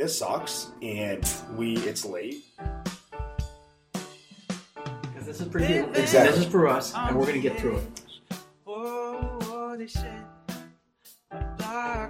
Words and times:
this 0.00 0.18
sucks, 0.18 0.70
and 0.80 1.22
we 1.56 1.76
it's 1.78 2.06
late. 2.06 2.42
Because 3.92 5.26
this 5.26 5.40
is 5.42 5.48
for 5.52 5.58
you. 5.58 5.84
Exactly. 5.94 6.30
This 6.38 6.46
is 6.46 6.46
for 6.46 6.66
us, 6.68 6.94
and 6.96 7.16
we're 7.18 7.26
gonna 7.26 7.38
get 7.38 7.58
through 7.60 7.76
it. 7.76 8.02
Oh, 8.66 9.76
they 9.76 9.86
said. 9.86 10.24
Uh, 11.30 12.06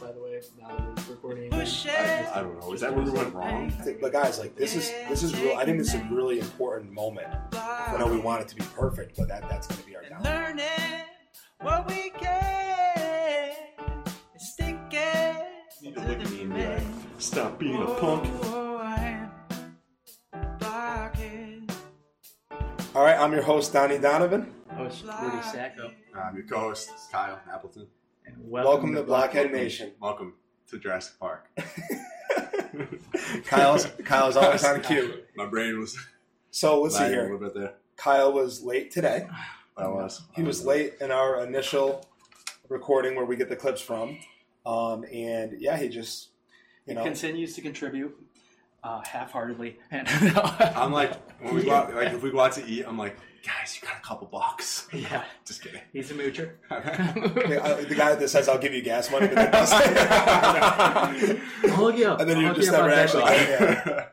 by 0.00 0.12
the 0.12 0.20
way, 0.20 0.40
now 0.58 0.68
that 0.68 1.08
we're 1.08 1.14
recording, 1.14 1.50
Push 1.50 1.86
I 1.86 1.90
it. 1.90 2.22
just- 2.22 2.36
I 2.36 2.40
don't 2.40 2.58
know. 2.58 2.72
Is 2.72 2.80
that 2.80 2.94
where 2.96 3.04
we 3.04 3.10
went 3.10 3.34
wrong? 3.34 3.70
But 4.00 4.12
guys, 4.12 4.38
like 4.38 4.56
this 4.56 4.74
is 4.74 4.90
this 5.08 5.22
is 5.22 5.38
real. 5.38 5.56
I 5.58 5.64
think 5.66 5.78
it's 5.78 5.92
a 5.94 6.02
really 6.10 6.40
important 6.40 6.90
moment. 6.92 7.28
I 7.52 7.96
know 7.98 8.06
we 8.06 8.18
want 8.18 8.40
it 8.42 8.48
to 8.48 8.56
be 8.56 8.64
perfect, 8.74 9.16
but 9.18 9.28
that 9.28 9.46
that's 9.48 9.66
going 9.66 9.80
to 9.80 9.86
be 9.86 9.94
our 9.94 10.02
And 10.02 10.10
down. 10.10 10.22
learning 10.24 11.04
what 11.60 11.86
we 11.86 12.10
can 12.18 12.30
and 12.96 13.52
You 15.82 15.88
need 15.88 15.94
to 15.94 16.00
to 16.00 16.06
look 16.08 16.20
at 16.20 16.30
me 16.30 16.42
and 16.42 16.52
be 16.54 16.58
like, 16.66 16.78
man. 16.80 16.99
Stop 17.20 17.58
being 17.58 17.80
a 17.82 17.86
punk. 17.86 18.26
Oh, 18.44 18.78
I 18.82 19.28
am 20.32 20.58
blocking. 20.58 21.68
All 22.94 23.04
right, 23.04 23.18
I'm 23.18 23.32
your 23.32 23.42
host 23.42 23.72
Donny 23.74 23.98
Donovan. 23.98 24.52
host 24.70 25.04
Rudy 25.04 25.42
Sacco, 25.42 25.92
I'm 26.16 26.34
your 26.36 26.46
co-host, 26.46 26.90
Kyle 27.12 27.38
Appleton. 27.52 27.86
and 28.24 28.36
Welcome, 28.40 28.94
to 28.94 29.02
Blockhead 29.02 29.52
Nation. 29.52 29.92
Welcome 30.00 30.34
to 30.68 30.78
Jurassic 30.78 31.18
Park. 31.20 31.46
Kyle's 33.44 33.86
Kyle's 34.04 34.36
always 34.36 34.64
on 34.64 34.80
cue. 34.80 35.22
My 35.36 35.44
brain 35.46 35.78
was 35.78 35.98
So 36.50 36.80
let's 36.80 36.94
see 36.96 37.02
lagging 37.02 37.18
a 37.18 37.22
here. 37.22 37.32
little 37.32 37.46
bit 37.48 37.54
there. 37.54 37.74
Kyle 37.96 38.32
was 38.32 38.62
late 38.62 38.90
today. 38.90 39.28
I 39.76 39.88
was. 39.88 40.22
He 40.34 40.42
was 40.42 40.64
late 40.64 40.94
in 41.02 41.10
our 41.10 41.44
initial 41.44 42.06
recording 42.70 43.14
where 43.14 43.26
we 43.26 43.36
get 43.36 43.48
the 43.50 43.56
clips 43.56 43.80
from, 43.82 44.18
um, 44.64 45.04
and 45.12 45.60
yeah, 45.60 45.76
he 45.76 45.88
just 45.88 46.29
you 46.90 46.96
know 46.96 47.02
continues 47.04 47.54
to 47.54 47.60
contribute 47.62 48.14
uh, 48.84 49.00
half-heartedly. 49.04 49.78
And 49.90 50.08
I'm 50.76 50.92
like, 50.92 51.12
when 51.40 51.54
we 51.54 51.64
go 51.64 51.72
out, 51.72 51.94
like 51.94 52.12
if 52.12 52.22
we 52.22 52.30
go 52.30 52.40
out 52.40 52.52
to 52.52 52.64
eat, 52.66 52.84
I'm 52.86 52.96
like, 52.98 53.16
guys, 53.44 53.78
you 53.80 53.86
got 53.86 53.98
a 53.98 54.02
couple 54.02 54.26
bucks. 54.26 54.86
yeah, 54.92 55.24
Just 55.46 55.62
kidding. 55.62 55.80
he's 55.92 56.10
a 56.10 56.14
moocher. 56.14 56.52
the, 56.68 57.86
the 57.88 57.94
guy 57.94 58.14
that 58.14 58.28
says 58.28 58.48
I'll 58.48 58.58
give 58.58 58.72
you 58.74 58.82
gas 58.82 59.10
money, 59.10 59.26
but 59.28 59.34
then 59.36 59.50
doesn't. 59.50 59.96
I'll 59.96 61.70
hook 61.76 61.96
you 61.96 62.06
up. 62.06 62.20
and 62.20 62.28
then 62.30 62.38
you 62.40 62.54
just 62.54 62.68
you 62.68 62.74
up 62.74 62.86
never 62.86 62.94
actually. 62.94 63.22
that 63.24 63.86
Yeah. 63.88 64.06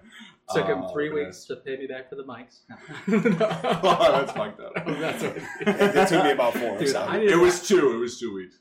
Took 0.53 0.67
him 0.67 0.83
Oh, 0.83 0.93
three 0.93 1.09
man. 1.09 1.25
weeks 1.25 1.43
to 1.45 1.57
pay 1.57 1.75
me 1.77 1.87
back 1.87 2.09
for 2.09 2.15
the 2.15 2.23
mics. 2.23 2.59
oh, 3.09 4.11
that's 4.13 4.31
fucked 4.31 4.61
up. 4.61 4.73
That's 4.85 5.21
what 5.23 5.37
It 5.95 6.07
took 6.07 6.23
me 6.23 6.31
about 6.31 6.53
four. 6.53 6.77
Dude, 6.77 6.87
so. 6.89 7.11
It 7.13 7.37
was 7.37 7.67
two. 7.67 7.91
It 7.93 7.97
was 7.97 8.17
two 8.19 8.33
weeks. 8.33 8.55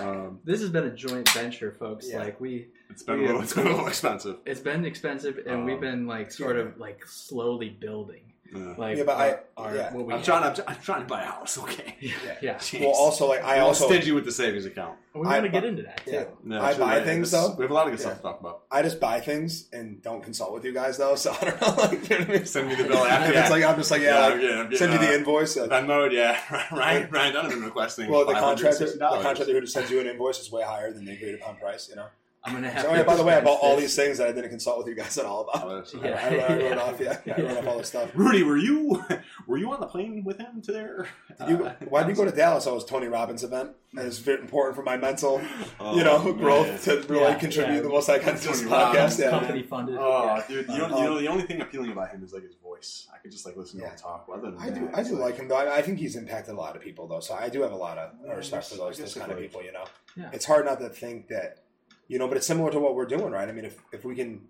Um, 0.00 0.40
This 0.44 0.60
has 0.62 0.70
been 0.70 0.84
a 0.84 0.90
joint 0.94 1.28
venture, 1.30 1.72
folks. 1.72 2.08
Yeah. 2.10 2.20
Like 2.20 2.40
we, 2.40 2.68
it's 2.94 3.02
been 3.02 3.18
a 3.20 3.22
little, 3.22 3.42
it's 3.42 3.52
been 3.54 3.66
a 3.66 3.70
little 3.70 3.86
expensive. 3.88 4.36
it's 4.46 4.60
been 4.60 4.84
expensive, 4.84 5.38
and 5.38 5.48
Um, 5.48 5.64
we've 5.66 5.80
been 5.80 6.06
like 6.06 6.30
sort 6.30 6.56
of 6.56 6.78
like 6.78 7.04
slowly 7.06 7.68
building. 7.70 8.22
Yeah. 8.54 8.74
Like 8.78 8.98
Yeah, 8.98 9.04
but 9.04 9.16
I- 9.16 9.30
our, 9.30 9.40
our- 9.70 9.74
yeah. 9.74 9.92
what 9.94 10.06
we 10.06 10.12
I'm 10.12 10.18
have. 10.20 10.26
trying. 10.26 10.44
I'm, 10.44 10.54
I'm 10.68 10.80
trying 10.80 11.00
to 11.00 11.06
buy 11.08 11.22
a 11.22 11.26
house. 11.26 11.58
Okay. 11.58 11.96
Yeah, 12.00 12.12
yeah. 12.42 12.54
Jeez. 12.56 12.80
well, 12.82 12.90
also 12.90 13.26
like 13.28 13.42
I 13.42 13.56
I'm 13.56 13.64
also 13.64 13.86
stingy 13.86 14.12
with 14.12 14.26
the 14.26 14.30
savings 14.32 14.64
account. 14.66 14.96
We 15.14 15.22
want 15.22 15.32
I- 15.32 15.40
to 15.40 15.48
get 15.48 15.64
into 15.64 15.82
that 15.82 16.04
too. 16.04 16.12
yeah. 16.12 16.24
No, 16.44 16.60
I 16.60 16.70
sure, 16.74 16.80
buy 16.86 16.98
yeah, 16.98 17.04
things, 17.04 17.30
though. 17.32 17.54
We 17.56 17.62
have 17.64 17.70
a 17.70 17.74
lot 17.74 17.86
of 17.88 17.92
good 17.94 18.00
Yeah. 18.00 18.06
stuff 18.06 18.16
to 18.18 18.22
talk 18.22 18.40
about. 18.40 18.62
I 18.70 18.82
just 18.82 19.00
buy 19.00 19.18
things 19.20 19.68
and 19.72 20.00
don't 20.02 20.22
consult 20.22 20.52
with 20.52 20.64
you 20.64 20.72
guys 20.72 20.98
though. 20.98 21.16
So 21.16 21.32
I 21.40 21.44
don't 21.46 21.60
know. 21.60 21.74
Like, 21.82 22.08
you 22.10 22.18
know 22.18 22.24
I 22.26 22.28
mean? 22.28 22.46
Send 22.46 22.68
me 22.68 22.74
the 22.76 22.84
bill 22.84 22.98
after. 22.98 23.26
And 23.32 23.34
it's 23.34 23.50
like 23.50 23.64
I'm 23.64 23.76
just 23.76 23.90
like 23.90 24.02
yeah, 24.02 24.08
Yeah, 24.14 24.20
like, 24.20 24.34
I'm 24.34 24.40
getting- 24.40 24.58
I'm 24.66 24.76
send 24.76 24.92
you 24.92 24.98
the 25.00 25.08
uh, 25.08 25.18
invoice. 25.18 25.56
uh, 25.56 25.66
Venmo, 25.66 26.12
yeah. 26.12 26.38
Ryan, 26.70 27.10
Ryan 27.10 27.32
Donovan 27.34 27.62
requesting. 27.64 28.08
well, 28.10 28.24
the 28.24 28.34
contractor, 28.34 28.86
the 28.86 28.98
contractor 28.98 29.52
who 29.52 29.60
just 29.62 29.72
sends 29.72 29.90
you 29.90 29.98
an 30.00 30.06
invoice 30.06 30.38
is 30.38 30.52
way 30.52 30.62
higher 30.62 30.92
than 30.92 31.06
the 31.06 31.12
agreed 31.12 31.34
upon 31.36 31.56
price. 31.56 31.88
You 31.88 31.96
know. 31.96 32.06
I'm 32.46 32.52
gonna 32.54 32.68
have. 32.70 32.82
So 32.82 32.90
to 32.90 32.96
yeah, 32.96 33.02
by 33.04 33.16
the 33.16 33.24
way, 33.24 33.34
I 33.34 33.40
bought 33.40 33.60
all 33.62 33.76
these 33.76 33.96
things 33.96 34.18
that 34.18 34.28
I 34.28 34.32
didn't 34.32 34.50
consult 34.50 34.76
with 34.78 34.86
you 34.86 34.94
guys 34.94 35.16
at 35.16 35.24
all 35.24 35.48
about. 35.48 35.64
Oh, 35.94 35.98
Yeah. 36.02 36.44
I, 36.48 36.52
I 36.54 36.56
wrote 36.58 36.78
off, 36.86 37.00
yeah, 37.00 37.18
I 37.36 37.40
wrote 37.40 37.56
off 37.58 37.66
all 37.66 37.78
this 37.78 37.88
stuff. 37.88 38.10
Rudy, 38.14 38.42
were 38.42 38.58
you 38.58 39.02
were 39.46 39.56
you 39.56 39.72
on 39.72 39.80
the 39.80 39.86
plane 39.86 40.22
with 40.24 40.38
him 40.38 40.60
to 40.62 40.72
there? 40.72 41.08
Did 41.38 41.48
you, 41.48 41.64
Uh, 41.64 41.74
why 41.88 42.02
did 42.02 42.10
you 42.10 42.16
go 42.16 42.30
to 42.30 42.36
Dallas? 42.36 42.66
Oh, 42.66 42.72
it 42.72 42.74
was 42.74 42.84
Tony 42.84 43.06
Robbins' 43.06 43.44
event. 43.44 43.70
And 43.96 44.08
it's 44.08 44.18
very 44.18 44.40
important 44.40 44.74
for 44.74 44.82
my 44.82 44.96
mental, 44.96 45.40
Oh, 45.78 45.96
you 45.96 46.02
know, 46.02 46.18
man. 46.22 46.36
growth 46.36 46.84
to 46.84 46.96
really 47.08 47.22
Yeah, 47.22 47.34
contribute 47.38 47.76
yeah. 47.76 47.80
the 47.80 47.88
most 47.88 48.08
I 48.08 48.18
can 48.18 48.36
to 48.36 48.48
this 48.48 48.58
Tony 48.60 48.70
podcast. 48.72 48.94
Robbins, 48.94 49.18
Yeah. 49.20 49.30
Company 49.30 49.62
funded. 49.62 49.96
Oh, 49.98 50.24
yeah. 50.36 50.42
dude, 50.48 50.68
you 50.68 50.78
know, 50.78 50.88
you 50.98 51.04
know, 51.04 51.18
the 51.20 51.28
only 51.28 51.44
thing 51.44 51.60
appealing 51.60 51.92
about 51.92 52.10
him 52.10 52.24
is 52.24 52.32
like 52.32 52.42
his 52.42 52.56
voice. 52.56 53.06
I 53.14 53.18
could 53.18 53.30
just 53.30 53.46
like 53.46 53.56
listen 53.56 53.78
to 53.80 53.86
him 53.86 53.96
talk. 53.96 54.26
Other 54.32 54.50
than 54.50 54.58
I 54.58 54.70
do, 54.70 54.86
that, 54.86 54.98
I 54.98 55.02
do 55.04 55.14
like 55.14 55.36
him 55.36 55.46
though. 55.48 55.56
I, 55.56 55.76
I 55.76 55.82
think 55.82 55.98
he's 56.00 56.16
impacted 56.16 56.54
a 56.54 56.58
lot 56.58 56.74
of 56.76 56.82
people 56.82 57.06
though, 57.06 57.20
so 57.20 57.34
I 57.34 57.48
do 57.48 57.62
have 57.62 57.70
a 57.72 57.76
lot 57.76 57.96
of 57.96 58.10
respect 58.36 58.66
for 58.66 58.76
those, 58.76 58.98
those 58.98 59.14
kind 59.14 59.30
of 59.30 59.38
people. 59.38 59.62
You 59.62 59.72
know, 59.72 59.84
it's 60.32 60.44
hard 60.44 60.66
not 60.66 60.80
to 60.80 60.88
think 60.88 61.28
that, 61.28 61.60
you 62.08 62.18
know, 62.18 62.28
but 62.28 62.36
it's 62.36 62.46
similar 62.46 62.70
to 62.70 62.78
what 62.78 62.94
we're 62.94 63.06
doing, 63.06 63.30
right? 63.32 63.48
I 63.48 63.52
mean, 63.52 63.64
if 63.64 63.78
if 63.92 64.04
we 64.04 64.14
can, 64.14 64.40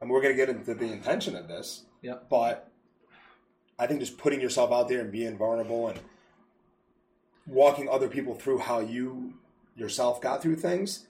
I 0.00 0.04
mean, 0.04 0.12
we're 0.12 0.22
going 0.22 0.36
to 0.36 0.46
get 0.46 0.48
into 0.48 0.74
the 0.74 0.92
intention 0.92 1.34
of 1.36 1.48
this, 1.48 1.84
Yep. 2.02 2.28
but 2.28 2.68
I 3.78 3.86
think 3.86 4.00
just 4.00 4.18
putting 4.18 4.40
yourself 4.40 4.72
out 4.72 4.88
there 4.88 5.00
and 5.00 5.10
being 5.10 5.36
vulnerable 5.38 5.88
and 5.88 5.98
walking 7.46 7.88
other 7.88 8.08
people 8.08 8.34
through 8.34 8.58
how 8.58 8.80
you 8.80 9.34
yourself 9.76 10.20
got 10.20 10.42
through 10.42 10.56
things 10.56 11.06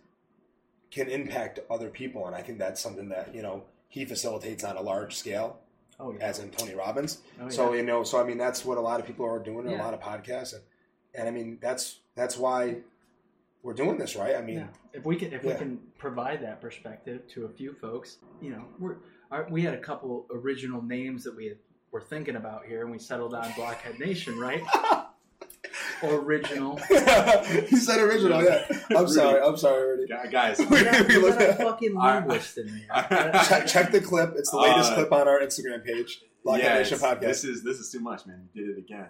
can 0.90 1.08
impact 1.08 1.60
other 1.70 1.88
people, 1.88 2.26
and 2.26 2.34
I 2.34 2.42
think 2.42 2.58
that's 2.58 2.80
something 2.80 3.08
that 3.10 3.34
you 3.34 3.42
know 3.42 3.64
he 3.88 4.04
facilitates 4.04 4.64
on 4.64 4.76
a 4.76 4.80
large 4.82 5.16
scale, 5.16 5.58
Oh 5.98 6.12
yeah. 6.12 6.18
as 6.24 6.38
in 6.38 6.50
Tony 6.50 6.74
Robbins. 6.74 7.18
Oh, 7.40 7.44
yeah. 7.44 7.50
So 7.50 7.72
you 7.74 7.82
know, 7.82 8.02
so 8.04 8.20
I 8.20 8.24
mean, 8.24 8.38
that's 8.38 8.64
what 8.64 8.78
a 8.78 8.80
lot 8.80 9.00
of 9.00 9.06
people 9.06 9.26
are 9.26 9.38
doing 9.38 9.66
in 9.66 9.72
a 9.78 9.82
lot 9.82 9.94
of 9.94 10.00
podcasts, 10.00 10.52
and, 10.54 10.62
and 11.14 11.28
I 11.28 11.30
mean, 11.30 11.58
that's 11.60 12.00
that's 12.14 12.36
why 12.36 12.78
we're 13.62 13.74
doing 13.74 13.98
this, 13.98 14.16
right? 14.16 14.36
I 14.36 14.42
mean, 14.42 14.58
yeah. 14.58 14.66
If 14.92 15.04
we 15.04 15.16
can, 15.16 15.32
if 15.32 15.44
we 15.44 15.54
can 15.54 15.78
provide 15.98 16.42
that 16.42 16.60
perspective 16.60 17.26
to 17.34 17.44
a 17.44 17.48
few 17.48 17.74
folks, 17.74 18.16
you 18.40 18.50
know, 18.50 18.64
we're 18.78 18.96
our, 19.30 19.46
we 19.50 19.62
had 19.62 19.74
a 19.74 19.78
couple 19.80 20.26
original 20.32 20.82
names 20.82 21.24
that 21.24 21.36
we 21.36 21.46
had, 21.46 21.56
were 21.92 22.00
thinking 22.00 22.36
about 22.36 22.64
here, 22.66 22.82
and 22.82 22.90
we 22.90 22.98
settled 22.98 23.34
on 23.34 23.52
Blockhead 23.56 23.98
Nation, 24.00 24.38
right? 24.38 24.62
original. 26.02 26.76
he 26.88 27.76
said 27.76 28.00
original. 28.00 28.42
Yeah, 28.42 28.64
I'm 28.96 29.08
sorry. 29.08 29.40
I'm 29.42 29.56
sorry. 29.56 29.82
Already. 29.82 30.06
Gu- 30.06 30.30
guys. 30.30 30.58
We- 30.70 30.78
We 30.78 30.84
got, 30.84 31.08
we 31.08 31.18
we 31.18 31.30
got 31.30 31.42
a 31.42 31.54
fucking 31.54 31.94
linguist 31.94 32.58
in 32.58 32.66
there. 32.88 33.32
check, 33.44 33.66
check 33.66 33.92
the 33.92 34.00
clip. 34.00 34.34
It's 34.36 34.50
the 34.50 34.58
latest 34.58 34.92
Uh, 34.92 34.94
clip 34.96 35.12
on 35.12 35.28
our 35.28 35.40
Instagram 35.40 35.84
page, 35.84 36.22
Blockhead 36.44 36.64
yeah, 36.64 36.78
Nation 36.78 36.98
Podcast. 36.98 37.20
this 37.20 37.44
is 37.44 37.62
this 37.62 37.78
is 37.78 37.90
too 37.90 38.00
much, 38.00 38.26
man. 38.26 38.48
You 38.54 38.66
did 38.66 38.76
it 38.76 38.80
again. 38.80 39.06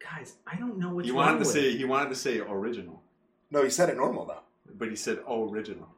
Guys, 0.00 0.34
I 0.46 0.56
don't 0.56 0.78
know 0.78 0.92
what 0.94 1.04
you 1.04 1.12
wrong 1.14 1.26
wanted 1.26 1.38
to 1.38 1.44
with 1.44 1.54
say 1.54 1.76
he 1.76 1.84
wanted 1.84 2.08
to 2.10 2.16
say 2.16 2.40
original, 2.40 3.01
no, 3.52 3.62
he 3.62 3.70
said 3.70 3.88
it 3.88 3.96
normal 3.96 4.24
though. 4.26 4.40
but 4.74 4.88
he 4.88 4.96
said 4.96 5.20
original. 5.28 5.88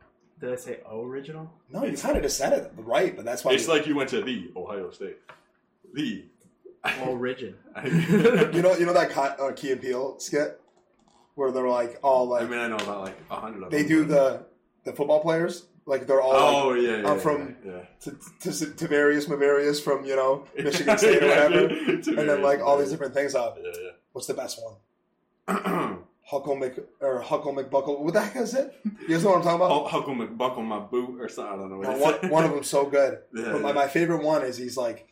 Did 0.41 0.53
I 0.53 0.57
say 0.57 0.81
original? 0.91 1.51
No, 1.71 1.85
you 1.85 1.97
kind 1.97 2.17
of 2.17 2.23
just 2.23 2.37
said 2.37 2.53
it 2.53 2.73
right, 2.77 3.17
but 3.17 3.25
that's 3.25 3.45
why. 3.45 3.53
It's 3.53 3.67
you, 3.67 3.73
like 3.73 3.87
you 3.87 3.95
went 3.95 4.11
to 4.11 4.21
the 4.21 4.51
Ohio 4.57 4.91
State. 4.91 5.17
The. 5.95 6.27
Origin. 7.07 7.55
you 7.87 8.61
know, 8.61 8.77
you 8.77 8.85
know 8.85 8.93
that 8.93 9.09
Ki- 9.09 9.43
uh, 9.43 9.53
Key 9.53 9.73
and 9.73 9.81
Peele 9.81 10.19
skit 10.19 10.61
where 11.35 11.51
they're 11.51 11.69
like 11.69 11.99
all 12.03 12.29
like. 12.29 12.43
I 12.43 12.47
mean, 12.47 12.59
I 12.59 12.69
know 12.69 12.77
about 12.77 13.05
like 13.05 13.17
a 13.31 13.37
hundred 13.37 13.63
of 13.63 13.71
they 13.71 13.85
do 13.87 14.05
the 14.05 14.45
the 14.85 14.93
football 14.93 15.21
players 15.21 15.65
like 15.87 16.07
they're 16.07 16.21
all 16.21 16.33
like, 16.33 16.65
Oh 16.65 16.75
yeah, 16.75 16.91
yeah. 16.91 16.97
I'm 16.97 17.05
yeah, 17.05 17.19
from- 17.19 17.57
yeah. 17.65 17.81
to, 18.01 18.51
to, 18.53 18.67
to 18.75 18.89
various 18.89 19.27
Mavarius 19.27 19.83
from 19.83 20.05
you 20.05 20.17
know 20.17 20.47
Michigan 20.57 20.99
State 20.99 21.23
or 21.23 21.29
whatever, 21.29 21.67
and 21.69 22.05
then 22.05 22.43
like 22.43 22.61
all 22.61 22.79
these 22.79 22.91
different 22.91 23.15
things. 23.15 23.35
Up. 23.35 23.59
Yeah, 23.63 23.71
What's 24.13 24.27
the 24.27 24.35
best 24.35 24.61
one? 24.63 24.77
yeah. 26.35 26.39
Huckle 26.41 26.57
Mc 26.57 26.79
or 27.01 27.21
Huckle 27.21 27.55
McBuckle. 27.55 28.01
What 28.01 28.15
the 28.15 28.21
heck 28.23 28.37
is 28.37 28.55
it? 28.55 28.75
You 28.85 29.09
guys 29.09 29.25
know 29.25 29.31
what 29.31 29.39
I'm 29.39 29.43
talking 29.45 29.57
about? 29.57 29.71
Oh, 29.71 29.85
Huckle 29.87 30.15
McBuckle 30.15 30.65
my 30.65 30.81
boot 30.81 31.21
or 31.21 31.29
something. 31.29 31.53
I 31.55 31.57
don't 31.57 31.71
know 31.71 31.79
what 31.79 32.23
No, 32.23 32.29
one, 32.29 32.31
one 32.31 32.45
of 32.45 32.51
them's 32.53 32.69
so 32.69 32.87
good. 32.87 33.19
Yeah, 33.35 33.53
but 33.53 33.61
my, 33.63 33.69
yeah. 33.69 33.75
my 33.75 33.89
favorite 33.89 34.23
one 34.23 34.43
is 34.45 34.57
he's 34.57 34.77
like, 34.77 35.09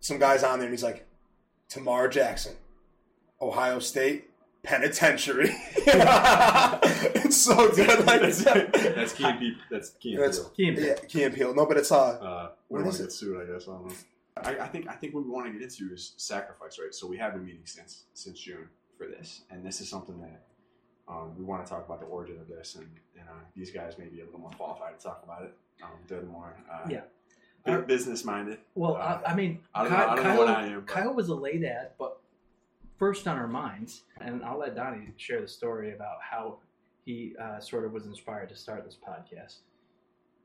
some 0.00 0.18
guy's 0.18 0.42
on 0.44 0.58
there 0.58 0.66
and 0.68 0.72
he's 0.74 0.82
like, 0.84 1.06
Tamar 1.68 2.08
Jackson, 2.08 2.54
Ohio 3.40 3.78
State 3.78 4.30
Penitentiary. 4.62 5.50
it's 5.76 7.36
so 7.36 7.70
good. 7.70 8.06
Like, 8.06 8.20
that's, 8.22 8.42
that's 8.44 9.12
Key 9.12 9.24
and 9.24 9.38
Peele. 9.38 9.54
That's 9.70 9.90
Key 9.90 10.14
and 10.14 10.22
That's- 10.22 10.38
Peele. 10.38 10.50
Key 10.56 10.68
and 10.68 10.76
Peele. 10.76 10.86
yeah, 10.86 10.94
Key 11.08 11.22
and 11.24 11.34
Peele. 11.34 11.54
No, 11.54 11.66
but 11.66 11.76
it's 11.76 11.92
uh, 11.92 11.96
Uh, 11.98 12.50
What 12.68 12.78
we 12.78 12.84
don't 12.84 12.88
is 12.94 12.94
want 12.94 12.96
to 12.98 13.02
it? 13.02 13.06
get 13.06 13.12
sued, 13.12 13.40
I 13.48 13.52
guess. 13.52 13.68
I 13.68 13.72
don't 13.72 13.86
know. 13.88 13.94
I, 14.42 14.64
I 14.64 14.68
think 14.68 14.88
I 14.88 14.92
think 14.92 15.14
what 15.14 15.24
we 15.24 15.30
want 15.30 15.46
to 15.46 15.52
get 15.52 15.62
into 15.62 15.92
is 15.92 16.12
sacrifice, 16.16 16.78
right? 16.78 16.94
So 16.94 17.08
we 17.08 17.16
have 17.18 17.32
been 17.32 17.44
meeting 17.44 17.62
since 17.64 18.04
since 18.14 18.38
June 18.38 18.68
for 18.98 19.06
this, 19.06 19.42
and 19.50 19.64
this 19.64 19.80
is 19.80 19.88
something 19.88 20.20
that 20.20 20.42
um, 21.08 21.34
we 21.38 21.44
want 21.44 21.64
to 21.64 21.70
talk 21.72 21.86
about 21.86 22.00
the 22.00 22.06
origin 22.06 22.38
of 22.40 22.48
this, 22.48 22.74
and, 22.74 22.86
and 23.18 23.28
uh, 23.28 23.32
these 23.56 23.70
guys 23.70 23.96
may 23.98 24.06
be 24.06 24.20
a 24.20 24.24
little 24.24 24.40
more 24.40 24.50
qualified 24.50 24.98
to 24.98 25.02
talk 25.04 25.22
about 25.24 25.42
it. 25.42 25.54
Um, 25.82 25.90
they're 26.08 26.22
more 26.22 26.54
uh, 26.70 26.86
Yeah. 26.88 27.02
bu- 27.64 27.82
business 27.86 28.24
minded. 28.24 28.58
Well, 28.74 28.96
Uh, 28.96 29.20
I, 29.24 29.32
I 29.32 29.34
mean, 29.34 29.60
I 29.74 29.84
don't 29.84 29.92
know- 29.92 29.96
Kyle, 29.98 30.10
I 30.10 30.14
don't 30.16 30.24
know 30.24 30.36
what 30.38 30.48
I 30.48 30.66
am, 30.66 30.80
but- 30.80 30.86
Kyle 30.88 31.14
was 31.14 31.28
a 31.28 31.34
late 31.34 31.64
ad, 31.64 31.92
but 31.98 32.18
first 32.98 33.26
on 33.28 33.38
our 33.38 33.46
minds, 33.48 34.02
and 34.20 34.44
I'll 34.44 34.58
let 34.58 34.74
Donny 34.74 35.12
share 35.16 35.40
the 35.40 35.48
story 35.48 35.94
about 35.94 36.16
how 36.20 36.58
he 37.04 37.34
uh, 37.40 37.60
sort 37.60 37.84
of 37.86 37.92
was 37.92 38.04
inspired 38.06 38.48
to 38.50 38.56
start 38.56 38.84
this 38.84 38.96
podcast. 38.96 39.58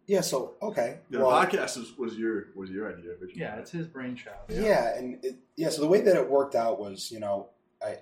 yeah. 0.05 0.21
So 0.21 0.53
okay, 0.61 0.99
The 1.09 1.19
well, 1.19 1.31
podcast 1.31 1.77
was, 1.77 1.97
was 1.97 2.15
your 2.17 2.47
was 2.55 2.69
your 2.69 2.87
idea 2.93 3.11
originally. 3.11 3.41
Yeah, 3.41 3.55
it's 3.55 3.71
his 3.71 3.87
brainchild. 3.87 4.45
yeah, 4.49 4.95
and 4.97 5.23
it, 5.25 5.35
yeah. 5.57 5.69
So 5.69 5.81
the 5.81 5.87
way 5.87 5.99
that 6.01 6.15
it 6.15 6.29
worked 6.29 6.55
out 6.55 6.79
was, 6.79 7.11
you 7.11 7.19
know, 7.19 7.49
I, 7.81 7.97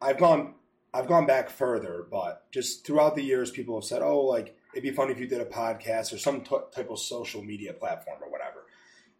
I've 0.00 0.18
gone, 0.18 0.54
I've 0.92 1.06
gone 1.06 1.26
back 1.26 1.50
further, 1.50 2.06
but 2.10 2.50
just 2.52 2.86
throughout 2.86 3.14
the 3.14 3.22
years, 3.22 3.50
people 3.50 3.76
have 3.76 3.84
said, 3.84 4.02
oh, 4.02 4.20
like 4.20 4.56
it'd 4.72 4.82
be 4.82 4.90
funny 4.90 5.12
if 5.12 5.20
you 5.20 5.26
did 5.26 5.40
a 5.40 5.46
podcast 5.46 6.12
or 6.12 6.18
some 6.18 6.42
t- 6.42 6.56
type 6.74 6.90
of 6.90 6.98
social 6.98 7.42
media 7.42 7.72
platform 7.72 8.18
or 8.22 8.30
whatever. 8.30 8.66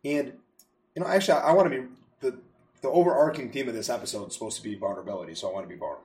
And 0.04 0.34
you 0.94 1.02
know, 1.02 1.08
actually, 1.08 1.40
I, 1.40 1.50
I 1.50 1.52
want 1.52 1.70
to 1.72 1.80
be 1.80 1.86
the 2.20 2.38
the 2.82 2.90
overarching 2.90 3.50
theme 3.50 3.68
of 3.68 3.74
this 3.74 3.88
episode 3.88 4.28
is 4.28 4.34
supposed 4.34 4.58
to 4.58 4.62
be 4.62 4.74
vulnerability, 4.74 5.34
so 5.34 5.48
I 5.48 5.52
want 5.52 5.68
to 5.68 5.74
be 5.74 5.78
vulnerable. 5.78 6.04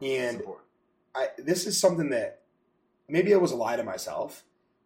And 0.00 0.42
I, 1.14 1.28
this 1.38 1.66
is 1.66 1.78
something 1.78 2.10
that 2.10 2.42
maybe 3.08 3.34
I 3.34 3.38
was 3.38 3.50
a 3.50 3.56
lie 3.56 3.76
to 3.76 3.82
myself, 3.82 4.44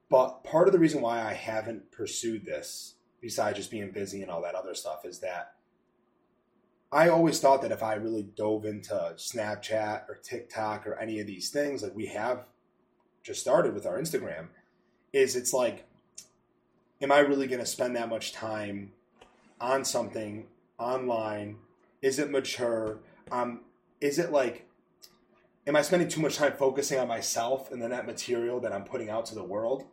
but 0.08 0.42
part 0.42 0.68
of 0.68 0.72
the 0.72 0.78
reason 0.78 1.02
why 1.02 1.20
I 1.20 1.34
haven't 1.34 1.90
pursued 1.90 2.46
this, 2.46 2.94
besides 3.20 3.58
just 3.58 3.70
being 3.70 3.90
busy 3.90 4.22
and 4.22 4.30
all 4.30 4.40
that 4.42 4.54
other 4.54 4.74
stuff, 4.74 5.04
is 5.04 5.18
that 5.18 5.54
I 6.92 7.08
always 7.08 7.40
thought 7.40 7.62
that 7.62 7.72
if 7.72 7.82
I 7.82 7.94
really 7.94 8.22
dove 8.22 8.66
into 8.66 9.14
Snapchat 9.16 10.08
or 10.08 10.20
TikTok 10.22 10.86
or 10.86 10.94
any 10.98 11.20
of 11.20 11.26
these 11.26 11.48
things, 11.48 11.82
like 11.82 11.94
we 11.96 12.06
have 12.06 12.44
just 13.22 13.40
started 13.40 13.74
with 13.74 13.86
our 13.86 13.98
Instagram, 13.98 14.48
is 15.12 15.34
it's 15.34 15.54
like, 15.54 15.86
am 17.00 17.10
I 17.10 17.20
really 17.20 17.46
going 17.46 17.60
to 17.60 17.66
spend 17.66 17.96
that 17.96 18.10
much 18.10 18.32
time 18.32 18.92
on 19.58 19.84
something 19.84 20.46
online? 20.78 21.56
Is 22.02 22.18
it 22.18 22.30
mature? 22.30 22.98
Um, 23.30 23.60
is 24.00 24.18
it 24.18 24.30
like 24.30 24.66
am 25.66 25.76
I 25.76 25.82
spending 25.82 26.08
too 26.08 26.20
much 26.20 26.36
time 26.36 26.54
focusing 26.58 26.98
on 26.98 27.08
myself 27.08 27.70
and 27.70 27.80
then 27.80 27.90
that 27.90 28.06
material 28.06 28.60
that 28.60 28.72
I'm 28.72 28.84
putting 28.84 29.10
out 29.10 29.26
to 29.26 29.34
the 29.34 29.44
world? 29.44 29.84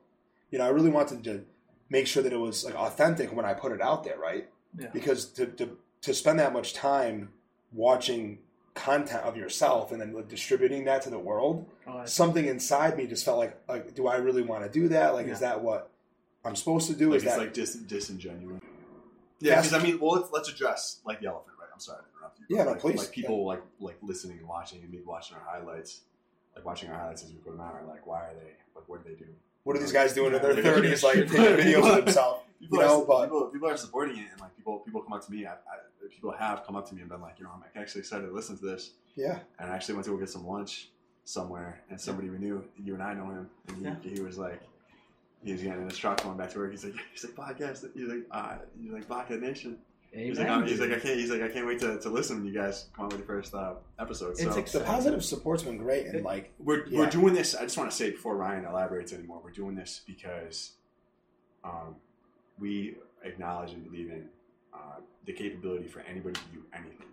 You 0.52 0.58
know, 0.58 0.66
I 0.66 0.70
really 0.70 0.90
wanted 0.90 1.24
to 1.26 1.46
make 1.90 2.08
sure 2.08 2.24
that 2.24 2.34
it 2.34 2.40
was 2.40 2.66
like 2.66 2.76
authentic 2.76 3.34
when 3.34 3.46
I 3.46 3.54
put 3.54 3.72
it 3.72 3.82
out 3.82 4.04
there, 4.04 4.18
right? 4.18 4.50
Yeah. 4.78 4.88
Because 4.92 5.26
to 5.34 5.46
to, 5.46 5.78
to 6.02 6.14
spend 6.14 6.40
that 6.40 6.54
much 6.54 6.74
time 6.74 7.30
watching 7.74 8.40
content 8.74 9.24
of 9.24 9.36
yourself 9.36 9.92
and 9.92 10.00
then 10.00 10.14
like, 10.14 10.28
distributing 10.30 10.86
that 10.86 11.02
to 11.04 11.10
the 11.10 11.20
world, 11.20 11.66
Oh, 11.88 12.06
something 12.06 12.46
inside 12.46 12.96
me 12.98 13.08
just 13.08 13.26
felt 13.26 13.38
like 13.38 13.58
like 13.68 13.94
do 13.96 14.08
I 14.08 14.18
really 14.18 14.42
want 14.44 14.64
to 14.64 14.70
do 14.70 14.88
that? 14.90 15.14
Like 15.14 15.28
is 15.28 15.40
that 15.40 15.62
what 15.62 15.90
I'm 16.46 16.56
supposed 16.56 16.88
to 16.88 16.96
do? 16.96 17.10
Like 17.10 17.18
is 17.18 17.24
it's 17.24 17.34
that 17.34 17.40
like 17.40 17.54
dis- 17.54 17.76
disingenuous. 17.76 18.62
Yeah, 19.42 19.56
because 19.62 19.74
I 19.74 19.82
mean, 19.82 20.00
well, 20.00 20.20
let's, 20.20 20.32
let's 20.32 20.50
address 20.50 21.00
like 21.06 21.20
the 21.22 21.28
elephant, 21.28 21.56
right? 21.60 21.70
I'm 21.74 21.80
sorry 21.80 22.00
to 22.04 22.06
interrupt 22.18 22.40
you. 22.40 22.46
but, 22.50 22.56
Yeah, 22.56 22.64
no, 22.66 22.72
like, 22.72 22.80
please. 22.82 22.98
Like 23.00 23.12
people 23.12 23.46
like 23.46 23.62
like 23.80 23.98
listening 24.02 24.38
and 24.40 24.48
watching 24.48 24.82
and 24.82 24.92
maybe 24.92 25.04
watching 25.04 25.38
our 25.38 25.44
highlights, 25.44 26.02
like 26.56 26.66
watching 26.66 26.90
our 26.90 26.98
highlights 26.98 27.24
as 27.24 27.32
we 27.32 27.38
put 27.38 27.52
them 27.52 27.62
out, 27.62 27.74
are 27.74 27.84
like, 27.88 28.06
why 28.06 28.20
are 28.22 28.34
they? 28.34 28.52
Like, 28.76 28.88
what 28.88 29.04
do 29.04 29.10
they 29.10 29.16
do? 29.16 29.26
What 29.70 29.78
are 29.78 29.82
these 29.82 29.92
guys 29.92 30.14
doing 30.16 30.34
in 30.34 30.42
their 30.42 30.56
Yeah. 30.58 30.64
thirties 30.64 31.04
like 31.04 31.16
taking 31.28 31.36
videos 31.62 31.98
of 32.00 32.06
themselves? 32.06 32.44
People, 32.60 32.80
You 32.80 32.84
know, 32.84 33.04
are, 33.04 33.06
but- 33.06 33.24
people, 33.26 33.42
people 33.54 33.70
are 33.70 33.78
supporting 33.78 34.18
it, 34.18 34.26
and 34.32 34.42
like 34.42 34.56
people 34.58 34.80
people 34.80 35.02
come 35.04 35.14
up 35.14 35.24
to 35.26 35.32
me. 35.32 35.46
I, 35.46 35.52
I, 35.54 35.56
people 36.10 36.32
have 36.32 36.64
come 36.66 36.76
up 36.76 36.90
to 36.90 36.96
me 36.96 37.02
and 37.02 37.10
been 37.10 37.22
like, 37.22 37.38
you 37.38 37.46
know, 37.46 37.52
I'm 37.54 37.64
actually 37.80 38.00
excited 38.00 38.26
to 38.26 38.34
listen 38.34 38.58
to 38.58 38.66
this. 38.66 38.94
Yeah. 39.16 39.38
And 39.60 39.70
I 39.72 39.76
actually 39.76 39.94
went 39.94 40.06
to 40.06 40.12
go 40.12 40.18
get 40.18 40.30
some 40.32 40.48
lunch 40.48 40.90
somewhere, 41.24 41.82
and 41.92 42.02
somebody 42.02 42.30
we 42.32 42.40
knew, 42.40 42.64
you 42.84 42.96
and 42.96 43.04
I 43.04 43.14
know 43.14 43.26
him, 43.30 43.50
and 43.68 43.78
he, 43.78 43.84
Yeah. 43.84 43.96
he 44.16 44.22
was 44.22 44.40
like, 44.40 44.60
he 45.44 45.52
was 45.52 45.62
getting 45.62 45.82
in 45.84 45.88
his 45.88 45.98
truck 46.00 46.24
going 46.24 46.36
back 46.36 46.50
to 46.54 46.58
work. 46.60 46.72
He's 46.72 46.84
like, 46.84 46.96
he's 47.14 47.24
like 47.24 47.36
podcast. 47.36 47.86
He's 47.94 48.08
like, 48.10 48.26
uh, 48.32 48.56
he's 48.82 48.92
like 48.92 49.08
Blockhead 49.08 49.40
Nation. 49.42 49.78
He's 50.12 50.40
like, 50.40 50.66
he's 50.68 50.80
like. 50.80 50.92
I 50.92 51.00
can't. 51.00 51.20
He's 51.20 51.30
like, 51.30 51.42
I 51.42 51.50
can't 51.50 51.68
wait 51.68 51.80
to, 51.82 52.00
to 52.00 52.10
listen 52.10 52.38
when 52.38 52.48
you 52.48 52.54
guys 52.54 52.88
come 52.96 53.06
out 53.06 53.12
with 53.12 53.22
the 53.22 53.28
first 53.28 53.54
uh, 53.54 53.74
episode. 54.00 54.32
It's 54.40 54.72
So 54.72 54.80
The 54.80 54.86
positive 54.86 55.24
support's 55.24 55.64
been 55.64 55.78
great 55.78 56.08
and 56.08 56.24
like 56.24 56.52
we're 56.60 56.88
Yeah. 56.88 57.00
we're 57.00 57.10
doing 57.10 57.34
this. 57.34 57.54
I 57.56 57.62
just 57.64 57.78
want 57.78 57.92
to 57.92 57.96
say 57.96 58.10
before 58.12 58.36
Ryan 58.36 58.66
elaborates 58.66 59.14
anymore, 59.14 59.40
we're 59.44 59.52
doing 59.52 59.76
this 59.76 60.02
because 60.08 60.72
um, 61.64 61.96
we 62.58 62.96
acknowledge 63.24 63.72
and 63.74 63.84
believe 63.84 64.10
in 64.10 64.28
uh, 64.74 64.78
the 65.26 65.34
capability 65.34 65.88
for 65.88 66.00
anybody 66.02 66.36
to 66.36 66.46
do 66.58 66.64
anything 66.74 67.08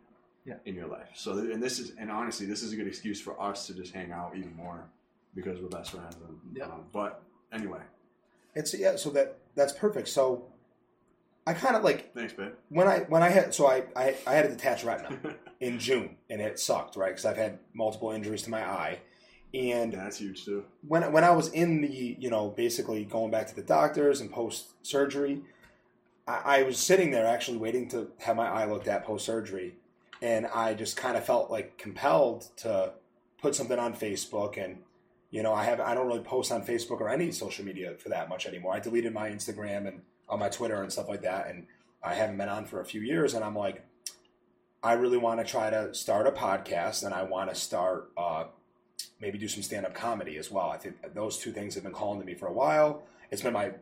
Yeah. 0.47 0.55
in 0.65 0.75
your 0.75 0.87
life. 0.87 1.09
So, 1.15 1.33
and 1.39 1.63
this 1.63 1.79
is, 1.79 1.93
and 1.99 2.11
honestly, 2.11 2.47
this 2.47 2.63
is 2.63 2.73
a 2.73 2.77
good 2.77 2.87
excuse 2.87 3.21
for 3.21 3.41
us 3.41 3.67
to 3.67 3.75
just 3.75 3.93
hang 3.93 4.13
out 4.13 4.33
even 4.37 4.55
more 4.57 4.85
because 5.35 5.61
we're 5.61 5.69
best 5.69 5.91
friends. 5.93 6.17
And, 6.27 6.39
Yeah. 6.57 6.65
um, 6.67 6.85
but 6.93 7.23
anyway, 7.53 7.81
it's 8.55 8.73
yeah, 8.73 8.97
so 8.97 9.11
that 9.11 9.37
that's 9.55 9.73
perfect. 9.75 10.09
So 10.09 10.47
I 11.47 11.55
kind 11.55 11.77
of 11.77 11.85
like 11.85 12.13
thanks, 12.13 12.35
when 12.71 12.89
I 12.89 13.01
when 13.09 13.23
I 13.23 13.29
had 13.29 13.55
so 13.55 13.69
I 13.69 13.85
I, 13.95 14.17
I 14.27 14.35
had 14.35 14.47
a 14.47 14.49
detached 14.49 14.85
retina 14.85 15.17
in 15.61 15.79
June 15.79 16.17
and 16.29 16.41
it 16.41 16.59
sucked 16.59 16.97
right 16.97 17.11
because 17.11 17.25
I've 17.25 17.37
had 17.37 17.61
multiple 17.73 18.11
injuries 18.11 18.43
to 18.43 18.51
my 18.51 18.63
eye, 18.63 18.99
and 19.55 19.93
yeah, 19.93 20.03
that's 20.03 20.19
huge 20.19 20.45
too. 20.45 20.65
when 20.87 21.11
when 21.13 21.23
I 21.23 21.31
was 21.31 21.49
in 21.49 21.83
the 21.83 22.17
you 22.19 22.31
know 22.31 22.49
basically 22.49 23.05
going 23.05 23.31
back 23.31 23.47
to 23.47 23.55
the 23.55 23.63
doctors 23.63 24.21
and 24.21 24.31
post 24.31 24.71
surgery, 24.83 25.43
I, 26.27 26.41
I 26.45 26.63
was 26.65 26.79
sitting 26.79 27.13
there 27.13 27.27
actually 27.27 27.59
waiting 27.59 27.89
to 27.91 28.11
have 28.19 28.35
my 28.35 28.49
eye 28.49 28.65
looked 28.65 28.89
at 28.89 29.05
post 29.05 29.25
surgery, 29.25 29.77
and 30.21 30.47
I 30.49 30.75
just 30.75 30.97
kind 30.97 31.17
of 31.17 31.25
felt 31.25 31.49
like 31.49 31.79
compelled 31.79 32.49
to 32.59 32.95
put 33.41 33.55
something 33.55 33.79
on 33.79 33.95
Facebook 33.95 34.63
and. 34.63 34.79
You 35.29 35.43
know, 35.43 35.53
I 35.53 35.65
have 35.65 35.81
I 35.81 35.93
don't 35.93 36.07
really 36.07 36.21
post 36.21 36.53
on 36.53 36.65
Facebook 36.65 37.01
or 37.01 37.09
any 37.09 37.33
social 37.33 37.65
media 37.65 37.95
for 37.99 38.09
that 38.11 38.29
much 38.29 38.47
anymore. 38.47 38.75
I 38.75 38.79
deleted 38.79 39.13
my 39.13 39.29
Instagram 39.29 39.89
and 39.89 40.01
on 40.29 40.39
my 40.39 40.49
Twitter 40.49 40.83
and 40.83 40.93
stuff 40.93 41.09
like 41.09 41.23
that, 41.23 41.49
and 41.49 41.67
I 42.03 42.15
haven't 42.15 42.37
been 42.37 42.49
on 42.49 42.67
for 42.67 42.81
a 42.81 42.85
few 42.85 43.01
years. 43.01 43.35
And 43.35 43.45
I'm 43.45 43.57
like, 43.57 43.85
I 44.83 44.93
really 44.93 45.19
want 45.19 45.41
to 45.41 45.47
try 45.47 45.71
to 45.71 45.95
start 45.95 46.27
a 46.27 46.33
podcast, 46.33 47.05
and 47.05 47.15
I 47.15 47.23
want 47.23 47.51
to 47.51 47.57
start 47.57 48.11
uh, 48.17 48.45
maybe 49.21 49.39
do 49.39 49.49
some 49.49 49.63
stand 49.63 49.87
up 49.87 49.95
comedy 49.95 50.37
as 50.37 50.51
well. 50.51 50.69
I 50.71 50.79
think 50.79 50.97
those 51.15 51.39
two 51.39 51.53
things 51.53 51.75
have 51.75 51.85
been 51.85 51.93
calling 51.93 52.21
to 52.21 52.27
me 52.27 52.35
for 52.35 52.47
a 52.47 52.53
while. 52.53 53.03
It's 53.31 53.43
been 53.43 53.53
my 53.53 53.73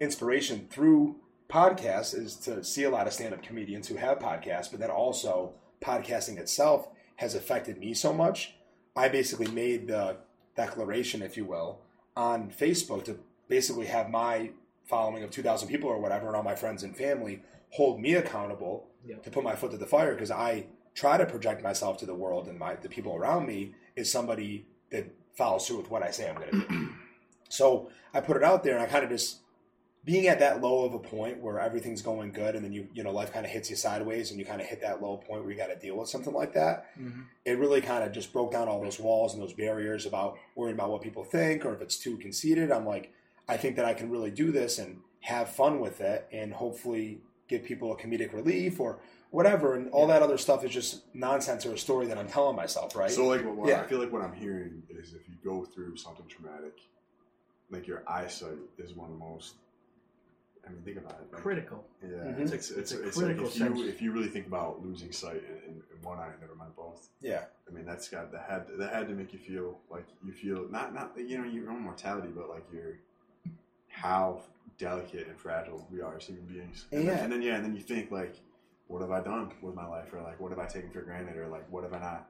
inspiration 0.00 0.66
through 0.70 1.16
podcasts 1.48 2.14
is 2.14 2.36
to 2.36 2.64
see 2.64 2.84
a 2.84 2.90
lot 2.90 3.06
of 3.06 3.12
stand 3.12 3.34
up 3.34 3.42
comedians 3.42 3.88
who 3.88 3.96
have 3.96 4.18
podcasts, 4.18 4.70
but 4.70 4.80
then 4.80 4.90
also 4.90 5.52
podcasting 5.80 6.38
itself 6.38 6.88
has 7.16 7.34
affected 7.34 7.78
me 7.78 7.94
so 7.94 8.12
much. 8.12 8.54
I 8.96 9.08
basically 9.08 9.48
made 9.48 9.88
the 9.88 10.16
declaration, 10.56 11.22
if 11.22 11.36
you 11.36 11.44
will, 11.44 11.80
on 12.16 12.50
Facebook 12.50 13.04
to 13.04 13.18
basically 13.48 13.86
have 13.86 14.08
my 14.10 14.50
following 14.84 15.22
of 15.24 15.30
2,000 15.30 15.68
people 15.68 15.88
or 15.90 15.98
whatever, 15.98 16.26
and 16.28 16.36
all 16.36 16.42
my 16.42 16.54
friends 16.54 16.82
and 16.82 16.96
family 16.96 17.42
hold 17.70 18.00
me 18.00 18.14
accountable 18.14 18.88
Yeah. 19.04 19.16
to 19.16 19.30
put 19.30 19.42
my 19.44 19.54
foot 19.56 19.70
to 19.72 19.76
the 19.76 19.86
fire 19.86 20.12
because 20.14 20.30
I 20.30 20.66
try 20.94 21.16
to 21.18 21.26
project 21.26 21.62
myself 21.62 21.98
to 21.98 22.06
the 22.06 22.14
world 22.14 22.46
and 22.48 22.58
my 22.58 22.76
the 22.76 22.88
people 22.88 23.14
around 23.16 23.46
me 23.46 23.74
is 23.96 24.10
somebody 24.10 24.66
that 24.90 25.06
follows 25.36 25.66
through 25.66 25.78
with 25.78 25.90
what 25.90 26.02
I 26.02 26.10
say 26.10 26.28
I'm 26.28 26.36
going 26.36 26.50
to 26.50 26.68
do. 26.68 26.88
so 27.48 27.90
I 28.12 28.20
put 28.20 28.36
it 28.36 28.44
out 28.44 28.62
there, 28.62 28.74
and 28.74 28.82
I 28.82 28.86
kind 28.86 29.04
of 29.04 29.10
just 29.10 29.40
being 30.04 30.26
at 30.28 30.38
that 30.38 30.60
low 30.60 30.84
of 30.84 30.92
a 30.92 30.98
point 30.98 31.40
where 31.40 31.58
everything's 31.58 32.02
going 32.02 32.30
good, 32.30 32.54
and 32.54 32.64
then 32.64 32.72
you 32.72 32.86
you 32.94 33.02
know 33.02 33.10
life 33.10 33.32
kind 33.32 33.44
of 33.46 33.50
hits 33.50 33.70
you 33.70 33.76
sideways, 33.76 34.30
and 34.30 34.38
you 34.38 34.44
kind 34.46 34.60
of 34.60 34.66
hit 34.66 34.80
that 34.82 35.02
low 35.02 35.16
point 35.16 35.42
where 35.42 35.50
you 35.50 35.56
got 35.58 35.68
to 35.68 35.76
deal 35.76 35.96
with 35.96 36.08
something 36.08 36.34
like 36.34 36.52
that 36.52 36.86
Mhm. 36.98 37.24
it 37.44 37.58
really 37.58 37.80
kind 37.80 38.04
of 38.04 38.12
just 38.12 38.32
broke 38.32 38.52
down 38.52 38.68
all 38.68 38.80
those 38.80 39.00
walls 39.00 39.32
and 39.34 39.42
those 39.42 39.54
barriers 39.54 40.06
about 40.06 40.38
worrying 40.54 40.74
about 40.76 40.90
what 40.90 41.02
people 41.02 41.24
think 41.24 41.64
or 41.64 41.74
if 41.74 41.80
it's 41.80 41.96
too 41.98 42.16
conceited. 42.18 42.70
I'm 42.70 42.86
like, 42.86 43.12
I 43.48 43.56
think 43.56 43.76
that 43.76 43.84
I 43.84 43.94
can 43.94 44.10
really 44.10 44.30
do 44.30 44.50
this 44.52 44.78
and 44.78 45.00
have 45.20 45.48
fun 45.50 45.80
with 45.80 46.00
it 46.00 46.26
and 46.32 46.52
hopefully 46.52 47.20
give 47.48 47.64
people 47.64 47.92
a 47.92 47.96
comedic 47.96 48.32
relief 48.32 48.80
or 48.80 48.98
whatever. 49.30 49.74
And 49.74 49.90
all 49.90 50.06
that 50.06 50.22
other 50.22 50.38
stuff 50.38 50.64
is 50.64 50.70
just 50.70 51.02
nonsense 51.14 51.66
or 51.66 51.72
a 51.74 51.78
story 51.78 52.06
that 52.06 52.16
I'm 52.18 52.28
telling 52.28 52.56
myself, 52.56 52.96
right? 52.96 53.10
So 53.10 53.26
like, 53.26 53.44
what, 53.44 53.56
what 53.56 53.68
Yeah. 53.68 53.80
I 53.82 53.86
feel 53.86 53.98
like 53.98 54.12
what 54.12 54.22
I'm 54.22 54.32
hearing 54.34 54.82
is 54.90 55.14
if 55.14 55.28
you 55.28 55.34
go 55.44 55.64
through 55.64 55.96
something 55.96 56.26
traumatic, 56.26 56.78
like 57.70 57.86
your 57.86 58.02
eyesight 58.08 58.58
is 58.78 58.94
one 58.94 59.10
of 59.10 59.18
the 59.18 59.24
most. 59.24 59.54
I 60.66 60.70
mean, 60.70 60.80
think 60.82 60.96
about 60.96 61.20
it. 61.20 61.30
Like, 61.30 61.42
critical. 61.42 61.84
Yeah, 62.02 62.08
Mhm. 62.08 62.40
it's, 62.40 62.52
It's 62.52 62.70
it's, 62.70 62.70
a- 62.70 62.80
it's, 62.80 62.92
it's 62.92 62.92
a 63.02 63.06
it's 63.08 63.16
like 63.18 63.24
critical 63.26 63.46
if 63.48 63.58
you 63.58 63.86
if 63.88 64.00
you 64.02 64.12
really 64.12 64.28
think 64.28 64.46
about 64.46 64.82
losing 64.82 65.12
sight 65.12 65.42
in, 65.44 65.56
in, 65.74 65.82
in 65.94 66.02
one 66.02 66.18
eye, 66.18 66.30
never 66.40 66.54
mind 66.54 66.74
both. 66.74 67.10
yeah. 67.20 67.44
I 67.68 67.70
mean, 67.72 67.84
that's 67.84 68.08
got 68.08 68.32
that 68.32 68.46
had 68.48 68.66
that 68.78 68.94
had 68.94 69.08
to 69.08 69.14
make 69.14 69.34
you 69.34 69.38
feel 69.38 69.78
like 69.90 70.06
you 70.24 70.32
feel 70.32 70.66
not 70.70 70.94
not 70.94 71.12
you 71.18 71.36
know 71.36 71.44
your 71.44 71.70
own 71.70 71.80
mortality, 71.80 72.28
but 72.34 72.48
like 72.48 72.64
your 72.72 72.94
how 73.94 74.42
delicate 74.78 75.28
and 75.28 75.38
fragile 75.38 75.86
we 75.90 76.00
are 76.00 76.16
as 76.16 76.24
human 76.26 76.44
beings. 76.44 76.86
And, 76.92 77.06
then, 77.08 77.16
Yeah. 77.16 77.22
and 77.22 77.32
then 77.32 77.42
yeah, 77.42 77.54
and 77.56 77.64
then 77.64 77.74
you 77.76 77.82
think 77.82 78.10
like, 78.10 78.34
what 78.88 79.00
have 79.00 79.10
I 79.10 79.20
done 79.20 79.50
with 79.62 79.74
my 79.74 79.86
life, 79.86 80.12
or 80.12 80.20
like 80.22 80.40
what 80.40 80.50
have 80.50 80.58
I 80.58 80.66
taken 80.66 80.90
for 80.90 81.00
granted, 81.02 81.36
or 81.36 81.46
like 81.48 81.70
what 81.70 81.84
have 81.84 81.92
I 81.94 82.00
not? 82.00 82.28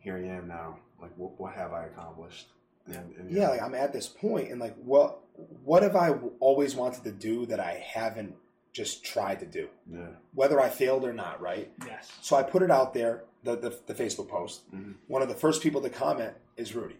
Here 0.00 0.16
I 0.16 0.24
am 0.36 0.48
now. 0.48 0.78
Like 1.00 1.12
what 1.16 1.38
what 1.40 1.52
have 1.54 1.72
I 1.72 1.84
accomplished? 1.86 2.48
And, 2.86 3.14
and 3.18 3.30
Yeah, 3.30 3.48
like 3.50 3.62
I'm 3.62 3.74
at 3.74 3.92
this 3.92 4.08
point 4.08 4.50
and 4.50 4.60
like 4.60 4.74
what 4.82 5.20
what 5.64 5.82
have 5.82 5.94
I 5.96 6.10
always 6.40 6.74
wanted 6.74 7.04
to 7.04 7.12
do 7.12 7.46
that 7.46 7.60
I 7.60 7.74
haven't 7.86 8.34
just 8.72 9.04
tried 9.04 9.40
to 9.40 9.46
do? 9.46 9.68
yeah. 9.92 10.06
Whether 10.34 10.60
I 10.60 10.68
failed 10.68 11.04
or 11.04 11.12
not, 11.12 11.40
right? 11.40 11.70
Yes. 11.86 12.10
So 12.20 12.36
I 12.36 12.42
put 12.44 12.62
it 12.62 12.70
out 12.70 12.94
there, 12.94 13.24
the, 13.42 13.56
the, 13.56 13.76
the 13.86 13.94
Facebook 13.94 14.28
post. 14.28 14.70
Mhm. 14.74 14.94
One 15.08 15.22
of 15.22 15.28
the 15.28 15.34
first 15.34 15.60
people 15.62 15.80
to 15.82 15.90
comment 15.90 16.34
is 16.56 16.74
Rudy. 16.74 16.96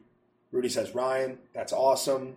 Rudy 0.53 0.69
says, 0.69 0.95
Ryan, 0.97 1.39
that's 1.55 1.73
awesome. 1.73 2.37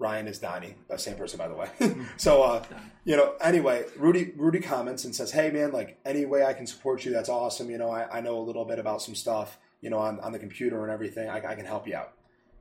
Ryan 0.00 0.28
is 0.28 0.38
Donny, 0.38 0.76
the 0.88 0.96
same 0.96 1.14
person, 1.14 1.36
by 1.36 1.46
the 1.46 1.54
way. 1.54 1.68
so, 2.16 2.42
uh, 2.42 2.64
you 3.04 3.16
know, 3.16 3.34
anyway, 3.42 3.84
Rudy 3.98 4.32
Rudy 4.34 4.58
comments 4.58 5.04
and 5.04 5.14
says, 5.14 5.30
hey, 5.30 5.50
man, 5.50 5.72
like, 5.72 5.98
any 6.06 6.24
way 6.24 6.42
I 6.42 6.54
can 6.54 6.66
support 6.66 7.04
you, 7.04 7.12
that's 7.12 7.28
awesome. 7.28 7.70
You 7.70 7.76
know, 7.76 7.90
I, 7.90 8.18
I 8.18 8.20
know 8.22 8.38
a 8.38 8.40
little 8.40 8.64
bit 8.64 8.78
about 8.78 9.02
some 9.02 9.14
stuff, 9.14 9.58
you 9.82 9.90
know, 9.90 9.98
on, 9.98 10.18
on 10.20 10.32
the 10.32 10.38
computer 10.38 10.82
and 10.82 10.90
everything. 10.90 11.28
I, 11.28 11.36
I 11.36 11.54
can 11.54 11.66
help 11.66 11.86
you 11.86 11.96
out. 11.96 12.14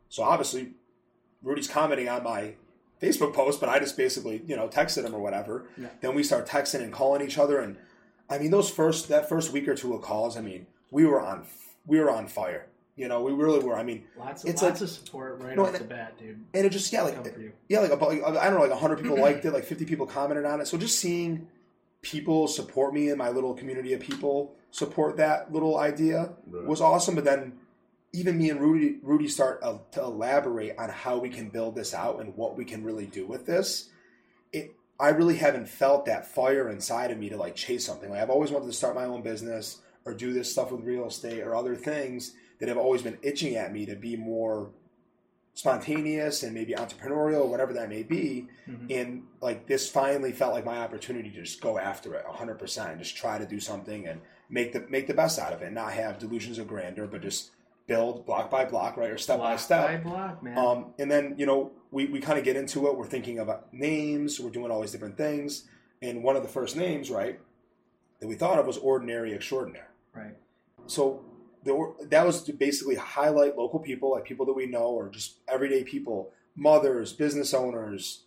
So, 0.10 0.22
obviously, 0.22 0.74
Rudy's 1.41 1.69
commenting 1.69 2.10
on 2.10 2.24
my 2.24 2.55
Facebook 3.01 3.34
post, 3.34 3.62
but 3.62 3.69
I 3.69 3.79
just 3.79 3.96
basically, 3.96 4.43
you 4.46 4.58
know, 4.58 4.67
texted 4.67 5.05
him 5.05 5.15
or 5.15 5.22
whatever. 5.22 5.65
Yeah. 5.77 5.88
Then 6.01 6.15
we 6.15 6.24
start 6.24 6.46
texting 6.46 6.81
and 6.81 6.91
calling 6.91 7.25
each 7.25 7.38
other. 7.38 7.60
And 7.60 7.77
I 8.29 8.38
mean, 8.38 8.51
those 8.51 8.69
first, 8.69 9.08
that 9.08 9.29
first 9.29 9.53
week 9.53 9.65
or 9.69 9.75
two 9.75 9.93
of 9.93 10.01
calls, 10.01 10.36
I 10.36 10.41
mean, 10.41 10.67
we 10.91 11.05
were 11.05 11.22
on, 11.22 11.46
we 11.88 12.01
were 12.01 12.12
on 12.12 12.27
fire 12.27 12.68
You 12.99 13.07
know, 13.07 13.21
we 13.21 13.31
really 13.31 13.59
were. 13.59 13.77
I 13.77 13.83
mean, 13.83 14.03
Lots 14.17 14.43
of 14.43 14.49
It's 14.49 14.61
lots 14.61 14.81
like- 14.81 14.89
of 14.89 14.95
support 14.95 15.39
right 15.41 15.55
No, 15.55 15.65
off 15.65 15.71
the 15.71 15.83
bat, 15.85 16.17
dude. 16.19 16.43
and 16.53 16.65
it 16.65 16.69
just 16.69 16.91
yeah, 16.91 17.03
like 17.03 17.15
Come 17.15 17.23
for 17.23 17.39
you. 17.39 17.53
yeah, 17.69 17.79
like 17.79 17.91
about 17.91 18.11
I 18.11 18.49
don't 18.49 18.55
know, 18.59 18.65
like 18.67 18.77
hundred 18.77 18.99
people 19.01 19.17
liked 19.27 19.45
it, 19.45 19.51
like 19.51 19.63
fifty 19.63 19.85
people 19.85 20.05
commented 20.05 20.43
on 20.45 20.59
it. 20.59 20.67
So 20.67 20.77
just 20.77 20.99
seeing 20.99 21.47
people 22.01 22.47
support 22.47 22.93
me 22.93 23.07
and 23.09 23.17
my 23.17 23.29
little 23.29 23.53
community 23.53 23.93
of 23.93 24.01
people 24.01 24.53
support 24.71 25.17
that 25.17 25.51
little 25.53 25.77
idea 25.77 26.33
Right. 26.49 26.65
was 26.65 26.81
awesome. 26.81 27.15
But 27.15 27.23
then 27.23 27.53
even 28.11 28.37
me 28.37 28.49
and 28.49 28.59
Rudy, 28.59 28.97
Rudy 29.01 29.27
start 29.27 29.59
uh, 29.63 29.77
to 29.91 30.01
elaborate 30.03 30.77
on 30.77 30.89
how 30.89 31.17
we 31.19 31.29
can 31.29 31.49
build 31.49 31.75
this 31.75 31.93
out 31.93 32.19
and 32.19 32.35
what 32.35 32.57
we 32.57 32.65
can 32.65 32.83
really 32.83 33.05
do 33.05 33.25
with 33.25 33.45
this. 33.45 33.89
It, 34.51 34.75
I 34.99 35.09
really 35.09 35.35
haven't 35.37 35.69
felt 35.69 36.05
that 36.07 36.27
fire 36.27 36.67
inside 36.69 37.11
of 37.11 37.17
me 37.17 37.29
to 37.29 37.37
like 37.37 37.55
chase 37.55 37.85
something. 37.85 38.09
Like 38.09 38.21
I've 38.21 38.29
always 38.29 38.51
wanted 38.51 38.65
to 38.67 38.73
start 38.73 38.93
my 38.95 39.05
own 39.05 39.21
business 39.21 39.77
or 40.05 40.13
do 40.13 40.33
this 40.33 40.51
stuff 40.51 40.71
with 40.71 40.81
real 40.83 41.05
estate 41.07 41.41
or 41.43 41.55
other 41.55 41.75
things 41.75 42.33
that 42.59 42.69
have 42.69 42.77
always 42.77 43.01
been 43.01 43.17
itching 43.21 43.55
at 43.55 43.71
me 43.73 43.85
to 43.85 43.95
be 43.95 44.15
more 44.15 44.71
spontaneous 45.53 46.43
and 46.43 46.53
maybe 46.53 46.73
entrepreneurial, 46.73 47.47
whatever 47.47 47.73
that 47.73 47.89
may 47.89 48.03
be. 48.03 48.47
Mhm. 48.67 48.91
And 49.01 49.23
like 49.41 49.67
this 49.67 49.89
finally 49.89 50.31
felt 50.31 50.53
like 50.53 50.65
my 50.65 50.77
opportunity 50.77 51.29
to 51.31 51.41
just 51.41 51.61
go 51.61 51.77
after 51.77 52.13
it 52.15 52.25
100% 52.25 52.91
and 52.91 52.99
just 52.99 53.17
try 53.17 53.37
to 53.37 53.45
do 53.45 53.59
something 53.59 54.07
and 54.07 54.21
make 54.49 54.71
the 54.73 54.85
make 54.89 55.07
the 55.07 55.13
best 55.13 55.37
out 55.39 55.51
of 55.53 55.61
it, 55.61 55.71
not 55.73 55.93
have 55.93 56.17
delusions 56.19 56.59
of 56.59 56.67
grandeur, 56.67 57.07
but 57.07 57.21
just 57.21 57.51
build 57.87 58.25
block 58.25 58.49
by 58.49 58.63
block, 58.65 58.95
right, 58.97 59.09
or 59.09 59.17
step 59.17 59.39
by 59.39 59.55
step. 59.57 59.85
by 59.87 59.97
block, 60.09 60.43
man. 60.43 60.57
Um, 60.57 60.93
and 60.99 61.09
then 61.11 61.35
you 61.37 61.45
know 61.45 61.71
we, 61.91 62.05
we 62.05 62.19
kind 62.19 62.37
of 62.37 62.45
get 62.45 62.55
into 62.55 62.87
it. 62.87 62.95
We're 62.97 63.07
thinking 63.07 63.39
about 63.39 63.73
names. 63.73 64.39
We're 64.39 64.51
doing 64.51 64.71
all 64.71 64.79
these 64.81 64.91
different 64.91 65.17
things. 65.17 65.65
And 66.01 66.23
one 66.23 66.35
of 66.37 66.43
the 66.43 66.49
first 66.49 66.77
names, 66.77 67.09
right, 67.09 67.39
that 68.19 68.27
we 68.27 68.35
thought 68.35 68.59
of 68.59 68.65
was 68.67 68.77
ordinary 68.77 69.33
extraordinary. 69.33 69.87
right. 70.13 70.35
So 70.87 71.25
the, 71.63 71.71
or- 71.71 71.95
that 72.09 72.25
was 72.25 72.43
to 72.43 72.53
basically 72.53 72.95
highlight 72.95 73.57
local 73.57 73.79
people, 73.79 74.11
like 74.11 74.25
people 74.25 74.45
that 74.47 74.53
we 74.53 74.65
know, 74.65 74.87
or 74.87 75.09
just 75.09 75.35
everyday 75.47 75.83
people, 75.83 76.31
mothers, 76.55 77.13
business 77.13 77.53
owners, 77.53 78.23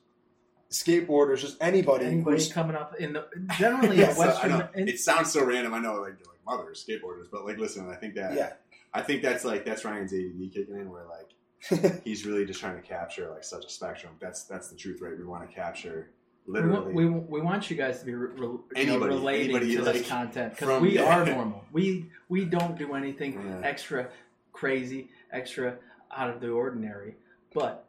skateboarders, 0.71 1.39
just 1.41 1.57
anybody. 1.61 2.07
Anybody 2.07 2.37
who's- 2.37 2.53
coming 2.53 2.77
up 2.77 2.95
in 2.99 3.13
the 3.15 3.27
generally 3.59 3.97
Yes, 3.99 4.11
in 4.11 4.17
So, 4.17 4.23
I 4.23 4.27
Western. 4.27 4.51
know, 4.51 4.69
in- 4.75 4.89
it 4.89 5.01
sounds 5.01 5.33
so 5.33 5.45
random. 5.45 5.75
I 5.75 5.79
know, 5.81 5.95
like 6.01 6.15
like 6.27 6.39
mothers, 6.47 6.85
skateboarders, 6.89 7.27
but 7.31 7.45
like, 7.45 7.59
listen, 7.59 7.89
I 7.89 7.95
think 7.97 8.15
that 8.15 8.35
yeah, 8.35 8.55
I 8.95 9.03
think 9.03 9.23
that's 9.23 9.45
like 9.45 9.65
that's 9.65 9.85
Ryan's 9.85 10.13
ADD 10.13 10.51
kicking 10.53 10.75
in, 10.77 10.91
where 10.91 11.05
like 11.07 12.01
he's 12.05 12.27
really 12.27 12.45
just 12.45 12.61
trying 12.61 12.77
to 12.77 12.83
capture 12.83 13.31
like 13.31 13.45
such 13.45 13.65
a 13.65 13.69
spectrum. 13.71 14.15
That's 14.21 14.45
that's 14.45 14.69
the 14.69 14.77
truth, 14.77 15.01
right? 15.01 15.17
We 15.17 15.25
want 15.25 15.49
to 15.49 15.55
capture 15.55 15.91
we, 15.91 15.99
want, 15.99 16.09
literally. 16.47 16.93
we, 16.93 17.07
we 17.07 17.41
want 17.41 17.71
you 17.71 17.77
guys 17.77 18.01
to 18.01 18.07
be 18.07 18.15
re, 18.15 18.29
re, 18.37 18.59
you 18.77 18.87
know, 18.87 18.99
relating 18.99 19.57
anybody, 19.57 19.77
to 19.77 19.83
like, 19.83 19.95
this 19.95 20.09
content 20.09 20.55
because 20.55 20.81
we 20.81 20.97
yeah. 20.97 21.05
are 21.05 21.27
normal. 21.35 21.65
We 21.73 22.11
we 22.29 22.45
don't 22.45 22.77
do 22.77 22.95
anything 22.95 23.35
Yeah. 23.35 23.67
extra 23.69 24.09
crazy, 24.53 25.09
extra 25.33 25.77
out 26.15 26.31
of 26.31 26.41
the 26.41 26.51
ordinary, 26.51 27.17
but 27.55 27.87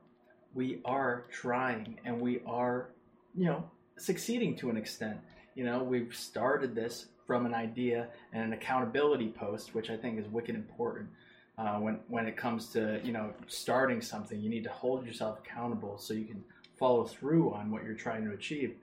we 0.54 0.80
are 0.86 1.26
trying 1.32 2.00
and 2.06 2.22
we 2.22 2.42
are, 2.46 2.90
you 3.36 3.46
know, 3.46 3.64
succeeding 3.98 4.56
to 4.58 4.70
an 4.70 4.78
extent. 4.78 5.18
You 5.56 5.66
know, 5.66 5.84
we've 5.84 6.16
started 6.16 6.74
this 6.76 7.08
from 7.28 7.46
an 7.46 7.54
idea 7.54 8.08
and 8.32 8.44
an 8.44 8.54
accountability 8.54 9.30
post, 9.30 9.74
which 9.74 9.90
I 9.90 9.98
think 9.98 10.20
is 10.20 10.28
wicked 10.28 10.56
important. 10.56 11.10
Uh, 11.58 11.76
when 11.78 12.00
when 12.08 12.26
it 12.26 12.36
comes 12.36 12.70
to 12.70 13.00
you 13.04 13.12
know 13.12 13.32
starting 13.48 14.02
something, 14.02 14.40
you 14.40 14.50
need 14.50 14.64
to 14.64 14.72
hold 14.72 15.06
yourself 15.06 15.40
accountable 15.40 15.98
so 16.00 16.14
you 16.14 16.26
can 16.26 16.44
follow 16.84 17.06
through 17.06 17.54
on 17.54 17.72
what 17.72 17.82
you're 17.86 17.94
trying 17.94 18.26
to 18.26 18.34
achieve. 18.34 18.76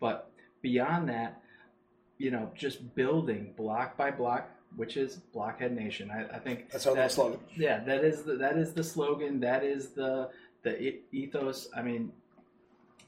But 0.00 0.28
beyond 0.60 1.08
that, 1.08 1.40
you 2.18 2.32
know, 2.32 2.50
just 2.56 2.96
building 2.96 3.54
block 3.56 3.96
by 3.96 4.10
block, 4.10 4.50
which 4.74 4.96
is 4.96 5.20
Blockhead 5.32 5.72
Nation. 5.72 6.10
I, 6.10 6.24
I 6.34 6.40
think 6.40 6.68
that's 6.68 6.88
our 6.88 6.96
that- 6.96 7.12
slogan. 7.12 7.38
yeah, 7.56 7.78
that 7.84 8.02
is 8.02 8.24
the 8.24 8.34
that 8.34 8.58
is 8.58 8.72
the 8.72 8.82
slogan. 8.82 9.38
That 9.38 9.62
is 9.62 9.90
the 9.90 10.30
the 10.64 10.98
ethos. 11.12 11.68
I 11.76 11.82
mean, 11.82 12.10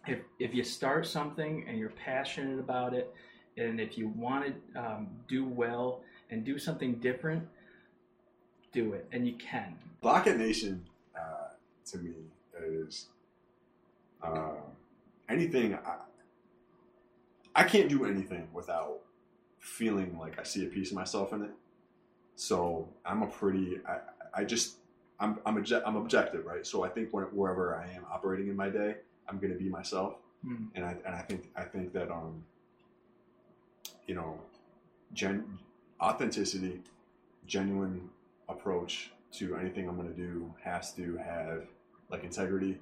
if 0.06 0.20
if 0.38 0.54
you 0.54 0.62
start 0.62 1.08
something 1.08 1.64
and 1.66 1.76
you're 1.76 1.96
passionate 2.10 2.60
about 2.60 2.94
it, 2.94 3.12
and 3.56 3.80
if 3.80 3.99
you 3.99 4.10
want 4.10 4.44
to 4.46 4.80
um, 4.80 5.08
do 5.26 5.44
well 5.44 6.02
and 6.30 6.44
do 6.44 6.56
something 6.56 6.94
different, 7.00 7.42
do 8.72 8.92
it, 8.92 9.08
and 9.10 9.26
you 9.26 9.34
can. 9.34 9.76
Blockhead 10.00 10.38
Nation, 10.38 10.87
uh, 11.16 11.49
to 11.87 11.99
me, 11.99 12.12
is 12.62 13.08
uh, 14.23 14.53
anything. 15.29 15.75
I, 15.75 15.97
I 17.55 17.65
can't 17.65 17.89
do 17.89 18.05
anything 18.05 18.49
without 18.53 19.00
feeling 19.59 20.19
like 20.19 20.39
I 20.39 20.45
see 20.45 20.65
a 20.67 20.69
piece 20.69 20.91
of 20.91 20.97
myself 20.97 21.33
in 21.33 21.43
it. 21.43 21.50
So 22.37 22.89
I'm 23.05 23.23
a 23.23 23.27
pretty. 23.27 23.81
I, 23.87 23.99
I 24.41 24.45
just. 24.45 24.77
I'm 25.19 25.39
I'm, 25.45 25.57
obje- 25.62 25.83
I'm 25.85 25.97
objective, 25.97 26.47
right? 26.47 26.67
So 26.67 26.83
I 26.85 26.89
think 26.89 27.12
when, 27.12 27.25
wherever 27.25 27.77
I 27.77 27.85
am 27.95 28.05
operating 28.11 28.49
in 28.49 28.57
my 28.57 28.71
day, 28.71 28.97
I'm 29.29 29.39
going 29.39 29.53
to 29.53 29.59
be 29.59 29.69
myself, 29.69 30.15
Hmm. 30.45 30.65
and 30.75 30.85
I 30.85 30.97
and 31.05 31.15
I 31.15 31.21
think 31.21 31.49
I 31.57 31.62
think 31.65 31.93
that 31.93 32.11
um. 32.11 32.45
You 34.07 34.17
know, 34.17 34.41
gen 35.12 35.59
authenticity, 36.00 36.81
genuine 37.47 38.09
approach 38.49 39.12
to 39.35 39.55
anything 39.57 39.89
I'm 39.89 39.95
going 39.97 40.09
to 40.12 40.17
do 40.21 40.53
has 40.65 40.93
to 40.95 41.17
have 41.19 41.65
like 42.11 42.25
integrity 42.25 42.79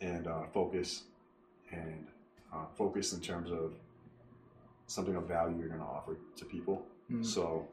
and 0.00 0.26
uh, 0.26 0.46
focus 0.52 1.02
and 1.70 2.06
uh, 2.52 2.64
focus 2.76 3.12
in 3.12 3.20
terms 3.20 3.50
of 3.50 3.72
something 4.86 5.16
of 5.16 5.24
value 5.24 5.56
you're 5.58 5.68
going 5.68 5.80
to 5.80 5.86
offer 5.86 6.16
to 6.36 6.44
people. 6.44 6.82
Mm. 7.12 7.24
So, 7.24 7.66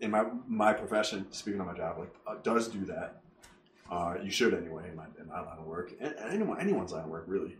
in 0.00 0.10
my 0.10 0.26
my 0.46 0.72
profession, 0.72 1.26
speaking 1.30 1.60
of 1.60 1.66
my 1.66 1.74
job, 1.74 1.98
like 1.98 2.14
uh, 2.26 2.34
does 2.42 2.68
do 2.68 2.84
that. 2.86 3.20
Uh, 3.90 4.14
you 4.22 4.30
should 4.30 4.54
anyway 4.54 4.88
in 4.88 4.96
my, 4.96 5.04
in 5.20 5.28
my 5.28 5.40
line 5.40 5.58
of 5.58 5.66
work, 5.66 5.92
and, 6.00 6.14
and 6.14 6.32
anyone 6.32 6.58
anyone's 6.60 6.92
line 6.92 7.04
of 7.04 7.10
work 7.10 7.24
really, 7.26 7.56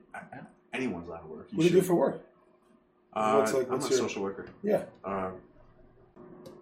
anyone's 0.72 1.08
line 1.08 1.20
of 1.22 1.28
work. 1.28 1.48
What 1.52 1.62
do 1.62 1.68
you 1.68 1.80
do 1.80 1.82
for 1.82 1.94
work? 1.94 2.24
Uh, 3.12 3.48
like- 3.54 3.70
I'm 3.70 3.74
a 3.74 3.80
your- 3.80 3.90
social 3.90 4.22
worker. 4.22 4.46
Yeah. 4.62 4.84
Um, 5.04 5.34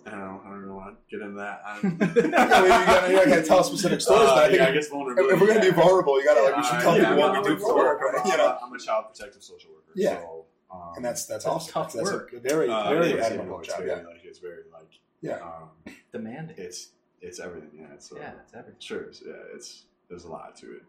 I 0.06 0.10
don't, 0.10 0.18
know, 0.20 0.40
I 0.44 0.48
don't 0.50 0.66
know. 0.68 0.74
want 0.74 0.96
to 0.96 1.16
get 1.16 1.24
into 1.24 1.36
that. 1.38 1.62
I, 1.64 1.78
Yeah, 1.82 2.60
well, 2.62 2.64
you 2.64 2.86
gotta, 2.86 3.12
you 3.12 3.16
gotta 3.26 3.42
tell 3.42 3.62
specific 3.64 4.00
stories, 4.00 4.28
Uh, 4.28 4.34
but 4.34 4.44
I 4.44 4.48
think 4.48 4.58
yeah, 4.60 4.68
I 4.68 4.72
guess 4.72 4.88
vulnerability. 4.88 5.34
if 5.34 5.40
we're 5.40 5.46
gonna 5.46 5.60
be 5.60 5.70
vulnerable, 5.70 6.18
you 6.20 6.24
gotta 6.26 6.42
like 6.42 6.56
we 6.56 6.62
should 6.64 6.74
Uh, 6.76 6.80
tell 6.80 6.96
yeah, 6.98 7.08
people 7.10 7.24
I'm 7.24 7.30
what 7.32 7.42
we 7.42 7.48
do 7.48 7.54
I'm 7.54 7.60
for 7.60 7.76
work, 7.76 8.00
right? 8.00 8.26
you 8.26 8.36
know. 8.36 8.58
I'm 8.62 8.72
a 8.72 8.78
child 8.78 9.04
protective 9.12 9.42
social 9.42 9.70
worker. 9.70 9.92
Yeah. 9.94 10.20
So, 10.20 10.44
um, 10.72 10.92
And 10.96 11.04
that's 11.04 11.26
that's 11.26 11.44
That's 11.44 11.54
awesome. 11.54 11.72
tough 11.72 11.92
that's 11.92 12.10
work. 12.10 12.32
a 12.32 12.40
very 12.40 12.68
uh, 12.70 12.88
very 12.90 13.10
it 13.10 13.18
is, 13.18 13.26
admirable 13.26 13.60
it's 13.60 13.68
job. 13.68 13.78
very, 13.78 13.90
Yeah. 13.90 14.06
Like, 14.06 14.24
it's 14.24 14.38
very 14.38 14.62
like 14.72 14.90
Yeah. 15.20 15.38
um, 15.40 15.94
Demanding. 16.12 16.56
it's 16.58 16.88
it's 17.20 17.38
everything. 17.38 17.70
Yeah. 17.78 17.86
It's 17.94 18.10
uh, 18.12 18.16
yeah, 18.18 18.32
it's 18.42 18.54
everything. 18.54 18.80
Sure. 18.80 19.02
It's, 19.02 19.22
yeah. 19.24 19.32
It's 19.54 19.84
there's 20.08 20.24
a 20.24 20.28
lot 20.30 20.56
to 20.56 20.66
it. 20.76 20.82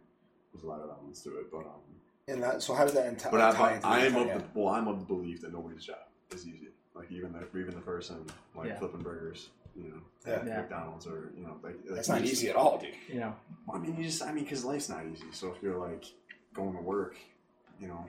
There's 0.51 0.63
a 0.63 0.67
lot 0.67 0.82
of 0.82 0.89
elements 0.89 1.22
to 1.24 1.38
it, 1.39 1.51
but 1.51 1.60
um, 1.60 1.82
And 2.27 2.41
that, 2.43 2.62
so 2.63 2.74
how 2.74 2.84
does 2.86 2.93
that 2.93 3.05
enti- 3.05 3.29
but 3.32 3.53
tie 3.53 3.70
I, 3.72 3.74
into 3.75 3.88
I 3.88 4.00
am 4.00 4.15
of 4.15 4.27
the 4.27 4.43
well, 4.60 4.74
I'm 4.74 4.88
of 4.88 5.00
the 5.00 5.05
belief 5.05 5.41
that 5.41 5.51
nobody's 5.53 5.86
job 5.86 5.98
is 6.34 6.48
easy. 6.48 6.70
Like 6.95 7.12
even 7.12 7.33
the 7.33 7.45
even 7.57 7.73
the 7.75 7.81
person 7.81 8.25
like 8.55 8.67
Yeah. 8.69 8.79
flipping 8.79 9.01
burgers, 9.01 9.50
you 9.75 9.83
know, 9.89 10.01
Yeah. 10.27 10.33
at 10.33 10.47
Yeah. 10.47 10.57
McDonald's 10.62 11.07
or 11.07 11.31
you 11.35 11.43
know, 11.43 11.57
like, 11.63 11.75
like 11.85 11.95
That's 11.95 12.09
not 12.09 12.21
just- 12.21 12.33
easy 12.33 12.50
at 12.50 12.55
all, 12.55 12.77
dude. 12.77 12.93
You 13.07 13.19
know, 13.21 13.35
I 13.73 13.79
mean, 13.79 13.95
you 13.97 14.03
just, 14.03 14.21
I 14.21 14.31
mean, 14.31 14.43
because 14.43 14.63
life's 14.63 14.89
not 14.89 15.05
easy. 15.07 15.25
So 15.31 15.51
if 15.53 15.62
you're 15.63 15.77
like 15.77 16.05
going 16.53 16.75
to 16.75 16.81
work, 16.81 17.17
you 17.79 17.88
know, 17.88 18.05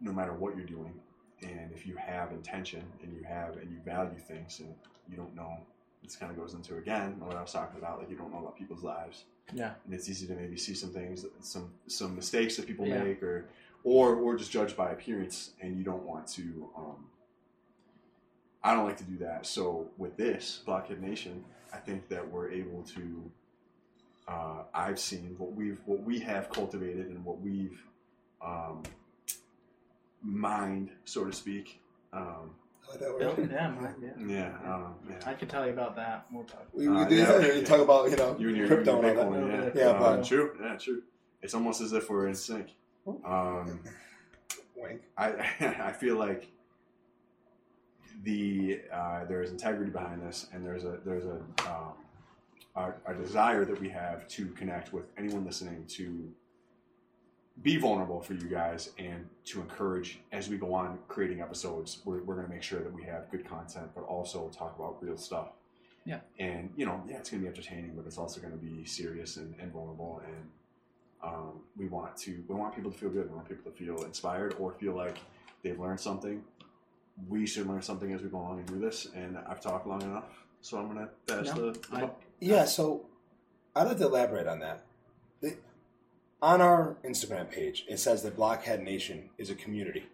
no 0.00 0.12
matter 0.12 0.32
what 0.32 0.56
you're 0.56 0.64
doing, 0.66 0.98
and 1.42 1.70
if 1.72 1.86
you 1.86 1.96
have 1.96 2.32
intention 2.32 2.82
and 3.02 3.12
you 3.12 3.22
have 3.24 3.56
and 3.56 3.70
you 3.70 3.78
value 3.80 4.18
things 4.18 4.60
and 4.60 4.74
you 5.10 5.16
don't 5.16 5.34
know, 5.36 5.58
this 6.02 6.16
kind 6.16 6.32
of 6.32 6.38
goes 6.38 6.54
into 6.54 6.76
again 6.78 7.20
what 7.20 7.36
I 7.36 7.42
was 7.42 7.52
talking 7.52 7.78
about. 7.78 7.98
Like 7.98 8.08
you 8.10 8.16
don't 8.16 8.32
know 8.32 8.38
about 8.38 8.56
people's 8.56 8.82
lives, 8.82 9.24
yeah, 9.52 9.74
and 9.84 9.92
it's 9.92 10.08
easy 10.08 10.26
to 10.28 10.34
maybe 10.34 10.56
see 10.56 10.74
some 10.74 10.90
things, 10.90 11.26
some 11.40 11.70
some 11.86 12.16
mistakes 12.16 12.56
that 12.56 12.66
people 12.66 12.86
Yeah. 12.86 13.02
make, 13.04 13.22
or 13.22 13.48
or 13.84 14.14
or 14.16 14.36
just 14.36 14.50
judge 14.50 14.74
by 14.76 14.90
appearance, 14.92 15.52
and 15.60 15.76
you 15.76 15.84
don't 15.84 16.04
want 16.04 16.26
to. 16.28 16.70
Um, 16.76 17.10
I 18.62 18.74
don't 18.74 18.84
like 18.84 18.96
to 18.98 19.04
do 19.04 19.18
that. 19.18 19.46
So 19.46 19.88
with 19.98 20.16
this 20.16 20.62
Blockhead 20.66 21.00
Nation, 21.00 21.44
I 21.72 21.76
think 21.78 22.08
that 22.08 22.28
we're 22.30 22.50
able 22.50 22.82
to. 22.94 23.30
Uh, 24.26 24.62
I've 24.74 24.98
seen 24.98 25.34
what 25.38 25.52
we've 25.54 25.80
what 25.86 26.02
we 26.02 26.18
have 26.20 26.50
cultivated 26.50 27.06
and 27.08 27.24
what 27.24 27.40
we've 27.40 27.80
um, 28.44 28.82
mined, 30.22 30.90
so 31.04 31.24
to 31.24 31.32
speak. 31.32 31.80
Um, 32.12 32.50
I 32.86 32.90
like 32.90 33.00
that 33.00 33.18
Built- 33.18 33.38
word. 33.38 33.50
yeah, 33.52 33.68
man, 33.70 33.94
yeah. 34.02 34.26
yeah, 34.64 34.72
um, 34.74 34.94
yeah. 35.08 35.16
I 35.26 35.34
can 35.34 35.48
tell 35.48 35.66
you 35.66 35.72
about 35.72 35.96
that. 35.96 36.26
We'll 36.32 36.44
talk. 36.44 36.66
We, 36.72 36.88
we 36.88 36.96
Uh, 36.96 37.04
do 37.04 37.14
yeah, 37.16 37.24
that. 37.26 37.34
okay. 37.36 37.62
Talk 37.64 37.80
about 37.80 38.10
you 38.10 38.16
know 38.16 38.36
You 38.38 38.48
and 38.48 38.56
your, 38.56 38.66
crypto 38.66 39.00
you 39.02 39.08
and 39.08 39.18
and 39.18 39.18
your 39.18 39.24
all 39.24 39.30
that. 39.32 39.74
Bitcoin, 39.74 39.74
Yeah, 39.76 39.82
yeah, 39.82 39.88
yeah, 39.90 39.96
Um, 40.08 40.16
but- 40.20 40.24
true, 40.26 40.58
yeah, 40.62 40.76
true. 40.76 41.02
It's 41.42 41.54
almost 41.54 41.80
as 41.80 41.92
if 41.92 42.10
we're 42.10 42.26
in 42.28 42.34
sync. 42.34 42.68
Um, 43.24 43.80
Wink. 44.76 45.02
I 45.16 45.28
I 45.60 45.92
feel 45.92 46.16
like 46.16 46.48
the 48.24 48.80
uh, 48.92 49.24
there's 49.26 49.50
integrity 49.50 49.90
behind 49.90 50.22
this, 50.22 50.46
and 50.52 50.64
there's 50.64 50.84
a 50.84 50.98
there's 51.04 51.24
a 51.24 51.38
um, 51.68 51.92
a, 52.76 52.92
a 53.06 53.14
desire 53.14 53.64
that 53.64 53.80
we 53.80 53.88
have 53.88 54.28
to 54.28 54.46
connect 54.48 54.92
with 54.92 55.04
anyone 55.16 55.44
listening 55.44 55.84
to 55.88 56.28
be 57.62 57.76
vulnerable 57.76 58.20
for 58.20 58.34
you 58.34 58.48
guys 58.48 58.90
and 58.98 59.28
to 59.44 59.60
encourage 59.60 60.20
as 60.30 60.48
we 60.48 60.56
go 60.56 60.72
on 60.74 60.98
creating 61.08 61.40
episodes. 61.40 61.98
We're, 62.04 62.22
we're 62.22 62.36
going 62.36 62.46
to 62.46 62.52
make 62.52 62.62
sure 62.62 62.80
that 62.80 62.92
we 62.92 63.02
have 63.04 63.28
good 63.30 63.48
content, 63.48 63.90
but 63.94 64.04
also 64.04 64.48
talk 64.50 64.76
about 64.78 64.98
real 65.00 65.16
stuff. 65.16 65.48
Yeah. 66.04 66.20
And 66.38 66.70
you 66.76 66.86
know, 66.86 67.02
yeah, 67.08 67.16
it's 67.16 67.30
going 67.30 67.42
to 67.42 67.50
be 67.50 67.54
entertaining, 67.54 67.94
but 67.96 68.06
it's 68.06 68.16
also 68.16 68.40
going 68.40 68.52
to 68.52 68.58
be 68.58 68.84
serious 68.84 69.36
and, 69.36 69.54
and 69.60 69.72
vulnerable. 69.72 70.22
And 70.24 70.48
um, 71.22 71.60
we 71.76 71.88
want 71.88 72.16
to 72.18 72.44
we 72.48 72.54
want 72.54 72.74
people 72.74 72.92
to 72.92 72.96
feel 72.96 73.10
good. 73.10 73.28
We 73.28 73.34
want 73.34 73.48
people 73.48 73.70
to 73.70 73.76
feel 73.76 74.04
inspired 74.04 74.54
or 74.58 74.72
feel 74.72 74.94
like 74.94 75.18
they've 75.62 75.78
learned 75.78 76.00
something. 76.00 76.42
We 77.28 77.46
should 77.46 77.66
learn 77.66 77.82
something 77.82 78.12
as 78.12 78.22
we 78.22 78.28
go 78.28 78.38
along 78.38 78.58
and 78.58 78.66
do 78.68 78.78
this. 78.78 79.08
And 79.14 79.38
I've 79.48 79.60
talked 79.60 79.86
long 79.86 80.02
enough, 80.02 80.24
so 80.60 80.78
I'm 80.78 80.92
going 80.92 81.06
to 81.06 81.10
pass 81.34 81.54
No, 81.56 81.72
the. 81.72 81.78
the 81.90 81.96
I- 82.06 82.10
Yeah, 82.40 82.64
so 82.64 83.06
I'd 83.74 83.84
like 83.84 83.98
to 83.98 84.04
elaborate 84.06 84.46
on 84.46 84.60
that. 84.60 84.84
The- 85.40 85.56
on 86.40 86.60
our 86.60 86.96
Instagram 87.04 87.50
page, 87.50 87.84
it 87.88 87.98
says 87.98 88.22
that 88.22 88.36
Blockhead 88.36 88.82
Nation 88.84 89.30
is 89.38 89.50
a 89.50 89.54
community. 89.54 90.04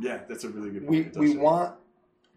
yeah, 0.00 0.20
that's 0.26 0.44
a 0.44 0.48
really 0.48 0.70
good. 0.70 0.88
We 0.88 1.02
point. 1.02 1.06
It 1.08 1.12
does 1.12 1.20
we 1.20 1.32
say- 1.32 1.38
want 1.38 1.74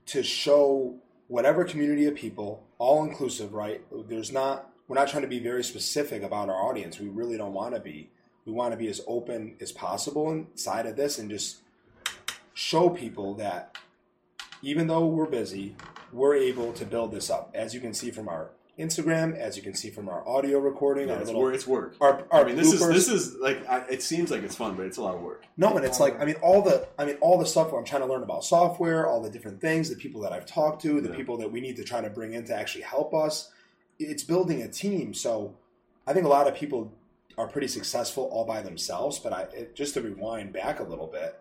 to 0.07 0.21
show 0.23 0.95
whatever 1.29 1.63
community 1.63 2.05
of 2.05 2.15
people, 2.15 2.63
all 2.77 3.03
inclusive, 3.05 3.53
right? 3.53 3.81
There's 4.09 4.31
not 4.31 4.71
we're 4.87 4.95
not 4.95 5.07
trying 5.07 5.23
to 5.23 5.27
be 5.27 5.39
very 5.39 5.63
specific 5.63 6.21
about 6.21 6.47
our 6.49 6.61
audience. 6.61 6.99
We 6.99 7.07
really 7.07 7.37
don't 7.37 7.53
want 7.53 7.73
to 7.73 7.79
be. 7.81 8.11
We 8.45 8.51
want 8.53 8.71
to 8.73 8.77
be 8.77 8.87
as 8.87 9.01
open 9.07 9.55
as 9.59 9.71
possible 9.71 10.31
inside 10.31 10.85
of 10.85 10.95
this 10.95 11.17
and 11.17 11.27
just 11.27 11.57
show 12.53 12.89
people 12.91 13.33
that 13.35 13.75
even 14.62 14.88
though 14.88 15.05
we're 15.05 15.25
busy, 15.27 15.75
we're 16.12 16.35
able 16.35 16.74
to 16.74 16.85
build 16.85 17.12
this 17.12 17.29
up. 17.29 17.51
As 17.53 17.74
you 17.74 17.79
can 17.79 17.93
see 17.93 18.12
from 18.12 18.27
our 18.29 18.51
Instagram, 18.79 19.38
as 19.38 19.55
you 19.55 19.63
can 19.63 19.74
see 19.74 19.89
from 19.89 20.09
our 20.09 20.27
audio 20.27 20.59
recording, 20.59 21.07
Yeah, 21.07 21.13
our 21.15 21.19
it's, 21.21 21.27
little 21.27 21.41
work, 21.41 21.55
it's 21.55 21.65
work. 21.67 21.95
our, 22.01 22.25
our 22.29 22.41
I 22.41 22.43
mean, 22.43 22.57
this 22.57 22.74
is 22.74 22.85
this 22.88 23.07
is 23.07 23.35
like 23.35 23.65
I, 23.69 23.85
it 23.89 24.01
seems 24.03 24.31
like 24.31 24.43
it's 24.43 24.55
fun, 24.55 24.75
but 24.75 24.85
it's 24.85 24.97
a 24.97 25.01
lot 25.01 25.15
of 25.15 25.21
work. 25.21 25.45
No, 25.55 25.75
and 25.77 25.85
it's 25.85 26.00
like 26.00 26.19
I 26.21 26.25
mean 26.25 26.35
all 26.41 26.62
the 26.62 26.88
I 27.00 27.05
mean 27.05 27.15
all 27.21 27.38
the 27.39 27.45
stuff 27.45 27.71
where 27.71 27.79
I'm 27.79 27.85
trying 27.85 28.01
to 28.01 28.07
learn 28.07 28.24
about 28.24 28.43
software, 28.43 29.07
all 29.07 29.21
the 29.21 29.29
different 29.29 29.62
things, 29.62 29.89
the 29.89 29.95
people 29.95 30.19
that 30.21 30.33
I've 30.33 30.45
talked 30.45 30.81
to, 30.81 31.00
the 31.00 31.09
Yeah. 31.09 31.15
people 31.15 31.38
that 31.38 31.51
we 31.51 31.62
need 31.62 31.77
to 31.77 31.83
try 31.85 32.01
to 32.01 32.09
bring 32.09 32.33
in 32.33 32.43
to 32.45 32.55
actually 32.55 32.83
help 32.83 33.13
us. 33.13 33.50
It's 33.97 34.24
building 34.24 34.62
a 34.62 34.67
team. 34.67 35.13
So 35.13 35.55
I 36.05 36.12
think 36.12 36.25
a 36.25 36.29
lot 36.29 36.47
of 36.47 36.53
people 36.55 36.91
are 37.38 37.47
pretty 37.47 37.67
successful 37.67 38.25
all 38.25 38.43
by 38.45 38.62
themselves. 38.62 39.19
But 39.19 39.31
I 39.31 39.41
it, 39.53 39.75
just 39.75 39.93
to 39.93 40.01
rewind 40.01 40.51
back 40.51 40.81
a 40.81 40.83
little 40.83 41.07
bit, 41.07 41.39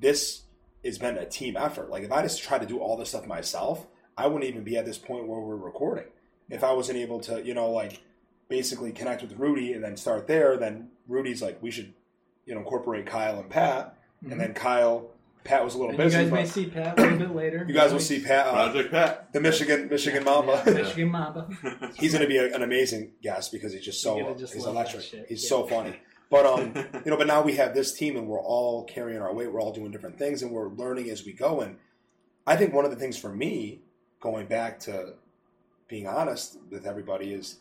this 0.00 0.42
has 0.84 0.98
been 0.98 1.16
a 1.18 1.26
team 1.26 1.56
effort. 1.56 1.90
Like 1.90 2.02
if 2.04 2.12
I 2.12 2.22
just 2.22 2.42
tried 2.42 2.60
to 2.60 2.66
do 2.66 2.78
all 2.78 2.96
this 2.96 3.10
stuff 3.10 3.26
myself, 3.26 3.86
I 4.16 4.26
wouldn't 4.26 4.44
even 4.50 4.64
be 4.64 4.76
at 4.76 4.84
this 4.86 4.98
point 4.98 5.26
where 5.28 5.40
we're 5.40 5.56
recording. 5.56 6.04
If 6.50 6.64
I 6.64 6.72
wasn't 6.72 6.98
able 6.98 7.20
to, 7.20 7.44
you 7.44 7.54
know, 7.54 7.70
like 7.70 8.00
basically 8.48 8.92
connect 8.92 9.22
with 9.22 9.32
Rudy 9.38 9.72
and 9.74 9.84
then 9.84 9.96
start 9.96 10.26
there, 10.26 10.56
then 10.56 10.88
Rudy's 11.06 11.42
like, 11.42 11.62
we 11.62 11.70
should, 11.70 11.92
you 12.46 12.54
know, 12.54 12.60
incorporate 12.60 13.06
Kyle 13.06 13.38
and 13.38 13.50
Pat, 13.50 13.96
and 14.30 14.40
then 14.40 14.54
Kyle, 14.54 15.10
Pat 15.44 15.62
was 15.64 15.74
a 15.74 15.78
little 15.78 15.92
Mm-hmm. 15.94 16.02
You 16.02 16.10
guys 16.10 16.32
may 16.32 16.44
see 16.46 16.66
Pat 16.66 16.98
a 16.98 17.02
little 17.02 17.18
bit 17.18 17.34
later. 17.34 17.64
you 17.68 17.74
guys 17.74 17.92
will 17.92 18.00
see 18.00 18.20
Pat, 18.20 18.46
uh, 18.46 18.52
Project 18.70 18.90
Pat. 18.90 19.32
the 19.32 19.40
Michigan 19.40 19.88
Michigan 19.88 20.22
Yeah, 20.24 20.30
Mamba. 20.30 20.62
yeah, 20.66 20.72
Michigan 20.72 21.08
Mamba. 21.10 21.48
he's 21.98 22.12
going 22.12 22.22
to 22.22 22.28
be 22.28 22.38
a, 22.38 22.54
an 22.54 22.62
amazing 22.62 23.12
guest 23.22 23.52
because 23.52 23.72
he's 23.72 23.84
just 23.84 24.02
so 24.02 24.34
just 24.38 24.54
he's 24.54 24.64
electric. 24.66 25.04
He's 25.28 25.42
Yeah. 25.44 25.48
so 25.48 25.66
funny. 25.66 25.96
But 26.30 26.46
um, 26.46 26.72
you 27.04 27.10
know, 27.10 27.16
but 27.16 27.26
now 27.26 27.42
we 27.42 27.54
have 27.54 27.74
this 27.74 27.92
team 27.92 28.16
and 28.16 28.26
we're 28.28 28.40
all 28.42 28.84
carrying 28.84 29.20
our 29.22 29.32
weight. 29.32 29.52
We're 29.52 29.60
all 29.60 29.72
doing 29.72 29.90
different 29.90 30.18
things 30.18 30.42
and 30.42 30.50
we're 30.52 30.68
learning 30.68 31.10
as 31.10 31.24
we 31.24 31.32
go. 31.32 31.60
And 31.60 31.76
I 32.46 32.56
think 32.56 32.72
one 32.74 32.84
of 32.84 32.90
the 32.90 32.96
things 32.96 33.18
for 33.18 33.32
me, 33.32 33.80
going 34.20 34.46
back 34.46 34.78
to 34.80 35.14
being 35.88 36.06
honest 36.06 36.58
with 36.70 36.86
everybody, 36.86 37.32
is 37.32 37.58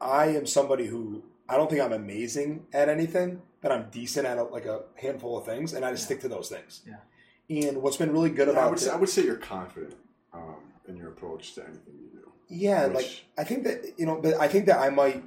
I 0.00 0.26
am 0.26 0.46
somebody 0.46 0.86
who 0.86 1.22
I 1.48 1.56
don't 1.56 1.68
think 1.70 1.82
I'm 1.82 1.92
amazing 1.92 2.66
at 2.72 2.88
anything, 2.88 3.42
but 3.60 3.72
I'm 3.72 3.88
decent 3.90 4.26
at 4.26 4.52
like 4.52 4.66
a 4.66 4.82
handful 4.96 5.36
of 5.38 5.44
things, 5.44 5.72
and 5.72 5.84
I 5.84 5.90
just 5.90 6.02
Yeah. 6.02 6.06
stick 6.06 6.20
to 6.20 6.28
those 6.28 6.48
things. 6.48 6.82
Yeah. 6.86 7.68
And 7.68 7.82
what's 7.82 7.96
been 7.98 8.12
really 8.12 8.30
good 8.30 8.48
Yeah, 8.48 8.54
I 8.54 8.56
about 8.58 8.70
would, 8.70 8.80
say, 8.80 8.90
I 8.90 8.96
would 8.96 9.08
say 9.08 9.24
you're 9.24 9.36
confident 9.36 9.94
um, 10.32 10.56
in 10.88 10.96
your 10.96 11.08
approach 11.08 11.54
to 11.54 11.62
anything 11.64 11.94
you 12.00 12.08
do. 12.20 12.32
Yeah, 12.48 12.86
Which- 12.86 12.94
like 12.94 13.24
I 13.38 13.44
think 13.44 13.64
that 13.64 13.84
you 13.98 14.06
know, 14.06 14.20
but 14.20 14.34
I 14.40 14.48
think 14.48 14.66
that 14.66 14.78
I 14.78 14.90
might 14.90 15.22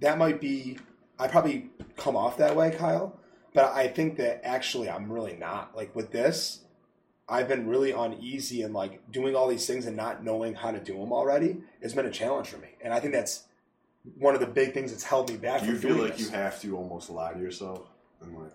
that 0.00 0.18
might 0.18 0.40
be 0.40 0.78
I 1.18 1.28
probably 1.28 1.70
come 1.96 2.16
off 2.16 2.36
that 2.38 2.56
way, 2.56 2.70
Kyle. 2.70 3.18
But 3.54 3.72
I 3.74 3.88
think 3.88 4.16
that 4.16 4.40
actually 4.44 4.88
I'm 4.88 5.12
really 5.12 5.36
not. 5.36 5.76
Like 5.76 5.94
with 5.94 6.10
this, 6.10 6.60
I've 7.28 7.48
been 7.48 7.68
really 7.68 7.92
uneasy 7.92 8.62
and 8.62 8.72
like 8.74 9.10
doing 9.12 9.36
all 9.36 9.48
these 9.48 9.66
things 9.66 9.86
and 9.86 9.96
not 9.96 10.24
knowing 10.24 10.54
how 10.54 10.70
to 10.70 10.80
do 10.80 10.94
them 10.98 11.12
already 11.12 11.58
has 11.82 11.92
been 11.94 12.06
a 12.06 12.10
challenge 12.10 12.48
for 12.48 12.58
me. 12.58 12.68
And 12.80 12.92
I 12.94 13.00
think 13.00 13.12
that's 13.12 13.44
one 14.18 14.34
of 14.34 14.40
the 14.40 14.46
big 14.46 14.72
things 14.74 14.90
that's 14.90 15.04
held 15.04 15.30
me 15.30 15.36
back. 15.36 15.60
Do 15.60 15.66
you 15.66 15.72
from 15.72 15.80
feel 15.82 15.90
doing 15.96 16.08
like 16.08 16.16
this. 16.16 16.26
you 16.30 16.32
have 16.34 16.60
to 16.62 16.76
almost 16.76 17.10
lie 17.10 17.32
to 17.34 17.38
yourself 17.40 17.86
and 18.22 18.36
like 18.36 18.52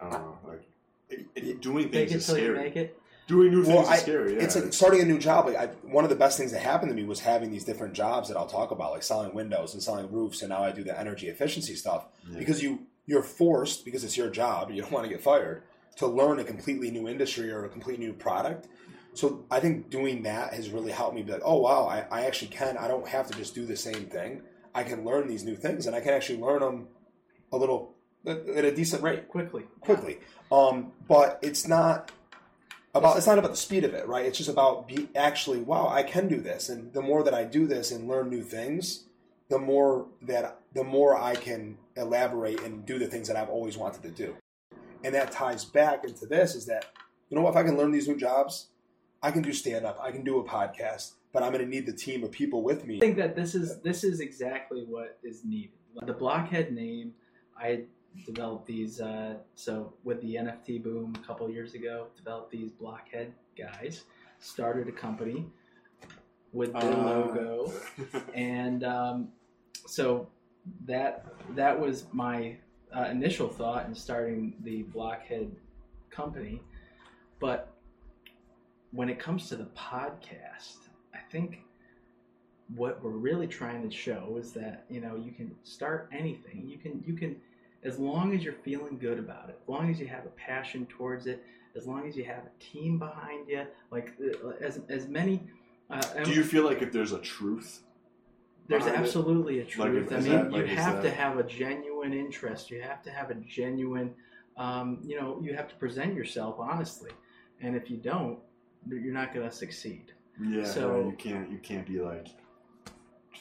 I 0.00 0.10
don't 0.10 0.12
know, 0.12 0.38
like 0.46 0.62
it, 1.10 1.26
it- 1.34 1.60
doing 1.60 1.84
Take 1.84 1.92
things 2.10 2.12
it 2.12 2.16
is 2.16 2.26
till 2.26 2.38
you 2.38 2.54
scary. 2.54 2.90
Make 3.28 3.36
it. 3.38 3.50
Doing 3.50 3.50
new 3.52 3.66
Well, 3.66 3.78
things 3.82 3.88
I- 3.88 3.94
is 3.96 4.00
scary. 4.02 4.34
Yeah, 4.36 4.42
It's 4.42 4.54
like 4.56 4.72
starting 4.72 5.00
a 5.00 5.04
new 5.04 5.18
job. 5.18 5.46
Like 5.46 5.56
I, 5.56 5.66
one 5.82 6.04
of 6.04 6.10
the 6.10 6.16
best 6.16 6.38
things 6.38 6.52
that 6.52 6.60
happened 6.62 6.90
to 6.90 6.94
me 6.96 7.04
was 7.04 7.20
having 7.20 7.50
these 7.50 7.64
different 7.64 7.94
jobs 7.94 8.28
that 8.28 8.36
I'll 8.36 8.46
talk 8.46 8.70
about, 8.70 8.92
like 8.92 9.02
selling 9.02 9.34
windows 9.34 9.74
and 9.74 9.82
selling 9.82 10.10
roofs, 10.10 10.42
and 10.42 10.50
now 10.50 10.62
I 10.64 10.72
do 10.72 10.84
the 10.84 10.98
energy 10.98 11.28
efficiency 11.28 11.74
stuff. 11.74 12.06
Yeah. 12.30 12.38
because 12.38 12.62
you 12.62 12.80
you're 13.08 13.22
forced 13.22 13.84
because 13.84 14.02
it's 14.02 14.16
your 14.16 14.28
job 14.28 14.68
you 14.72 14.82
don't 14.82 14.90
want 14.90 15.04
to 15.04 15.08
get 15.08 15.22
fired 15.22 15.62
to 15.94 16.08
learn 16.08 16.40
a 16.40 16.44
completely 16.44 16.90
new 16.90 17.06
industry 17.08 17.52
or 17.52 17.64
a 17.64 17.68
completely 17.68 18.04
new 18.04 18.12
product 18.12 18.66
so 19.14 19.44
i 19.48 19.60
think 19.60 19.88
doing 19.90 20.24
that 20.24 20.52
has 20.52 20.70
really 20.70 20.90
helped 20.90 21.14
me 21.14 21.22
be 21.22 21.30
like 21.30 21.40
oh 21.44 21.58
wow 21.58 21.86
I, 21.86 22.04
I 22.10 22.24
actually 22.26 22.48
can 22.48 22.76
i 22.76 22.88
don't 22.88 23.06
have 23.06 23.28
to 23.28 23.38
just 23.38 23.54
do 23.54 23.64
the 23.64 23.76
same 23.76 24.06
thing 24.06 24.42
i 24.74 24.82
can 24.82 25.04
learn 25.04 25.28
these 25.28 25.44
new 25.44 25.54
things 25.54 25.86
and 25.86 25.94
i 25.94 26.00
can 26.00 26.14
actually 26.14 26.40
learn 26.40 26.58
them 26.58 26.88
a 27.52 27.56
little 27.56 27.94
at 28.26 28.38
at 28.48 28.64
a 28.64 28.74
decent 28.74 29.04
rate 29.04 29.28
quickly. 29.28 29.62
quickly 29.80 30.18
um, 30.50 30.90
but 31.06 31.38
it's 31.42 31.68
not 31.68 32.10
about 32.98 33.16
it's 33.16 33.26
not 33.26 33.38
about 33.38 33.50
the 33.50 33.56
speed 33.56 33.84
of 33.84 33.94
it 33.94 34.06
right? 34.06 34.26
It's 34.26 34.38
just 34.38 34.50
about 34.50 34.88
be 34.88 35.08
actually 35.14 35.60
wow 35.60 35.88
i 35.88 36.02
can 36.02 36.28
do 36.28 36.40
this. 36.40 36.68
And 36.68 36.92
the 36.92 37.02
more 37.02 37.22
that 37.22 37.34
i 37.34 37.44
do 37.44 37.66
this 37.66 37.90
and 37.90 38.08
learn 38.08 38.30
new 38.30 38.42
things 38.42 39.04
the 39.48 39.58
more 39.58 40.06
that 40.22 40.58
the 40.74 40.84
more 40.84 41.16
i 41.16 41.34
can 41.34 41.78
elaborate 41.96 42.60
and 42.62 42.84
do 42.84 42.98
the 42.98 43.06
things 43.06 43.28
that 43.28 43.36
i've 43.36 43.48
always 43.48 43.76
wanted 43.76 44.02
to 44.02 44.10
do. 44.10 44.36
And 45.04 45.14
that 45.14 45.30
ties 45.30 45.64
back 45.64 46.04
into 46.04 46.26
this 46.26 46.54
is 46.54 46.66
that 46.66 46.86
you 47.30 47.36
know 47.36 47.42
what 47.42 47.50
if 47.50 47.56
i 47.56 47.62
can 47.62 47.76
learn 47.76 47.92
these 47.92 48.08
new 48.08 48.16
jobs 48.16 48.68
i 49.22 49.30
can 49.30 49.42
do 49.42 49.52
stand 49.52 49.84
up 49.86 49.98
i 50.00 50.10
can 50.10 50.24
do 50.24 50.38
a 50.38 50.44
podcast 50.44 51.12
but 51.32 51.42
i'm 51.42 51.52
going 51.52 51.62
to 51.62 51.68
need 51.68 51.84
the 51.84 51.92
team 51.92 52.24
of 52.24 52.30
people 52.30 52.62
with 52.62 52.86
me. 52.86 52.96
I 52.96 53.00
think 53.00 53.18
that 53.18 53.36
this 53.36 53.54
is 53.54 53.80
this 53.82 54.04
is 54.04 54.20
exactly 54.20 54.84
what 54.88 55.18
is 55.22 55.44
needed. 55.44 55.72
The 56.06 56.14
blockhead 56.14 56.72
name, 56.72 57.12
I 57.58 57.82
developed 58.24 58.66
these. 58.66 59.00
Uh, 59.00 59.36
so 59.54 59.92
with 60.04 60.20
the 60.20 60.36
NFT 60.36 60.82
boom 60.82 61.16
a 61.22 61.26
couple 61.26 61.48
years 61.50 61.74
ago, 61.74 62.08
developed 62.16 62.50
these 62.50 62.70
blockhead 62.70 63.32
guys. 63.56 64.04
Started 64.38 64.88
a 64.88 64.92
company 64.92 65.46
with 66.52 66.72
their 66.72 66.92
Uh, 66.92 67.04
logo, 67.04 67.72
and 68.34 68.84
um, 68.84 69.28
so 69.86 70.28
that 70.84 71.26
that 71.54 71.78
was 71.78 72.06
my 72.12 72.56
uh, 72.96 73.04
initial 73.04 73.48
thought 73.48 73.86
in 73.86 73.94
starting 73.94 74.54
the 74.62 74.82
blockhead 74.84 75.54
company. 76.10 76.60
But 77.40 77.72
when 78.92 79.08
it 79.08 79.18
comes 79.18 79.48
to 79.48 79.56
the 79.56 79.68
podcast, 79.76 80.88
I 81.14 81.18
think 81.30 81.60
what 82.74 83.02
we're 83.02 83.10
really 83.10 83.46
trying 83.46 83.88
to 83.88 83.94
show 83.94 84.36
is 84.38 84.52
that 84.52 84.84
you 84.88 85.00
know 85.00 85.16
you 85.16 85.30
can 85.30 85.54
start 85.62 86.08
anything 86.12 86.64
you 86.66 86.78
can 86.78 87.02
you 87.06 87.14
can 87.14 87.36
as 87.86 87.98
long 87.98 88.34
as 88.34 88.42
you're 88.44 88.60
feeling 88.68 88.98
good 88.98 89.18
about 89.18 89.48
it 89.48 89.56
as 89.62 89.68
long 89.68 89.90
as 89.90 89.96
you 90.00 90.06
have 90.06 90.24
a 90.26 90.34
passion 90.48 90.84
towards 90.86 91.26
it 91.26 91.38
as 91.76 91.86
long 91.86 92.06
as 92.08 92.16
you 92.16 92.24
have 92.24 92.42
a 92.52 92.54
team 92.62 92.98
behind 92.98 93.48
you 93.48 93.64
like 93.90 94.08
uh, 94.44 94.48
as 94.68 94.80
as 94.88 95.08
many 95.08 95.36
uh, 95.90 96.00
Do 96.24 96.32
you 96.32 96.42
feel 96.42 96.64
like 96.64 96.82
if 96.82 96.90
there's 96.92 97.12
a 97.12 97.20
truth? 97.20 97.70
there's 98.68 98.82
behind 98.84 98.96
it? 99.04 99.06
absolutely 99.06 99.60
a 99.60 99.62
Like, 99.62 99.72
truth. 99.74 100.12
I 100.12 100.16
mean, 100.20 100.32
that- 100.32 100.50
you 100.52 100.62
like, 100.62 100.70
is 100.72 100.78
have 100.78 101.00
to 101.02 101.10
have 101.10 101.38
a 101.38 101.44
genuine 101.44 102.12
interest. 102.12 102.62
You 102.72 102.82
have 102.82 103.00
to 103.04 103.10
have 103.18 103.30
a 103.30 103.36
genuine, 103.58 104.08
um, 104.56 104.98
you 105.08 105.16
know, 105.20 105.38
you 105.44 105.54
have 105.54 105.68
to 105.68 105.76
present 105.76 106.12
yourself 106.14 106.56
honestly. 106.58 107.12
And 107.60 107.76
if 107.76 107.88
you 107.92 107.98
don't, 107.98 108.40
you're 108.88 109.14
not 109.22 109.32
going 109.32 109.48
to 109.48 109.54
succeed. 109.54 110.06
Yeah, 110.42 110.64
So- 110.64 110.94
right, 110.94 111.06
you 111.06 111.16
can't 111.16 111.46
you 111.52 111.58
can't 111.58 111.86
be 111.86 112.00
like 112.00 112.26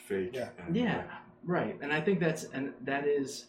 fake. 0.08 0.32
Yeah. 0.34 0.50
and, 0.60 0.76
Yeah, 0.76 0.98
like, 0.98 1.08
right. 1.44 1.78
And 1.82 1.92
I 1.92 2.00
think 2.02 2.20
that's 2.20 2.44
and 2.56 2.74
that 2.82 3.08
is 3.08 3.48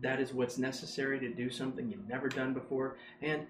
that 0.00 0.20
is 0.20 0.32
what's 0.32 0.58
necessary 0.58 1.18
to 1.20 1.28
do 1.28 1.50
something 1.50 1.88
you've 1.90 2.08
never 2.08 2.28
done 2.28 2.52
before. 2.52 2.96
And 3.22 3.46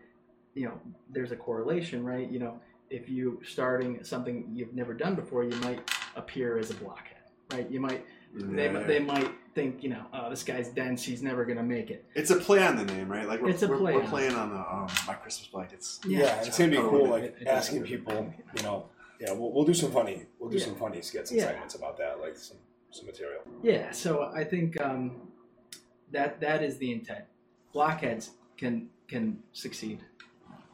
you 0.55 0.67
know, 0.67 0.81
there's 1.11 1.33
a 1.33 1.37
correlation, 1.37 2.05
right? 2.05 2.31
You 2.31 2.39
know, 2.39 2.61
if 2.91 3.09
you 3.09 3.41
starting 3.45 4.05
something 4.05 4.51
you've 4.55 4.75
never 4.75 4.95
done 4.95 5.15
before, 5.15 5.45
you 5.45 5.57
might 5.57 5.91
appear 6.17 6.59
as 6.59 6.71
a 6.71 6.75
blockhead, 6.75 7.19
right? 7.53 7.69
You 7.71 7.81
might 7.81 8.05
they, 8.37 8.65
yeah. 8.73 8.83
they 8.83 8.99
might 8.99 9.31
think, 9.55 9.83
you 9.83 9.91
know, 9.91 10.05
oh, 10.13 10.29
this 10.29 10.43
guy's 10.43 10.69
dense, 10.69 11.05
he's 11.05 11.23
never 11.23 11.45
going 11.45 11.57
to 11.57 11.63
make 11.63 11.91
it. 11.91 12.05
It's 12.17 12.31
a 12.31 12.37
play 12.37 12.65
on 12.67 12.75
the 12.77 12.85
name, 12.85 13.09
right? 13.09 13.29
Like 13.29 13.41
we're, 13.41 13.51
It's 13.51 13.63
a 13.63 13.69
we're, 13.69 13.79
play 13.79 13.95
we're 13.95 14.03
on 14.03 14.09
playing 14.09 14.35
on 14.35 14.51
the 14.51 14.59
um, 14.59 14.89
my 15.07 15.15
Christmas 15.15 15.47
blankets. 15.49 16.01
Yeah, 16.05 16.39
and 16.39 16.47
it's 16.49 16.59
gonna 16.59 16.71
be 16.71 16.79
Oh, 16.79 16.89
cool, 16.91 17.09
like 17.09 17.23
it- 17.25 17.37
it- 17.41 17.47
asking 17.47 17.85
people, 17.85 18.33
you 18.57 18.63
know. 18.65 18.89
Yeah, 19.21 19.33
we'll, 19.33 19.53
we'll 19.53 19.65
do 19.65 19.73
some 19.75 19.93
funny, 19.93 20.27
we'll 20.41 20.51
do 20.51 20.59
Yeah. 20.59 20.65
some 20.65 20.75
funny 20.75 21.01
skits 21.01 21.31
and 21.31 21.39
Yeah. 21.39 21.47
segments 21.47 21.77
about 21.77 21.97
that, 21.99 22.21
like 22.21 22.37
some 22.37 22.57
some 22.91 23.07
material. 23.07 23.43
Yeah, 23.63 23.91
so 23.93 24.31
I 24.35 24.45
think 24.45 24.81
um, 24.81 25.29
that 26.15 26.41
that 26.41 26.63
is 26.63 26.79
the 26.79 26.91
intent. 26.91 27.25
Blockheads 27.73 28.31
can 28.57 28.89
can 29.09 29.39
succeed. 29.53 30.01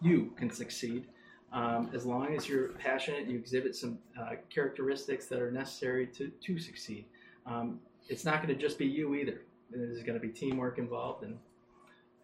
You 0.00 0.32
can 0.36 0.50
succeed. 0.50 1.06
Um, 1.52 1.90
as 1.92 2.06
long 2.06 2.34
as 2.36 2.48
you're 2.48 2.68
passionate, 2.74 3.26
you 3.26 3.36
exhibit 3.36 3.74
some 3.74 3.98
uh, 4.18 4.36
characteristics 4.50 5.26
that 5.26 5.42
are 5.42 5.50
necessary 5.50 6.06
to, 6.06 6.28
to 6.28 6.58
succeed. 6.60 7.06
Um, 7.44 7.80
it's 8.08 8.24
not 8.24 8.36
going 8.40 8.54
to 8.56 8.60
just 8.60 8.78
be 8.78 8.86
you 8.86 9.16
either. 9.16 9.42
There's 9.70 10.02
going 10.04 10.14
to 10.18 10.24
be 10.24 10.28
teamwork 10.32 10.78
involved 10.78 11.24
and 11.24 11.36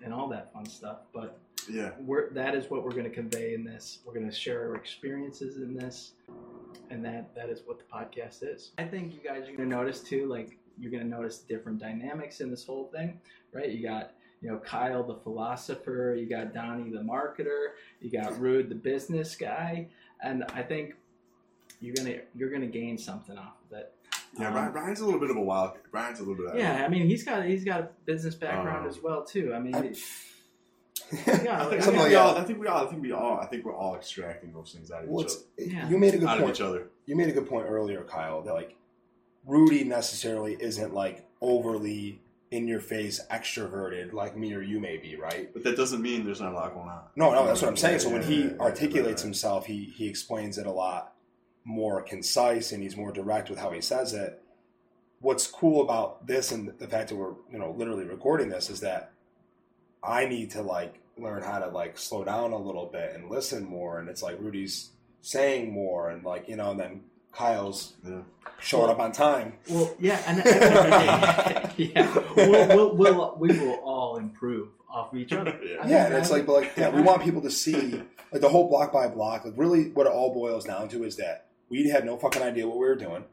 and 0.02 0.14
all 0.14 0.28
that 0.28 0.52
fun 0.52 0.66
stuff. 0.66 0.98
But 1.12 1.38
Yeah. 1.68 1.90
we're, 2.00 2.30
that 2.34 2.54
is 2.54 2.70
what 2.70 2.84
we're 2.84 2.90
going 2.92 3.04
to 3.04 3.10
convey 3.22 3.54
in 3.54 3.64
this. 3.64 3.98
We're 4.04 4.12
going 4.14 4.28
to 4.30 4.34
share 4.34 4.68
our 4.68 4.76
experiences 4.76 5.56
in 5.56 5.74
this, 5.74 6.12
and 6.90 7.04
that 7.04 7.34
that 7.34 7.48
is 7.48 7.62
what 7.66 7.78
the 7.78 7.84
podcast 7.92 8.42
is. 8.42 8.70
I 8.78 8.84
think 8.84 9.12
you 9.14 9.20
guys 9.28 9.42
are 9.48 9.56
going 9.56 9.68
to 9.70 9.76
notice 9.76 10.00
too. 10.02 10.26
Like 10.26 10.56
you're 10.78 10.90
going 10.90 11.02
to 11.02 11.08
notice 11.08 11.38
different 11.38 11.78
dynamics 11.78 12.40
in 12.40 12.50
this 12.50 12.64
whole 12.64 12.88
thing, 12.88 13.20
right? 13.52 13.70
You 13.70 13.82
got 13.86 14.12
you 14.42 14.50
know 14.50 14.58
Kyle 14.58 15.02
the 15.02 15.16
philosopher, 15.16 16.14
you 16.18 16.26
got 16.28 16.52
Donny 16.54 16.90
the 16.90 16.98
marketer, 17.00 17.68
you 18.00 18.10
got 18.10 18.38
Rude 18.40 18.68
the 18.68 18.74
business 18.74 19.34
guy, 19.36 19.88
and 20.22 20.44
I 20.54 20.62
think 20.62 20.94
you're 21.80 21.94
gonna 21.94 22.16
you're 22.34 22.50
gonna 22.50 22.66
gain 22.66 22.98
something 22.98 23.36
off 23.38 23.54
of 23.70 23.78
it. 23.78 23.92
Yeah, 24.38 24.48
Um, 24.66 24.72
Ryan's 24.74 25.00
a 25.00 25.04
little 25.04 25.20
bit 25.20 25.30
of 25.30 25.36
a 25.36 25.40
wild. 25.42 25.78
Ryan's 25.92 26.20
a 26.20 26.22
little 26.24 26.44
bit. 26.46 26.56
yeah, 26.58 26.84
I 26.84 26.88
mean 26.88 27.06
he's 27.06 27.24
got 27.24 27.44
he's 27.46 27.64
got 27.64 27.80
a 27.80 27.88
business 28.04 28.34
background 28.34 28.84
Um, 28.84 28.88
as 28.88 29.00
well 29.02 29.24
too. 29.24 29.52
I 29.54 29.58
mean, 29.58 29.74
I- 29.74 29.80
it- 29.86 29.98
I 31.12 31.16
yeah, 31.16 31.24
think, 31.24 31.48
I, 31.48 31.70
think 31.70 31.82
Something 31.82 32.00
like 32.02 32.08
we 32.10 32.14
all. 32.16 32.36
I 32.36 32.42
think 32.44 32.58
we 32.60 32.66
all. 32.66 32.86
I 32.86 32.90
think 32.90 33.02
we 33.02 33.12
all. 33.12 33.38
I 33.38 33.46
think 33.46 33.64
we're 33.64 33.76
all 33.76 33.94
extracting 33.94 34.52
those 34.52 34.72
things 34.72 34.90
out 34.90 35.04
of 35.04 35.08
Well, 35.08 35.24
each 35.24 35.30
other. 35.30 35.70
Yeah. 35.70 35.88
You 35.88 35.98
made 35.98 36.14
a 36.14 36.18
good 36.18 36.28
Out 36.28 36.38
of 36.38 36.44
point. 36.44 36.56
each 36.56 36.60
other. 36.62 36.88
You 37.04 37.14
made 37.16 37.28
a 37.28 37.32
good 37.32 37.48
point 37.48 37.66
earlier, 37.68 38.02
Kyle. 38.02 38.42
That 38.42 38.54
like 38.54 38.74
Rudy 39.46 39.84
necessarily 39.84 40.56
isn't 40.58 40.92
like 40.92 41.24
overly 41.40 42.20
in 42.50 42.68
your 42.68 42.80
face 42.80 43.20
extroverted 43.30 44.12
like 44.12 44.36
me 44.36 44.54
or 44.54 44.62
you 44.62 44.78
may 44.78 44.96
be, 44.96 45.16
right? 45.16 45.52
But 45.52 45.64
that 45.64 45.76
doesn't 45.76 46.00
mean 46.00 46.24
there's 46.24 46.40
not 46.40 46.52
a 46.52 46.54
lot 46.54 46.74
going 46.74 46.88
on. 46.88 47.02
No, 47.16 47.32
no, 47.32 47.46
that's 47.46 47.62
what 47.62 47.68
I'm 47.68 47.76
saying. 47.76 48.00
So 48.00 48.10
when 48.10 48.22
he 48.22 48.50
articulates 48.58 49.22
himself, 49.22 49.66
he 49.66 49.92
he 49.96 50.08
explains 50.08 50.58
it 50.58 50.66
a 50.66 50.72
lot 50.72 51.14
more 51.64 52.02
concise 52.02 52.72
and 52.72 52.82
he's 52.82 52.96
more 52.96 53.12
direct 53.12 53.50
with 53.50 53.58
how 53.58 53.70
he 53.70 53.80
says 53.80 54.12
it. 54.12 54.42
What's 55.20 55.46
cool 55.46 55.82
about 55.82 56.26
this 56.26 56.52
and 56.52 56.72
the 56.78 56.86
fact 56.86 57.08
that 57.08 57.16
we're 57.16 57.34
you 57.50 57.58
know 57.58 57.72
literally 57.72 58.04
recording 58.04 58.48
this 58.48 58.70
is 58.70 58.80
that 58.80 59.12
I 60.02 60.26
need 60.26 60.50
to 60.52 60.62
like 60.62 61.00
learn 61.18 61.42
how 61.42 61.58
to 61.58 61.68
like 61.68 61.98
slow 61.98 62.24
down 62.24 62.52
a 62.52 62.58
little 62.58 62.86
bit 62.86 63.12
and 63.14 63.30
listen 63.30 63.64
more. 63.64 63.98
And 63.98 64.08
it's 64.08 64.22
like 64.22 64.36
Rudy's 64.40 64.90
saying 65.22 65.72
more 65.72 66.10
and 66.10 66.22
like 66.24 66.48
you 66.48 66.56
know, 66.56 66.70
and 66.70 66.80
then 66.80 67.00
Kyle's 67.36 67.92
Yeah. 68.06 68.20
showing 68.60 68.90
up 68.90 68.98
on 68.98 69.12
time. 69.12 69.54
Well, 69.68 69.94
yeah, 70.00 70.20
and 70.26 70.38
yeah, 71.76 72.22
we'll, 72.36 72.70
we'll, 72.70 72.96
we'll, 72.96 73.36
we 73.38 73.58
will 73.58 73.74
all 73.84 74.16
improve 74.16 74.68
off 74.88 75.14
each 75.14 75.32
other. 75.32 75.58
Yeah. 75.62 75.86
Yeah, 75.86 76.06
and 76.06 76.14
it's 76.14 76.30
like, 76.30 76.46
but 76.46 76.52
like, 76.54 76.72
yeah, 76.76 76.88
we 76.88 77.02
want 77.02 77.22
people 77.22 77.42
to 77.42 77.50
see 77.50 78.02
like 78.32 78.40
the 78.40 78.48
whole 78.48 78.68
block 78.68 78.92
by 78.92 79.08
block. 79.08 79.44
Like, 79.44 79.54
really, 79.56 79.90
what 79.90 80.06
it 80.06 80.12
all 80.12 80.32
boils 80.32 80.64
down 80.64 80.88
to 80.88 81.04
is 81.04 81.16
that 81.16 81.46
we 81.68 81.88
had 81.88 82.04
no 82.06 82.16
fucking 82.16 82.42
idea 82.42 82.66
what 82.66 82.78
we 82.78 82.86
were 82.86 82.94
doing. 82.96 83.24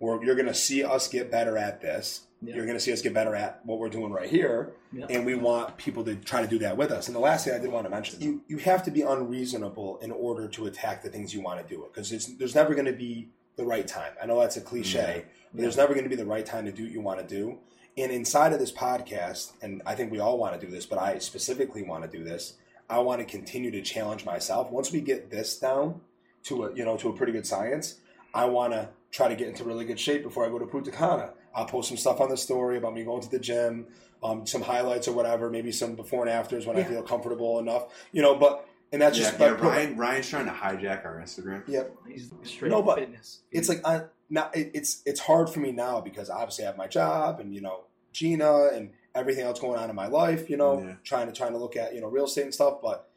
We're, 0.00 0.22
you're 0.24 0.34
going 0.34 0.46
to 0.46 0.54
see 0.54 0.84
us 0.84 1.08
get 1.08 1.30
better 1.30 1.56
at 1.58 1.80
this. 1.80 2.22
Yeah. 2.42 2.54
You're 2.54 2.66
going 2.66 2.76
to 2.76 2.80
see 2.84 2.92
us 2.92 3.00
get 3.00 3.14
better 3.14 3.34
at 3.34 3.64
what 3.64 3.78
we're 3.78 3.88
doing 3.88 4.12
right 4.12 4.28
here, 4.28 4.74
Yeah. 4.92 5.06
and 5.08 5.24
we 5.24 5.34
want 5.34 5.78
people 5.78 6.04
to 6.04 6.14
try 6.16 6.42
to 6.42 6.46
do 6.46 6.58
that 6.58 6.76
with 6.76 6.90
us. 6.90 7.06
And 7.08 7.16
the 7.16 7.20
last 7.20 7.44
thing 7.46 7.54
I 7.54 7.58
did 7.58 7.72
want 7.72 7.86
to 7.86 7.90
mention, 7.90 8.20
you 8.20 8.42
you 8.46 8.58
have 8.58 8.82
to 8.84 8.90
be 8.90 9.02
unreasonable 9.02 9.98
in 9.98 10.10
order 10.10 10.46
to 10.48 10.66
attack 10.66 11.02
the 11.02 11.08
things 11.08 11.32
you 11.34 11.40
want 11.40 11.66
to 11.66 11.74
do 11.74 11.86
because 11.92 12.10
there's 12.38 12.54
never 12.54 12.74
going 12.74 12.86
to 12.86 12.92
be 12.92 13.28
the 13.56 13.64
right 13.64 13.86
time. 13.88 14.12
I 14.22 14.26
know 14.26 14.38
that's 14.40 14.56
a 14.58 14.60
cliche, 14.60 15.24
but 15.52 15.62
there's 15.62 15.76
never 15.78 15.94
going 15.94 16.04
to 16.04 16.10
be 16.10 16.16
the 16.16 16.26
right 16.26 16.44
time 16.44 16.66
to 16.66 16.72
do 16.72 16.82
what 16.84 16.92
you 16.92 17.00
want 17.00 17.20
to 17.20 17.26
do. 17.26 17.58
And 17.96 18.12
inside 18.12 18.52
of 18.52 18.58
this 18.58 18.70
podcast, 18.72 19.52
and 19.62 19.80
I 19.86 19.94
think 19.94 20.12
we 20.12 20.18
all 20.18 20.36
want 20.36 20.60
to 20.60 20.66
do 20.66 20.70
this, 20.70 20.84
but 20.84 20.98
I 20.98 21.16
specifically 21.18 21.82
want 21.82 22.04
to 22.04 22.18
do 22.18 22.22
this. 22.22 22.54
I 22.90 22.98
want 22.98 23.20
to 23.20 23.24
continue 23.24 23.70
to 23.70 23.80
challenge 23.80 24.26
myself. 24.26 24.70
Once 24.70 24.92
we 24.92 25.00
get 25.00 25.30
this 25.30 25.58
down 25.58 26.02
to 26.44 26.64
a 26.64 26.74
you 26.74 26.84
know 26.84 26.98
to 26.98 27.08
a 27.08 27.12
pretty 27.14 27.32
good 27.32 27.46
science, 27.46 27.98
I 28.34 28.44
want 28.44 28.74
to 28.74 28.90
try 29.10 29.28
to 29.28 29.34
get 29.34 29.48
into 29.48 29.64
really 29.64 29.86
good 29.86 29.98
shape 29.98 30.22
before 30.22 30.44
I 30.44 30.50
go 30.50 30.58
to 30.58 30.66
Punta 30.66 30.90
Cana. 30.90 31.30
I'll 31.56 31.64
post 31.66 31.88
some 31.88 31.96
stuff 31.96 32.20
on 32.20 32.28
the 32.28 32.36
story 32.36 32.76
about 32.76 32.94
me 32.94 33.02
going 33.02 33.22
to 33.22 33.30
the 33.30 33.38
gym, 33.40 33.86
um, 34.22 34.46
some 34.46 34.62
highlights 34.62 35.08
or 35.08 35.12
whatever, 35.12 35.50
maybe 35.50 35.72
some 35.72 35.94
before 35.96 36.20
and 36.22 36.30
afters 36.30 36.66
when 36.66 36.76
I 36.76 36.84
feel 36.84 37.02
comfortable 37.02 37.58
enough, 37.58 37.86
you 38.12 38.22
know. 38.22 38.34
But 38.36 38.68
and 38.92 39.00
that's 39.02 39.18
yeah, 39.18 39.24
just 39.30 39.40
yeah, 39.40 39.50
but- 39.54 39.62
Ryan. 39.62 39.96
Ryan's 39.96 40.28
trying 40.28 40.44
to 40.46 40.52
hijack 40.52 41.04
our 41.04 41.20
Instagram. 41.20 41.66
Yep. 41.66 41.96
He's 42.08 42.30
straight 42.44 42.70
No, 42.70 42.82
but 42.82 42.98
fitness. 42.98 43.40
it's 43.50 43.68
like 43.68 43.80
I 43.86 44.02
now 44.30 44.50
it, 44.54 44.70
it's 44.74 45.02
it's 45.06 45.20
hard 45.20 45.48
for 45.50 45.60
me 45.60 45.72
now 45.72 46.00
because 46.00 46.28
obviously 46.30 46.64
I 46.64 46.68
have 46.68 46.76
my 46.76 46.86
job 46.86 47.40
and 47.40 47.54
you 47.54 47.60
know 47.62 47.84
Gina 48.12 48.68
and 48.74 48.90
everything 49.14 49.44
else 49.44 49.58
going 49.58 49.78
on 49.78 49.88
in 49.90 49.96
my 49.96 50.06
life. 50.08 50.50
You 50.50 50.56
know, 50.58 50.80
Yeah. 50.82 50.94
trying 51.04 51.26
to 51.26 51.32
trying 51.32 51.52
to 51.52 51.58
look 51.58 51.74
at 51.76 51.94
you 51.94 52.00
know 52.02 52.08
real 52.08 52.26
estate 52.26 52.44
and 52.44 52.54
stuff. 52.54 52.82
But 52.82 53.08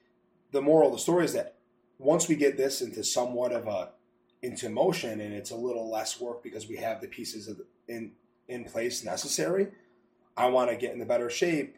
the 0.52 0.62
moral 0.62 0.88
of 0.88 0.94
the 0.94 1.00
story 1.00 1.26
is 1.26 1.34
that 1.34 1.56
once 1.98 2.28
we 2.30 2.36
get 2.36 2.56
this 2.58 2.82
into 2.82 3.04
somewhat 3.04 3.52
of 3.52 3.68
a 3.68 3.90
into 4.42 4.70
motion 4.70 5.20
and 5.20 5.34
it's 5.34 5.52
a 5.52 5.56
little 5.56 5.90
less 5.92 6.20
work 6.22 6.42
because 6.42 6.68
we 6.68 6.78
have 6.78 7.02
the 7.02 7.08
pieces 7.08 7.48
of 7.50 7.58
the, 7.58 7.66
in 7.94 8.14
in 8.50 8.66
place 8.66 9.04
necessary. 9.04 9.68
I 10.36 10.48
want 10.48 10.70
to 10.70 10.76
get 10.76 10.94
into 10.94 11.06
better 11.06 11.30
shape, 11.30 11.78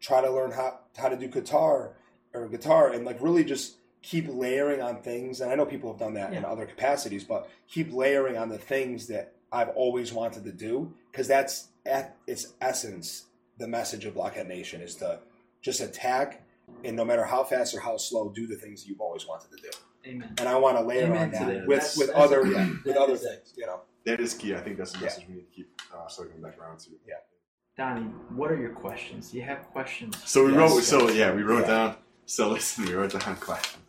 try 0.00 0.20
to 0.20 0.30
learn 0.30 0.52
how 0.52 0.80
how 0.96 1.08
to 1.08 1.16
do 1.16 1.28
guitar 1.28 1.92
or 2.34 2.48
guitar, 2.48 2.90
and 2.92 3.04
like 3.04 3.18
really 3.20 3.44
just 3.44 3.76
keep 4.02 4.26
layering 4.28 4.80
on 4.80 5.02
things. 5.02 5.40
And 5.40 5.50
I 5.50 5.54
know 5.54 5.66
people 5.66 5.90
have 5.90 5.98
done 6.00 6.14
that 6.14 6.32
in 6.32 6.44
other 6.44 6.66
capacities, 6.66 7.24
but 7.24 7.48
keep 7.68 7.92
layering 7.92 8.36
on 8.36 8.48
the 8.48 8.58
things 8.58 9.06
that 9.08 9.32
I've 9.52 9.70
always 9.70 10.12
wanted 10.12 10.44
to 10.44 10.52
do 10.52 10.92
because 11.10 11.26
that's 11.28 11.68
at 11.84 12.16
its 12.26 12.52
essence 12.60 13.24
the 13.58 13.66
message 13.68 14.04
of 14.04 14.14
Blockhead 14.14 14.46
Nation 14.48 14.80
is 14.80 14.94
to 14.96 15.20
just 15.62 15.80
attack 15.80 16.42
and 16.84 16.96
no 16.96 17.04
matter 17.04 17.24
how 17.24 17.42
fast 17.44 17.74
or 17.74 17.80
how 17.80 17.96
slow, 17.96 18.28
do 18.28 18.46
the 18.46 18.56
things 18.56 18.86
you've 18.86 19.00
always 19.00 19.26
wanted 19.26 19.50
to 19.52 19.62
do. 19.62 19.70
Amen. 20.04 20.34
And 20.38 20.48
I 20.48 20.56
want 20.56 20.76
to 20.76 20.82
layer 20.82 21.04
Amen 21.06 21.22
on 21.22 21.30
that 21.30 21.46
that. 21.46 21.66
with 21.66 21.78
That's- 21.78 21.96
with 21.96 22.06
that's- 22.08 22.24
other 22.24 22.46
yeah, 22.46 22.70
with 22.84 22.96
other 22.96 23.16
things, 23.16 23.54
you 23.56 23.66
know. 23.66 23.80
That 24.06 24.20
is 24.20 24.34
key. 24.34 24.54
I 24.54 24.60
think 24.60 24.78
that's 24.78 24.92
the 24.92 24.98
Yeah. 24.98 25.04
message 25.06 25.24
we 25.28 25.34
need 25.34 25.50
to 25.50 25.52
keep 25.54 25.80
uh, 25.92 26.06
circling 26.06 26.40
back 26.40 26.58
around 26.58 26.78
to. 26.80 26.90
Yeah. 27.06 27.14
Donny, 27.76 28.02
what 28.30 28.50
are 28.52 28.56
your 28.56 28.72
questions? 28.72 29.32
Do 29.32 29.36
you 29.36 29.42
have 29.44 29.64
questions? 29.72 30.16
So 30.24 30.44
we 30.46 30.52
Yes, 30.52 30.58
wrote. 30.72 30.82
So 30.84 31.10
yeah, 31.10 31.34
we 31.34 31.42
wrote 31.42 31.62
Yeah. 31.62 31.66
down. 31.88 31.96
So 32.24 32.50
listen, 32.50 32.84
we 32.86 32.94
wrote 32.94 33.10
down 33.18 33.36
questions 33.40 33.84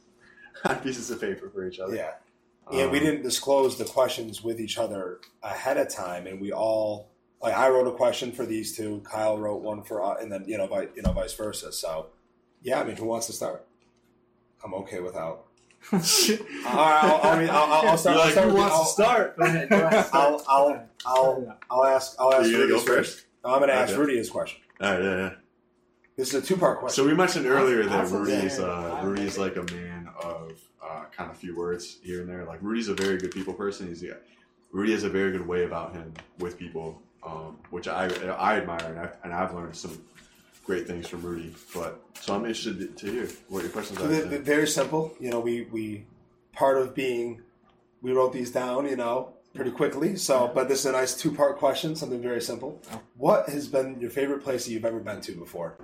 on 0.65 0.77
pieces 0.79 1.09
of 1.11 1.21
paper 1.21 1.49
for 1.49 1.67
each 1.67 1.79
other. 1.79 1.95
Yeah. 1.95 2.15
And 2.71 2.91
we 2.91 2.97
Um, 2.97 3.05
didn't 3.05 3.21
disclose 3.21 3.77
the 3.77 3.85
questions 3.85 4.43
with 4.43 4.59
each 4.59 4.77
other 4.77 5.21
ahead 5.43 5.77
of 5.77 5.87
time, 5.87 6.27
and 6.27 6.41
we 6.41 6.51
all 6.51 7.11
like 7.39 7.53
I 7.53 7.69
wrote 7.69 7.87
a 7.87 7.95
question 7.95 8.31
for 8.31 8.45
these 8.47 8.75
two, 8.75 9.01
Kyle 9.01 9.37
wrote 9.37 9.61
one 9.61 9.83
for, 9.83 10.01
uh, 10.01 10.15
and 10.15 10.31
then 10.31 10.43
you 10.47 10.57
know, 10.57 10.65
vi- 10.65 10.89
you 10.95 11.03
know, 11.03 11.11
vice 11.11 11.33
versa. 11.35 11.71
So, 11.71 12.07
yeah, 12.63 12.81
I 12.81 12.83
mean, 12.83 12.95
who 12.95 13.05
wants 13.05 13.27
to 13.27 13.33
start? 13.33 13.67
I'm 14.63 14.73
okay 14.73 14.99
without. 14.99 15.45
All 15.93 15.99
right, 15.99 16.39
I'll, 16.65 17.21
I'll, 17.23 17.49
I'll, 17.49 17.49
I'll, 17.49 17.87
I'll 17.89 17.97
start. 17.97 18.17
I'll 18.17 18.23
like, 18.23 18.31
start 18.33 18.49
who 18.49 18.55
wants 18.55 18.79
to 18.79 18.85
start? 18.85 19.37
Go 19.37 19.43
ahead. 19.45 19.69
Go 19.69 19.85
ahead. 19.85 20.05
I'll, 20.13 20.43
I'll, 20.47 20.89
I'll, 21.05 21.57
I'll 21.69 21.85
ask. 21.85 22.15
I'll 22.19 22.33
ask. 22.33 22.49
You're 22.49 22.67
gonna 22.67 22.71
go 22.73 22.79
first. 22.79 23.25
No, 23.43 23.51
I'm 23.53 23.59
going 23.59 23.69
to 23.69 23.75
ask 23.75 23.91
Okay. 23.91 23.99
Rudy 23.99 24.17
his 24.17 24.29
question. 24.29 24.59
All 24.81 24.91
right, 24.91 25.01
yeah, 25.01 25.15
yeah. 25.17 25.29
This 26.17 26.33
is 26.33 26.43
a 26.43 26.45
two 26.45 26.57
part 26.57 26.79
question. 26.79 27.03
So 27.03 27.07
we 27.07 27.15
mentioned 27.15 27.45
earlier 27.45 27.83
that 27.85 28.05
Awesome. 28.05 28.23
Rudy's 28.23 28.59
Yeah. 28.59 28.65
uh, 28.65 29.01
Rudy's 29.05 29.37
like 29.37 29.55
a 29.55 29.63
man 29.73 30.09
of 30.21 30.59
uh, 30.83 31.03
kind 31.15 31.29
of 31.31 31.37
few 31.37 31.55
words 31.55 31.99
here 32.03 32.21
and 32.21 32.29
there. 32.29 32.43
Like 32.43 32.59
Rudy's 32.61 32.89
a 32.89 32.95
very 32.95 33.17
good 33.17 33.31
people 33.31 33.53
person. 33.53 33.87
He's 33.87 34.01
yeah, 34.03 34.13
Rudy 34.71 34.91
has 34.93 35.03
a 35.03 35.09
very 35.09 35.31
good 35.31 35.47
way 35.47 35.63
about 35.63 35.93
him 35.93 36.11
with 36.39 36.57
people, 36.57 37.01
um, 37.23 37.57
which 37.69 37.87
I 37.87 38.07
I 38.37 38.57
admire 38.57 38.83
and 38.85 38.99
I've, 38.99 39.15
and 39.23 39.31
I've 39.33 39.53
learned 39.53 39.75
some 39.75 40.01
great 40.67 40.85
things 40.85 41.07
from 41.07 41.23
Rudy. 41.23 41.55
But 41.73 41.99
so 42.21 42.35
I'm 42.35 42.45
interested 42.45 42.95
to 42.95 43.11
hear 43.11 43.27
what 43.47 43.63
your 43.63 43.71
questions 43.71 43.97
So 43.97 44.05
are. 44.05 44.07
the, 44.09 44.21
the- 44.21 44.39
very 44.39 44.67
simple. 44.67 45.15
You 45.19 45.31
know, 45.31 45.39
we 45.39 45.63
we 45.71 46.05
part 46.53 46.77
of 46.77 46.93
being 46.93 47.41
we 48.03 48.11
wrote 48.11 48.33
these 48.33 48.51
down. 48.51 48.87
You 48.87 48.97
know, 48.97 49.33
pretty 49.55 49.71
quickly. 49.71 50.15
So, 50.17 50.51
but 50.53 50.67
this 50.69 50.81
is 50.81 50.85
a 50.85 50.91
nice 50.91 51.15
two 51.15 51.31
part 51.31 51.57
question. 51.57 51.95
Something 51.95 52.21
very 52.21 52.41
simple. 52.41 52.79
Oh. 52.91 53.01
What 53.15 53.49
has 53.49 53.67
been 53.67 53.99
your 53.99 54.11
favorite 54.11 54.43
place 54.43 54.65
that 54.65 54.71
you've 54.71 54.85
ever 54.85 54.99
been 54.99 55.21
to 55.21 55.31
before? 55.31 55.77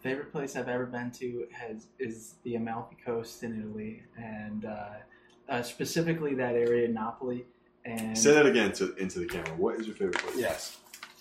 favorite 0.00 0.30
place 0.30 0.54
I've 0.54 0.68
ever 0.68 0.86
been 0.86 1.10
to 1.10 1.48
has 1.50 1.88
is 1.98 2.34
the 2.44 2.54
Amalfi 2.54 2.96
Coast 3.04 3.42
in 3.42 3.58
Italy, 3.60 4.04
and 4.16 4.64
uh, 4.64 4.90
uh, 5.48 5.62
specifically 5.62 6.34
that 6.36 6.54
area, 6.54 6.84
in 6.86 6.94
Napoli, 6.94 7.44
and 7.84 8.16
Say 8.16 8.32
that 8.32 8.46
again 8.46 8.70
to 8.74 8.94
into 8.94 9.18
the 9.18 9.26
camera. 9.26 9.50
What 9.56 9.80
is 9.80 9.88
your 9.88 9.96
favorite 9.96 10.18
place? 10.18 10.36
Yes. 10.38 10.76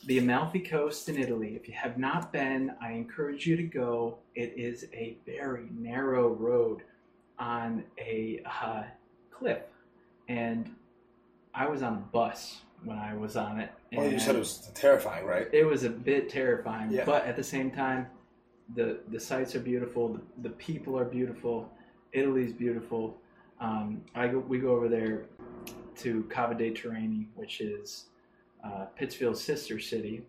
The 0.07 0.19
Amalfi 0.19 0.61
Coast 0.61 1.09
in 1.09 1.17
Italy. 1.17 1.57
If 1.61 1.67
you 1.67 1.73
have 1.73 1.97
not 1.97 2.31
been, 2.31 2.73
I 2.81 2.93
encourage 2.93 3.45
you 3.45 3.57
to 3.57 3.63
go. 3.63 4.19
It 4.35 4.53
is 4.55 4.85
a 4.93 5.17
very 5.25 5.67
narrow 5.77 6.29
road 6.29 6.83
on 7.37 7.83
a 7.97 8.41
uh, 8.45 8.83
cliff, 9.31 9.63
and 10.29 10.73
I 11.53 11.67
was 11.67 11.81
on 11.83 11.93
a 11.93 11.97
bus 11.97 12.61
when 12.85 12.97
I 12.97 13.15
was 13.15 13.35
on 13.35 13.59
it. 13.59 13.69
Well, 13.91 14.09
you 14.09 14.17
said 14.17 14.35
it 14.35 14.39
was 14.39 14.71
terrifying, 14.73 15.25
right? 15.25 15.49
it 15.51 15.65
was 15.65 15.83
a 15.83 15.89
bit 15.89 16.29
terrifying, 16.29 16.89
Yeah. 16.89 17.03
but 17.03 17.25
at 17.25 17.35
the 17.35 17.43
same 17.43 17.69
time, 17.69 18.07
the 18.75 18.99
the 19.09 19.19
sights 19.19 19.55
are 19.55 19.59
beautiful. 19.59 20.13
The, 20.13 20.21
the 20.43 20.55
people 20.55 20.97
are 20.97 21.05
beautiful. 21.05 21.69
Italy's 22.13 22.53
beautiful. 22.53 23.17
Um, 23.59 24.05
I 24.15 24.27
go, 24.27 24.39
we 24.39 24.59
go 24.59 24.69
over 24.69 24.87
there 24.87 25.25
to 25.97 26.23
Cava 26.29 26.53
de' 26.55 26.71
Tirreni, 26.71 27.25
which 27.35 27.59
is 27.59 28.05
uh, 28.67 28.86
Pittsfield's 28.95 29.41
sister 29.41 29.80
city, 29.80 30.25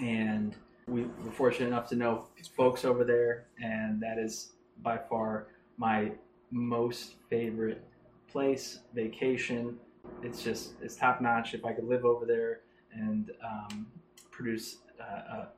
and 0.00 0.56
we 0.88 1.02
were 1.24 1.30
fortunate 1.32 1.68
enough 1.68 1.88
to 1.90 1.96
know 1.96 2.26
folks 2.56 2.84
over 2.84 3.04
there, 3.04 3.46
and 3.62 4.00
that 4.02 4.18
is 4.18 4.52
by 4.82 4.98
far 4.98 5.46
my 5.76 6.10
most 6.50 7.14
favorite 7.30 7.82
place, 8.28 8.80
vacation. 8.94 9.78
It's 10.22 10.42
just 10.42 10.72
it's 10.82 10.96
top 10.96 11.20
notch. 11.20 11.54
If 11.54 11.64
I 11.64 11.72
could 11.72 11.84
live 11.84 12.04
over 12.04 12.26
there 12.26 12.60
and 12.92 13.30
um, 13.44 13.86
produce 14.30 14.78
uh, 15.00 15.36
a 15.36 15.48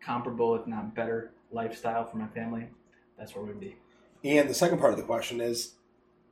comparable, 0.00 0.54
if 0.54 0.66
not 0.66 0.94
better, 0.94 1.30
lifestyle 1.52 2.04
for 2.06 2.16
my 2.16 2.26
family, 2.28 2.66
that's 3.18 3.34
where 3.34 3.44
we'd 3.44 3.60
be. 3.60 3.76
And 4.24 4.48
the 4.48 4.54
second 4.54 4.78
part 4.78 4.92
of 4.92 4.98
the 4.98 5.04
question 5.04 5.40
is, 5.40 5.74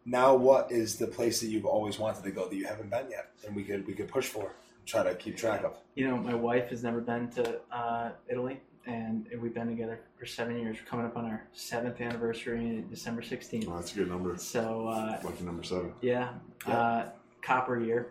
now 0.04 0.34
what 0.34 0.72
is 0.72 0.96
the 0.96 1.06
place 1.06 1.40
that 1.40 1.48
you've 1.48 1.66
always 1.66 1.98
wanted 1.98 2.24
to 2.24 2.30
go 2.32 2.48
that 2.48 2.56
you 2.56 2.66
haven't 2.66 2.90
been 2.90 3.10
yet, 3.10 3.30
and 3.46 3.54
we 3.54 3.62
could 3.62 3.86
we 3.86 3.94
could 3.94 4.08
push 4.08 4.26
for, 4.26 4.52
try 4.86 5.02
to 5.02 5.14
keep 5.14 5.36
track 5.36 5.64
of. 5.64 5.76
You 5.94 6.08
know, 6.08 6.16
my 6.16 6.34
wife 6.34 6.68
has 6.70 6.82
never 6.82 7.00
been 7.00 7.28
to 7.32 7.60
uh, 7.70 8.10
Italy, 8.28 8.60
and 8.86 9.26
we've 9.40 9.54
been 9.54 9.68
together 9.68 10.00
for 10.18 10.26
seven 10.26 10.58
years. 10.58 10.76
We're 10.78 10.86
coming 10.88 11.06
up 11.06 11.16
on 11.16 11.24
our 11.26 11.44
seventh 11.52 12.00
anniversary, 12.00 12.84
December 12.90 13.22
sixteenth. 13.22 13.66
Oh, 13.68 13.76
that's 13.76 13.92
a 13.92 13.96
good 13.96 14.08
number. 14.08 14.36
So 14.38 14.88
uh, 14.88 15.20
Lucky 15.22 15.44
number 15.44 15.62
seven. 15.62 15.92
Yeah, 16.00 16.30
Yeah. 16.66 16.78
Uh, 16.78 17.08
copper 17.42 17.80
year, 17.80 18.08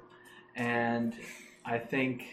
and 0.56 1.16
I 1.66 1.78
think 1.78 2.26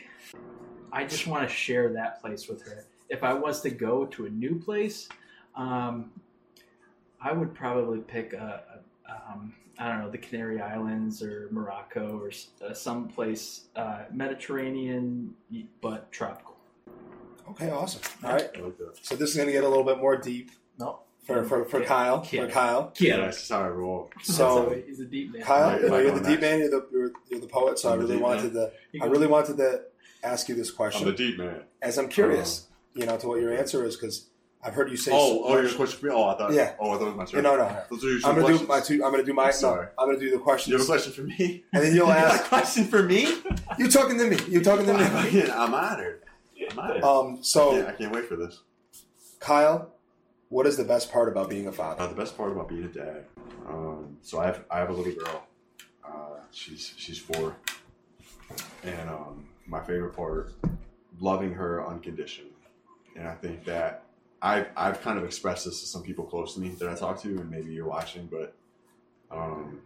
I 0.92 1.05
just 1.05 1.27
want 1.27 1.48
to 1.48 1.55
share 1.55 1.92
that 1.94 2.20
place 2.20 2.48
with 2.48 2.62
her. 2.66 2.85
If 3.09 3.22
I 3.22 3.33
was 3.33 3.61
to 3.62 3.70
go 3.70 4.05
to 4.07 4.27
a 4.27 4.31
new 4.31 4.59
place, 4.59 5.09
um, 5.57 6.11
I 7.20 7.33
would 7.33 7.55
probably 7.55 8.01
pick 8.01 8.33
a, 8.35 8.62
a 8.74 8.79
um, 9.09 9.55
I 9.79 9.88
don't 9.88 10.01
know 10.01 10.11
the 10.11 10.18
Canary 10.18 10.61
Islands 10.61 11.23
or 11.23 11.49
Morocco 11.51 12.18
or 12.18 12.29
s- 12.29 12.49
uh, 12.66 12.75
some 12.75 13.09
place 13.09 13.66
uh, 13.77 14.05
Mediterranean 14.12 15.35
but 15.81 16.11
tropical. 16.12 16.57
Okay, 17.51 17.71
awesome. 17.71 18.03
All 18.25 18.33
right, 18.33 18.49
I 18.57 18.61
like 18.61 18.75
so 19.01 19.16
this 19.16 19.31
is 19.31 19.37
going 19.37 19.47
to 19.47 19.53
get 19.53 19.64
a 19.64 19.68
little 19.68 19.85
bit 19.85 19.99
more 19.99 20.16
deep 20.16 20.51
No, 20.79 21.01
for 21.25 21.44
for, 21.44 21.64
for 21.64 21.81
Kyle. 21.83 22.23
For 22.23 22.47
Kyle. 22.49 22.92
yeah. 22.99 23.16
That's 23.18 23.38
just 23.38 23.51
how 23.51 23.62
I 23.62 23.68
roll. 23.68 24.11
So 24.23 24.79
he's 24.87 25.01
a 25.01 25.05
deep 25.07 25.33
man. 25.33 25.42
Kyle, 25.42 25.81
you 25.81 25.88
know, 25.88 25.99
you're 25.99 26.18
the 26.18 26.29
deep 26.29 26.40
man. 26.40 26.59
You're 26.59 26.71
the 26.71 26.87
you're, 26.92 27.12
you're 27.31 27.40
the 27.40 27.47
poet. 27.47 27.79
So 27.79 27.88
I 27.88 27.92
I'm 27.92 27.99
the 28.01 28.05
really 28.05 28.16
deep 28.16 28.23
wanted 28.25 28.53
to 28.53 28.73
I 29.01 29.07
really 29.07 29.27
wanted 29.27 29.57
to 29.59 29.83
ask 30.23 30.49
you 30.49 30.55
this 30.55 30.71
question. 30.71 31.03
I'm 31.03 31.07
the 31.09 31.12
question 31.12 31.31
deep 31.31 31.38
man. 31.38 31.62
as 31.81 31.97
I'm 31.99 32.09
curious, 32.09 32.66
you 32.94 33.07
know, 33.07 33.16
to 33.16 33.29
what 33.29 33.40
your 33.40 33.55
answer 33.57 33.85
is 33.85 33.97
because 33.97 34.27
I've 34.62 34.75
heard 34.75 34.90
you 34.90 34.97
say. 34.97 35.12
Oh, 35.14 35.29
so 35.29 35.44
oh, 35.44 35.61
your 35.61 35.73
question 35.73 36.01
for 36.01 36.07
me? 36.07 36.12
Oh, 36.12 36.25
I 36.25 36.37
thought. 36.37 36.53
Yeah. 36.53 36.75
Oh, 36.81 36.90
I 36.90 36.99
thought 36.99 37.03
it 37.03 37.16
was 37.16 37.16
my 37.16 37.25
turn. 37.25 37.42
no, 37.44 37.57
no. 37.57 37.83
Those 37.90 38.05
are 38.05 38.09
your 38.09 38.21
I'm 38.25 38.40
gonna 38.40 38.59
do 38.59 38.66
my 38.66 38.81
two. 38.81 39.05
I'm 39.05 39.11
gonna 39.12 39.23
do 39.23 39.33
my. 39.33 39.47
No, 39.47 39.51
Sorry. 39.53 39.87
I'm 39.97 40.09
gonna 40.09 40.18
do 40.18 40.31
the 40.31 40.38
questions. 40.38 40.73
You 40.73 40.79
have 40.79 40.87
a 40.87 40.90
question 40.90 41.12
for 41.12 41.23
me? 41.23 41.64
and 41.73 41.85
then 41.85 41.94
you'll 41.94 42.07
You 42.09 42.12
a 42.12 42.16
ask. 42.16 42.44
question 42.44 42.85
for 42.85 43.03
me? 43.03 43.40
You're 43.79 43.88
talking 43.88 44.18
to 44.18 44.29
me? 44.29 44.37
You're 44.49 44.62
talking 44.62 44.87
to 44.87 44.94
me? 44.94 45.42
I'm 45.51 45.75
honored. 45.75 46.23
I'm 46.73 46.79
honored. 46.79 47.05
Um. 47.05 47.38
So, 47.42 47.77
yeah, 47.77 47.87
I 47.87 47.92
can't 47.92 48.12
wait 48.12 48.25
for 48.27 48.35
this. 48.37 48.61
Kyle, 49.38 49.92
what 50.49 50.66
is 50.66 50.77
the 50.77 50.85
best 50.85 51.12
part 51.12 51.29
about 51.29 51.49
being 51.49 51.68
a 51.68 51.73
father? 51.73 52.03
Uh, 52.03 52.07
the 52.09 52.14
best 52.14 52.37
part 52.37 52.51
about 52.51 52.68
being 52.68 52.85
a 52.85 52.88
dad. 52.88 53.25
Um, 53.68 54.16
so 54.23 54.40
I 54.40 54.47
have 54.47 54.64
I 54.71 54.79
have 54.79 54.90
a 54.90 54.92
little 54.92 55.12
girl. 55.12 55.47
Uh, 56.05 56.40
she's 56.51 56.94
she's 56.97 57.18
four, 57.18 57.55
and 58.83 59.09
um, 59.09 59.44
my 59.66 59.81
favorite 59.81 60.16
part, 60.16 60.53
loving 61.21 61.53
her 61.55 61.87
unconditionally. 61.87 62.51
And 63.14 63.29
I 63.29 63.35
think 63.35 63.64
that 63.64 64.05
I've 64.40 64.68
I've 64.77 65.01
kind 65.03 65.18
of 65.18 65.24
expressed 65.24 65.64
this 65.64 65.81
to 65.81 65.87
some 65.87 66.03
people 66.03 66.24
close 66.24 66.55
to 66.55 66.61
me 66.61 66.70
that 66.70 66.88
I 66.88 66.94
talk 66.94 67.20
to, 67.22 67.29
and 67.29 67.51
maybe 67.51 67.72
you're 67.72 67.88
watching, 67.88 68.27
but 68.27 68.55
um, 69.31 69.81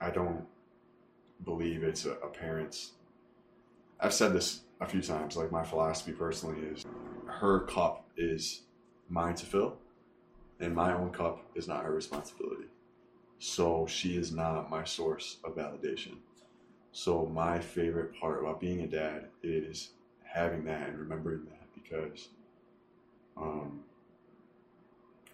I 0.00 0.10
don't 0.10 0.46
believe 1.44 1.82
it's 1.82 2.06
a, 2.06 2.12
a 2.12 2.28
parent's. 2.28 2.92
I've 4.00 4.14
said 4.14 4.32
this 4.32 4.62
a 4.80 4.86
few 4.86 5.02
times. 5.02 5.36
Like 5.36 5.52
my 5.52 5.64
philosophy 5.64 6.12
personally 6.12 6.60
is, 6.66 6.84
her 7.26 7.60
cup 7.60 8.08
is 8.16 8.62
mine 9.08 9.34
to 9.36 9.46
fill, 9.46 9.76
and 10.60 10.74
my 10.74 10.94
own 10.94 11.10
cup 11.10 11.44
is 11.54 11.68
not 11.68 11.84
her 11.84 11.92
responsibility. 11.92 12.66
So 13.38 13.86
she 13.86 14.16
is 14.16 14.32
not 14.32 14.70
my 14.70 14.84
source 14.84 15.38
of 15.44 15.56
validation. 15.56 16.16
So 16.92 17.26
my 17.26 17.58
favorite 17.58 18.18
part 18.18 18.40
about 18.40 18.60
being 18.60 18.80
a 18.80 18.86
dad 18.86 19.28
is 19.42 19.90
having 20.24 20.64
that 20.64 20.88
and 20.88 20.98
remembering 20.98 21.44
that 21.46 21.66
because 21.74 22.28
um, 23.36 23.80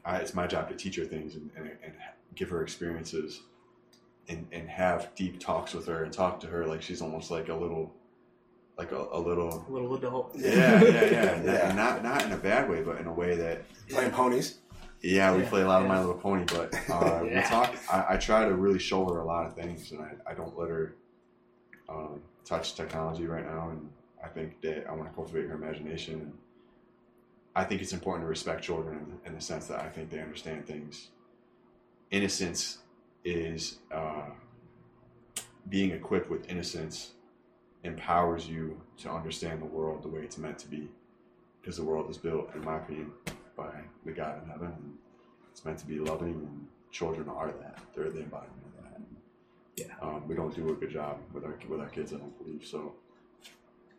I, 0.04 0.16
it's 0.18 0.34
my 0.34 0.46
job 0.46 0.68
to 0.68 0.74
teach 0.74 0.96
her 0.96 1.04
things 1.04 1.34
and, 1.34 1.50
and, 1.56 1.70
and 1.82 1.92
give 2.34 2.48
her 2.50 2.62
experiences 2.62 3.42
and, 4.28 4.46
and 4.52 4.68
have 4.68 5.14
deep 5.14 5.40
talks 5.40 5.74
with 5.74 5.86
her 5.86 6.04
and 6.04 6.12
talk 6.12 6.40
to 6.40 6.46
her 6.46 6.66
like 6.66 6.82
she's 6.82 7.00
almost 7.02 7.30
like 7.30 7.48
a 7.48 7.54
little 7.54 7.92
like 8.76 8.92
a, 8.92 9.06
a 9.12 9.18
little 9.18 9.64
A 9.68 9.72
little 9.72 9.94
adult. 9.96 10.32
yeah 10.36 10.82
yeah 10.82 11.04
yeah, 11.04 11.42
Yeah. 11.44 11.72
not 11.74 12.02
not 12.02 12.24
in 12.24 12.32
a 12.32 12.36
bad 12.36 12.68
way 12.70 12.82
but 12.82 12.98
in 13.00 13.06
a 13.06 13.12
way 13.12 13.34
that 13.36 13.62
Playing 13.88 14.10
ponies. 14.12 14.58
yeah, 15.00 15.34
we 15.34 15.42
Yeah, 15.42 15.48
play 15.48 15.62
a 15.62 15.66
lot 15.66 15.80
of. 15.82 15.88
My 15.88 15.98
Little 15.98 16.14
Pony, 16.14 16.44
but 16.46 16.74
uh, 16.90 17.22
Yeah. 17.24 17.42
we 17.42 17.48
talk. 17.48 17.74
I, 17.90 18.14
I 18.14 18.16
try 18.18 18.44
to 18.46 18.54
really 18.54 18.78
show 18.78 19.04
her 19.06 19.20
a 19.20 19.24
lot 19.24 19.46
of 19.46 19.54
things, 19.54 19.92
and 19.92 20.00
I, 20.02 20.10
I 20.30 20.34
don't 20.34 20.56
let 20.58 20.68
her 20.68 20.94
um, 21.88 22.20
touch 22.44 22.74
technology 22.74 23.26
right 23.26 23.46
now. 23.46 23.70
And 23.70 23.88
I 24.22 24.28
think 24.28 24.60
that 24.60 24.86
I 24.86 24.92
want 24.92 25.08
to 25.08 25.14
cultivate 25.14 25.46
her 25.46 25.54
imagination. 25.54 26.34
I 27.58 27.64
think 27.64 27.82
it's 27.82 27.92
important 27.92 28.22
to 28.24 28.28
respect 28.28 28.62
children 28.62 29.18
in, 29.24 29.28
in 29.30 29.34
the 29.34 29.40
sense 29.40 29.66
that 29.66 29.80
I 29.80 29.88
think 29.88 30.10
they 30.10 30.20
understand 30.20 30.64
things. 30.64 31.08
Innocence 32.12 32.78
is 33.24 33.80
uh, 33.90 34.30
being 35.68 35.90
equipped 35.90 36.30
with 36.30 36.48
innocence 36.48 37.14
empowers 37.82 38.48
you 38.48 38.80
to 38.98 39.10
understand 39.10 39.60
the 39.60 39.66
world 39.66 40.04
the 40.04 40.08
way 40.08 40.20
it's 40.20 40.38
meant 40.38 40.58
to 40.60 40.68
be, 40.68 40.88
because 41.60 41.76
the 41.76 41.82
world 41.82 42.08
is 42.08 42.16
built, 42.16 42.48
in 42.54 42.64
my 42.64 42.76
opinion, 42.76 43.10
by 43.56 43.72
the 44.06 44.12
God 44.12 44.40
in 44.44 44.48
heaven. 44.48 44.68
And 44.68 44.96
it's 45.50 45.64
meant 45.64 45.78
to 45.78 45.86
be 45.86 45.98
loving, 45.98 46.34
and 46.34 46.66
children 46.92 47.28
are 47.28 47.48
that. 47.48 47.80
They're 47.92 48.10
the 48.10 48.20
embodiment 48.20 48.62
of 48.78 48.84
that. 48.84 49.00
Yeah. 49.76 49.94
Um, 50.00 50.28
we 50.28 50.36
don't 50.36 50.54
do 50.54 50.68
a 50.70 50.74
good 50.74 50.90
job 50.90 51.18
with 51.32 51.44
our 51.44 51.58
with 51.68 51.80
our 51.80 51.88
kids, 51.88 52.12
I 52.12 52.18
don't 52.18 52.38
believe. 52.38 52.64
So, 52.64 52.94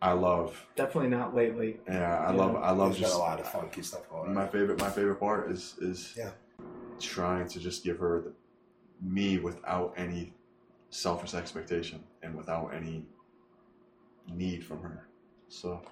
I 0.02 0.12
love, 0.12 0.66
Definitely 0.76 1.10
not 1.10 1.34
lately. 1.34 1.78
yeah, 1.86 2.18
I 2.20 2.30
Yeah. 2.32 2.36
love, 2.38 2.56
I 2.56 2.70
love 2.70 2.88
There's 2.90 3.00
just 3.00 3.12
been 3.12 3.20
a 3.20 3.24
lot 3.24 3.38
of 3.40 3.46
funky 3.48 3.82
stuff 3.82 4.08
going 4.08 4.28
on. 4.28 4.34
my 4.34 4.46
favorite, 4.46 4.78
my 4.80 4.88
favorite 4.90 5.16
part 5.16 5.50
is 5.50 5.76
is 5.80 6.14
Yeah. 6.16 6.30
trying 6.98 7.46
to 7.48 7.60
just 7.60 7.84
give 7.84 7.98
her 7.98 8.20
the, 8.22 8.32
me 9.02 9.38
without 9.38 9.92
any 9.96 10.32
selfish 10.90 11.34
expectation 11.34 12.02
and 12.22 12.34
without 12.34 12.68
any 12.74 13.06
need 14.32 14.64
from 14.64 14.80
her. 14.82 15.06
So 15.48 15.82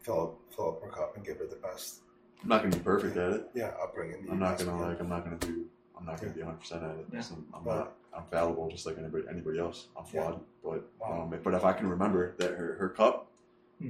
fill 0.00 0.20
up, 0.22 0.34
fill 0.54 0.68
up 0.70 0.82
her 0.82 0.88
cup 0.90 1.16
and 1.16 1.24
give 1.24 1.38
her 1.38 1.46
the 1.46 1.56
best. 1.56 2.00
I'm 2.42 2.48
not 2.48 2.62
gonna 2.62 2.76
be 2.76 2.82
perfect 2.82 3.16
at 3.16 3.32
it. 3.32 3.50
Yeah, 3.54 3.72
upbringing. 3.82 4.26
I'm 4.30 4.38
not 4.38 4.58
gonna 4.58 4.78
like. 4.80 5.00
I'm 5.00 5.08
not 5.08 5.24
gonna 5.24 5.36
do. 5.38 5.66
I'm 5.96 6.04
not 6.04 6.20
gonna 6.20 6.32
be 6.32 6.40
100 6.42 6.58
percent 6.58 6.82
at 6.82 6.96
it. 6.96 7.06
Yeah. 7.12 7.20
So 7.20 7.36
I'm 7.54 7.62
But- 7.64 7.76
not. 7.76 7.92
I'm 8.12 8.24
fallible, 8.30 8.68
just 8.68 8.86
like 8.86 8.96
anybody. 8.98 9.24
Anybody 9.28 9.58
else. 9.58 9.88
I'm 9.96 10.04
Yeah. 10.12 10.22
flawed, 10.30 10.40
but 10.62 10.88
Wow. 11.00 11.22
um, 11.22 11.40
but 11.42 11.54
if 11.54 11.64
I 11.64 11.72
can 11.72 11.88
remember 11.88 12.34
that 12.36 12.52
her, 12.52 12.74
her 12.74 12.88
cup 12.90 13.26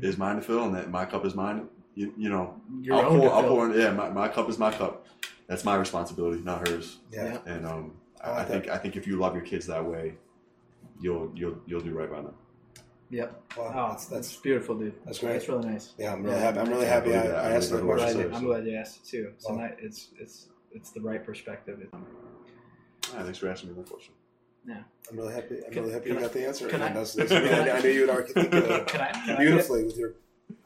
Is 0.02 0.18
mine 0.18 0.36
to 0.36 0.42
fill, 0.42 0.64
and 0.64 0.74
that 0.74 0.90
my 0.90 1.04
cup 1.04 1.24
is 1.24 1.34
mine, 1.34 1.68
you, 1.94 2.12
you 2.16 2.28
know, 2.28 2.60
Your 2.80 2.96
I'll 2.96 3.12
own 3.12 3.18
pour. 3.20 3.28
to 3.28 3.34
I'll 3.34 3.42
fill. 3.42 3.50
pour. 3.50 3.70
in- 3.70 3.78
Yeah, 3.80 3.90
my, 3.92 4.08
my 4.10 4.28
cup 4.28 4.48
is 4.48 4.58
my 4.58 4.72
cup. 4.72 5.06
That's 5.46 5.64
my 5.64 5.76
responsibility, 5.76 6.42
not 6.42 6.66
hers. 6.68 6.98
Yeah. 7.12 7.38
Yeah. 7.46 7.52
And 7.54 7.66
um, 7.66 7.92
I 8.20 8.28
I, 8.28 8.32
I 8.32 8.36
like 8.38 8.48
think 8.48 8.68
I 8.68 8.78
think 8.78 8.96
if 8.96 9.06
you 9.06 9.16
love 9.18 9.34
your 9.34 9.44
kids 9.44 9.66
that 9.66 9.84
way, 9.84 10.14
you'll 11.00 11.30
you'll 11.34 11.58
you'll 11.66 11.80
do 11.80 11.92
right 11.92 12.10
by 12.10 12.22
them. 12.22 12.34
Yep. 13.10 13.42
Well, 13.56 13.72
Oh, 13.74 13.88
that's 13.90 14.06
that's 14.06 14.34
beautiful, 14.36 14.74
dude. 14.76 14.94
that's 15.04 15.18
great. 15.18 15.34
That's 15.34 15.48
really 15.48 15.68
nice. 15.68 15.92
Yeah, 15.98 16.12
I'm 16.14 16.22
really 16.24 16.36
Yeah. 16.36 16.42
happy. 16.42 16.58
I'm 16.60 16.68
really 16.70 16.86
I 16.86 16.88
happy. 16.88 17.14
I. 17.14 17.20
I 17.20 17.50
I 17.50 17.52
asked 17.52 17.70
the 17.70 17.76
believe 17.78 17.90
I'm 17.92 17.96
that. 17.98 18.02
question. 18.12 18.28
glad, 18.30 18.38
I'm 18.38 18.44
glad 18.46 18.66
you 18.66 18.76
asked 18.76 18.96
it 19.04 19.04
too. 19.08 19.32
So 19.38 19.50
Well- 19.54 19.58
now 19.62 19.70
it's 19.78 20.08
it's 20.18 20.48
it's 20.72 20.90
the 20.90 21.00
right 21.00 21.24
perspective. 21.24 21.86
Ah, 21.92 23.22
thanks 23.22 23.38
for 23.38 23.48
asking 23.48 23.70
me 23.70 23.76
that 23.76 23.88
question. 23.88 24.14
I'm 24.66 25.18
really 25.18 25.34
happy. 25.34 25.56
I'm 25.66 25.72
Can- 25.72 25.82
really 25.82 25.94
happy 25.94 26.10
you 26.10 26.18
I- 26.18 26.22
got 26.22 26.32
the 26.32 26.46
answer. 26.46 26.68
can 26.68 26.80
I- 26.82 26.92
that's, 26.92 27.12
that's, 27.14 27.30
I, 27.32 27.40
mean, 27.40 27.52
I, 27.52 27.70
I 27.72 27.80
knew 27.80 27.90
you 27.90 28.00
would 28.02 28.10
articulate 28.10 28.52
Can 28.88 29.00
I 29.02 29.10
can 29.12 29.36
I, 29.36 29.38
beautifully 29.38 29.84
with 29.84 29.96
your 29.98 30.14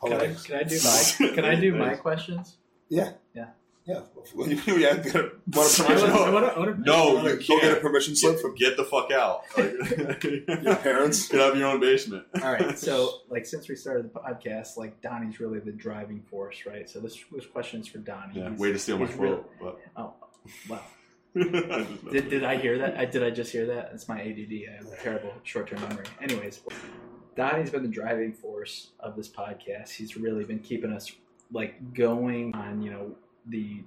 can 0.01 0.13
I, 0.13 0.35
can 0.35 0.57
I 0.57 0.63
do 0.63 0.79
my 0.85 1.29
can 1.35 1.45
I 1.45 1.55
do 1.57 1.75
my 1.75 1.95
questions? 1.95 2.57
Yeah. 2.89 3.13
Yeah. 3.35 3.47
Yeah. 3.85 4.01
Well, 4.35 4.47
you, 4.49 4.57
you 4.77 4.87
have 4.87 5.03
to 5.13 5.33
want 5.55 5.81
a 5.81 5.83
I 5.83 5.87
permission. 5.87 6.11
wanna- 6.13 6.23
I 6.25 6.31
wanna- 6.31 6.47
I 6.47 6.59
wanna- 6.59 6.77
No, 6.79 7.23
Go 7.23 7.27
you 7.29 7.61
get 7.61 7.79
a 7.79 7.81
permission 7.81 8.15
slip 8.15 8.35
Get, 8.35 8.43
from 8.43 8.55
get 8.55 8.77
the 8.77 8.85
fuck 8.85 9.11
out. 9.11 9.43
your 9.57 10.77
parents. 10.77 11.27
Get 11.29 11.41
out 11.41 11.53
of 11.53 11.59
your 11.59 11.69
own 11.69 11.81
basement. 11.81 12.27
All 12.43 12.53
right. 12.53 12.79
So, 12.79 13.21
like, 13.31 13.45
since 13.47 13.69
we 13.69 13.75
started 13.77 14.05
the 14.13 14.21
podcast, 14.21 14.77
like 14.77 15.01
Donny's 15.03 15.41
really 15.41 15.59
the 15.59 15.73
driving 15.73 16.21
force, 16.31 16.65
right? 16.67 16.89
So 16.89 17.01
this 17.01 17.19
this 17.33 17.47
question 17.47 17.81
is 17.81 17.89
for 17.89 17.99
Donny. 17.99 18.35
Yeah, 18.39 18.49
He's- 18.51 18.61
way 18.61 18.73
to 18.73 18.79
steal 18.79 18.99
my 18.99 19.07
he's 19.07 19.17
real- 19.17 19.39
quote. 19.59 19.81
Oh, 19.97 20.13
wow. 20.69 20.81
I 21.41 21.87
Did, 22.11 22.31
did 22.31 22.45
I 22.45 22.57
hear 22.57 22.79
that? 22.79 22.97
I, 22.97 23.05
did 23.05 23.23
I 23.23 23.31
just 23.31 23.53
hear 23.53 23.67
that? 23.67 23.91
It's 23.95 24.09
my 24.09 24.21
ADD. 24.21 24.53
I 24.69 24.77
have 24.77 24.93
a 24.93 24.97
terrible 25.03 25.33
short 25.45 25.69
term 25.69 25.81
memory. 25.83 26.07
Anyways, 26.21 26.61
Donny's 27.37 27.71
been 27.71 27.83
the 27.83 27.89
driving 27.89 28.33
force 28.33 28.91
of 29.01 29.17
this 29.17 29.29
podcast. 29.29 29.91
He's 29.91 30.17
really 30.17 30.45
been 30.45 30.59
keeping 30.59 30.93
us 30.93 31.11
like 31.53 31.95
going 31.95 32.55
on, 32.55 32.83
you 32.83 32.91
know, 32.91 33.13
the 33.47 33.83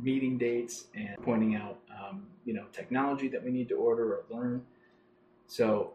meeting 0.00 0.38
dates 0.38 0.86
and 0.94 1.16
pointing 1.22 1.54
out, 1.54 1.78
um, 1.90 2.26
you 2.44 2.54
know, 2.54 2.64
technology 2.72 3.28
that 3.28 3.44
we 3.44 3.50
need 3.50 3.68
to 3.68 3.74
order 3.74 4.14
or 4.14 4.24
learn. 4.30 4.62
So, 5.46 5.92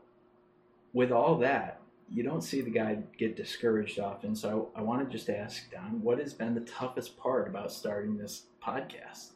with 0.94 1.12
all 1.12 1.38
that, 1.40 1.82
you 2.10 2.24
don't 2.24 2.42
see 2.42 2.62
the 2.62 2.70
guy 2.70 3.00
get 3.18 3.36
discouraged 3.36 4.00
often. 4.00 4.36
So, 4.36 4.70
I 4.76 4.82
want 4.82 5.04
to 5.04 5.18
just 5.18 5.30
ask 5.30 5.70
Don, 5.72 6.02
what 6.02 6.20
has 6.20 6.34
been 6.34 6.54
the 6.54 6.62
toughest 6.62 7.18
part 7.18 7.48
about 7.48 7.72
starting 7.72 8.18
this 8.18 8.44
podcast? 8.64 9.32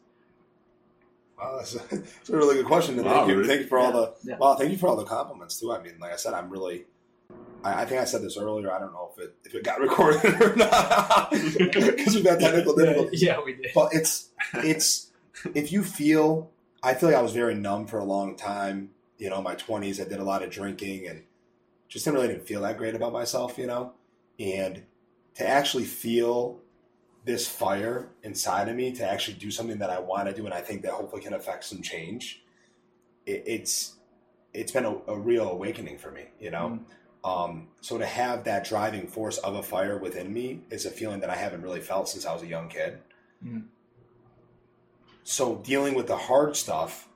Wow, 1.42 1.56
that's, 1.58 1.74
that's 1.90 2.30
a 2.30 2.38
really 2.38 2.56
good 2.56 2.66
question. 2.66 2.98
And 2.98 3.06
Wow, 3.06 3.14
thank 3.14 3.30
you, 3.30 3.36
really? 3.38 3.48
thank 3.48 3.62
you 3.62 3.68
for 3.68 3.80
all 3.80 3.92
the 3.92 4.14
Yeah. 4.24 4.38
well, 4.40 4.56
thank 4.56 4.72
you 4.72 4.78
for 4.78 4.88
all 4.88 4.96
the 4.96 5.06
compliments 5.06 5.60
too. 5.60 5.72
I 5.72 5.82
mean, 5.82 5.94
like 6.00 6.14
I 6.14 6.18
said, 6.18 6.34
I'm 6.34 6.50
really. 6.50 6.86
I, 7.64 7.82
I 7.84 7.86
think 7.86 8.02
I 8.02 8.06
said 8.06 8.22
this 8.22 8.38
earlier. 8.38 8.72
I 8.72 8.80
don't 8.80 8.92
know 8.94 9.12
if 9.18 9.24
it 9.24 9.36
if 9.46 9.56
it 9.56 9.64
got 9.64 9.80
recorded 9.88 10.24
or 10.42 10.56
not 10.56 11.32
because 11.58 12.16
we've 12.16 12.26
had 12.26 12.40
technical 12.40 12.76
difficulties. 12.76 13.22
yeah, 13.24 13.40
we 13.44 13.54
did. 13.54 13.68
But 13.74 13.94
it's 13.94 14.30
it's 14.56 15.12
if 15.56 15.72
you 15.72 15.84
feel, 15.84 16.50
I 16.84 16.94
feel 16.94 17.10
like 17.10 17.18
I 17.18 17.22
was 17.22 17.34
very 17.34 17.56
numb 17.56 17.88
for 17.88 17.98
a 18.00 18.04
long 18.04 18.36
time. 18.36 18.92
You 19.18 19.30
know, 19.30 19.38
in 19.38 19.44
my 19.44 19.56
twenties, 19.56 20.00
I 20.00 20.06
did 20.06 20.20
a 20.20 20.24
lot 20.24 20.44
of 20.44 20.50
drinking 20.50 21.08
and 21.08 21.24
just 21.88 22.06
didn't 22.06 22.16
really 22.20 22.34
didn't 22.34 22.48
feel 22.48 22.62
that 22.62 22.78
great 22.78 22.96
about 22.96 23.14
myself. 23.14 23.58
You 23.58 23.68
know, 23.68 23.94
and 24.40 24.84
to 25.36 25.48
actually 25.48 25.86
feel 25.86 26.60
this 27.24 27.48
fire 27.48 28.10
inside 28.24 28.68
of 28.68 28.76
me 28.76 28.92
to 28.94 29.08
actually 29.08 29.38
do 29.38 29.52
something 29.52 29.78
that 29.80 29.90
I 29.90 30.00
want 30.00 30.28
to 30.28 30.34
do 30.34 30.46
and 30.46 30.54
I 30.54 30.62
think 30.62 30.82
that 30.82 30.92
hopefully 30.92 31.22
can 31.22 31.34
affect 31.34 31.64
some 31.66 31.82
change. 31.82 32.44
It, 33.26 33.44
it's 33.46 33.96
it's 34.54 34.72
been 34.72 34.86
a, 34.86 34.98
a 35.08 35.18
real 35.18 35.50
awakening 35.50 35.98
for 35.98 36.12
me, 36.12 36.26
you 36.40 36.52
know. 36.52 36.80
Um, 37.24 37.68
so 37.82 37.98
to 37.98 38.06
have 38.06 38.44
that 38.46 38.66
driving 38.66 39.08
force 39.08 39.38
of 39.38 39.56
a 39.56 39.64
fire 39.64 39.98
within 39.98 40.34
me 40.34 40.62
is 40.72 40.86
a 40.86 40.92
feeling 40.92 41.20
that 41.20 41.30
I 41.30 41.36
haven't 41.36 41.62
really 41.62 41.80
felt 41.80 42.10
since 42.10 42.26
I 42.26 42.34
was 42.34 42.42
a 42.42 42.48
young 42.48 42.68
kid. 42.68 43.00
Mhm. 43.46 43.68
So 45.24 45.58
dealing 45.58 45.94
with 45.94 46.08
the 46.08 46.18
hard 46.18 46.56
stuff 46.56 47.08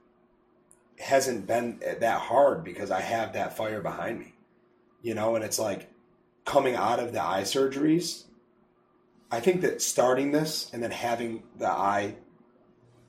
hasn't 1.00 1.48
been 1.48 1.80
that 2.00 2.22
hard 2.22 2.64
because 2.64 2.92
I 2.92 3.02
have 3.02 3.34
that 3.34 3.58
fire 3.58 3.82
behind 3.82 4.20
me, 4.20 4.34
you 5.02 5.16
know. 5.16 5.36
And 5.36 5.44
it's 5.44 5.60
like 5.60 5.90
coming 6.46 6.76
out 6.76 7.00
of 7.00 7.12
the 7.12 7.24
eye 7.24 7.42
surgeries. 7.42 8.26
I 9.32 9.40
think 9.40 9.62
that 9.62 9.82
starting 9.82 10.32
this 10.32 10.70
and 10.74 10.82
then 10.84 10.92
having 10.92 11.44
the 11.58 11.70
eye, 11.70 12.16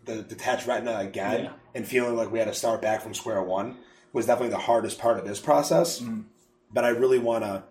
the 0.05 0.23
detached 0.23 0.67
retina 0.67 0.99
again, 0.99 1.45
Yeah. 1.45 1.53
and 1.75 1.87
feeling 1.87 2.17
like 2.17 2.31
we 2.33 2.39
had 2.39 2.49
to 2.49 2.55
start 2.55 2.81
back 2.83 3.03
from 3.03 3.15
square 3.15 3.43
one 3.43 3.77
was 4.13 4.27
definitely 4.27 4.51
the 4.51 4.59
hardest 4.63 4.99
part 4.99 5.19
of 5.19 5.27
this 5.27 5.41
process 5.41 6.01
Mm. 6.01 6.25
but 6.73 6.85
I 6.85 6.89
really 6.89 7.19
want 7.19 7.45
to 7.45 7.65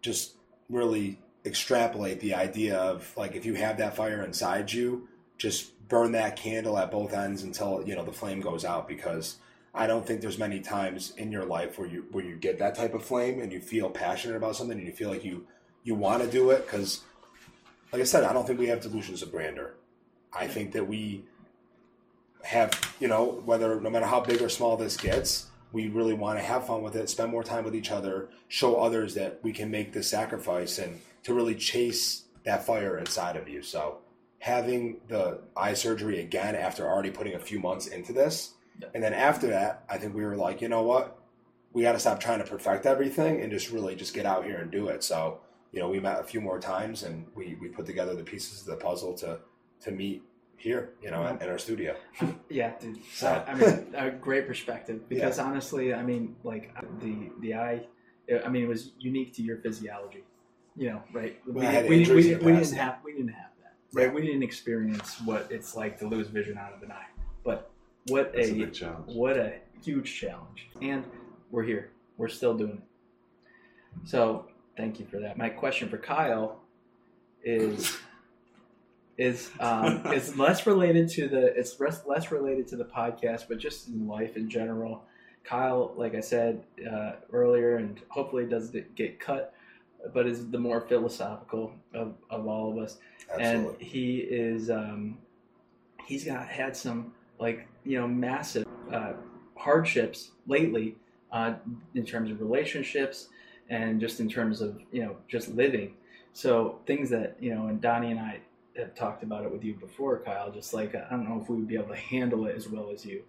just 0.00 0.34
really 0.68 1.18
extrapolate 1.44 2.20
the 2.20 2.34
idea 2.34 2.76
of 2.76 3.12
like 3.16 3.34
if 3.34 3.44
you 3.44 3.54
have 3.54 3.78
that 3.78 3.96
fire 3.96 4.22
inside 4.22 4.72
you, 4.72 5.08
just 5.38 5.72
burn 5.88 6.12
that 6.12 6.36
candle 6.36 6.78
at 6.78 6.90
both 6.90 7.12
ends 7.12 7.42
until 7.42 7.82
you 7.86 7.94
know 7.96 8.04
the 8.04 8.12
flame 8.12 8.40
goes 8.40 8.64
out 8.64 8.86
because 8.86 9.36
I 9.74 9.86
don't 9.86 10.06
think 10.06 10.20
there's 10.20 10.38
many 10.38 10.60
times 10.60 11.12
in 11.16 11.32
your 11.32 11.44
life 11.44 11.78
where 11.78 11.88
you 11.88 12.04
where 12.12 12.24
you 12.24 12.36
get 12.36 12.58
that 12.60 12.74
type 12.74 12.94
of 12.94 13.04
flame 13.04 13.40
and 13.40 13.50
you 13.52 13.60
feel 13.60 13.90
passionate 13.90 14.36
about 14.36 14.56
something 14.56 14.78
and 14.78 14.86
you 14.86 14.92
feel 14.92 15.08
like 15.10 15.24
you 15.24 15.46
you 15.82 15.94
want 15.94 16.22
to 16.22 16.30
do 16.30 16.50
it 16.50 16.66
because 16.66 17.00
like 17.92 18.00
I 18.02 18.04
said, 18.04 18.24
I 18.24 18.32
don't 18.32 18.46
think 18.46 18.58
we 18.58 18.68
have 18.68 18.80
delusions 18.80 19.22
of 19.22 19.30
grandeur. 19.30 19.74
I 20.32 20.46
think 20.46 20.72
that 20.72 20.86
we 20.86 21.24
have, 22.44 22.70
you 23.00 23.08
know, 23.08 23.42
whether 23.44 23.80
no 23.80 23.90
matter 23.90 24.06
how 24.06 24.20
big 24.20 24.40
or 24.40 24.48
small 24.48 24.76
this 24.76 24.96
gets, 24.96 25.46
we 25.72 25.88
really 25.88 26.14
want 26.14 26.38
to 26.38 26.44
have 26.44 26.66
fun 26.66 26.82
with 26.82 26.96
it, 26.96 27.08
spend 27.10 27.30
more 27.30 27.44
time 27.44 27.64
with 27.64 27.74
each 27.74 27.90
other, 27.90 28.28
show 28.48 28.76
others 28.76 29.14
that 29.14 29.40
we 29.42 29.52
can 29.52 29.70
make 29.70 29.92
this 29.92 30.08
sacrifice 30.08 30.78
and 30.78 31.00
to 31.24 31.34
really 31.34 31.54
chase 31.54 32.24
that 32.44 32.64
fire 32.64 32.98
inside 32.98 33.36
of 33.36 33.48
you. 33.48 33.62
So 33.62 33.98
having 34.38 34.96
the 35.08 35.38
eye 35.56 35.74
surgery 35.74 36.20
again 36.20 36.54
after 36.56 36.88
already 36.88 37.10
putting 37.10 37.34
a 37.34 37.38
few 37.38 37.60
months 37.60 37.86
into 37.86 38.12
this, 38.12 38.54
Yeah. 38.80 38.88
and 38.94 39.02
then 39.02 39.12
after 39.12 39.48
that, 39.48 39.84
I 39.88 39.98
think 39.98 40.14
we 40.14 40.24
were 40.24 40.36
like, 40.36 40.60
you 40.62 40.68
know 40.68 40.82
what? 40.82 41.18
We 41.72 41.82
got 41.82 41.92
to 41.92 41.98
stop 42.00 42.18
trying 42.18 42.38
to 42.38 42.44
perfect 42.46 42.86
everything 42.86 43.40
and 43.42 43.52
just 43.52 43.70
really 43.70 43.94
just 43.94 44.14
get 44.14 44.26
out 44.26 44.44
here 44.44 44.56
and 44.56 44.70
do 44.70 44.88
it. 44.88 45.04
So, 45.04 45.40
you 45.72 45.80
know, 45.80 45.88
we 45.88 46.00
met 46.00 46.20
a 46.20 46.24
few 46.24 46.40
more 46.40 46.58
times 46.58 47.02
and 47.02 47.26
we, 47.34 47.56
we 47.60 47.68
put 47.68 47.86
together 47.86 48.14
the 48.14 48.24
pieces 48.24 48.60
of 48.60 48.66
the 48.66 48.76
puzzle 48.76 49.14
to, 49.14 49.38
to 49.82 49.90
meet 49.90 50.22
here, 50.56 50.90
you 51.02 51.10
know, 51.10 51.26
in, 51.26 51.40
in 51.42 51.48
our 51.48 51.58
studio. 51.58 51.96
Yeah, 52.50 52.72
dude. 52.80 52.98
So- 53.12 53.44
I 53.46 53.54
mean, 53.54 53.94
a 53.94 54.10
great 54.10 54.46
perspective 54.46 55.08
because 55.08 55.38
honestly, 55.38 55.94
I 55.94 56.02
mean, 56.02 56.36
like 56.42 56.74
the 57.00 57.30
the 57.40 57.54
eye, 57.54 57.86
I 58.44 58.48
mean, 58.48 58.64
it 58.64 58.68
was 58.68 58.92
unique 58.98 59.32
to 59.34 59.42
your 59.42 59.58
physiology. 59.58 60.24
You 60.76 60.90
know, 60.90 61.02
right? 61.12 61.40
Well, 61.46 61.66
I 61.66 61.70
had 61.70 61.84
we, 61.84 61.90
we, 61.90 61.98
injuries 61.98 62.26
we, 62.26 62.34
we 62.34 62.52
didn't 62.52 62.72
have 62.74 62.98
we 63.04 63.12
didn't 63.12 63.28
have 63.28 63.50
that. 63.62 63.74
Right? 63.92 64.06
Yeah. 64.08 64.12
We 64.12 64.22
didn't 64.22 64.42
experience 64.42 65.20
what 65.22 65.46
it's 65.50 65.74
like 65.76 65.98
to 66.00 66.08
lose 66.08 66.28
vision 66.28 66.58
out 66.58 66.72
of 66.74 66.82
an 66.82 66.90
eye. 66.92 67.06
But 67.44 67.70
what 68.08 68.32
That's 68.34 68.48
a 68.50 68.84
a, 68.84 68.92
what 69.06 69.36
a 69.36 69.54
huge 69.82 70.14
challenge. 70.20 70.68
And 70.82 71.04
we're 71.50 71.64
here. 71.64 71.90
We're 72.16 72.28
still 72.28 72.56
doing 72.56 72.82
it. 72.82 74.08
So 74.08 74.46
thank 74.76 75.00
you 75.00 75.06
for 75.06 75.18
that. 75.20 75.36
My 75.36 75.48
question 75.48 75.88
for 75.88 75.98
Kyle 75.98 76.60
is 77.42 77.96
is 79.18 79.50
um, 79.60 80.06
is 80.12 80.36
less 80.36 80.66
related 80.66 81.08
to 81.10 81.28
the 81.28 81.58
it's 81.58 81.78
less, 81.80 82.06
less 82.06 82.30
related 82.30 82.68
to 82.68 82.76
the 82.76 82.84
podcast, 82.84 83.44
but 83.48 83.58
just 83.58 83.88
in 83.88 84.06
life 84.06 84.36
in 84.36 84.48
general. 84.48 85.04
Kyle, 85.42 85.94
like 85.96 86.14
I 86.14 86.20
said 86.20 86.62
uh, 86.90 87.12
earlier, 87.32 87.76
and 87.76 87.98
hopefully 88.08 88.44
it 88.44 88.50
doesn't 88.50 88.94
get 88.94 89.18
cut, 89.18 89.54
but 90.12 90.26
is 90.26 90.50
the 90.50 90.58
more 90.58 90.82
philosophical 90.82 91.72
of, 91.94 92.14
of 92.30 92.46
all 92.46 92.70
of 92.70 92.78
us 92.78 92.98
Absolutely. 93.32 93.72
and 93.72 93.82
he 93.82 94.18
is 94.18 94.70
um, 94.70 95.18
he's 96.04 96.24
got 96.24 96.48
had 96.48 96.76
some 96.76 97.12
like 97.38 97.66
you 97.84 97.98
know 97.98 98.08
massive 98.08 98.66
uh, 98.92 99.12
hardships 99.56 100.32
lately 100.46 100.96
uh, 101.32 101.54
in 101.94 102.04
terms 102.04 102.30
of 102.30 102.40
relationships 102.40 103.28
and 103.70 104.00
just 104.00 104.20
in 104.20 104.28
terms 104.28 104.60
of 104.60 104.78
you 104.92 105.02
know 105.02 105.16
just 105.28 105.48
living 105.54 105.94
so 106.32 106.78
things 106.86 107.08
that 107.10 107.36
you 107.40 107.54
know 107.54 107.66
and 107.68 107.80
donnie 107.80 108.10
and 108.10 108.20
i 108.20 108.38
have 108.76 108.94
talked 108.94 109.22
about 109.22 109.44
it 109.44 109.50
with 109.50 109.64
you 109.64 109.74
before 109.74 110.18
kyle 110.18 110.50
just 110.50 110.74
like 110.74 110.94
i 110.94 111.10
don't 111.10 111.28
know 111.28 111.40
if 111.40 111.48
we 111.48 111.56
would 111.56 111.68
be 111.68 111.76
able 111.76 111.88
to 111.88 111.96
handle 111.96 112.46
it 112.46 112.54
as 112.54 112.68
well 112.68 112.90
as 112.92 113.04
you 113.04 113.22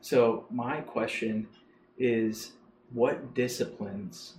so 0.00 0.44
my 0.50 0.80
question 0.80 1.46
is 1.98 2.52
what 2.92 3.34
disciplines 3.34 4.34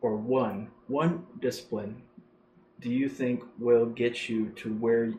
or 0.00 0.16
one 0.16 0.68
one 0.88 1.24
discipline 1.40 2.02
do 2.80 2.90
you 2.90 3.08
think 3.08 3.42
will 3.58 3.86
get 3.86 4.28
you 4.28 4.50
to 4.50 4.74
where 4.74 5.12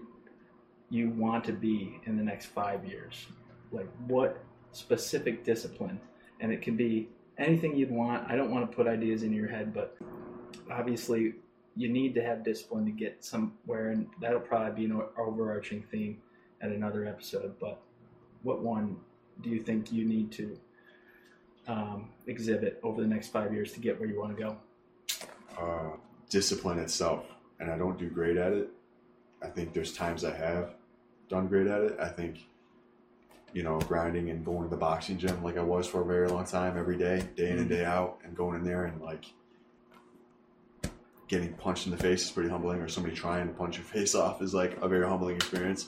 you 0.90 1.10
want 1.10 1.44
to 1.46 1.52
be 1.52 2.00
in 2.06 2.18
the 2.18 2.24
next 2.24 2.48
five 2.48 2.86
years? 2.86 3.26
Like 3.72 3.88
what 4.08 4.44
specific 4.72 5.44
discipline? 5.44 6.00
And 6.40 6.52
it 6.52 6.62
can 6.62 6.76
be 6.76 7.10
anything 7.38 7.76
you'd 7.76 7.92
want. 7.92 8.30
I 8.30 8.36
don't 8.36 8.52
want 8.52 8.70
to 8.70 8.76
put 8.76 8.88
ideas 8.88 9.24
in 9.24 9.34
your 9.34 9.48
head, 9.48 9.74
but 9.74 9.98
obviously 10.72 11.36
you 11.76 11.90
need 11.90 12.14
to 12.16 12.24
have 12.24 12.44
discipline 12.44 12.86
to 12.86 12.92
get 12.92 13.24
somewhere, 13.24 13.90
and 13.90 14.08
that'll 14.22 14.40
probably 14.40 14.88
be 14.88 14.92
an 14.92 15.02
overarching 15.18 15.84
theme 15.92 16.22
at 16.62 16.70
another 16.70 17.06
episode. 17.06 17.56
But 17.60 17.82
what 18.44 18.62
one 18.62 18.98
do 19.42 19.50
you 19.50 19.62
think 19.62 19.92
you 19.92 20.06
need 20.06 20.32
to 20.34 20.58
um, 21.68 22.10
exhibit 22.28 22.80
over 22.84 23.02
the 23.02 23.08
next 23.08 23.30
five 23.30 23.54
years 23.54 23.74
to 23.74 23.80
get 23.80 24.00
where 24.00 24.08
you 24.08 24.20
want 24.20 24.36
to 24.38 24.42
go? 24.42 24.58
uh, 25.58 25.92
discipline 26.30 26.80
itself, 26.80 27.26
and 27.60 27.72
I 27.72 27.78
don't 27.78 27.98
do 27.98 28.10
great 28.10 28.38
at 28.38 28.54
it. 28.54 28.70
I 29.42 29.48
think 29.48 29.74
there's 29.74 29.94
times 29.94 30.24
I 30.24 30.36
have 30.36 30.74
done 31.30 31.48
great 31.48 31.68
at 31.68 31.82
it. 31.82 31.98
I 32.00 32.08
think, 32.08 32.48
you 33.56 33.64
know, 33.64 33.80
grinding 33.80 34.30
and 34.32 34.44
going 34.44 34.64
to 34.64 34.70
the 34.70 34.76
boxing 34.76 35.18
gym 35.18 35.42
like 35.42 35.58
I 35.58 35.64
was 35.64 35.88
for 35.88 36.02
a 36.02 36.06
very 36.06 36.28
long 36.28 36.46
time, 36.46 36.78
every 36.78 36.98
day, 36.98 37.24
day 37.38 37.52
in 37.52 37.60
and 37.60 37.70
day 37.70 37.86
out, 37.86 38.20
and 38.26 38.36
going 38.36 38.58
in 38.58 38.66
there 38.66 38.84
and 38.84 39.02
like 39.02 39.24
getting 41.30 41.54
punched 41.54 41.86
in 41.86 41.92
the 41.92 41.98
face 41.98 42.26
is 42.26 42.32
pretty 42.32 42.50
humbling, 42.50 42.82
or 42.82 42.90
somebody 42.90 43.16
trying 43.16 43.48
to 43.48 43.54
punch 43.54 43.78
your 43.78 43.86
face 43.86 44.14
off 44.24 44.42
is 44.42 44.54
like 44.54 44.78
a 44.82 44.90
very 44.90 45.08
humbling 45.08 45.38
experience. 45.38 45.88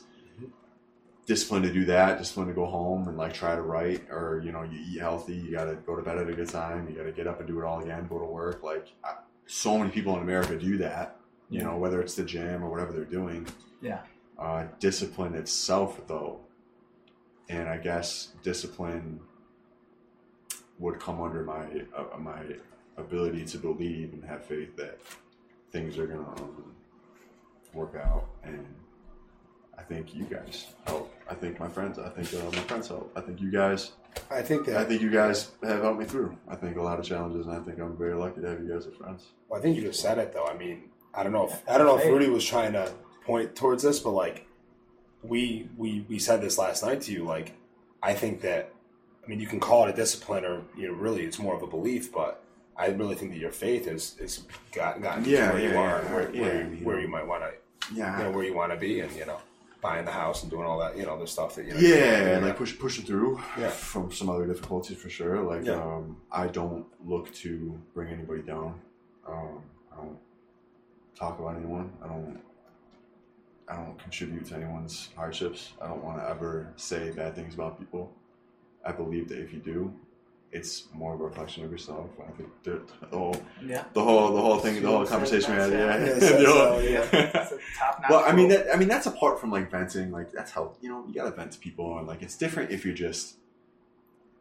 Discipline 1.25 1.61
to 1.63 1.73
do 1.73 1.83
that, 1.83 2.19
discipline 2.19 2.47
to 2.47 2.53
go 2.53 2.65
home 2.65 3.09
and 3.09 3.17
like 3.17 3.33
try 3.33 3.53
to 3.53 3.61
write, 3.61 4.09
or 4.09 4.41
you 4.45 4.53
know, 4.53 4.63
you 4.63 4.79
eat 4.89 5.01
healthy, 5.01 5.35
you 5.35 5.51
got 5.51 5.65
to 5.65 5.75
go 5.75 5.97
to 5.97 6.01
bed 6.01 6.17
at 6.17 6.29
a 6.29 6.33
good 6.33 6.47
time, 6.47 6.87
you 6.87 6.95
got 6.95 7.03
to 7.03 7.11
get 7.11 7.27
up 7.27 7.39
and 7.39 7.49
do 7.49 7.59
it 7.59 7.65
all 7.65 7.81
again, 7.81 8.07
go 8.07 8.17
to 8.17 8.25
work. 8.25 8.63
Like, 8.63 8.87
I, 9.03 9.15
so 9.45 9.77
many 9.77 9.91
people 9.91 10.15
in 10.15 10.21
America 10.21 10.57
do 10.57 10.77
that, 10.77 11.17
you 11.49 11.61
know, 11.63 11.75
whether 11.75 11.99
it's 11.99 12.15
the 12.15 12.23
gym 12.23 12.63
or 12.63 12.69
whatever 12.69 12.93
they're 12.93 13.03
doing. 13.03 13.45
Yeah. 13.81 13.99
Uh, 14.39 14.67
discipline 14.79 15.35
itself, 15.35 15.99
though, 16.07 16.39
and 17.49 17.67
I 17.69 17.77
guess 17.77 18.29
discipline 18.43 19.19
would 20.79 20.99
come 20.99 21.21
under 21.21 21.43
my 21.43 21.65
uh, 21.95 22.17
my 22.17 22.41
ability 22.97 23.45
to 23.45 23.57
believe 23.57 24.13
and 24.13 24.23
have 24.25 24.45
faith 24.45 24.75
that 24.77 24.99
things 25.71 25.97
are 25.97 26.07
gonna 26.07 26.27
um, 26.41 26.75
work 27.73 27.95
out. 27.95 28.25
And 28.43 28.65
I 29.77 29.83
think 29.83 30.15
you 30.15 30.23
guys 30.25 30.67
help. 30.85 31.13
I 31.29 31.35
think 31.35 31.59
my 31.59 31.67
friends. 31.67 31.99
I 31.99 32.09
think 32.09 32.33
uh, 32.33 32.45
my 32.45 32.63
friends 32.63 32.87
help. 32.87 33.11
I 33.15 33.21
think 33.21 33.41
you 33.41 33.51
guys. 33.51 33.91
I 34.31 34.41
think 34.41 34.65
that 34.65 34.77
I 34.77 34.83
think 34.83 35.01
you 35.01 35.11
guys 35.11 35.51
have 35.63 35.81
helped 35.83 35.99
me 35.99 36.05
through. 36.05 36.35
I 36.47 36.55
think 36.55 36.77
a 36.77 36.81
lot 36.81 36.99
of 36.99 37.05
challenges, 37.05 37.45
and 37.45 37.55
I 37.55 37.59
think 37.59 37.79
I'm 37.79 37.95
very 37.95 38.15
lucky 38.15 38.41
to 38.41 38.49
have 38.49 38.59
you 38.59 38.73
guys 38.73 38.87
as 38.87 38.95
friends. 38.95 39.27
Well, 39.47 39.59
I 39.59 39.63
think 39.63 39.75
you 39.75 39.83
just 39.83 40.01
said 40.01 40.17
it 40.17 40.33
though. 40.33 40.45
I 40.45 40.57
mean, 40.57 40.89
I 41.13 41.23
don't 41.23 41.33
know 41.33 41.47
if 41.47 41.63
I 41.69 41.77
don't 41.77 41.87
know 41.87 41.97
if 41.97 42.05
Rudy 42.05 42.29
was 42.29 42.43
trying 42.43 42.73
to 42.73 42.91
point 43.25 43.55
towards 43.55 43.83
this, 43.83 43.99
but 43.99 44.11
like 44.11 44.46
we 45.27 45.69
we 45.77 46.05
we 46.09 46.19
said 46.19 46.41
this 46.41 46.57
last 46.57 46.83
night 46.83 47.01
to 47.01 47.11
you. 47.11 47.23
Like, 47.25 47.53
I 48.01 48.13
think 48.13 48.41
that 48.41 48.71
I 49.23 49.27
mean 49.27 49.39
you 49.39 49.47
can 49.47 49.59
call 49.59 49.85
it 49.85 49.89
a 49.89 49.93
discipline 49.95 50.45
or 50.45 50.61
you 50.77 50.87
know 50.87 50.93
really 50.93 51.23
it's 51.23 51.39
more 51.39 51.55
of 51.55 51.61
a 51.63 51.67
belief, 51.67 52.11
but 52.11 52.43
I 52.77 52.87
really 52.87 53.15
think 53.15 53.31
that 53.31 53.39
your 53.39 53.51
faith 53.51 53.87
is 53.87 54.15
is 54.19 54.43
got, 54.73 55.01
gotten 55.01 55.25
Yeah, 55.25 55.47
to 55.47 55.53
where 55.53 55.61
you 55.63 55.69
yeah, 55.69 55.79
are 55.79 55.89
yeah, 55.89 55.99
and 56.05 56.13
where 56.13 56.31
yeah, 56.35 56.41
where, 56.41 56.73
you, 56.73 56.85
where 56.85 56.99
you 56.99 57.07
might 57.07 57.27
want 57.27 57.43
to 57.43 57.51
you 57.93 57.99
know 58.01 58.05
Yeah, 58.05 58.29
where 58.29 58.43
you 58.45 58.53
want 58.55 58.71
to 58.71 58.77
be, 58.77 58.99
and 59.01 59.11
you 59.15 59.25
know 59.25 59.39
buying 59.79 60.05
the 60.05 60.11
house 60.11 60.41
and 60.41 60.49
doing 60.49 60.65
all 60.65 60.79
that, 60.79 60.97
you 60.97 61.05
know, 61.05 61.19
the 61.19 61.27
stuff 61.27 61.53
that 61.53 61.63
you 61.65 61.71
know. 61.71 61.79
yeah, 61.79 62.29
and 62.35 62.43
like 62.45 62.57
push 62.57 62.77
pushing 62.79 63.05
through 63.05 63.39
Yeah. 63.59 63.69
from 63.69 64.11
some 64.11 64.27
other 64.27 64.47
difficulties 64.47 64.97
for 64.97 65.07
sure. 65.09 65.39
Like 65.43 65.65
Yeah. 65.65 65.73
um, 65.75 66.17
I 66.31 66.47
don't 66.47 66.85
look 67.05 67.31
to 67.35 67.79
bring 67.93 68.09
anybody 68.11 68.41
down. 68.41 68.73
Um, 69.27 69.61
I 69.93 69.97
don't 69.97 70.17
talk 71.15 71.37
about 71.39 71.55
anyone. 71.57 71.91
I 72.03 72.07
don't. 72.07 72.39
I 73.69 73.75
don't 73.75 73.97
contribute 73.99 74.45
to 74.47 74.55
anyone's 74.55 75.09
hardships. 75.15 75.73
I 75.81 75.87
don't 75.87 76.03
want 76.03 76.19
to 76.19 76.29
ever 76.29 76.71
say 76.77 77.11
bad 77.11 77.35
things 77.35 77.53
about 77.53 77.77
people. 77.79 78.11
I 78.85 78.91
believe 78.93 79.27
that 79.29 79.39
if 79.39 79.51
you 79.51 79.59
do, 79.59 79.93
it's 80.53 80.85
more 80.93 81.13
of 81.13 81.19
a 81.19 81.25
reflection 81.25 81.65
of 81.65 81.71
yourself. 81.71 82.09
I 82.25 82.31
think 82.31 82.49
the, 82.63 82.81
whole, 83.11 83.35
Yeah. 83.61 83.83
the 83.93 84.01
whole, 84.01 84.33
the 84.33 84.39
whole 84.41 84.57
thing, 84.59 84.81
the 84.81 84.87
whole 84.87 85.05
conversation 85.05 85.53
we 85.53 85.59
had. 85.61 85.71
Yeah, 85.73 86.05
yeah. 86.05 86.19
So, 86.19 86.79
yeah. 86.79 87.49
Well, 88.09 88.23
I 88.25 88.31
mean, 88.31 88.47
that, 88.49 88.73
I 88.73 88.77
mean, 88.77 88.87
that's 88.87 89.05
apart 89.07 89.41
from 89.41 89.51
like 89.51 89.69
venting. 89.69 90.11
Like 90.11 90.31
that's 90.31 90.51
how 90.51 90.71
you 90.81 90.87
know 90.89 91.03
you 91.05 91.13
gotta 91.13 91.31
vent 91.31 91.51
to 91.51 91.59
people, 91.59 91.97
and 91.97 92.07
like 92.07 92.21
it's 92.21 92.37
different 92.37 92.71
if 92.71 92.85
you're 92.85 92.95
just 92.95 93.35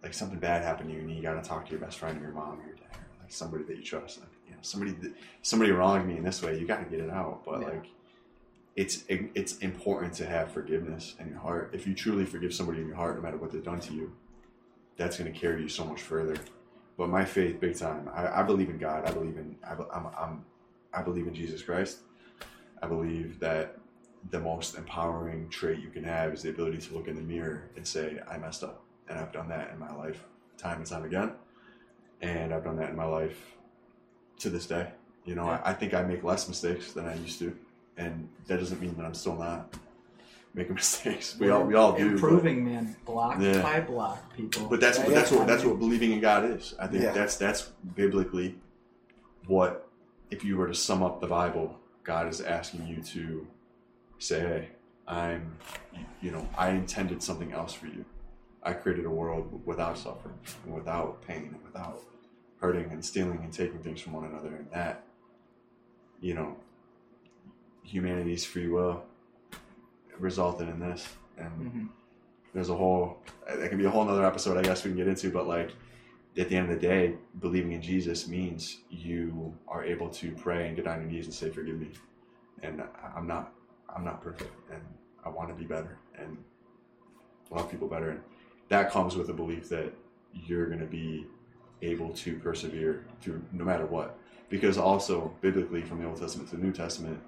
like 0.02 0.14
something 0.14 0.38
bad 0.38 0.62
happened 0.62 0.90
to 0.90 0.94
you 0.94 1.00
and 1.00 1.10
you 1.10 1.20
gotta 1.22 1.42
talk 1.42 1.64
to 1.64 1.70
your 1.72 1.80
best 1.80 1.98
friend 1.98 2.16
or 2.20 2.22
your 2.22 2.30
mom 2.32 2.60
or 2.60 2.66
your 2.66 2.76
dad, 2.76 2.86
or, 2.92 3.22
like 3.22 3.32
somebody 3.32 3.64
that 3.64 3.76
you 3.76 3.82
trust. 3.82 4.20
Like 4.20 4.28
you 4.46 4.52
know, 4.52 4.58
somebody 4.62 4.92
that, 4.92 5.12
somebody 5.42 5.72
wronged 5.72 6.06
me 6.06 6.16
in 6.18 6.22
this 6.22 6.40
way, 6.40 6.56
you 6.56 6.66
gotta 6.68 6.84
get 6.84 7.00
it 7.00 7.10
out. 7.10 7.42
But 7.44 7.62
Yeah. 7.62 7.66
like, 7.68 7.86
it's 8.76 9.04
it's 9.08 9.56
important 9.58 10.12
to 10.14 10.26
have 10.26 10.52
forgiveness 10.52 11.14
in 11.18 11.30
your 11.30 11.38
heart. 11.38 11.70
If 11.72 11.86
you 11.86 11.94
truly 11.94 12.26
forgive 12.26 12.54
somebody 12.54 12.80
in 12.80 12.86
your 12.86 12.96
heart, 12.96 13.16
no 13.16 13.22
matter 13.22 13.38
what 13.38 13.50
they've 13.50 13.64
done 13.64 13.80
to 13.80 13.94
you, 13.94 14.12
that's 14.96 15.16
gonna 15.16 15.30
carry 15.30 15.62
you 15.62 15.68
so 15.68 15.84
much 15.84 16.02
further. 16.02 16.36
But 16.98 17.08
my 17.08 17.24
faith, 17.24 17.58
big 17.58 17.76
time. 17.76 18.08
I, 18.14 18.40
I 18.40 18.42
believe 18.42 18.70
in 18.70 18.78
God. 18.78 19.06
I 19.06 19.12
believe 19.12 19.36
in 19.38 19.56
I, 19.64 19.74
I'm, 19.92 20.06
I'm 20.18 20.44
I 20.92 21.02
believe 21.02 21.26
in 21.26 21.34
Jesus 21.34 21.62
Christ. 21.62 22.00
I 22.82 22.86
believe 22.86 23.40
that 23.40 23.78
the 24.30 24.40
most 24.40 24.76
empowering 24.76 25.48
trait 25.48 25.80
you 25.80 25.88
can 25.88 26.04
have 26.04 26.32
is 26.34 26.42
the 26.42 26.50
ability 26.50 26.78
to 26.78 26.94
look 26.94 27.08
in 27.08 27.16
the 27.16 27.22
mirror 27.22 27.70
and 27.76 27.86
say, 27.86 28.18
I 28.28 28.38
messed 28.38 28.62
up. 28.62 28.82
And 29.08 29.18
I've 29.18 29.32
done 29.32 29.48
that 29.48 29.70
in 29.70 29.78
my 29.78 29.94
life 29.94 30.24
time 30.58 30.78
and 30.78 30.86
time 30.86 31.04
again. 31.04 31.32
And 32.22 32.52
I've 32.52 32.64
done 32.64 32.76
that 32.76 32.90
in 32.90 32.96
my 32.96 33.04
life 33.04 33.38
to 34.40 34.50
this 34.50 34.66
day. 34.66 34.90
You 35.24 35.34
know, 35.34 35.48
I, 35.48 35.60
I 35.64 35.72
think 35.74 35.94
I 35.94 36.02
make 36.02 36.24
less 36.24 36.48
mistakes 36.48 36.92
than 36.92 37.06
I 37.06 37.14
used 37.16 37.38
to. 37.40 37.56
And 37.96 38.28
that 38.46 38.58
doesn't 38.58 38.80
mean 38.80 38.94
that 38.96 39.04
I'm 39.06 39.14
still 39.14 39.36
not 39.36 39.74
making 40.54 40.74
mistakes. 40.82 41.36
We 41.38 41.50
all 41.50 41.64
we 41.64 41.74
all 41.74 41.92
do. 41.92 42.04
but- 42.06 42.12
improving, 42.14 42.64
man, 42.64 42.96
block 43.04 43.38
Yeah. 43.40 43.62
by 43.62 43.80
block, 43.80 44.34
people. 44.34 44.66
but 44.68 44.80
that's 44.80 44.98
Right? 44.98 45.08
that's 45.10 45.30
what 45.30 45.46
that's 45.46 45.62
mean, 45.62 45.72
what 45.72 45.78
believing 45.80 46.12
in 46.12 46.20
God 46.20 46.44
is. 46.44 46.74
I 46.78 46.86
think 46.86 47.02
Yeah. 47.04 47.12
that's 47.12 47.36
that's 47.36 47.70
biblically 47.94 48.58
what 49.46 49.88
if 50.30 50.44
you 50.44 50.56
were 50.56 50.66
to 50.66 50.74
sum 50.74 51.02
up 51.02 51.20
the 51.20 51.26
Bible, 51.26 51.78
God 52.04 52.26
is 52.28 52.40
asking 52.40 52.86
you 52.86 53.00
to 53.02 53.46
say, 54.18 54.40
"Hey, 54.40 54.68
I'm 55.06 55.56
you 56.20 56.30
know, 56.32 56.48
I 56.58 56.70
intended 56.70 57.22
something 57.22 57.52
else 57.52 57.72
for 57.72 57.86
you. 57.86 58.04
I 58.62 58.72
created 58.72 59.04
a 59.06 59.10
world 59.10 59.62
without 59.64 59.96
suffering 59.96 60.34
and 60.64 60.74
without 60.74 61.22
pain 61.26 61.50
and 61.54 61.62
without 61.64 62.00
hurting 62.60 62.90
and 62.90 63.04
stealing 63.04 63.38
and 63.44 63.52
taking 63.52 63.78
things 63.78 64.00
from 64.00 64.12
one 64.14 64.24
another 64.24 64.48
and 64.56 64.68
that 64.72 65.02
you 66.20 66.34
know 66.34 66.56
humanity's 67.86 68.44
free 68.44 68.68
will 68.68 69.02
resulted 70.18 70.68
in 70.68 70.80
this. 70.80 71.06
And 71.38 71.52
Mhm. 71.72 71.88
there's 72.54 72.68
a 72.70 72.74
whole 72.74 73.18
that 73.46 73.68
can 73.68 73.78
be 73.78 73.84
a 73.84 73.90
whole 73.90 74.04
nother 74.04 74.24
episode 74.24 74.56
i 74.56 74.62
guess 74.62 74.82
we 74.82 74.90
can 74.90 74.96
get 74.96 75.06
into 75.06 75.30
but 75.30 75.46
like 75.46 75.72
at 76.38 76.48
the 76.48 76.56
end 76.56 76.70
of 76.70 76.74
the 76.80 76.86
day 76.86 77.14
believing 77.40 77.72
in 77.72 77.82
jesus 77.82 78.26
means 78.26 78.80
you 78.90 79.54
are 79.68 79.84
able 79.84 80.08
to 80.08 80.32
pray 80.32 80.66
and 80.66 80.74
get 80.76 80.86
on 80.86 81.00
your 81.02 81.10
knees 81.10 81.26
and 81.26 81.34
say 81.34 81.50
forgive 81.50 81.78
me. 81.78 81.90
And 82.62 82.82
i'm 83.14 83.26
not 83.26 83.52
i'm 83.94 84.04
not 84.04 84.22
perfect 84.22 84.50
and 84.72 84.82
i 85.24 85.28
want 85.28 85.48
to 85.50 85.54
be 85.54 85.64
better 85.64 85.98
and 86.18 86.36
love 87.50 87.70
people 87.70 87.88
better. 87.88 88.10
And 88.10 88.20
that 88.68 88.90
comes 88.90 89.16
with 89.16 89.26
the 89.28 89.32
belief 89.34 89.68
that 89.68 89.92
you're 90.32 90.66
going 90.66 90.80
to 90.80 90.86
be 90.86 91.26
able 91.82 92.10
to 92.14 92.38
persevere 92.38 93.04
through 93.20 93.42
no 93.52 93.64
matter 93.64 93.86
what. 93.86 94.18
Because 94.48 94.78
also 94.78 95.32
biblically 95.42 95.82
from 95.82 96.00
the 96.00 96.06
old 96.08 96.18
testament 96.18 96.48
to 96.50 96.56
the 96.56 96.62
new 96.62 96.72
testament 96.72 97.20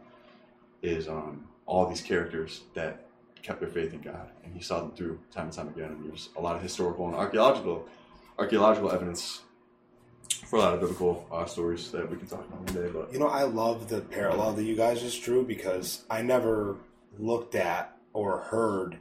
is 0.82 1.08
um, 1.08 1.46
all 1.66 1.86
these 1.86 2.00
characters 2.00 2.62
that 2.74 3.06
kept 3.42 3.60
their 3.60 3.68
faith 3.68 3.92
in 3.92 4.00
God, 4.00 4.30
and 4.44 4.54
he 4.54 4.60
saw 4.60 4.80
them 4.80 4.92
through 4.92 5.18
time 5.30 5.46
and 5.46 5.52
time 5.52 5.68
again. 5.68 5.90
And 5.90 6.08
there's 6.08 6.30
a 6.36 6.40
lot 6.40 6.56
of 6.56 6.62
historical 6.62 7.06
and 7.06 7.14
archaeological 7.14 7.86
archaeological 8.38 8.92
evidence 8.92 9.42
for 10.46 10.56
a 10.56 10.60
lot 10.60 10.74
of 10.74 10.80
biblical 10.80 11.26
uh, 11.32 11.44
stories 11.44 11.90
that 11.90 12.08
we 12.08 12.16
can 12.16 12.26
talk 12.26 12.46
about 12.46 12.60
one 12.60 12.74
day. 12.74 12.90
But 12.92 13.12
You 13.12 13.18
know, 13.18 13.26
I 13.28 13.42
love 13.42 13.88
the 13.88 14.00
parallel 14.00 14.52
that 14.52 14.64
you 14.64 14.76
guys 14.76 15.00
just 15.00 15.22
drew 15.22 15.44
because 15.44 16.04
I 16.08 16.22
never 16.22 16.76
looked 17.18 17.54
at 17.54 17.96
or 18.12 18.38
heard 18.38 18.98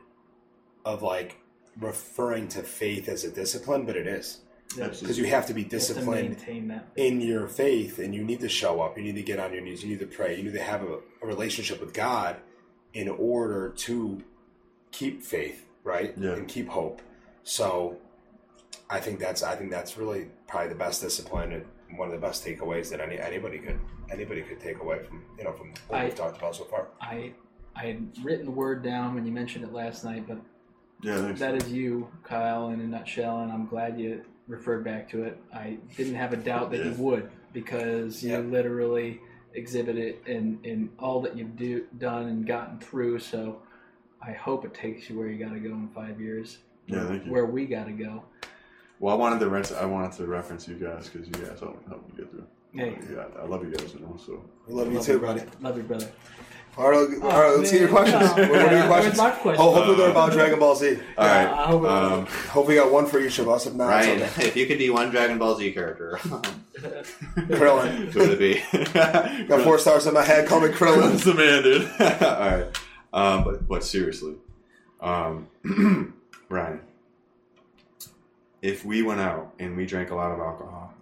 of 0.86 1.04
like 1.04 1.38
referring 1.80 2.48
to 2.50 2.64
faith 2.64 3.08
as 3.08 3.24
a 3.24 3.32
discipline, 3.32 3.86
but 3.86 3.96
it 3.96 4.08
is. 4.08 4.40
Because 4.76 5.18
you 5.18 5.26
have 5.26 5.46
to 5.48 5.54
be 5.54 5.62
You 5.62 5.66
have 5.66 5.72
to 5.72 5.78
disciplined 5.78 6.38
in 6.96 7.22
your 7.22 7.48
faith 7.48 8.00
and 8.00 8.14
you 8.14 8.24
need 8.24 8.42
to 8.42 8.50
show 8.50 8.82
up. 8.82 8.98
You 8.98 9.04
need 9.04 9.16
to 9.16 9.24
get 9.24 9.40
on 9.40 9.54
your 9.54 9.62
knees. 9.62 9.84
You 9.84 9.90
need 9.90 10.00
to 10.00 10.08
pray. 10.08 10.38
You 10.38 10.44
need 10.44 10.54
to 10.54 10.62
have 10.64 10.84
a, 10.84 11.00
a 11.22 11.26
relationship 11.26 11.80
with 11.80 11.94
god 11.94 12.38
in 12.94 13.08
order 13.10 13.70
to 13.70 14.22
keep 14.92 15.24
faith 15.24 15.64
right? 15.84 16.14
Yeah. 16.18 16.34
and 16.34 16.48
keep 16.48 16.68
hope. 16.68 17.02
So 17.44 17.98
i 18.90 19.00
think 19.00 19.20
that's 19.20 19.44
i 19.44 19.56
think 19.56 19.70
that's 19.72 19.98
really 19.98 20.28
probably 20.48 20.70
the 20.70 20.76
best 20.76 21.02
discipline 21.02 21.52
and 21.52 21.66
one 21.98 22.08
of 22.08 22.14
the 22.14 22.20
best 22.20 22.46
takeaways 22.46 22.90
that 22.90 23.00
any 23.02 23.20
anybody 23.20 23.58
could 23.60 23.80
anybody 24.10 24.42
could 24.42 24.60
take 24.60 24.80
away 24.80 25.02
from 25.04 25.24
you 25.38 25.44
know 25.44 25.52
from 25.54 25.74
what 25.88 26.00
I- 26.02 26.06
we've 26.06 26.16
talked 26.16 26.38
about 26.38 26.56
so 26.56 26.64
far. 26.66 26.88
I 27.02 27.34
I 27.76 27.86
had 27.88 28.18
written 28.24 28.46
the 28.46 28.52
word 28.52 28.84
down 28.84 29.14
when 29.16 29.26
you 29.26 29.32
mentioned 29.32 29.64
it 29.64 29.72
last 29.72 30.04
night, 30.04 30.26
but 30.28 30.40
yeah, 31.02 31.22
thanks. 31.22 31.40
that 31.40 31.56
is 31.56 31.72
you, 31.72 32.10
Kyle, 32.24 32.70
in 32.70 32.82
a 32.82 32.88
nutshell, 32.88 33.42
and 33.42 33.52
I'm 33.52 33.68
glad 33.68 34.00
you 34.00 34.24
referred 34.48 34.84
back 34.84 35.10
to 35.10 35.24
it. 35.24 35.38
I 35.54 35.78
didn't 35.96 36.16
have 36.16 36.34
a 36.34 36.38
doubt 36.38 36.72
that 36.72 36.80
Yeah. 36.80 36.92
you 36.92 37.04
would 37.04 37.30
because 37.54 38.24
you 38.24 38.32
Yeah. 38.32 38.40
literally 38.40 39.22
exhibit 39.54 39.98
it 39.98 40.22
in, 40.26 40.60
in 40.64 40.90
all 41.00 41.22
that 41.22 41.36
you've 41.36 41.56
do, 41.56 41.86
done 41.98 42.28
and 42.28 42.46
gotten 42.46 42.80
through. 42.80 43.20
So 43.20 43.62
I 44.22 44.32
hope 44.32 44.66
it 44.66 44.74
takes 44.74 45.10
you 45.10 45.18
where 45.18 45.28
you 45.28 45.38
got 45.44 45.54
to 45.54 45.60
go 45.60 45.70
in 45.70 45.90
five 45.90 46.20
years. 46.22 46.60
Yeah, 46.88 47.06
thank 47.08 47.26
you. 47.26 47.32
Where 47.32 47.46
we 47.46 47.66
got 47.66 47.86
to 47.88 47.92
go. 47.92 48.24
well, 49.00 49.14
I 49.14 49.18
wanted 49.18 49.40
to 49.40 49.50
rent, 49.50 49.72
I 49.74 49.86
wanted 49.86 50.14
to 50.14 50.26
reference 50.26 50.68
you 50.68 50.76
guys 50.76 51.10
because 51.10 51.28
you 51.28 51.34
guys 51.34 51.60
helped, 51.60 51.88
helped 51.88 52.10
me 52.10 52.16
get 52.24 52.32
through. 52.32 52.48
Hey. 52.74 52.98
yeah, 53.12 53.26
I 53.40 53.46
love 53.46 53.64
you 53.64 53.72
guys, 53.72 53.94
you 53.94 54.00
know. 54.02 54.18
So 54.24 54.44
we 54.68 54.74
love 54.74 54.88
you 54.90 54.98
Love 54.98 55.06
too 55.06 55.20
buddy 55.20 55.42
Love 55.62 55.78
you, 55.78 55.84
brother. 55.84 56.10
All 56.78 56.92
right, 56.92 57.22
all 57.22 57.30
right 57.30 57.58
let's 57.58 57.72
get 57.72 57.82
your 57.82 57.90
questions 57.90 58.22
Oh, 58.24 58.34
what, 58.36 58.50
what 58.52 58.74
are 58.74 58.78
your 58.78 58.88
questions 58.88 59.18
where's 59.20 59.60
oh 59.60 59.74
hopefully 59.74 59.98
they're 59.98 60.12
about 60.12 60.32
dragon 60.32 60.60
ball 60.60 60.76
z 60.76 61.00
All 61.18 61.26
right. 61.28 61.44
Yeah, 61.44 61.54
I 61.54 61.66
hope 61.68 61.84
it- 61.84 61.90
um, 61.90 62.26
hope 62.26 62.68
we 62.68 62.76
got 62.76 62.92
one 62.92 63.06
for 63.08 63.20
each 63.20 63.40
of 63.40 63.50
us 63.50 63.66
if 63.66 63.74
not 63.74 63.88
Ryan, 63.88 64.22
okay. 64.22 64.48
if 64.48 64.56
you 64.56 64.66
could 64.68 64.78
be 64.78 64.90
one 64.90 65.10
Dragon 65.10 65.38
Ball 65.38 65.56
Z 65.56 65.72
character, 65.72 66.20
Krillin. 67.36 68.10
who 68.12 68.20
would 68.20 68.30
it 68.30 68.40
be? 68.40 68.62
got 69.48 69.62
four 69.62 69.80
stars 69.80 70.06
in 70.08 70.14
my 70.14 70.24
head 70.24 70.48
call 70.48 70.60
me 70.62 70.68
krillin 70.70 71.12
That's 71.12 71.24
the 71.24 71.34
man, 71.34 71.64
dude. 71.64 71.90
All 72.00 72.40
right, 72.40 72.68
um, 73.14 73.44
but 73.44 73.68
but 73.68 73.84
seriously, 73.84 74.36
um, 75.02 75.48
Ryan, 76.50 76.82
if 78.62 78.86
we 78.86 79.02
went 79.02 79.20
out 79.20 79.54
and 79.60 79.76
we 79.76 79.86
drank 79.86 80.12
a 80.12 80.16
lot 80.16 80.32
of 80.32 80.40
alcohol, 80.40 80.94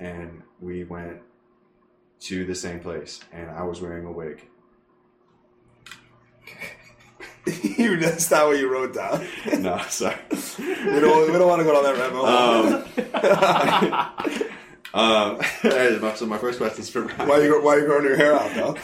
and 0.00 0.42
we 0.60 0.84
went 0.84 1.18
to 2.20 2.44
the 2.44 2.54
same 2.54 2.80
place, 2.80 3.20
and 3.32 3.50
I 3.50 3.62
was 3.62 3.80
wearing 3.80 4.04
a 4.06 4.12
wig, 4.12 4.42
you 7.62 7.96
that's 7.98 8.30
not 8.30 8.46
what 8.46 8.58
you 8.58 8.70
wrote 8.72 8.94
down. 8.94 9.26
no, 9.60 9.78
sorry. 9.88 10.16
We 10.58 11.00
don't, 11.00 11.32
we 11.32 11.38
don't 11.38 11.48
want 11.48 11.60
to 11.60 11.64
go 11.64 11.72
down 11.72 11.84
that 11.84 11.96
rabbit 11.98 12.16
hole. 12.16 12.26
Um, 14.94 15.40
um, 16.12 16.14
so 16.16 16.26
my 16.26 16.38
first 16.38 16.58
question 16.58 16.80
is 16.82 16.90
for 16.90 17.02
Ryan. 17.02 17.28
why 17.28 17.38
you 17.38 17.48
go- 17.50 17.60
why 17.60 17.76
you 17.76 17.84
growing 17.86 18.04
your 18.04 18.16
hair 18.16 18.34
out 18.34 18.54
though? 18.54 18.74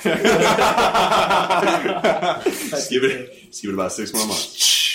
just 2.44 2.90
give 2.90 3.04
it, 3.04 3.32
just 3.46 3.62
give 3.62 3.70
it 3.70 3.74
about 3.74 3.92
six 3.92 4.12
more 4.12 4.26
months. 4.26 4.90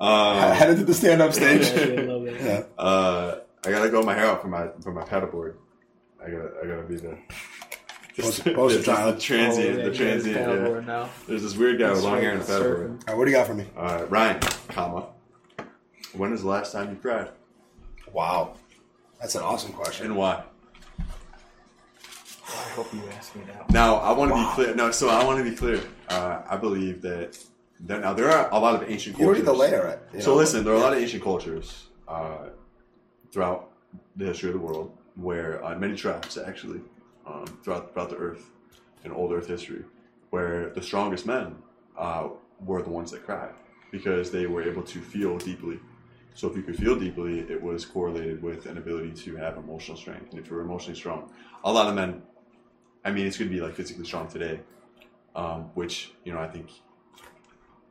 um, 0.00 0.52
Headed 0.54 0.78
to 0.78 0.84
the 0.84 0.94
stand 0.94 1.20
up 1.20 1.32
stage. 1.34 1.66
I 1.70 2.02
love 2.02 2.24
that. 2.24 2.40
Yeah. 2.40 2.64
uh, 2.82 3.40
I 3.66 3.70
gotta 3.70 3.90
grow 3.90 4.02
my 4.02 4.14
hair 4.14 4.26
out 4.26 4.40
for 4.40 4.48
my 4.48 4.68
for 4.82 4.92
my 4.92 5.02
paddleboard. 5.04 5.56
I 6.24 6.30
gotta 6.30 6.50
I 6.62 6.66
gotta 6.66 6.82
be 6.84 6.96
the 6.96 7.18
Poster- 8.22 8.54
poster 8.54 8.78
the, 8.78 8.84
child. 8.84 9.16
the 9.16 9.20
transient 9.20 9.74
Oh, 9.74 9.78
yeah, 9.78 9.84
the 9.88 9.94
transient. 9.94 10.36
Yeah. 10.36 10.80
now. 10.80 11.08
There's 11.26 11.42
this 11.42 11.56
weird 11.56 11.78
guy 11.78 11.90
with 11.92 12.02
long 12.02 12.20
hair 12.20 12.32
and 12.32 12.40
a 12.40 12.44
paddleboard. 12.44 12.78
Surfing. 12.78 12.90
All 12.90 12.98
right, 13.08 13.16
what 13.18 13.24
do 13.24 13.30
you 13.30 13.36
got 13.36 13.46
for 13.46 13.54
me? 13.54 13.66
Uh, 13.76 14.04
Ryan, 14.08 14.40
comma. 14.68 15.06
When 16.14 16.32
is 16.32 16.42
the 16.42 16.48
last 16.48 16.72
time 16.72 16.90
you 16.90 16.96
cried, 16.96 17.28
Wow, 18.12 18.54
that's 19.20 19.34
an 19.34 19.42
awesome 19.42 19.72
question. 19.72 20.06
and 20.06 20.16
why? 20.16 20.42
I 22.50 22.52
hope 22.70 22.92
you 22.94 23.02
ask 23.16 23.34
me 23.36 23.42
that. 23.46 23.70
Now 23.70 23.96
I 23.96 24.12
want 24.12 24.30
to 24.30 24.34
Wow. 24.34 24.48
be 24.50 24.54
clear. 24.54 24.74
No, 24.74 24.90
so 24.90 25.08
I 25.10 25.22
want 25.24 25.44
to 25.44 25.48
be 25.50 25.54
clear. 25.56 25.80
Uh, 26.08 26.40
I 26.48 26.56
believe 26.56 27.02
that 27.02 27.38
there, 27.80 28.00
now 28.00 28.14
there 28.14 28.30
are 28.30 28.48
a 28.50 28.58
lot 28.58 28.74
of 28.82 28.88
ancient 28.90 29.18
You 29.18 29.26
cultures. 29.26 29.44
need 29.44 29.50
to 29.50 29.56
layer 29.56 29.86
it. 29.88 30.02
you 30.14 30.20
So 30.22 30.30
know? 30.30 30.36
listen, 30.38 30.64
there 30.64 30.72
are 30.72 30.76
a 30.76 30.80
lot 30.80 30.92
of 30.94 30.98
ancient 30.98 31.22
cultures 31.22 31.88
uh, 32.08 32.48
throughout 33.30 33.70
the 34.16 34.24
history 34.24 34.48
of 34.48 34.54
the 34.54 34.60
world 34.60 34.96
where 35.16 35.62
uh, 35.64 35.76
many 35.76 35.94
tribes 35.94 36.38
actually 36.38 36.80
um, 37.28 37.44
throughout 37.62 37.92
throughout 37.92 38.10
the 38.10 38.16
earth 38.16 38.50
in 39.04 39.12
old 39.12 39.32
Earth 39.32 39.46
history, 39.46 39.84
where 40.30 40.70
the 40.70 40.82
strongest 40.82 41.26
men 41.26 41.56
uh, 41.96 42.28
were 42.64 42.82
the 42.82 42.90
ones 42.90 43.10
that 43.12 43.24
cried 43.24 43.54
because 43.90 44.30
they 44.30 44.46
were 44.46 44.62
able 44.62 44.82
to 44.82 45.00
feel 45.00 45.38
deeply. 45.38 45.78
So 46.34 46.48
if 46.48 46.56
you 46.56 46.62
could 46.62 46.76
feel 46.76 46.98
deeply, 46.98 47.40
it 47.40 47.60
was 47.60 47.84
correlated 47.84 48.42
with 48.42 48.66
an 48.66 48.78
ability 48.78 49.12
to 49.24 49.36
have 49.36 49.56
emotional 49.56 49.96
strength. 49.96 50.30
And 50.30 50.38
if 50.38 50.48
you 50.48 50.56
were 50.56 50.62
emotionally 50.62 50.96
strong, 50.96 51.32
a 51.64 51.72
lot 51.72 51.88
of 51.88 51.94
men, 51.94 52.22
I 53.04 53.10
mean, 53.10 53.26
it's 53.26 53.36
going 53.36 53.50
to 53.50 53.56
be 53.56 53.60
like 53.60 53.74
physically 53.74 54.04
strong 54.04 54.28
today, 54.28 54.60
um, 55.34 55.70
which 55.74 56.12
you 56.24 56.32
know 56.32 56.40
I 56.40 56.48
think, 56.48 56.70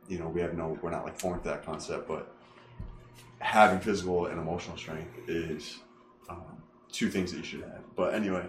you 0.08 0.18
know, 0.18 0.28
we 0.28 0.40
have 0.40 0.54
no, 0.54 0.78
we're 0.82 0.90
not 0.90 1.04
like 1.04 1.18
foreign 1.18 1.40
to 1.40 1.48
that 1.48 1.64
concept, 1.64 2.08
but 2.08 2.34
having 3.40 3.80
physical 3.80 4.26
and 4.26 4.38
emotional 4.38 4.76
strength 4.76 5.28
is 5.28 5.78
um, 6.28 6.62
two 6.90 7.10
things 7.10 7.32
that 7.32 7.38
you 7.38 7.44
should 7.44 7.62
have. 7.62 7.82
But 7.96 8.14
anyway, 8.14 8.46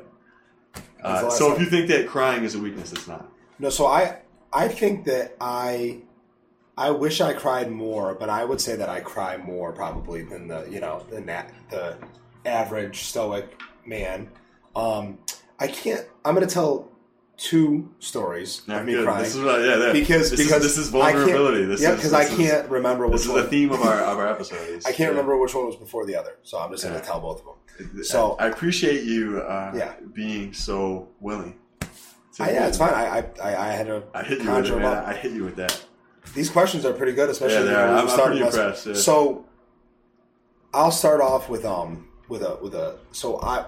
uh, 1.03 1.29
so 1.29 1.53
if 1.53 1.59
you 1.59 1.65
think 1.65 1.87
that 1.87 2.07
crying 2.07 2.43
is 2.43 2.55
a 2.55 2.59
weakness, 2.59 2.91
it's 2.91 3.07
not. 3.07 3.29
No, 3.57 3.69
so 3.69 3.85
I 3.85 4.19
I 4.51 4.67
think 4.67 5.05
that 5.05 5.35
I 5.39 6.01
I 6.77 6.91
wish 6.91 7.21
I 7.21 7.33
cried 7.33 7.71
more, 7.71 8.15
but 8.15 8.29
I 8.29 8.45
would 8.45 8.61
say 8.61 8.75
that 8.75 8.89
I 8.89 9.01
cry 9.01 9.37
more 9.37 9.71
probably 9.71 10.23
than 10.23 10.47
the 10.47 10.67
you 10.69 10.79
know 10.79 11.05
the 11.09 11.21
nat, 11.21 11.51
the 11.69 11.97
average 12.45 13.01
stoic 13.03 13.61
man. 13.85 14.29
Um, 14.75 15.19
I 15.59 15.67
can't. 15.67 16.05
I'm 16.23 16.35
going 16.35 16.47
to 16.47 16.53
tell 16.53 16.89
two 17.39 17.89
stories 17.99 18.61
Yeah, 18.67 18.81
of 18.81 18.85
me 18.85 18.93
good. 18.93 19.05
crying 19.05 19.23
This 19.23 19.35
is 19.35 19.41
what, 19.43 19.61
yeah, 19.61 19.77
yeah. 19.77 19.93
because 19.93 20.29
this 20.29 20.39
because 20.45 20.63
is, 20.65 20.75
this 20.75 20.77
is 20.77 20.89
vulnerability. 20.89 21.63
This 21.65 21.81
yeah, 21.81 21.95
because 21.95 22.11
I 22.13 22.25
can't 22.27 22.69
remember 22.69 23.05
which 23.07 23.13
This 23.13 23.25
is 23.27 23.29
one. 23.31 23.41
the 23.43 23.47
theme 23.47 23.71
of 23.71 23.81
our 23.81 24.01
of 24.01 24.17
our 24.17 24.27
episode. 24.27 24.57
I 24.85 24.89
can't 24.91 24.99
yeah. 24.99 25.07
remember 25.07 25.37
which 25.37 25.55
one 25.55 25.65
was 25.65 25.77
before 25.77 26.05
the 26.05 26.15
other, 26.17 26.35
so 26.43 26.59
I'm 26.59 26.69
just 26.71 26.83
going 26.83 26.99
to 26.99 27.05
tell 27.05 27.21
both 27.21 27.39
of 27.39 27.45
them. 27.45 28.03
So 28.03 28.35
I 28.39 28.47
appreciate 28.47 29.03
you 29.05 29.39
uh, 29.39 29.71
Yeah. 29.73 29.93
being 30.13 30.51
so 30.53 31.07
willing. 31.21 31.57
I, 32.41 32.51
yeah, 32.51 32.67
it's 32.67 32.77
fine. 32.77 32.93
I 32.93 33.25
I, 33.41 33.69
I 33.69 33.71
had 33.71 33.87
to 33.87 34.03
I 34.13 34.23
hit 34.23 34.41
you 34.41 34.51
with 34.51 34.65
it. 34.71 34.83
I 34.83 35.13
hit 35.13 35.31
you 35.31 35.45
with 35.45 35.55
that. 35.55 35.81
These 36.35 36.49
questions 36.49 36.85
are 36.85 36.93
pretty 36.93 37.13
good, 37.13 37.29
especially 37.29 37.69
Yeah. 37.71 37.95
I'm- 37.97 38.07
I'm 38.09 38.19
pretty 38.19 38.41
impressed, 38.41 38.85
yeah. 38.85 38.93
So 38.95 39.45
I'll 40.73 40.91
start 40.91 41.21
off 41.21 41.49
with 41.49 41.63
um 41.65 42.07
with 42.27 42.41
a 42.43 42.57
with 42.61 42.75
a 42.75 42.97
so 43.11 43.39
I 43.41 43.65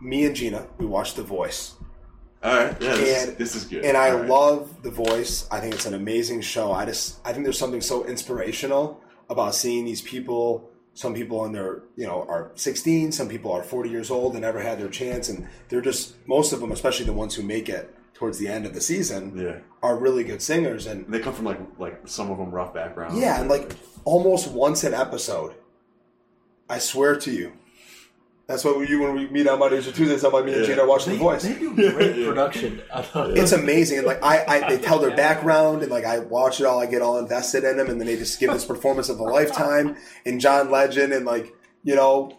me 0.00 0.24
and 0.26 0.36
Gina 0.36 0.66
we 0.78 0.84
watched 0.86 1.16
The 1.16 1.22
Voice 1.22 1.74
All 2.44 2.54
right, 2.54 2.76
yeah, 2.80 2.94
this, 2.94 3.00
is, 3.22 3.28
And- 3.28 3.38
this 3.38 3.54
is 3.56 3.64
good. 3.64 3.84
and 3.84 3.96
I 3.96 4.12
right. 4.14 4.28
love 4.28 4.82
The 4.82 4.90
Voice. 4.90 5.48
I 5.50 5.60
think 5.60 5.74
it's 5.74 5.86
an 5.86 5.94
amazing 5.94 6.42
show. 6.42 6.72
I 6.72 6.84
just 6.84 7.18
I 7.24 7.32
think 7.32 7.44
there's 7.44 7.58
something 7.58 7.80
so 7.80 8.04
inspirational 8.04 9.00
about 9.30 9.54
seeing 9.54 9.84
these 9.86 10.02
people. 10.02 10.68
Some 10.92 11.14
people 11.14 11.44
in 11.46 11.52
their 11.52 11.82
you 11.96 12.06
know 12.06 12.24
are 12.28 12.52
16. 12.54 13.12
Some 13.12 13.28
people 13.28 13.50
are 13.50 13.62
40 13.62 13.88
years 13.90 14.10
old 14.10 14.32
and 14.34 14.42
never 14.42 14.60
had 14.60 14.78
their 14.78 14.88
chance, 14.90 15.28
and 15.30 15.48
they're 15.68 15.80
just 15.80 16.14
most 16.28 16.52
of 16.52 16.60
them, 16.60 16.70
especially 16.70 17.06
the 17.06 17.12
ones 17.14 17.34
who 17.34 17.42
make 17.42 17.68
it 17.68 17.94
towards 18.12 18.38
the 18.38 18.46
end 18.46 18.64
of 18.66 18.74
the 18.74 18.80
season, 18.80 19.32
Yeah, 19.36 19.58
are 19.82 19.96
really 19.96 20.22
good 20.22 20.40
singers 20.40 20.86
and 20.86 21.04
they 21.08 21.18
come 21.18 21.32
from 21.34 21.46
like 21.46 21.58
like 21.78 22.06
some 22.06 22.30
of 22.30 22.38
them 22.38 22.50
rough 22.50 22.72
backgrounds. 22.74 23.18
Yeah, 23.18 23.40
and 23.40 23.48
like 23.48 23.74
almost 24.04 24.52
once 24.52 24.84
an 24.84 24.92
episode. 24.94 25.54
I 26.68 26.78
swear 26.78 27.16
to 27.16 27.30
you. 27.32 27.52
That's 28.46 28.62
what 28.62 28.78
we, 28.78 28.86
you 28.88 29.00
when 29.00 29.14
we 29.14 29.26
meet 29.28 29.46
on 29.48 29.58
Mondays 29.58 29.88
or 29.88 29.92
Tuesdays. 29.92 30.22
I'm 30.22 30.32
like 30.32 30.44
me 30.44 30.52
and 30.52 30.60
Yeah. 30.62 30.66
Gina 30.66 30.82
are 30.82 30.86
watching 30.86 31.12
They, 31.14 31.18
The 31.18 31.24
Voice. 31.24 31.42
they 31.44 31.54
do 31.58 31.74
great 31.74 32.16
Yeah. 32.16 32.26
production. 32.28 32.82
It's 33.14 33.52
amazing, 33.52 33.98
and 33.98 34.06
like 34.06 34.22
I, 34.22 34.44
I, 34.46 34.68
they 34.76 34.78
tell 34.82 34.98
their 34.98 35.16
background, 35.16 35.82
and 35.82 35.90
like 35.90 36.04
I 36.04 36.18
watch 36.18 36.60
it 36.60 36.66
all. 36.66 36.78
I 36.78 36.86
get 36.86 37.00
all 37.00 37.18
invested 37.18 37.64
in 37.64 37.78
them, 37.78 37.88
and 37.88 37.98
then 37.98 38.06
they 38.06 38.16
just 38.16 38.38
give 38.38 38.52
this 38.52 38.64
performance 38.66 39.08
of 39.08 39.18
a 39.18 39.22
lifetime. 39.24 39.96
And 40.26 40.40
John 40.40 40.70
Legend, 40.70 41.12
and 41.14 41.24
like 41.24 41.54
you 41.84 41.94
know, 41.94 42.36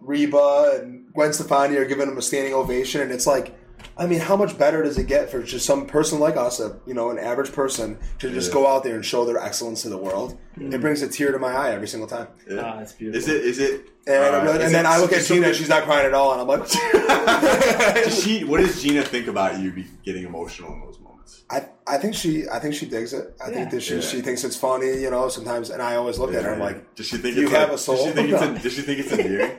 Reba 0.00 0.80
and 0.82 1.12
Gwen 1.12 1.32
Stefani 1.34 1.76
are 1.76 1.84
giving 1.84 2.06
them 2.08 2.16
a 2.18 2.22
standing 2.22 2.54
ovation, 2.54 3.00
and 3.02 3.12
it's 3.12 3.26
like. 3.26 3.54
I 3.96 4.06
mean, 4.06 4.20
how 4.20 4.36
much 4.36 4.56
better 4.58 4.82
does 4.82 4.98
it 4.98 5.06
get 5.06 5.30
for 5.30 5.42
just 5.42 5.66
some 5.66 5.86
person 5.86 6.18
like 6.18 6.36
us, 6.36 6.60
a 6.60 6.76
you 6.86 6.94
know, 6.94 7.10
an 7.10 7.18
average 7.18 7.52
person, 7.52 7.98
to 8.20 8.30
just 8.30 8.48
Yeah. 8.48 8.54
go 8.54 8.66
out 8.66 8.84
there 8.84 8.94
and 8.94 9.04
show 9.04 9.24
their 9.24 9.38
excellence 9.38 9.82
to 9.82 9.88
the 9.88 9.98
world? 9.98 10.38
It 10.60 10.80
brings 10.80 11.02
a 11.02 11.08
tear 11.08 11.32
to 11.32 11.38
my 11.38 11.52
eye 11.52 11.70
every 11.72 11.88
single 11.88 12.08
time. 12.08 12.28
Yeah. 12.48 12.60
Ah, 12.64 12.78
it's 12.80 12.92
beautiful. 12.92 13.18
Is 13.18 13.28
it? 13.28 13.44
Is 13.44 13.58
it? 13.58 13.88
And, 14.06 14.16
uh, 14.34 14.40
really- 14.42 14.58
is 14.58 14.64
and 14.66 14.74
then 14.74 14.84
it 14.86 14.88
I 14.88 14.98
look 14.98 15.12
at 15.12 15.24
Gina, 15.24 15.46
and 15.48 15.56
she's 15.56 15.68
not 15.68 15.84
crying 15.84 16.06
at 16.06 16.14
all, 16.14 16.32
and 16.32 16.40
I'm 16.40 16.46
like, 16.48 16.66
she? 18.10 18.44
What 18.44 18.60
does 18.60 18.82
Gina 18.82 19.02
think 19.02 19.26
about 19.28 19.58
you 19.58 19.70
be 19.72 19.86
getting 20.04 20.24
emotional 20.24 20.72
in 20.72 20.80
those 20.80 20.98
moments? 21.00 21.42
I, 21.50 21.66
I 21.86 21.98
think 21.98 22.14
she, 22.14 22.48
I 22.48 22.58
think 22.58 22.74
she 22.74 22.86
digs 22.86 23.12
it. 23.12 23.34
I 23.42 23.48
Yeah. 23.48 23.54
think 23.54 23.70
that 23.70 23.82
she, 23.82 23.94
Yeah. 23.96 24.00
she 24.00 24.20
thinks 24.20 24.42
it's 24.44 24.56
funny, 24.56 25.00
you 25.00 25.10
know. 25.10 25.28
Sometimes, 25.28 25.70
and 25.70 25.80
I 25.82 25.96
always 25.96 26.18
look 26.18 26.34
at 26.34 26.42
her, 26.44 26.54
I'm 26.54 26.60
like, 26.60 26.94
does 26.94 27.06
she 27.06 27.16
think 27.18 27.34
"Do 27.36 27.42
you 27.42 27.46
it's 27.48 27.56
have 27.56 27.70
a 27.70 27.78
soul?" 27.78 27.96
Does 27.96 28.06
she 28.06 28.12
think 28.12 28.30
it's, 28.32 28.62
does 28.62 28.72
she 28.72 28.82
think 28.82 29.00
it's 29.00 29.12
endearing? 29.12 29.52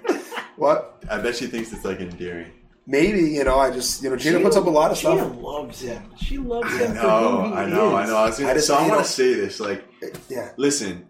what? 0.58 1.04
I 1.10 1.18
bet 1.20 1.36
she 1.36 1.48
thinks 1.48 1.72
it's 1.74 1.86
like 1.86 2.00
endearing. 2.00 2.52
Maybe, 2.86 3.22
you 3.22 3.44
know, 3.46 3.60
I 3.60 3.72
just, 3.72 4.04
you 4.04 4.10
know, 4.10 4.18
Gina 4.18 4.38
She- 4.40 4.44
puts 4.44 4.58
up 4.58 4.66
a 4.66 4.70
lot 4.70 4.92
of 4.92 4.98
Gina 4.98 5.16
stuff. 5.18 5.32
Gina 5.32 5.42
loves 5.48 5.82
him. 5.82 6.04
She 6.18 6.38
loves 6.38 6.68
I 6.74 6.78
him 6.80 6.88
for 6.90 6.94
know, 6.96 7.42
who 7.44 7.48
he 7.48 7.54
I 7.54 7.66
know, 7.70 7.98
is. 8.00 8.10
I 8.10 8.12
know. 8.12 8.18
I 8.18 8.26
was 8.26 8.38
gonna, 8.40 8.52
I 8.52 8.54
just- 8.56 8.68
so 8.68 8.76
I 8.76 8.88
want 8.90 9.06
to 9.06 9.10
say 9.10 9.34
this. 9.36 9.60
Like, 9.60 9.86
Yeah, 10.30 10.52
listen, 10.58 11.08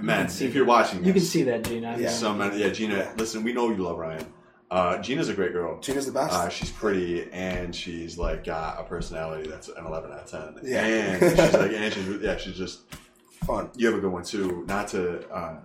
man, 0.00 0.28
see 0.30 0.46
if 0.46 0.54
you're 0.54 0.64
watching, 0.64 1.00
this, 1.00 1.06
You 1.08 1.12
can 1.12 1.22
see 1.22 1.42
that, 1.42 1.64
Gina. 1.64 1.96
Yeah. 1.98 2.08
Some, 2.08 2.40
yeah, 2.58 2.70
Gina. 2.70 2.96
Yeah. 2.96 3.12
Listen, 3.18 3.42
we 3.44 3.52
know 3.52 3.68
you 3.68 3.76
love 3.76 3.98
Ryan. 3.98 4.24
Uh, 4.70 4.98
Gina's 4.98 5.28
a 5.28 5.34
great 5.34 5.52
girl. 5.52 5.80
Gina's 5.80 6.06
the 6.06 6.12
best. 6.12 6.32
Uh, 6.32 6.48
she's 6.48 6.70
pretty 6.70 7.28
and 7.32 7.74
she's 7.74 8.16
like 8.16 8.44
got 8.44 8.78
a 8.80 8.84
personality 8.84 9.50
that's 9.50 9.66
an 9.68 9.84
eleven 9.84 10.12
out 10.12 10.20
of 10.20 10.30
ten. 10.30 10.60
Yeah. 10.62 10.80
and 10.84 11.20
she's 11.38 11.52
like, 11.54 11.72
and 11.72 11.92
she's 11.92 12.06
yeah, 12.22 12.36
she's 12.36 12.56
just. 12.56 12.80
Fun. 13.46 13.70
You 13.74 13.86
have 13.88 13.96
a 13.96 14.00
good 14.00 14.12
one 14.12 14.22
too. 14.22 14.64
Not 14.68 14.88
to 14.88 15.26
uh, 15.30 15.56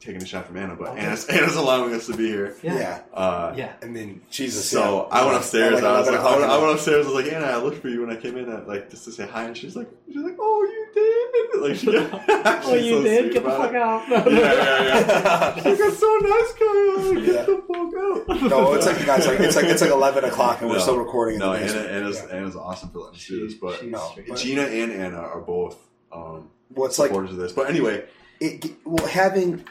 taking 0.00 0.22
a 0.22 0.26
shot 0.26 0.46
from 0.46 0.56
Anna, 0.56 0.74
but 0.74 0.88
Okay. 0.88 1.00
Anna's, 1.00 1.26
Anna's 1.26 1.56
allowing 1.56 1.92
us 1.94 2.06
to 2.06 2.16
be 2.16 2.26
here. 2.26 2.56
Yeah. 2.62 2.74
Yeah. 2.78 3.00
Uh, 3.12 3.52
Yeah. 3.54 3.72
I 3.82 3.84
mean, 3.86 4.22
Jesus. 4.30 4.68
So 4.68 5.06
yeah. 5.10 5.18
I 5.18 5.24
went 5.26 5.36
upstairs. 5.36 5.74
Like 5.74 5.84
I 5.84 5.98
was 6.00 6.08
like, 6.08 6.18
I 6.20 6.38
went, 6.38 6.50
I 6.50 6.58
went 6.58 6.72
upstairs. 6.72 7.06
I 7.06 7.10
was 7.10 7.22
like, 7.24 7.32
Anna, 7.32 7.46
I 7.46 7.56
looked 7.56 7.82
for 7.82 7.88
you 7.88 8.00
when 8.00 8.10
I 8.16 8.18
came 8.18 8.38
in, 8.38 8.48
at, 8.50 8.66
like 8.66 8.88
just 8.90 9.04
to 9.04 9.12
say 9.12 9.26
hi, 9.26 9.44
and 9.44 9.54
she's 9.56 9.76
like, 9.76 9.88
she's 10.06 10.16
like, 10.22 10.36
oh, 10.38 10.62
you 10.64 10.88
did. 10.94 11.60
Like, 11.60 11.76
she, 11.76 11.88
Oh, 12.70 12.74
you 12.74 12.96
so 12.96 13.02
did? 13.02 13.32
Get 13.34 13.44
the 13.44 13.50
fuck 13.50 13.70
it. 13.70 13.76
out. 13.76 14.08
Yeah, 14.08 14.52
yeah, 14.52 14.82
yeah. 14.84 15.54
She's 15.54 15.80
like, 15.80 15.92
so 15.92 16.18
nice, 16.22 16.52
Kyle. 16.54 17.14
Get 17.14 17.24
Yeah. 17.24 17.42
the 17.42 17.62
fuck 17.68 18.40
out. 18.42 18.50
no, 18.50 18.72
it's 18.74 18.86
like 18.86 18.98
you 19.00 19.06
guys, 19.06 19.26
like 19.26 19.40
it's 19.40 19.54
like 19.56 19.66
it's 19.66 19.82
like 19.82 19.90
11 19.90 20.24
o'clock, 20.24 20.62
and 20.62 20.70
we're 20.70 20.80
still 20.80 20.98
recording. 20.98 21.34
In 21.34 21.40
No, 21.40 21.52
the 21.52 21.58
Anna. 21.60 21.88
Anna's, 21.88 22.22
Yeah. 22.26 22.36
Anna's 22.36 22.56
awesome 22.56 22.88
for 22.88 23.00
letting 23.00 23.16
us 23.16 23.26
do 23.26 23.46
this, 23.46 23.54
but 23.54 23.84
no, 23.84 24.12
but- 24.26 24.36
Gina 24.38 24.62
and 24.62 24.92
Anna 24.92 25.18
are 25.18 25.40
both 25.42 25.76
um, 26.10 26.48
It's 26.76 26.98
like 26.98 27.10
of 27.10 27.36
this. 27.36 27.52
But 27.52 27.68
anyway, 27.70 28.04
it. 28.40 28.64
Well, 28.84 29.06
having. 29.06 29.64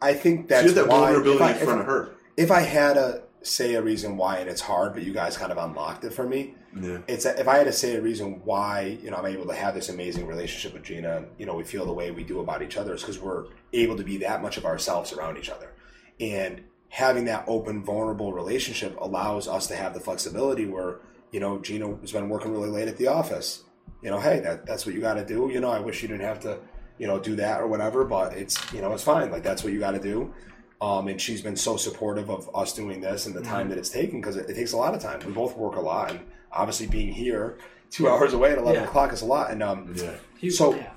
I 0.00 0.14
think 0.14 0.48
that's 0.48 0.72
that 0.74 0.86
why. 0.88 1.12
vulnerability 1.12 1.44
I- 1.44 1.52
in 1.52 1.64
front 1.64 1.78
I- 1.78 1.82
of 1.82 1.86
her. 1.88 2.10
if 2.36 2.50
I 2.50 2.60
had 2.60 2.96
a 2.96 3.22
say 3.42 3.74
a 3.74 3.82
reason 3.82 4.16
why, 4.16 4.38
and 4.38 4.48
it's 4.50 4.60
hard, 4.60 4.92
but 4.94 5.02
you 5.02 5.12
guys 5.12 5.36
kind 5.36 5.50
of 5.52 5.58
unlocked 5.58 6.04
it 6.04 6.12
for 6.12 6.26
me. 6.26 6.54
Yeah. 6.78 6.98
It's 7.08 7.24
if 7.24 7.48
I 7.48 7.56
had 7.58 7.64
to 7.66 7.72
say 7.72 7.96
a 7.96 8.00
reason 8.00 8.42
why 8.44 8.98
you 9.02 9.10
know 9.10 9.16
I'm 9.16 9.26
able 9.26 9.46
to 9.46 9.54
have 9.54 9.74
this 9.74 9.88
amazing 9.88 10.26
relationship 10.26 10.74
with 10.74 10.82
Gina, 10.84 11.24
you 11.38 11.46
know 11.46 11.54
we 11.54 11.64
feel 11.64 11.86
the 11.86 11.92
way 11.92 12.10
we 12.10 12.24
do 12.24 12.40
about 12.40 12.62
each 12.62 12.76
other, 12.76 12.94
is 12.94 13.00
because 13.00 13.18
we're 13.18 13.46
able 13.72 13.96
to 13.96 14.04
be 14.04 14.18
that 14.18 14.42
much 14.42 14.56
of 14.56 14.64
ourselves 14.66 15.12
around 15.12 15.38
each 15.38 15.48
other, 15.50 15.72
and 16.20 16.62
having 16.90 17.24
that 17.26 17.44
open, 17.46 17.82
vulnerable 17.84 18.32
relationship 18.32 18.96
allows 19.00 19.46
us 19.48 19.66
to 19.68 19.76
have 19.76 19.94
the 19.94 20.00
flexibility 20.00 20.66
where 20.66 20.96
you 21.32 21.40
know 21.40 21.58
Gina 21.58 21.96
has 22.02 22.12
been 22.12 22.28
working 22.28 22.52
really 22.52 22.70
late 22.70 22.86
at 22.88 22.98
the 22.98 23.06
office. 23.08 23.64
You 24.02 24.10
know, 24.10 24.20
hey, 24.20 24.40
that, 24.40 24.64
that's 24.66 24.86
what 24.86 24.94
you 24.94 25.00
got 25.00 25.14
to 25.14 25.24
do. 25.24 25.50
You 25.52 25.60
know, 25.60 25.70
I 25.70 25.80
wish 25.80 26.02
you 26.02 26.08
didn't 26.08 26.22
have 26.26 26.40
to, 26.40 26.58
you 26.98 27.06
know, 27.06 27.18
do 27.18 27.34
that 27.36 27.60
or 27.60 27.66
whatever, 27.66 28.04
but 28.04 28.32
it's 28.34 28.56
you 28.72 28.80
know 28.80 28.92
it's 28.92 29.02
fine. 29.02 29.30
Like 29.30 29.42
that's 29.42 29.64
what 29.64 29.72
you 29.72 29.80
got 29.80 29.92
to 29.92 30.00
do. 30.00 30.32
Um, 30.80 31.08
and 31.08 31.20
she's 31.20 31.42
been 31.42 31.56
so 31.56 31.76
supportive 31.76 32.30
of 32.30 32.48
us 32.54 32.72
doing 32.72 33.00
this 33.00 33.26
and 33.26 33.34
the 33.34 33.42
time 33.42 33.68
that 33.70 33.78
it's 33.78 33.88
taken 33.88 34.20
because 34.20 34.36
it, 34.36 34.48
it 34.48 34.54
takes 34.54 34.72
a 34.72 34.76
lot 34.76 34.94
of 34.94 35.02
time. 35.02 35.18
We 35.26 35.32
both 35.32 35.56
work 35.56 35.74
a 35.74 35.80
lot, 35.80 36.12
and 36.12 36.20
obviously 36.52 36.86
being 36.86 37.12
here 37.12 37.58
two 37.90 38.08
hours 38.08 38.32
away 38.34 38.52
at 38.52 38.58
eleven 38.58 38.82
Yeah. 38.82 38.88
o'clock 38.88 39.12
is 39.12 39.22
a 39.22 39.26
lot. 39.26 39.50
And 39.50 39.62
um, 39.62 39.92
Yeah. 40.40 40.50
So- 40.50 40.76
yeah. 40.76 40.90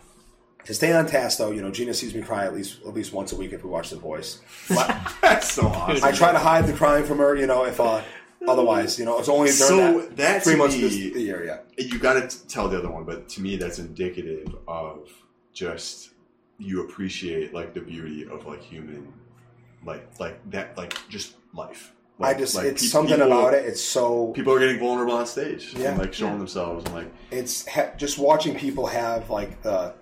to 0.65 0.73
stay 0.75 0.93
on 0.93 1.07
task, 1.07 1.39
though, 1.39 1.49
you 1.49 1.63
know, 1.63 1.71
Gina 1.71 1.95
sees 1.95 2.13
me 2.13 2.21
cry 2.21 2.45
at 2.45 2.53
least 2.53 2.81
at 2.85 2.93
least 2.93 3.11
once 3.13 3.31
a 3.31 3.35
week 3.35 3.51
if 3.53 3.63
we 3.63 3.69
watch 3.71 3.89
The 3.89 3.95
Voice. 3.95 4.39
That's 5.21 5.51
so 5.51 5.65
awesome. 5.67 6.03
I 6.03 6.11
try 6.11 6.31
to 6.31 6.37
hide 6.37 6.67
the 6.67 6.73
crying 6.73 7.03
from 7.05 7.17
her, 7.17 7.35
you 7.35 7.47
know, 7.47 7.65
if 7.65 7.79
uh, 7.79 8.01
otherwise, 8.47 8.97
you 8.99 9.05
know, 9.05 9.19
it's 9.19 9.29
only 9.29 9.51
during 9.51 9.53
So 9.53 10.01
that 10.15 10.43
three 10.43 10.55
months 10.55 10.75
me- 10.75 10.81
this, 10.81 10.95
the 11.13 11.21
year. 11.21 11.45
Yeah, 11.45 11.59
you 11.83 11.99
got 11.99 12.29
to 12.29 12.47
tell 12.47 12.67
the 12.67 12.77
other 12.77 12.89
one, 12.89 13.03
but 13.03 13.29
to 13.29 13.41
me, 13.41 13.55
that's 13.57 13.79
indicative 13.79 14.55
of 14.67 15.09
just 15.53 16.09
you 16.57 16.81
appreciate 16.83 17.53
like 17.53 17.73
the 17.73 17.81
beauty 17.81 18.27
of 18.27 18.45
like 18.45 18.61
human, 18.61 19.11
like 19.85 20.07
like 20.19 20.37
that, 20.51 20.77
like 20.77 20.95
just 21.09 21.35
life. 21.53 21.93
Like, 22.19 22.35
I 22.35 22.39
just 22.39 22.53
like, 22.53 22.65
it's 22.65 22.83
pe- 22.83 22.87
something 22.87 23.15
people- 23.15 23.31
about 23.31 23.53
it. 23.55 23.65
It's 23.65 23.81
so 23.81 24.27
People 24.33 24.53
are 24.53 24.59
getting 24.59 24.77
vulnerable 24.79 25.13
on 25.15 25.25
stage, 25.25 25.73
Yeah. 25.75 25.89
and 25.89 25.97
like 25.99 26.13
showing 26.13 26.33
Yeah. 26.33 26.37
themselves, 26.39 26.85
and 26.85 26.93
like 26.93 27.11
it's 27.31 27.67
ha- 27.67 27.91
just 27.97 28.19
watching 28.19 28.55
people 28.55 28.85
have 28.87 29.29
like 29.31 29.61
the 29.63 29.93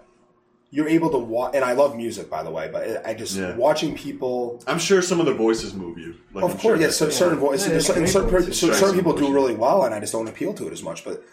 you're 0.72 0.88
able 0.88 1.10
to 1.10 1.18
watch 1.18 1.56
and 1.56 1.66
i 1.66 1.74
love 1.74 1.96
music 1.96 2.30
by 2.30 2.44
the 2.44 2.52
way 2.52 2.70
but 2.72 3.06
i 3.06 3.14
just 3.14 3.36
Yeah. 3.36 3.56
watching 3.56 3.96
people 3.96 4.62
I'm 4.68 4.78
sure 4.80 5.02
some 5.02 5.20
of 5.20 5.26
the 5.26 5.34
voices 5.34 5.74
move 5.74 5.98
you. 5.98 6.16
Like, 6.34 6.44
of 6.44 6.52
I'm 6.52 6.58
course 6.58 6.62
sure 6.62 6.76
yes 6.76 7.00
that's- 7.00 7.18
so 7.18 7.26
certain 7.26 7.40
voices 7.40 7.66
Yeah, 7.68 7.72
there's 7.74 7.88
certain, 7.88 8.08
certain, 8.08 8.30
voices. 8.30 8.60
so 8.60 8.72
certain 8.74 8.96
people 8.96 9.14
do 9.14 9.34
really 9.34 9.56
well 9.56 9.84
and 9.84 9.94
i 9.96 10.00
just 10.00 10.14
don't 10.14 10.28
appeal 10.30 10.54
to 10.54 10.68
it 10.68 10.74
as 10.74 10.84
much 10.84 11.04
but 11.04 11.24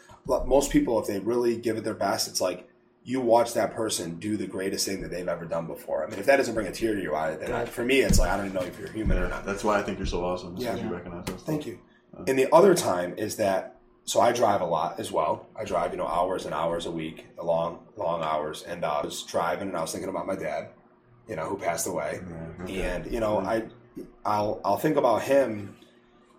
most 0.49 0.71
people 0.73 0.99
if 1.01 1.07
they 1.07 1.19
really 1.21 1.57
give 1.57 1.77
it 1.77 1.85
their 1.85 1.95
best 1.95 2.29
it's 2.29 2.41
like 2.41 2.69
you 3.05 3.21
watch 3.21 3.53
that 3.55 3.73
person 3.75 4.19
do 4.19 4.37
the 4.37 4.47
greatest 4.49 4.85
thing 4.87 5.01
that 5.03 5.11
they've 5.13 5.29
ever 5.29 5.45
done 5.45 5.67
before 5.67 6.03
i 6.05 6.09
mean 6.11 6.19
if 6.19 6.27
that 6.27 6.37
doesn't 6.39 6.55
bring 6.55 6.67
a 6.67 6.73
tear 6.73 6.95
to 6.95 7.01
your 7.03 7.15
eye 7.15 7.37
then 7.37 7.53
I, 7.53 7.65
for 7.67 7.85
me 7.85 8.01
it's 8.01 8.19
like 8.19 8.31
i 8.31 8.37
don't 8.37 8.47
even 8.47 8.59
know 8.61 8.67
if 8.67 8.79
you're 8.79 8.89
human 8.91 9.19
or 9.19 9.29
not 9.29 9.45
that's 9.45 9.63
why 9.63 9.79
I 9.79 9.83
think 9.83 9.99
you're 9.99 10.07
so 10.07 10.25
awesome. 10.25 10.57
Yeah. 10.57 10.75
Yeah, 10.75 10.85
you 10.85 10.93
recognize 10.95 11.29
us. 11.29 11.43
Thank 11.43 11.67
you. 11.67 11.79
And 12.27 12.39
the 12.39 12.49
other 12.53 12.75
time 12.75 13.15
is 13.19 13.37
that 13.37 13.76
so 14.07 14.21
I 14.21 14.33
drive 14.33 14.61
a 14.61 14.67
lot 14.67 15.01
as 15.01 15.11
well. 15.11 15.47
I 15.57 15.65
drive, 15.65 15.91
you 15.91 15.99
know, 15.99 16.07
hours 16.07 16.45
and 16.45 16.55
hours 16.55 16.87
a 16.87 16.91
week, 16.93 17.27
long, 17.43 17.81
long 17.97 18.23
hours. 18.23 18.63
And 18.63 18.85
uh, 18.85 19.01
I 19.03 19.05
was 19.05 19.25
driving, 19.25 19.69
and 19.69 19.77
I 19.77 19.83
was 19.83 19.91
thinking 19.91 20.09
about 20.09 20.27
my 20.29 20.37
dad, 20.37 20.69
you 21.29 21.35
know, 21.35 21.45
who 21.45 21.59
passed 21.59 21.89
away. 21.89 22.21
Yeah, 22.23 22.65
okay. 22.65 22.83
And 22.83 23.13
you 23.13 23.19
know, 23.19 23.41
I, 23.41 23.65
I'll, 24.25 24.61
I'll 24.65 24.79
think 24.79 24.97
about 24.97 25.23
him. 25.23 25.77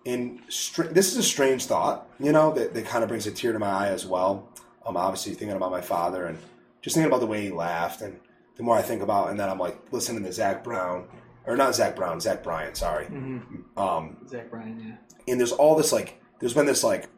In 0.06 0.40
str- 0.48 0.84
this 0.84 1.12
is 1.12 1.18
a 1.18 1.22
strange 1.22 1.66
thought, 1.66 2.08
you 2.18 2.32
know, 2.32 2.54
that, 2.54 2.72
that 2.72 2.86
kind 2.86 3.04
of 3.04 3.08
brings 3.08 3.26
a 3.26 3.30
tear 3.30 3.52
to 3.52 3.58
my 3.58 3.68
eye 3.68 3.88
as 3.88 4.06
well. 4.06 4.48
I'm 4.86 4.96
obviously 4.96 5.34
thinking 5.34 5.56
about 5.56 5.70
my 5.70 5.82
father 5.82 6.24
and 6.24 6.38
just 6.80 6.94
thinking 6.94 7.10
about 7.10 7.20
the 7.20 7.26
way 7.26 7.42
he 7.42 7.50
laughed, 7.50 8.00
and 8.00 8.18
the 8.56 8.62
more 8.62 8.78
I 8.78 8.82
think 8.82 9.02
about, 9.02 9.28
and 9.28 9.38
then 9.38 9.50
I'm 9.50 9.58
like 9.58 9.76
listening 9.92 10.24
to 10.24 10.32
Zac 10.32 10.64
Brown, 10.64 11.06
or 11.44 11.54
not 11.54 11.74
Zac 11.74 11.94
Brown, 11.94 12.18
Zach 12.20 12.42
Bryan, 12.42 12.74
sorry. 12.74 13.04
Mm-hmm. 13.06 13.78
Um, 13.78 14.16
Zach 14.26 14.50
Bryan, 14.50 14.82
yeah. 14.82 15.32
and 15.32 15.38
there's 15.38 15.52
all 15.52 15.76
this 15.76 15.92
like 15.92 16.18
there's 16.40 16.54
been 16.54 16.66
this 16.66 16.84
like 16.84 17.08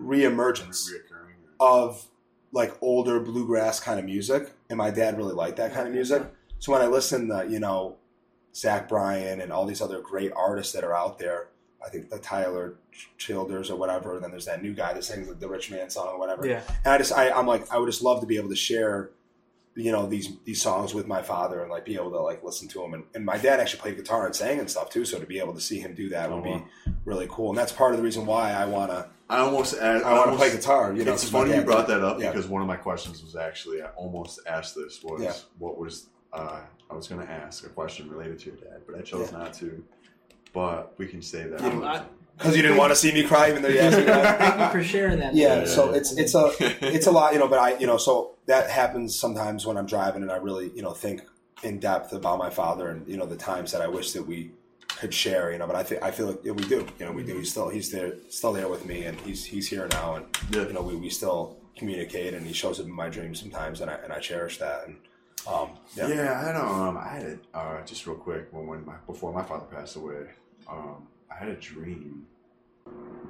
reemergence 0.00 0.88
Reoccurring. 0.90 1.34
of 1.60 2.06
like 2.52 2.76
older 2.80 3.20
bluegrass 3.20 3.80
kind 3.80 3.98
of 3.98 4.04
music 4.04 4.52
and 4.70 4.78
my 4.78 4.90
dad 4.90 5.16
really 5.16 5.34
liked 5.34 5.56
that 5.56 5.72
kind 5.72 5.86
of 5.86 5.94
music 5.94 6.22
so 6.58 6.72
when 6.72 6.80
i 6.82 6.86
listen 6.86 7.28
to 7.28 7.46
you 7.48 7.58
know 7.58 7.96
zach 8.54 8.88
bryan 8.88 9.40
and 9.40 9.52
all 9.52 9.66
these 9.66 9.80
other 9.80 10.00
great 10.00 10.32
artists 10.36 10.72
that 10.72 10.84
are 10.84 10.94
out 10.94 11.18
there 11.18 11.48
i 11.84 11.88
think 11.88 12.08
the 12.10 12.18
tyler 12.18 12.74
childers 13.18 13.70
or 13.70 13.76
whatever 13.76 14.14
and 14.14 14.22
then 14.24 14.30
there's 14.30 14.46
that 14.46 14.62
new 14.62 14.72
guy 14.72 14.92
that 14.92 15.02
sings 15.04 15.32
the 15.34 15.48
rich 15.48 15.70
man 15.70 15.90
song 15.90 16.08
or 16.08 16.18
whatever 16.18 16.46
Yeah. 16.46 16.62
and 16.84 16.94
i 16.94 16.98
just 16.98 17.12
I, 17.12 17.30
i'm 17.30 17.46
like 17.46 17.70
i 17.72 17.78
would 17.78 17.86
just 17.86 18.02
love 18.02 18.20
to 18.20 18.26
be 18.26 18.36
able 18.36 18.50
to 18.50 18.56
share 18.56 19.10
you 19.76 19.90
know 19.92 20.06
these 20.06 20.28
these 20.44 20.62
songs 20.62 20.94
with 20.94 21.06
my 21.06 21.20
father 21.22 21.60
and 21.62 21.70
like 21.70 21.84
be 21.84 21.94
able 21.96 22.10
to 22.10 22.20
like 22.20 22.42
listen 22.44 22.68
to 22.68 22.82
him 22.84 22.94
and, 22.94 23.04
and 23.14 23.24
my 23.24 23.36
dad 23.36 23.58
actually 23.60 23.80
played 23.80 23.96
guitar 23.96 24.24
and 24.26 24.34
sang 24.36 24.58
and 24.60 24.70
stuff 24.70 24.88
too 24.88 25.04
so 25.04 25.18
to 25.18 25.26
be 25.26 25.38
able 25.40 25.52
to 25.52 25.60
see 25.60 25.80
him 25.80 25.94
do 25.94 26.08
that 26.10 26.30
Oh, 26.30 26.36
would 26.36 26.44
be 26.44 26.62
really 27.04 27.26
cool 27.28 27.48
and 27.48 27.58
that's 27.58 27.72
part 27.72 27.90
of 27.92 27.96
the 27.98 28.04
reason 28.04 28.24
why 28.24 28.52
i 28.52 28.64
want 28.64 28.90
to 28.92 29.08
I 29.28 29.38
almost 29.38 29.74
asked, 29.80 30.04
I 30.04 30.12
want 30.18 30.32
to 30.32 30.36
play 30.36 30.50
guitar. 30.52 30.92
You 30.94 31.02
know, 31.02 31.14
it's 31.14 31.26
funny 31.30 31.54
you 31.54 31.62
brought 31.62 31.88
that 31.88 32.04
up 32.04 32.20
Yeah. 32.20 32.30
because 32.30 32.46
one 32.46 32.60
of 32.60 32.68
my 32.68 32.76
questions 32.76 33.22
was 33.24 33.34
actually 33.34 33.80
I 33.82 33.86
almost 33.96 34.38
asked 34.46 34.74
this 34.74 35.02
was 35.02 35.22
Yeah. 35.22 35.32
what 35.58 35.78
was 35.78 36.08
uh, 36.34 36.60
I 36.90 36.94
was 36.94 37.08
going 37.08 37.26
to 37.26 37.32
ask 37.32 37.64
a 37.64 37.70
question 37.70 38.10
related 38.10 38.38
to 38.40 38.46
your 38.50 38.56
dad, 38.56 38.82
but 38.86 38.98
I 38.98 39.00
chose 39.00 39.32
not 39.32 39.54
to. 39.54 39.82
But 40.52 40.92
we 40.98 41.06
can 41.06 41.22
save 41.22 41.50
that. 41.52 41.62
You 41.62 41.70
for 41.70 41.76
know, 41.76 41.84
I- 41.86 42.04
because 42.36 42.54
you 42.54 42.62
didn't 42.62 42.76
want 42.76 42.90
to 42.90 42.96
see 42.96 43.12
me 43.12 43.22
cry, 43.22 43.48
even 43.48 43.62
though 43.62 43.68
you 43.68 43.78
asked 43.78 43.96
me 43.96 44.04
that. 44.04 44.38
Thank 44.58 44.60
you 44.74 44.80
for 44.80 44.84
sharing 44.86 45.20
that. 45.20 45.34
Yeah, 45.34 45.60
Yeah, 45.60 45.64
so 45.66 45.92
it's 45.94 46.12
it's 46.18 46.34
a 46.34 46.50
it's 46.82 47.06
a 47.06 47.10
lot, 47.12 47.32
you 47.32 47.38
know. 47.38 47.48
But 47.48 47.60
I, 47.60 47.78
you 47.78 47.86
know, 47.86 47.96
so 47.96 48.33
that 48.46 48.70
happens 48.70 49.18
sometimes 49.18 49.66
when 49.66 49.76
I'm 49.76 49.86
driving, 49.86 50.22
and 50.22 50.30
I 50.30 50.36
really, 50.36 50.70
you 50.74 50.82
know, 50.82 50.92
think 50.92 51.22
in 51.62 51.78
depth 51.80 52.12
about 52.12 52.38
my 52.38 52.50
father, 52.50 52.88
and 52.90 53.06
you 53.08 53.16
know, 53.16 53.26
the 53.26 53.36
times 53.36 53.72
that 53.72 53.80
I 53.80 53.88
wish 53.88 54.12
that 54.12 54.26
we 54.26 54.52
could 54.88 55.14
share, 55.14 55.50
you 55.52 55.58
know. 55.58 55.66
But 55.66 55.76
I 55.76 55.82
think 55.82 56.02
I 56.02 56.10
feel 56.10 56.26
like 56.28 56.40
yeah, 56.44 56.52
we 56.52 56.64
do, 56.64 56.86
you 56.98 57.06
know, 57.06 57.12
we 57.12 57.24
do. 57.24 57.36
He's 57.38 57.50
still 57.50 57.68
he's 57.68 57.90
there, 57.90 58.14
still 58.28 58.52
there 58.52 58.68
with 58.68 58.84
me, 58.86 59.04
and 59.04 59.18
he's 59.20 59.44
he's 59.44 59.68
here 59.68 59.88
now, 59.92 60.16
and 60.16 60.26
Yeah. 60.50 60.66
you 60.66 60.72
know, 60.72 60.82
we, 60.82 60.96
we 60.96 61.10
still 61.10 61.56
communicate, 61.76 62.34
and 62.34 62.46
he 62.46 62.52
shows 62.52 62.78
up 62.80 62.86
in 62.86 62.92
my 62.92 63.08
dreams 63.08 63.40
sometimes, 63.40 63.80
and 63.80 63.90
I 63.90 63.94
and 63.94 64.12
I 64.12 64.18
cherish 64.20 64.58
that, 64.58 64.86
and 64.86 64.96
um, 65.46 65.70
yeah, 65.96 66.06
Yeah, 66.08 66.40
I 66.40 66.46
had 66.46 66.56
a, 66.56 66.64
um, 66.66 66.96
I 66.96 67.08
had 67.08 67.22
it 67.22 67.38
uh, 67.54 67.82
just 67.84 68.06
real 68.06 68.16
quick 68.16 68.48
when 68.52 68.66
when 68.66 68.84
my 68.84 68.94
before 69.06 69.32
my 69.32 69.42
father 69.42 69.66
passed 69.66 69.96
away. 69.96 70.26
Um, 70.68 71.06
I 71.30 71.36
had 71.36 71.48
a 71.48 71.56
dream 71.56 72.26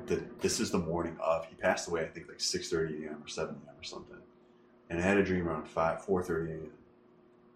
that 0.07 0.41
this 0.41 0.61
is 0.61 0.71
the 0.71 0.79
morning 0.79 1.17
of 1.23 1.47
he 1.47 1.55
passed 1.55 1.89
away. 1.89 2.03
I 2.03 2.09
think 2.09 2.29
like 2.29 2.41
six 2.41 2.69
thirty 2.71 3.07
a.m. 3.07 3.23
or 3.25 3.29
seven 3.29 3.57
a.m. 3.67 3.75
or 3.81 3.85
something, 3.85 4.19
and 4.91 4.99
I 4.99 5.03
had 5.03 5.16
a 5.16 5.24
dream 5.24 5.49
around 5.49 5.66
five 5.68 6.03
four 6.05 6.22
thirty 6.22 6.53
a.m. 6.53 6.70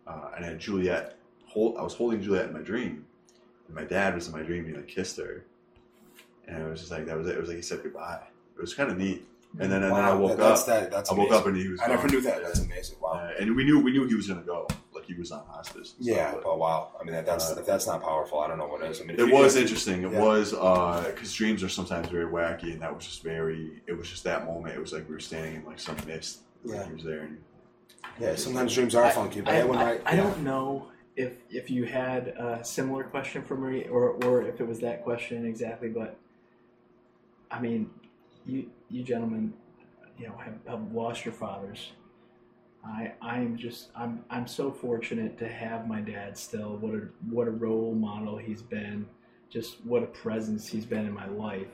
Uh, 0.07 0.31
and 0.37 0.45
I 0.45 0.49
had 0.49 0.59
Juliet. 0.59 1.17
Hold, 1.47 1.77
I 1.79 1.83
was 1.83 1.95
holding 1.95 2.23
Juliet 2.23 2.47
in 2.47 2.53
my 2.53 2.61
dream, 2.63 3.05
and 3.67 3.75
my 3.77 3.85
dad 3.85 4.15
was 4.15 4.27
in 4.27 4.33
my 4.33 4.43
dream. 4.43 4.65
and 4.65 4.75
He 4.75 4.77
like 4.81 4.89
kissed 4.89 5.17
her, 5.19 5.45
and 6.47 6.63
it 6.63 6.69
was 6.69 6.81
just 6.81 6.93
like 6.93 7.07
that 7.07 7.17
was 7.17 7.27
it. 7.27 7.37
It 7.37 7.41
was 7.41 7.49
like 7.49 7.57
he 7.57 7.63
said 7.63 7.83
goodbye. 7.83 8.21
It 8.57 8.61
was 8.61 8.75
kind 8.75 8.91
of 8.91 8.99
neat. 8.99 9.25
And 9.59 9.73
then 9.73 9.83
and 9.83 9.85
then 9.85 9.93
I 9.93 10.13
Wow, 10.13 10.19
woke 10.19 10.37
that's 10.37 10.61
up. 10.63 10.67
That, 10.67 10.91
that's 10.91 11.11
I 11.11 11.15
woke 11.15 11.29
amazing. 11.29 11.41
up 11.41 11.47
and 11.47 11.57
he 11.57 11.69
was. 11.69 11.81
I 11.81 11.87
never 11.87 12.07
knew 12.07 12.21
that. 12.21 12.43
That's 12.43 12.61
amazing. 12.61 12.99
Wow. 13.01 13.13
Uh, 13.15 13.33
and 13.41 13.57
we 13.57 13.65
knew 13.65 13.81
we 13.81 13.93
knew 13.93 14.07
he 14.07 14.15
was 14.15 14.29
gonna 14.29 14.43
go. 14.43 14.69
Like 14.95 15.07
he 15.07 15.15
was 15.15 15.33
on 15.33 15.43
hospice. 15.47 15.91
stuff, 15.91 16.01
Yeah, 16.07 16.33
but- 16.35 16.43
but 16.45 16.59
wow. 16.59 16.91
I 17.01 17.05
mean, 17.05 17.15
that, 17.15 17.25
that's 17.25 17.51
Uh, 17.53 17.57
if 17.61 17.65
that's 17.65 17.87
not 17.87 18.03
powerful, 18.03 18.41
I 18.41 18.49
don't 18.49 18.59
know 18.59 18.67
what 18.67 18.83
is. 18.85 19.01
I 19.01 19.05
mean, 19.05 19.19
It 19.19 19.33
was 19.33 19.57
interesting. 19.57 20.03
It 20.03 20.13
yeah. 20.13 20.21
was 20.21 20.51
because 20.51 21.33
dreams 21.33 21.63
are 21.63 21.69
sometimes 21.71 22.09
very 22.09 22.27
wacky, 22.27 22.73
and 22.75 22.83
that 22.83 22.95
was 22.95 23.07
just 23.07 23.23
very. 23.23 23.81
It 23.87 23.95
was 23.95 24.07
just 24.11 24.23
that 24.25 24.45
moment. 24.45 24.75
It 24.77 24.81
was 24.81 24.93
like 24.93 25.09
we 25.09 25.15
were 25.15 25.21
standing 25.21 25.55
in 25.55 25.65
like 25.65 25.79
some 25.81 25.97
mist. 26.07 26.41
Like 26.65 26.77
Yeah. 26.77 26.87
he 26.87 26.95
was 26.95 27.05
there. 27.05 27.21
And, 27.21 27.39
Yeah, 28.21 28.35
sometimes 28.37 28.75
dreams 28.75 28.95
are 28.95 29.11
funky, 29.11 29.41
but 29.41 29.55
I, 29.55 29.61
I, 29.61 29.65
when 29.65 29.79
I, 29.79 29.83
I, 29.83 30.01
I 30.07 30.15
yeah. 30.15 30.17
don't 30.17 30.43
know 30.43 30.89
if 31.17 31.33
if 31.51 31.71
you 31.71 31.85
had 31.85 32.29
a 32.29 32.65
similar 32.65 33.05
question 33.05 33.43
for 33.43 33.57
me 33.57 33.85
or, 33.89 34.11
or 34.25 34.43
if 34.43 34.61
it 34.61 34.67
was 34.69 34.79
that 34.81 35.03
question 35.05 35.45
exactly, 35.47 35.89
but 35.89 36.17
I 37.51 37.61
mean, 37.61 37.91
you 38.47 38.71
you 38.89 39.03
gentlemen, 39.03 39.53
you 40.19 40.27
know, 40.29 40.37
have, 40.37 40.55
have 40.67 40.93
lost 40.93 41.25
your 41.25 41.35
fathers. 41.35 41.93
I 42.85 43.13
I 43.21 43.39
am 43.39 43.57
just 43.57 43.89
I'm 43.97 44.25
I'm 44.31 44.47
so 44.47 44.71
fortunate 44.71 45.39
to 45.39 45.49
have 45.49 45.87
my 45.89 46.01
dad 46.01 46.37
still. 46.39 46.77
What 46.77 46.95
a 46.95 47.09
what 47.31 47.49
a 47.49 47.51
role 47.53 47.95
model 47.95 48.37
he's 48.37 48.63
been. 48.63 49.07
Just 49.51 49.85
what 49.85 50.03
a 50.03 50.07
presence 50.07 50.69
he's 50.69 50.85
been 50.87 51.07
in 51.07 51.13
my 51.13 51.27
life, 51.27 51.69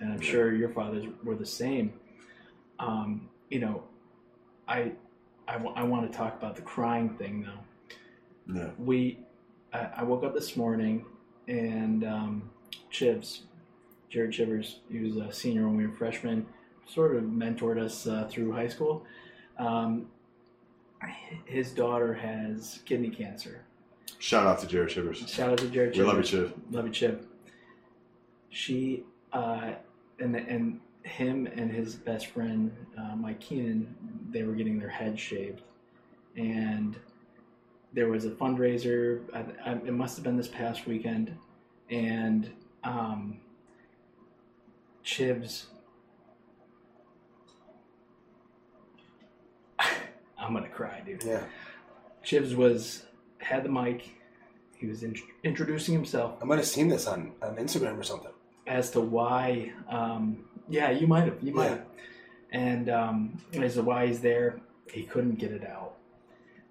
and 0.00 0.12
I'm 0.12 0.20
sure 0.20 0.54
your 0.54 0.70
fathers 0.70 1.04
were 1.22 1.34
the 1.36 1.46
same. 1.46 1.92
Um, 2.78 3.28
you 3.50 3.60
know, 3.60 3.84
I 4.68 4.92
I, 5.48 5.54
w- 5.54 5.72
I 5.74 5.82
want 5.82 6.10
to 6.10 6.16
talk 6.16 6.36
about 6.36 6.56
the 6.56 6.62
crying 6.62 7.10
thing 7.16 7.46
though. 7.46 8.54
yeah. 8.54 8.70
We, 8.78 9.18
I, 9.72 9.88
I 9.96 10.02
woke 10.02 10.22
up 10.22 10.34
this 10.34 10.56
morning 10.56 11.06
and 11.48 12.04
um, 12.04 12.50
Chivs, 12.92 13.40
Jared 14.10 14.32
Chivers, 14.32 14.80
he 14.92 14.98
was 15.00 15.16
a 15.16 15.32
senior 15.32 15.66
when 15.66 15.76
we 15.78 15.86
were 15.86 15.94
freshmen, 15.94 16.44
sort 16.86 17.16
of 17.16 17.22
mentored 17.24 17.82
us 17.82 18.06
uh, 18.06 18.28
through 18.30 18.52
high 18.52 18.68
school. 18.68 19.06
Um, 19.58 20.06
his 21.46 21.70
daughter 21.70 22.12
has 22.12 22.80
kidney 22.84 23.08
cancer. 23.08 23.64
Shout 24.18 24.46
out 24.46 24.58
to 24.60 24.66
Jared 24.66 24.90
Chivers. 24.90 25.18
Shout 25.30 25.50
out 25.50 25.58
to 25.58 25.68
Jared 25.68 25.94
Chivers. 25.94 25.98
We 25.98 26.04
love 26.04 26.16
you, 26.18 26.24
Chiv. 26.24 26.52
Love 26.70 26.86
you, 26.86 26.92
Chip. 26.92 27.26
She 28.50 29.04
uh, 29.32 29.72
and 30.18 30.34
and 30.36 30.80
him 31.08 31.46
and 31.46 31.70
his 31.70 31.94
best 31.94 32.26
friend 32.28 32.70
uh, 32.96 33.16
Mike 33.16 33.40
Keenan, 33.40 33.94
they 34.30 34.42
were 34.42 34.52
getting 34.54 34.78
their 34.78 34.88
heads 34.88 35.20
shaved, 35.20 35.62
and 36.36 36.96
there 37.92 38.08
was 38.08 38.24
a 38.24 38.30
fundraiser. 38.30 39.22
I, 39.34 39.70
I, 39.70 39.72
it 39.74 39.94
must 39.94 40.16
have 40.16 40.24
been 40.24 40.36
this 40.36 40.48
past 40.48 40.86
weekend, 40.86 41.34
and 41.90 42.50
um, 42.84 43.38
Chivs. 45.04 45.64
I'm 49.78 50.52
gonna 50.52 50.68
cry, 50.68 51.02
dude. 51.04 51.24
yeah, 51.24 51.42
Chivs 52.24 52.54
was 52.54 53.04
had 53.38 53.64
the 53.64 53.68
mic. 53.70 54.10
He 54.76 54.86
was 54.86 55.02
in, 55.02 55.16
introducing 55.42 55.92
himself 55.92 56.36
I 56.40 56.44
might 56.44 56.58
have 56.58 56.66
seen 56.66 56.86
this 56.88 57.08
on, 57.08 57.32
on 57.42 57.56
Instagram 57.56 57.98
or 57.98 58.04
something. 58.04 58.30
as 58.68 58.90
to 58.92 59.00
why. 59.00 59.72
Um, 59.88 60.44
yeah, 60.68 60.90
you 60.90 61.06
might 61.06 61.24
have. 61.24 61.38
You 61.42 61.52
might 61.54 61.64
Yeah. 61.64 61.70
have. 61.70 61.84
And 62.50 62.88
um, 62.88 63.38
as 63.54 63.74
to 63.74 63.82
why 63.82 64.06
he's 64.06 64.20
there, 64.20 64.60
he 64.90 65.02
couldn't 65.02 65.34
get 65.38 65.50
it 65.52 65.66
out. 65.66 65.94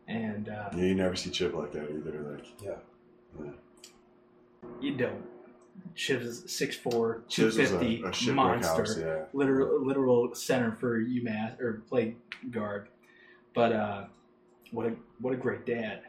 And 0.07 0.49
uh, 0.49 0.69
Yeah, 0.75 0.83
you 0.85 0.95
never 0.95 1.15
see 1.15 1.29
Chip 1.29 1.53
like 1.53 1.71
that 1.73 1.89
either. 1.89 2.19
Like, 2.37 2.45
Yeah. 2.63 2.75
yeah. 3.43 3.51
you 4.81 4.95
don't. 4.95 5.23
Chivs 5.95 6.21
is 6.21 6.41
6'4", 6.45 7.21
Chivs 7.27 7.43
was 7.45 7.57
a, 7.57 7.67
250 7.67 8.03
a 8.03 8.13
shipwreck 8.13 8.35
monster. 8.35 8.71
house. 8.83 8.97
Yeah. 8.97 9.25
literal 9.33 9.85
literal 9.85 10.33
center 10.33 10.71
for 10.71 10.99
UMass 10.99 11.59
or 11.59 11.83
play 11.87 12.15
guard. 12.49 12.87
But 13.53 13.73
uh, 13.73 14.05
what 14.71 14.87
a 14.87 14.95
what 15.19 15.33
a 15.33 15.37
great 15.37 15.65
dad. 15.67 16.01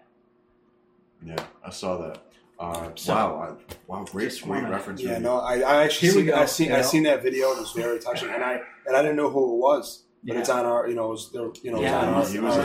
Yeah, 1.22 1.36
I 1.64 1.70
saw 1.70 1.98
that. 1.98 2.22
Uh, 2.58 2.90
So- 2.96 3.14
wow, 3.14 3.56
I, 3.60 3.74
wow, 3.86 4.04
great, 4.04 4.40
great 4.42 4.64
reference. 4.68 5.00
Yeah, 5.00 5.18
no, 5.18 5.38
I, 5.38 5.60
I 5.60 5.84
actually 5.84 6.08
seen, 6.10 6.32
I 6.32 6.44
seen 6.46 6.72
I 6.72 6.80
seen 6.82 7.04
that 7.04 7.22
video. 7.22 7.50
and 7.50 7.58
It 7.58 7.60
was 7.60 7.72
very 7.72 8.00
touching, 8.00 8.30
and 8.30 8.42
I 8.42 8.60
and 8.86 8.96
I 8.96 9.02
didn't 9.02 9.16
know 9.16 9.30
who 9.30 9.54
it 9.54 9.58
was, 9.58 10.02
but 10.24 10.34
Yeah. 10.34 10.40
it's 10.40 10.48
on 10.48 10.66
our, 10.66 10.88
you 10.88 10.94
know, 10.96 11.06
it 11.06 11.10
was 11.10 11.30
there, 11.30 11.48
you 11.62 11.70
know, 11.70 11.80
Yeah, 11.80 12.00
he, 12.00 12.06
our, 12.06 12.12
must- 12.12 12.32
he 12.32 12.40
was, 12.40 12.56
a, 12.56 12.60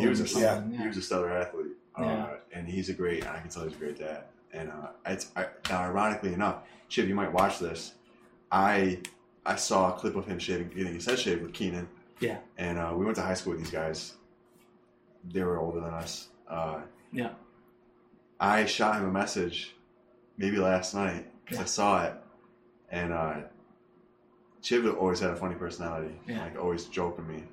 he 0.00 0.06
was 0.08 0.20
a 0.36 0.40
yeah. 0.40 0.62
he 0.80 0.86
was 0.86 0.96
a 0.96 1.02
stellar 1.02 1.30
athlete, 1.30 1.72
uh, 1.96 2.26
and 2.52 2.68
he's 2.68 2.88
a 2.88 2.92
great. 2.92 3.26
I 3.26 3.40
can 3.40 3.48
tell 3.50 3.64
he's 3.64 3.72
a 3.74 3.76
great 3.76 3.98
dad. 3.98 4.24
And 4.52 4.68
uh, 4.70 4.88
it's 5.06 5.32
I, 5.34 5.46
ironically 5.70 6.34
enough, 6.34 6.58
Chip, 6.88 7.08
you 7.08 7.14
might 7.14 7.32
watch 7.32 7.58
this. 7.58 7.94
I 8.52 9.00
I 9.44 9.56
saw 9.56 9.92
a 9.92 9.98
clip 9.98 10.14
of 10.14 10.24
him 10.26 10.38
shaving, 10.38 10.68
getting 10.68 10.94
his 10.94 11.06
head 11.06 11.18
shaved 11.18 11.42
with 11.42 11.52
Keenan. 11.52 11.88
Yeah. 12.20 12.38
And 12.58 12.78
uh, 12.78 12.92
we 12.94 13.04
went 13.04 13.16
to 13.16 13.22
high 13.22 13.34
school 13.34 13.54
with 13.54 13.60
these 13.62 13.72
guys. 13.72 14.12
They 15.24 15.42
were 15.42 15.58
older 15.58 15.80
than 15.80 15.94
us. 15.94 16.28
Uh, 16.48 16.80
Yeah. 17.12 17.30
I 18.42 18.64
shot 18.66 18.96
him 18.96 19.04
a 19.08 19.12
message, 19.12 19.74
maybe 20.36 20.56
last 20.56 20.94
night, 20.94 21.26
because 21.44 21.58
Yeah. 21.58 21.62
I 21.62 21.66
saw 21.66 22.04
it, 22.06 22.14
and 22.90 23.12
uh, 23.12 23.34
Chip 24.60 24.84
always 24.98 25.20
had 25.20 25.30
a 25.30 25.36
funny 25.36 25.54
personality, 25.54 26.14
Yeah. 26.26 26.42
like 26.42 26.58
always 26.58 26.86
joking 26.86 27.26
me. 27.28 27.44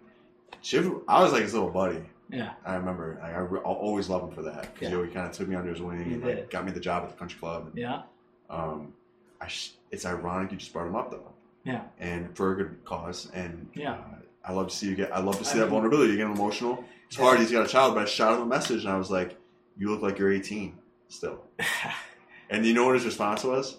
Chip, 0.61 0.85
I 1.07 1.21
was 1.23 1.31
like 1.31 1.43
his 1.43 1.53
little 1.53 1.69
buddy. 1.69 2.03
Yeah. 2.29 2.53
I 2.65 2.75
remember. 2.75 3.17
Like, 3.21 3.33
I 3.35 3.39
re- 3.39 3.61
I'll 3.65 3.73
always 3.73 4.09
love 4.09 4.23
him 4.23 4.31
for 4.31 4.41
that 4.43 4.73
because 4.73 4.91
Yeah. 4.91 5.03
he 5.05 5.11
kind 5.11 5.27
of 5.27 5.31
took 5.31 5.47
me 5.47 5.55
under 5.55 5.71
his 5.71 5.81
wing 5.81 6.03
He 6.03 6.13
and 6.13 6.23
like, 6.25 6.49
got 6.51 6.65
me 6.65 6.71
the 6.71 6.79
job 6.79 7.03
at 7.03 7.09
the 7.09 7.15
country 7.15 7.39
club. 7.39 7.67
And, 7.67 7.77
Yeah. 7.77 8.01
um, 8.49 8.93
I 9.41 9.47
sh- 9.47 9.73
it's 9.91 10.05
ironic 10.05 10.51
you 10.51 10.57
just 10.57 10.71
brought 10.73 10.87
him 10.87 10.95
up 10.95 11.09
though, 11.11 11.31
Yeah. 11.63 11.83
and 11.99 12.35
for 12.35 12.51
a 12.51 12.55
good 12.55 12.83
cause. 12.85 13.29
And 13.33 13.69
Yeah. 13.73 13.93
uh, 13.93 13.97
I 14.43 14.53
love 14.53 14.67
to 14.69 14.75
see 14.75 14.87
you 14.89 14.95
get. 14.95 15.15
I 15.15 15.19
love 15.21 15.37
to 15.39 15.45
see 15.45 15.53
I 15.57 15.59
that 15.61 15.65
mean- 15.65 15.71
vulnerability. 15.71 16.11
You 16.11 16.17
get 16.17 16.27
emotional. 16.27 16.83
It's 17.07 17.15
hard. 17.17 17.39
He's 17.39 17.51
got 17.51 17.65
a 17.65 17.69
child, 17.69 17.95
but 17.95 18.03
I 18.03 18.05
shot 18.05 18.35
him 18.35 18.41
a 18.41 18.45
message, 18.45 18.85
and 18.85 18.93
I 18.93 18.97
was 18.97 19.09
like, 19.09 19.35
"You 19.79 19.89
look 19.89 20.01
like 20.03 20.19
you're 20.19 20.31
18 20.31 20.77
still." 21.07 21.39
And 22.51 22.65
you 22.65 22.73
know 22.73 22.85
what 22.85 22.95
his 22.95 23.05
response 23.05 23.43
was? 23.43 23.77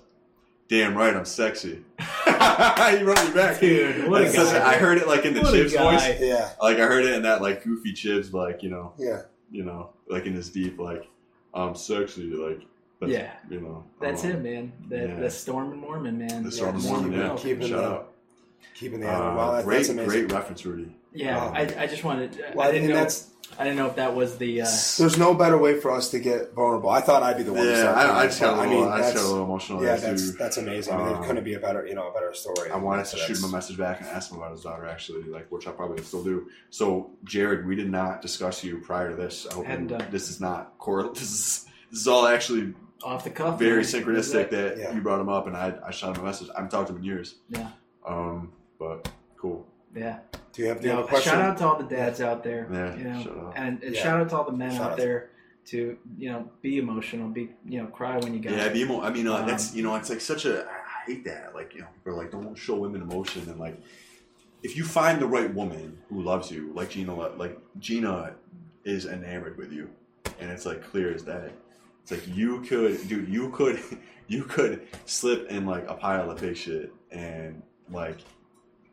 Damn 0.69 0.97
right, 0.97 1.17
I'm 1.17 1.25
sexy. 1.25 1.83
he 1.99 3.03
wrote 3.03 3.25
me 3.27 3.35
back. 3.35 3.59
Dude, 3.59 4.09
what 4.09 4.21
a 4.23 4.25
That's 4.27 4.37
such 4.37 4.53
guy. 4.57 4.71
I 4.71 4.77
heard 4.77 4.99
it 4.99 5.09
like 5.09 5.25
in 5.25 5.35
the 5.35 5.41
What 5.41 5.53
Chivs 5.53 5.77
voice. 5.77 6.21
Yeah, 6.21 6.51
Like 6.63 6.77
I 6.79 6.87
heard 6.87 7.05
it 7.05 7.15
in 7.15 7.23
that 7.23 7.43
like 7.43 7.65
goofy 7.65 7.93
Chivs, 7.93 8.33
like 8.33 8.63
you 8.63 8.71
know, 8.71 8.93
yeah. 8.97 9.23
you 9.51 9.65
know, 9.65 9.91
like 10.09 10.27
in 10.27 10.35
his 10.35 10.51
deep, 10.51 10.79
like 10.79 11.09
I'm 11.53 11.75
sexy, 11.75 12.31
like 12.33 12.61
that's, 13.01 13.11
Yeah. 13.11 13.33
you 13.51 13.61
know, 13.61 13.83
That's 14.01 14.23
um, 14.23 14.31
him, 14.31 14.43
man. 14.45 14.73
The, 14.89 14.97
yeah. 14.99 15.15
the 15.17 15.31
Storm 15.31 15.73
and 15.73 15.81
Mormon, 15.81 16.17
man. 16.19 16.45
The 16.45 16.53
Storm 16.53 16.77
and 16.77 16.81
just 16.81 16.93
Mormon, 16.93 17.11
keep 17.11 17.19
it 17.19 17.23
yeah. 17.23 17.31
up. 17.33 17.39
Keeping 17.41 17.69
Shout 17.69 17.79
the- 17.79 17.85
out. 17.89 18.13
Keeping 18.75 19.01
the 19.01 19.09
Uh. 19.09 19.35
Wow, 19.35 19.53
that, 19.57 19.65
great, 19.65 19.77
that's 19.79 19.89
amazing. 19.89 20.09
great 20.09 20.33
reference, 20.33 20.65
Rudy. 20.65 20.95
Yeah, 21.13 21.47
Um, 21.47 21.55
I, 21.55 21.63
I 21.77 21.87
just 21.89 22.05
wanted. 22.05 22.41
Well, 22.55 22.69
I 22.69 22.71
didn't 22.71 22.85
and 22.85 22.95
know. 22.95 23.01
that's 23.01 23.30
I 23.61 23.65
didn't 23.65 23.77
know 23.77 23.89
if 23.89 23.97
that 23.97 24.15
was 24.15 24.39
the. 24.39 24.63
Uh, 24.63 24.65
there's 24.99 25.19
no 25.19 25.35
better 25.35 25.59
way 25.59 25.79
for 25.79 25.91
us 25.91 26.11
to 26.13 26.19
get 26.19 26.55
vulnerable. 26.55 26.89
I 26.89 27.03
thought 27.03 27.23
I'd 27.23 27.37
be 27.37 27.43
the 27.43 27.53
one. 27.53 27.65
to 27.67 27.71
Yeah, 27.71 27.81
start 27.83 27.97
I, 27.99 28.21
I 28.21 28.27
just 28.27 28.41
got 28.41 28.55
a 28.55 28.61
little, 28.63 28.65
I, 28.65 28.67
mean, 28.71 28.79
just 28.79 28.89
got 28.89 28.97
that's- 29.07 29.23
a 29.25 29.29
little 29.29 29.45
emotional. 29.45 29.83
Yeah, 29.85 29.97
there, 29.97 30.11
that's 30.13 30.31
too. 30.31 30.37
that's 30.39 30.57
amazing. 30.57 30.95
I 30.95 30.97
mean, 30.97 31.07
Um, 31.09 31.13
there 31.13 31.23
couldn't 31.29 31.45
be 31.45 31.55
a 31.55 31.61
better, 31.61 31.87
you 31.87 31.95
know, 31.95 32.09
a 32.09 32.13
better 32.13 32.33
story. 32.33 32.71
I 32.71 32.77
wanted 32.79 33.05
to 33.07 33.17
shoot 33.19 33.37
him 33.39 33.45
a 33.45 33.49
message 33.49 33.77
back 33.77 34.01
and 34.01 34.09
ask 34.09 34.31
him 34.33 34.39
about 34.39 34.53
his 34.53 34.63
daughter, 34.63 34.87
actually, 34.87 35.25
like 35.25 35.47
which 35.53 35.69
I 35.69 35.73
probably 35.73 36.03
still 36.03 36.25
do. 36.25 36.49
So, 36.71 37.11
Jared, 37.25 37.67
we 37.67 37.77
did 37.77 37.91
not 37.91 38.23
discuss 38.23 38.65
you 38.65 38.79
prior 38.79 39.11
to 39.11 39.15
this. 39.17 39.47
I 39.51 39.55
hope 39.55 39.69
And, 39.69 39.93
uh, 39.93 39.99
this 40.11 40.31
is 40.31 40.41
not 40.41 40.79
correl. 40.79 41.11
This 41.15 41.23
is 41.31 41.67
this 41.91 42.01
is 42.01 42.09
all 42.09 42.27
actually 42.27 42.73
off 43.03 43.25
the 43.25 43.31
cuff. 43.31 43.59
very 43.59 43.83
man. 43.83 43.85
synchronistic 43.85 44.49
that 44.51 44.79
Yeah. 44.79 44.95
you 44.95 45.03
brought 45.03 45.21
him 45.21 45.29
up, 45.29 45.47
and 45.47 45.55
I 45.57 45.75
I 45.87 45.91
shot 45.91 46.17
him 46.17 46.23
a 46.23 46.27
message. 46.27 46.49
I 46.49 46.55
haven't 46.61 46.71
talked 46.71 46.87
to 46.89 46.95
him 46.95 47.01
in 47.01 47.05
years. 47.05 47.35
Yeah. 47.51 47.69
Um, 48.07 48.53
but 48.79 49.07
cool. 49.37 49.67
Yeah. 49.95 50.19
Do 50.53 50.63
you 50.63 50.69
have, 50.69 50.81
do 50.81 50.87
You 50.87 50.91
you 50.91 50.97
know, 50.97 51.03
have 51.03 51.05
a 51.07 51.09
question? 51.09 51.33
shout 51.33 51.43
out 51.43 51.59
to 51.59 51.67
all 51.67 51.79
the 51.79 51.85
dads 51.85 52.21
out 52.21 52.43
there. 52.45 52.69
Yeah, 52.71 52.97
You 52.97 53.05
know, 53.05 53.23
shout 53.23 53.39
out. 53.39 53.53
and, 53.57 53.83
and 53.83 53.95
Yeah. 53.95 54.03
shout 54.03 54.21
out 54.21 54.29
to 54.31 54.37
all 54.37 54.45
the 54.45 54.53
men 54.57 54.73
Shout 54.73 54.81
out 54.83 54.91
out. 54.93 54.97
there 54.99 55.31
to 55.67 55.97
you 56.19 56.31
know 56.31 56.51
be 56.63 56.79
emotional, 56.79 57.29
be 57.29 57.51
you 57.65 57.81
know 57.81 57.87
cry 57.89 58.19
when 58.19 58.35
you 58.35 58.41
got. 58.41 58.53
Yeah, 58.53 58.69
be 58.71 58.85
more. 58.85 59.03
I 59.03 59.11
mean, 59.11 59.27
uh, 59.29 59.35
Um, 59.37 59.47
that's 59.47 59.75
you 59.75 59.83
know, 59.83 59.95
it's 59.97 60.11
like 60.11 60.21
such 60.21 60.45
a. 60.45 60.65
I 60.67 61.07
hate 61.07 61.25
that. 61.25 61.55
Like 61.55 61.75
you 61.75 61.81
know, 61.83 61.87
people 61.95 62.13
are 62.13 62.17
like, 62.23 62.31
don't 62.33 62.55
show 62.57 62.77
women 62.77 63.03
emotion, 63.03 63.49
and 63.49 63.59
like, 63.61 63.77
if 64.63 64.77
you 64.77 64.85
find 64.85 65.21
the 65.21 65.27
right 65.27 65.53
woman 65.55 65.99
who 66.09 66.23
loves 66.23 66.51
you, 66.51 66.73
like 66.75 66.91
Gina, 66.91 67.15
like 67.15 67.59
Gina 67.79 68.35
is 68.85 69.07
enamored 69.07 69.57
with 69.59 69.73
you, 69.73 69.91
and 70.41 70.51
it's 70.51 70.67
like 70.67 70.83
clear 70.83 71.13
as 71.15 71.23
day. 71.23 71.51
It's 72.03 72.11
like 72.11 72.27
you 72.37 72.63
could, 72.63 73.07
dude, 73.09 73.29
you 73.29 73.51
could, 73.51 73.79
you 74.29 74.45
could 74.45 74.87
slip 75.05 75.49
in 75.51 75.67
like 75.67 75.89
a 75.89 75.95
pile 75.95 76.31
of 76.31 76.41
big 76.41 76.57
shit, 76.57 76.93
and 77.13 77.63
like, 77.91 78.19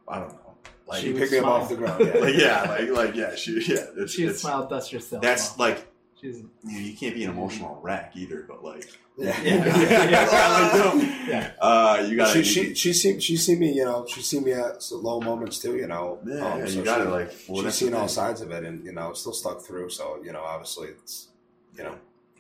I 0.08 0.20
don't 0.20 0.34
know, 0.34 0.47
like, 0.88 1.02
She 1.02 1.08
You 1.08 1.14
would 1.14 1.22
pick 1.24 1.32
him 1.32 1.40
smile. 1.44 1.54
off 1.54 1.70
the 1.70 1.76
ground. 1.76 2.02
Yeah. 2.06 2.14
like 2.22 2.36
yeah, 2.36 2.62
like 2.70 2.90
like 2.90 3.16
yeah, 3.16 3.36
she 3.36 3.54
yeah, 3.68 3.86
it's, 3.98 4.14
She'd 4.14 4.30
it's 4.30 4.42
smile, 4.42 4.68
dust 4.68 4.92
herself. 4.92 5.22
that's 5.22 5.52
off. 5.52 5.60
like 5.60 5.88
She's 6.20 6.38
you, 6.38 6.50
know, 6.64 6.80
you 6.80 6.98
can't 6.98 7.14
be 7.14 7.24
an 7.26 7.30
emotional 7.32 7.80
wreck 7.82 8.14
either, 8.16 8.44
but 8.48 8.64
like. 8.64 8.90
yeah. 9.18 9.40
Yeah. 9.44 10.10
Yeah. 10.10 10.28
Like, 10.58 10.74
no. 10.96 11.02
yeah. 11.28 11.52
Uh, 11.60 12.06
you 12.08 12.16
got 12.18 12.34
she 12.34 12.44
she 12.44 12.74
she 12.76 12.94
seen 12.94 13.20
she 13.20 13.36
seen 13.38 13.60
me 13.60 13.72
you 13.74 13.84
know 13.86 14.06
she 14.08 14.22
seen 14.22 14.44
me 14.44 14.52
at 14.54 14.82
some 14.82 15.04
low 15.04 15.20
moments 15.22 15.60
too 15.60 15.76
you 15.76 15.88
know 15.88 16.20
Yeah, 16.26 16.36
Um, 16.46 16.60
yeah, 16.60 16.66
so 16.66 16.72
you 16.74 16.84
got 16.84 16.98
she, 17.00 17.04
to 17.04 17.10
like. 17.10 17.28
Well, 17.28 17.58
she's 17.58 17.64
that's 17.64 17.76
seen 17.78 17.94
all 17.96 18.08
sides 18.08 18.42
of 18.42 18.52
it 18.52 18.64
and 18.64 18.84
you 18.86 18.92
know 18.94 19.10
it's 19.12 19.20
still 19.22 19.34
stuck 19.34 19.62
through 19.64 19.90
so 19.90 20.20
you 20.24 20.32
know 20.34 20.42
obviously 20.42 20.90
it's 20.90 21.30
you 21.76 21.84
know 21.84 21.96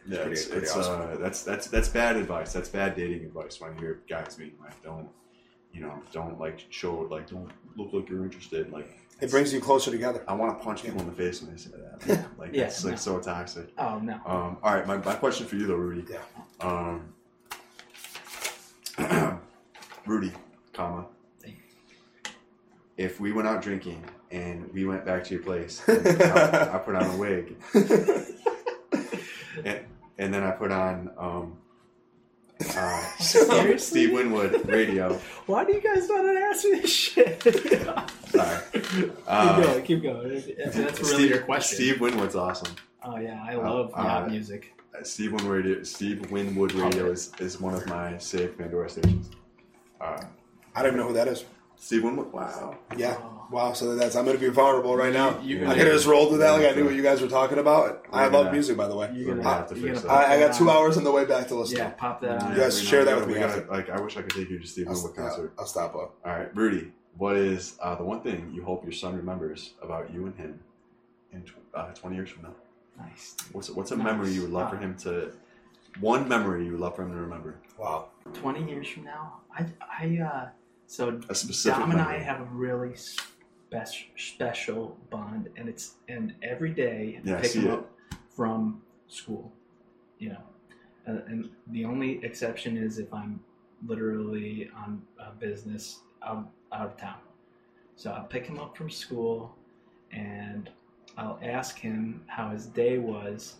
Yeah, 0.07 0.17
pretty- 0.23 0.31
it's, 0.33 0.45
pretty 0.45 0.61
it's, 0.67 0.75
awesome. 0.75 1.01
uh, 1.01 1.15
that's 1.17 1.43
that's 1.43 1.67
that's 1.67 1.89
bad 1.89 2.15
advice. 2.15 2.53
That's 2.53 2.69
bad 2.69 2.95
dating 2.95 3.25
advice. 3.25 3.59
When 3.59 3.73
you 3.75 3.79
hear 3.79 3.99
guys 4.07 4.35
being 4.35 4.53
like, 4.63 4.81
don't, 4.83 5.09
you 5.73 5.81
know, 5.81 5.93
don't 6.13 6.39
like 6.39 6.59
show 6.69 6.93
like, 7.11 7.27
don't 7.29 7.51
look 7.77 7.93
like 7.93 8.09
you're 8.09 8.23
interested. 8.23 8.71
Like, 8.71 8.89
it 9.21 9.31
brings 9.31 9.53
you 9.53 9.59
closer 9.59 9.89
together 9.91 10.23
I 10.27 10.33
want 10.33 10.57
to 10.57 10.63
punch 10.63 10.83
people 10.83 10.99
in 11.01 11.07
the 11.07 11.13
face 11.13 11.41
when 11.41 11.51
they 11.51 11.57
say 11.57 11.71
that. 11.71 12.25
Like, 12.37 12.53
Yeah, 12.53 12.65
it's 12.65 12.83
like 12.85 12.99
so 12.99 13.19
toxic. 13.19 13.69
Oh 13.77 13.99
no. 13.99 14.13
Um, 14.25 14.57
all 14.61 14.75
right, 14.75 14.85
my, 14.85 14.97
my 14.97 15.15
question 15.15 15.47
for 15.47 15.55
you 15.55 15.65
though, 15.67 15.75
Rudy. 15.75 16.05
Yeah. 16.11 16.21
Um, 16.59 17.13
Rudy, 20.05 20.31
comma. 20.73 21.05
If 22.97 23.19
we 23.19 23.31
went 23.31 23.47
out 23.47 23.61
drinking 23.61 24.03
and 24.31 24.71
we 24.73 24.85
went 24.85 25.05
back 25.05 25.23
to 25.25 25.33
your 25.35 25.43
place, 25.43 25.81
and 25.87 26.21
I, 26.21 26.75
I 26.75 26.77
put 26.79 26.95
on 26.95 27.05
a 27.05 27.17
wig, 27.17 27.55
and, 29.63 29.79
and 30.17 30.33
then 30.33 30.43
I 30.43 30.51
put 30.51 30.71
on 30.71 31.11
um, 31.17 31.57
uh, 32.75 33.01
Seriously? 33.19 33.77
Steve 33.77 34.11
Winwood 34.13 34.67
radio. 34.67 35.13
Why 35.45 35.63
do 35.65 35.73
you 35.73 35.81
guys 35.81 36.07
not 36.09 36.25
answer 36.25 36.69
this 36.81 36.91
shit? 36.93 37.39
keep 37.39 37.81
Sorry, 38.31 39.11
uh, 39.27 39.61
going. 39.61 39.83
Keep 39.83 40.03
going. 40.03 40.29
That's 40.57 40.75
really 40.77 40.93
Steve, 41.03 41.29
your 41.29 41.41
question. 41.41 41.75
Steve 41.75 42.01
Winwood's 42.01 42.35
awesome. 42.35 42.75
Oh 43.03 43.17
yeah, 43.17 43.43
I 43.47 43.55
love 43.55 43.91
Uh, 43.95 44.03
yacht 44.03 44.23
uh, 44.23 44.27
music. 44.29 44.73
Steve 45.03 45.31
Winwood 45.33 45.65
radio, 45.65 45.83
Steve 45.83 46.31
Winwood 46.31 46.73
radio 46.73 47.11
is, 47.11 47.31
is 47.39 47.61
one 47.61 47.75
of 47.75 47.85
my 47.87 48.17
safe 48.17 48.57
Pandora 48.57 48.89
stations. 48.89 49.29
Uh, 50.01 50.19
I 50.75 50.81
don't 50.81 50.93
even 50.93 50.99
know 51.01 51.07
who 51.07 51.13
that 51.13 51.27
is 51.27 51.45
Steve 51.75 52.03
Winwood, 52.03 52.31
wow. 52.33 52.75
yeah 52.97 53.17
Oh. 53.19 53.36
Wow 53.51 53.73
so 53.73 53.95
that's 53.95 54.15
I'm 54.15 54.25
gonna 54.25 54.37
be 54.37 54.49
vulnerable 54.49 54.95
right 54.95 55.13
now 55.13 55.39
You, 55.41 55.65
I 55.67 55.73
could 55.75 55.85
have 55.87 55.93
just 55.93 56.05
rolled 56.07 56.31
with 56.31 56.41
that 56.41 56.51
like 56.51 56.65
I 56.71 56.75
knew 56.75 56.85
what 56.85 56.95
you 56.95 57.03
guys 57.03 57.21
were 57.21 57.27
talking 57.27 57.57
about 57.59 58.05
I 58.11 58.23
love 58.23 58.31
gonna- 58.31 58.51
music 58.51 58.75
by 58.77 58.87
the 58.87 58.95
way 58.95 59.11
You're 59.15 59.29
gonna, 59.35 59.43
gonna 59.43 59.55
have 59.57 59.67
to 59.69 59.75
fix 59.75 60.01
gonna 60.03 60.13
that. 60.19 60.29
I, 60.29 60.35
I 60.35 60.39
got 60.39 60.55
two 60.55 60.69
on. 60.69 60.75
hours 60.77 60.97
on 60.97 61.03
the 61.03 61.11
way 61.11 61.25
back 61.25 61.47
to 61.49 61.55
listen 61.55 61.77
Yeah, 61.77 61.89
pop 61.91 62.21
that 62.21 62.43
on. 62.43 62.51
You 62.51 62.57
guys 62.57 62.81
share 62.81 63.05
that 63.05 63.15
with 63.17 63.27
me 63.27 63.35
gotta- 63.35 63.65
like, 63.69 63.89
I 63.89 63.99
wish 64.01 64.17
I 64.17 64.21
could 64.21 64.31
take 64.31 64.49
you 64.49 64.59
to 64.59 64.67
Steve 64.67 64.87
I'll, 64.87 64.95
Winwood 64.95 65.15
concert. 65.15 65.53
I'll 65.57 65.65
stop 65.65 65.95
up 65.95 66.15
All 66.25 66.33
right, 66.37 66.53
Rudy, 66.55 66.91
what 67.17 67.35
is 67.37 67.77
uh, 67.81 67.95
the 67.95 68.03
one 68.03 68.21
thing 68.21 68.51
you 68.53 68.63
hope 68.63 68.83
your 68.83 68.91
son 68.93 69.15
remembers 69.15 69.73
about 69.81 70.13
you 70.13 70.25
and 70.25 70.35
him 70.35 70.59
in 71.31 71.41
tw- 71.43 71.55
uh, 71.73 71.91
20 71.93 72.15
years 72.15 72.29
from 72.29 72.43
now? 72.43 72.53
Nice. 72.99 73.35
What's 73.51 73.69
what's 73.69 73.91
a 73.91 73.95
Nice. 73.95 74.05
memory 74.05 74.31
you 74.31 74.41
would 74.41 74.51
love 74.51 74.71
for 74.71 74.77
him 74.77 74.95
to? 75.03 75.31
One 75.99 76.27
memory 76.27 76.65
you 76.65 76.71
would 76.71 76.79
love 76.79 76.95
for 76.95 77.03
him 77.03 77.11
to 77.11 77.17
remember. 77.17 77.55
wow 77.77 78.07
Twenty 78.33 78.67
years 78.69 78.87
from 78.87 79.03
now, 79.05 79.33
I, 79.55 79.65
I, 79.81 80.17
uh, 80.21 80.49
so 80.87 81.19
A 81.29 81.35
specific 81.35 81.79
Dom 81.79 81.91
and 81.91 82.01
I 82.01 82.17
have 82.19 82.41
a 82.41 82.45
really 82.45 82.93
special 83.69 84.07
special 84.17 84.97
bond, 85.09 85.49
and 85.57 85.69
it's 85.69 85.95
and 86.07 86.33
every 86.41 86.71
day 86.71 87.19
I 87.19 87.27
Yeah, 87.27 87.37
I 87.37 87.41
pick 87.41 87.51
him 87.53 87.71
up 87.71 87.91
from 88.29 88.81
school, 89.07 89.51
you 90.19 90.29
know, 90.29 90.43
uh, 91.07 91.21
and 91.27 91.49
the 91.67 91.85
only 91.85 92.23
exception 92.23 92.77
is 92.77 92.99
if 92.99 93.13
I'm 93.13 93.39
literally 93.85 94.69
on 94.75 95.01
business 95.39 95.99
out, 96.23 96.49
out 96.71 96.87
of 96.87 96.97
town. 96.97 97.17
So 97.95 98.11
I'll 98.11 98.25
pick 98.25 98.45
him 98.45 98.59
up 98.59 98.77
from 98.77 98.89
school, 98.89 99.55
and 100.11 100.69
I'll 101.17 101.39
ask 101.41 101.77
him 101.77 102.23
how 102.27 102.49
his 102.49 102.67
day 102.67 102.97
was. 102.97 103.55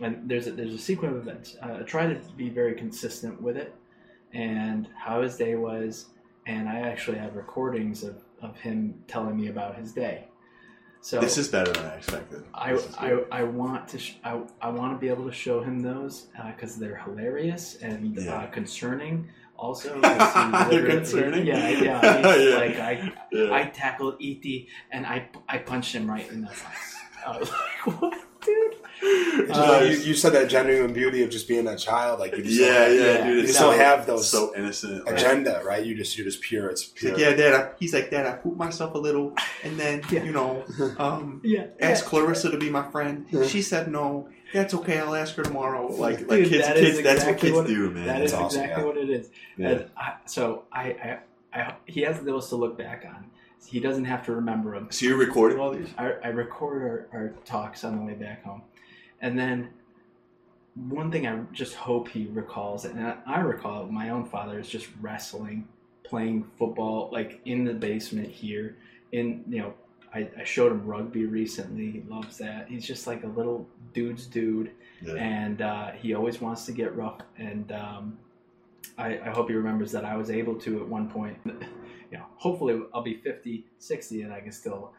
And 0.00 0.28
there's 0.28 0.46
a, 0.46 0.52
there's 0.52 0.74
a 0.74 0.78
sequence 0.78 1.16
of 1.16 1.28
events. 1.28 1.56
Uh, 1.62 1.78
I 1.80 1.82
try 1.82 2.06
to 2.06 2.18
be 2.36 2.48
very 2.48 2.74
consistent 2.74 3.40
with 3.40 3.56
it, 3.56 3.74
and 4.32 4.88
how 4.96 5.22
his 5.22 5.36
day 5.36 5.56
was, 5.56 6.06
and 6.46 6.68
I 6.68 6.80
actually 6.80 7.18
have 7.18 7.36
recordings 7.36 8.02
of, 8.02 8.22
of 8.42 8.56
him 8.58 9.02
telling 9.08 9.36
me 9.36 9.48
about 9.48 9.76
his 9.76 9.92
day. 9.92 10.26
So 11.02 11.18
This 11.18 11.38
is 11.38 11.48
better 11.48 11.72
than 11.72 11.86
I 11.86 11.94
expected. 11.94 12.44
I, 12.52 12.78
I. 12.98 13.24
I 13.32 13.42
want 13.44 13.88
to 13.88 13.98
sh- 13.98 14.16
I, 14.22 14.42
I 14.60 14.68
want 14.68 14.94
to 14.94 14.98
be 15.00 15.08
able 15.08 15.24
to 15.26 15.32
show 15.32 15.62
him 15.62 15.80
those 15.80 16.26
because 16.54 16.76
they're 16.76 16.96
hilarious 16.98 17.76
and 17.76 18.14
Yeah. 18.16 18.34
uh, 18.34 18.46
concerning. 18.48 19.28
Also, 19.56 19.98
They're 20.00 20.86
concerning? 20.86 21.46
Yeah, 21.46 21.68
yeah. 21.70 22.36
Yeah. 22.36 22.58
Like 22.58 22.76
I, 22.78 23.12
Yeah. 23.32 23.52
I 23.52 23.64
tackled 23.64 24.16
ET 24.22 24.44
and 24.90 25.06
I, 25.06 25.28
I 25.48 25.58
punched 25.58 25.94
him 25.94 26.08
right 26.08 26.30
in 26.30 26.42
the 26.42 26.48
face. 26.48 26.96
I 27.26 27.38
was 27.38 27.50
like, 27.50 28.00
what, 28.02 28.18
just 29.00 29.50
Uh, 29.58 29.68
like 29.80 29.90
you, 29.90 29.96
you 29.98 30.14
said 30.14 30.32
that 30.34 30.48
genuine 30.48 30.92
beauty 30.92 31.22
of 31.22 31.30
just 31.30 31.48
being 31.48 31.66
a 31.66 31.76
child 31.76 32.20
like 32.20 32.36
you 32.36 32.42
just 32.42 32.58
yeah, 32.60 32.66
don't 32.66 32.74
yeah, 32.96 33.02
have 33.04 33.16
yeah. 33.18 33.24
dude. 33.26 33.34
You 33.34 33.38
It's 33.40 33.48
just 33.48 33.58
so, 33.58 33.70
don't 33.70 33.78
have 33.80 34.06
those 34.06 34.28
so 34.28 34.54
innocent. 34.56 35.06
like- 35.06 35.14
agenda 35.16 35.62
right 35.64 35.84
you 35.84 35.94
just 35.94 36.16
you're 36.16 36.26
just 36.26 36.40
pure 36.42 36.68
it's 36.68 36.82
He's 36.82 36.92
pure 36.92 37.12
like, 37.12 37.20
yeah, 37.20 37.34
Dad. 37.34 37.54
I, 37.54 37.70
he's 37.78 37.94
like, 37.94 38.10
Dad. 38.10 38.26
I 38.26 38.32
pooped 38.32 38.56
myself 38.58 38.94
a 38.94 38.98
little, 38.98 39.34
and 39.64 39.78
then 39.78 40.02
Yeah. 40.10 40.24
you 40.24 40.32
know, 40.32 40.64
um, 40.98 41.40
Yeah. 41.44 41.66
asked 41.80 42.04
yeah. 42.04 42.08
Clarissa 42.10 42.50
to 42.50 42.58
be 42.58 42.70
my 42.70 42.88
friend. 42.90 43.26
Yeah. 43.30 43.46
She 43.46 43.62
said 43.62 43.90
no. 43.90 44.28
That's 44.52 44.74
okay. 44.74 44.98
I'll 44.98 45.14
ask 45.14 45.36
her 45.36 45.44
tomorrow. 45.44 45.86
Like, 45.86 46.18
Dude, 46.18 46.28
like 46.28 46.44
kids, 46.48 46.66
that 46.66 46.76
is 46.76 46.96
kids. 46.96 47.02
that's 47.04 47.24
what 47.24 47.38
kids 47.38 47.54
what- 47.56 47.66
do, 47.68 47.90
man. 47.90 48.06
That 48.06 48.22
is 48.22 48.32
awesome, 48.32 48.60
exactly 48.62 48.82
yeah. 48.82 48.88
what 48.88 48.96
it 48.96 49.10
is. 49.10 49.30
And 49.58 49.86
I, 49.96 50.14
so 50.26 50.64
I, 50.72 50.82
I, 50.82 51.18
I, 51.54 51.74
he 51.86 52.00
has 52.02 52.20
those 52.20 52.48
to 52.48 52.56
look 52.56 52.76
back 52.76 53.04
on. 53.06 53.26
He 53.66 53.78
doesn't 53.78 54.06
have 54.06 54.24
to 54.26 54.32
remember 54.32 54.74
them. 54.74 54.88
So 54.90 55.06
you're 55.06 55.18
recording 55.18 55.60
all 55.60 55.70
these? 55.70 55.86
I, 55.96 56.12
I 56.24 56.28
record 56.28 56.82
our, 56.82 57.18
our 57.20 57.28
talks 57.44 57.84
on 57.84 57.96
the 57.96 58.02
way 58.02 58.14
back 58.14 58.42
home. 58.42 58.62
And 59.20 59.38
then 59.38 59.70
one 60.74 61.10
thing 61.10 61.26
I 61.26 61.40
just 61.52 61.74
hope 61.74 62.08
he 62.08 62.26
recalls, 62.26 62.84
and 62.84 63.00
I, 63.00 63.16
I 63.26 63.40
recall 63.40 63.86
my 63.86 64.10
own 64.10 64.24
father 64.24 64.58
is 64.58 64.68
just 64.68 64.88
wrestling, 65.00 65.68
playing 66.04 66.46
football, 66.58 67.10
like 67.12 67.40
in 67.44 67.64
the 67.64 67.74
basement 67.74 68.28
here. 68.28 68.76
In, 69.12 69.44
you 69.48 69.58
know, 69.58 69.74
I, 70.14 70.28
I 70.38 70.44
showed 70.44 70.72
him 70.72 70.84
rugby 70.86 71.26
recently. 71.26 71.90
He 71.90 72.02
loves 72.08 72.38
that. 72.38 72.68
He's 72.68 72.86
just 72.86 73.06
like 73.06 73.22
a 73.24 73.28
little 73.28 73.66
dude's 73.92 74.26
dude. 74.26 74.70
Yeah. 75.02 75.14
And 75.14 75.62
uh, 75.62 75.92
he 75.92 76.14
always 76.14 76.40
wants 76.40 76.66
to 76.66 76.72
get 76.72 76.94
rough. 76.96 77.20
And 77.38 77.70
um, 77.72 78.18
I, 78.98 79.18
I 79.20 79.30
hope 79.30 79.48
he 79.48 79.54
remembers 79.54 79.92
that 79.92 80.04
I 80.04 80.16
was 80.16 80.30
able 80.30 80.54
to 80.56 80.80
at 80.80 80.88
one 80.88 81.08
point. 81.08 81.38
you 81.44 82.18
know, 82.18 82.26
hopefully 82.36 82.80
I'll 82.92 83.02
be 83.02 83.14
50, 83.14 83.64
60 83.78 84.22
and 84.22 84.32
I 84.32 84.40
can 84.40 84.52
still, 84.52 84.92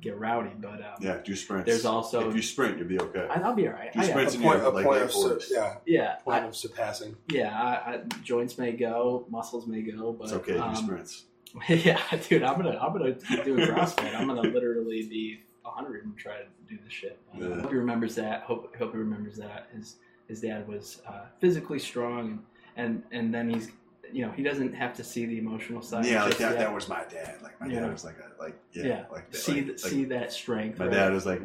get 0.00 0.18
rowdy. 0.18 0.50
But 0.60 0.80
um, 0.80 0.94
Yeah, 1.00 1.18
do 1.24 1.34
sprints. 1.36 1.66
there's 1.66 1.84
also 1.84 2.28
if 2.28 2.36
you 2.36 2.42
sprint, 2.42 2.78
you'll 2.78 2.88
be 2.88 3.00
okay. 3.00 3.26
I, 3.30 3.40
I'll 3.40 3.54
be 3.54 3.66
all 3.66 3.74
right. 3.74 3.92
Do 3.92 4.00
I, 4.00 4.04
sprints 4.04 4.34
a 4.34 4.36
and 4.36 4.44
point, 4.44 4.58
you're 4.58 4.66
a 4.66 4.70
like 4.74 4.84
point 4.84 4.96
late 5.00 5.04
of 5.04 5.12
sur- 5.12 5.36
40s. 5.36 5.50
yeah, 5.50 5.74
yeah, 5.86 6.14
point 6.16 6.44
I, 6.44 6.46
of 6.46 6.56
surpassing. 6.56 7.16
yeah. 7.30 7.50
I, 7.60 7.92
I, 7.94 8.00
joints 8.22 8.58
may 8.58 8.72
go, 8.72 9.26
muscles 9.30 9.66
may 9.66 9.82
go, 9.82 10.12
but 10.12 10.24
It's 10.24 10.32
okay. 10.34 10.54
Do 10.54 10.60
um, 10.62 10.74
sprints. 10.76 11.24
yeah, 11.68 12.00
dude, 12.28 12.42
I'm 12.42 12.56
gonna 12.60 12.76
I'm 12.78 12.92
gonna 12.92 13.14
do 13.44 13.54
a 13.62 13.66
CrossFit. 13.66 14.14
I'm 14.14 14.26
gonna 14.26 14.42
literally 14.42 15.02
be 15.08 15.40
100 15.62 16.04
and 16.04 16.16
try 16.16 16.34
to 16.38 16.44
do 16.68 16.78
this 16.84 16.92
shit. 16.92 17.18
I 17.34 17.38
Yeah. 17.38 17.60
hope 17.60 17.70
he 17.70 17.76
remembers 17.76 18.14
that. 18.16 18.42
Hope 18.42 18.76
hope 18.76 18.92
he 18.92 18.98
remembers 18.98 19.36
that 19.36 19.68
his 19.74 19.96
his 20.28 20.40
dad 20.42 20.68
was 20.68 21.00
uh, 21.08 21.26
physically 21.40 21.78
strong 21.78 22.28
and, 22.28 22.40
and 22.76 23.02
and 23.12 23.32
then 23.34 23.48
he's 23.48 23.70
you 24.12 24.24
know 24.24 24.32
he 24.32 24.42
doesn't 24.42 24.74
have 24.74 24.94
to 24.94 25.04
see 25.04 25.26
the 25.26 25.38
emotional 25.38 25.82
side. 25.82 26.06
Yeah, 26.06 26.24
like 26.24 26.38
that, 26.38 26.50
yet. 26.52 26.58
that 26.58 26.74
was 26.74 26.88
my 26.88 27.04
dad. 27.10 27.36
Like 27.42 27.60
my 27.60 27.66
Yeah. 27.66 27.80
dad 27.80 27.92
was 27.92 28.04
like 28.04 28.16
a 28.18 28.42
like 28.42 28.54
yeah, 28.72 28.84
yeah, 28.84 29.04
like 29.10 29.30
that, 29.30 29.38
see 29.38 29.52
like, 29.54 29.64
th- 29.66 29.82
like, 29.84 29.92
see 29.92 30.04
that 30.06 30.32
strength. 30.32 30.78
my 30.78 30.86
right? 30.86 30.94
dad 30.94 31.12
was 31.12 31.26
like 31.26 31.42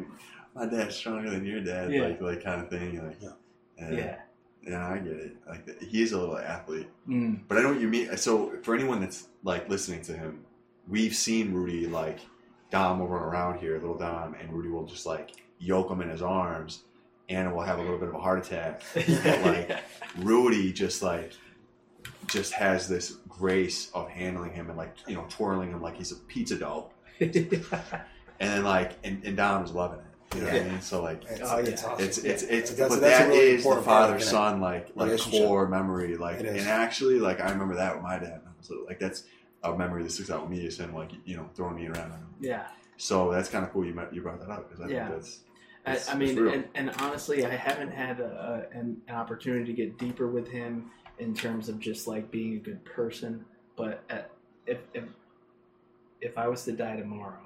my 0.54 0.66
dad's 0.66 0.94
stronger 0.96 1.30
than 1.30 1.44
your 1.44 1.60
dad, 1.60 1.92
Yeah. 1.92 2.02
like 2.02 2.20
like 2.20 2.44
kind 2.44 2.60
of 2.62 2.68
thing. 2.70 3.04
Like 3.06 3.16
Yeah. 3.20 3.28
yeah, 3.78 3.90
Yeah. 3.90 4.16
yeah, 4.68 4.88
I 4.88 4.98
get 4.98 5.12
it. 5.12 5.36
Like 5.48 5.80
he's 5.82 6.12
a 6.12 6.18
little 6.18 6.38
athlete, 6.38 6.88
Mm. 7.08 7.40
but 7.48 7.58
I 7.58 7.62
know 7.62 7.70
what 7.72 7.80
you 7.80 7.88
mean. 7.88 8.16
So 8.16 8.52
for 8.62 8.74
anyone 8.74 9.00
that's 9.00 9.28
like 9.42 9.68
listening 9.68 10.02
to 10.02 10.12
him, 10.12 10.44
we've 10.88 11.14
seen 11.14 11.52
Rudy 11.52 11.86
like 11.86 12.20
Dom 12.70 13.00
will 13.00 13.08
run 13.08 13.22
around 13.22 13.58
here, 13.60 13.74
little 13.78 13.98
Dom, 13.98 14.34
and 14.40 14.52
Rudy 14.52 14.68
will 14.70 14.84
just 14.86 15.04
like 15.06 15.30
yoke 15.58 15.90
him 15.90 16.00
in 16.00 16.08
his 16.08 16.22
arms. 16.22 16.84
Anna 17.28 17.54
will 17.54 17.62
have 17.62 17.78
a 17.78 17.82
little 17.82 17.98
bit 17.98 18.08
of 18.08 18.14
a 18.14 18.18
heart 18.20 18.44
attack. 18.46 18.82
like 19.44 19.78
Rudy 20.18 20.72
just 20.72 21.02
like 21.02 21.32
just 22.26 22.52
has 22.54 22.88
this 22.88 23.16
grace 23.28 23.90
of 23.94 24.08
handling 24.08 24.52
him 24.52 24.68
and 24.68 24.76
like 24.78 24.94
you 25.06 25.14
know 25.14 25.26
twirling 25.28 25.70
him 25.70 25.80
like 25.82 25.96
he's 25.96 26.12
a 26.12 26.16
pizza 26.16 26.56
dough, 26.56 26.90
and 27.20 27.32
then 28.40 28.64
like 28.64 28.92
and, 29.04 29.22
and 29.24 29.36
Dom's 29.36 29.72
loving 29.72 29.98
it. 29.98 30.04
You 30.36 30.40
know 30.42 30.46
what 30.52 30.62
I 30.62 30.64
mean? 30.64 30.80
So 30.80 31.02
like 31.02 31.24
It's, 31.28 31.40
Oh, 31.42 31.58
yeah. 31.58 31.64
it's 31.64 31.84
awesome. 31.84 32.04
it's 32.06 32.18
it's 32.18 32.42
it's 32.44 32.70
That's- 32.70 32.88
but 32.94 33.00
that's 33.02 33.20
a 33.20 33.22
that 33.24 33.28
really 33.28 33.38
is 33.50 33.62
the 33.64 33.68
important 33.68 33.86
part 33.86 34.04
of 34.04 34.16
father 34.16 34.24
son 34.24 34.60
like 34.60 34.88
like 34.94 35.18
core 35.20 35.68
memory 35.68 36.16
like 36.16 36.40
and 36.40 36.48
actually 36.60 37.18
like 37.18 37.40
I 37.40 37.50
remember 37.50 37.74
that 37.76 37.94
with 37.94 38.02
my 38.02 38.18
dad. 38.18 38.40
when 38.42 38.48
I 38.48 38.58
was 38.58 38.70
little. 38.70 38.86
Like 38.86 38.98
that's 38.98 39.24
a 39.62 39.76
memory 39.76 40.02
that 40.04 40.10
sticks 40.10 40.30
out 40.30 40.40
with 40.48 40.50
me 40.58 40.64
is 40.64 40.78
him 40.80 40.94
like 40.94 41.10
you 41.24 41.36
know 41.36 41.48
throwing 41.54 41.76
me 41.76 41.86
around. 41.86 42.12
yeah. 42.40 42.66
So 42.96 43.30
that's 43.32 43.48
kind 43.48 43.64
of 43.64 43.72
cool. 43.72 43.84
You 43.84 43.94
might, 43.94 44.12
you 44.12 44.22
brought 44.22 44.38
that 44.40 44.48
up 44.50 44.68
because 44.70 44.84
I 44.84 44.88
Yeah. 44.92 45.08
think 45.08 45.20
that's 45.20 45.40
I, 45.84 45.90
It's- 45.92 46.08
I 46.08 46.12
it's 46.12 46.18
mean, 46.18 46.36
real. 46.38 46.52
and, 46.54 46.64
and 46.76 46.90
honestly, 47.00 47.44
I 47.44 47.50
haven't 47.56 47.90
had 47.90 48.20
a, 48.20 48.68
a, 48.72 48.78
an, 48.78 49.02
an 49.08 49.14
opportunity 49.16 49.64
to 49.64 49.72
get 49.72 49.98
deeper 49.98 50.28
with 50.28 50.46
him 50.48 50.90
in 51.22 51.34
terms 51.34 51.68
of 51.68 51.78
just 51.78 52.06
like 52.08 52.30
being 52.30 52.54
a 52.54 52.58
good 52.58 52.84
person. 52.84 53.44
But 53.76 54.02
at, 54.10 54.30
if 54.66 54.78
if 54.92 55.04
if 56.20 56.36
I 56.36 56.48
was 56.48 56.64
to 56.64 56.72
die 56.72 56.96
tomorrow, 56.96 57.40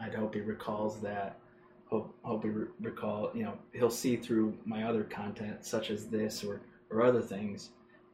I'd 0.00 0.14
hope 0.14 0.34
he 0.34 0.40
recalls 0.40 1.00
that. 1.00 1.38
Hope 1.86 2.14
hope 2.22 2.42
he 2.44 2.50
re- 2.50 2.66
recall. 2.80 3.30
You 3.34 3.44
know, 3.44 3.54
he'll 3.72 3.90
see 3.90 4.16
through 4.16 4.54
my 4.64 4.84
other 4.84 5.04
content, 5.04 5.64
such 5.64 5.90
as 5.90 6.06
this 6.06 6.44
or 6.44 6.60
or 6.90 7.02
other 7.02 7.22
things, 7.22 7.70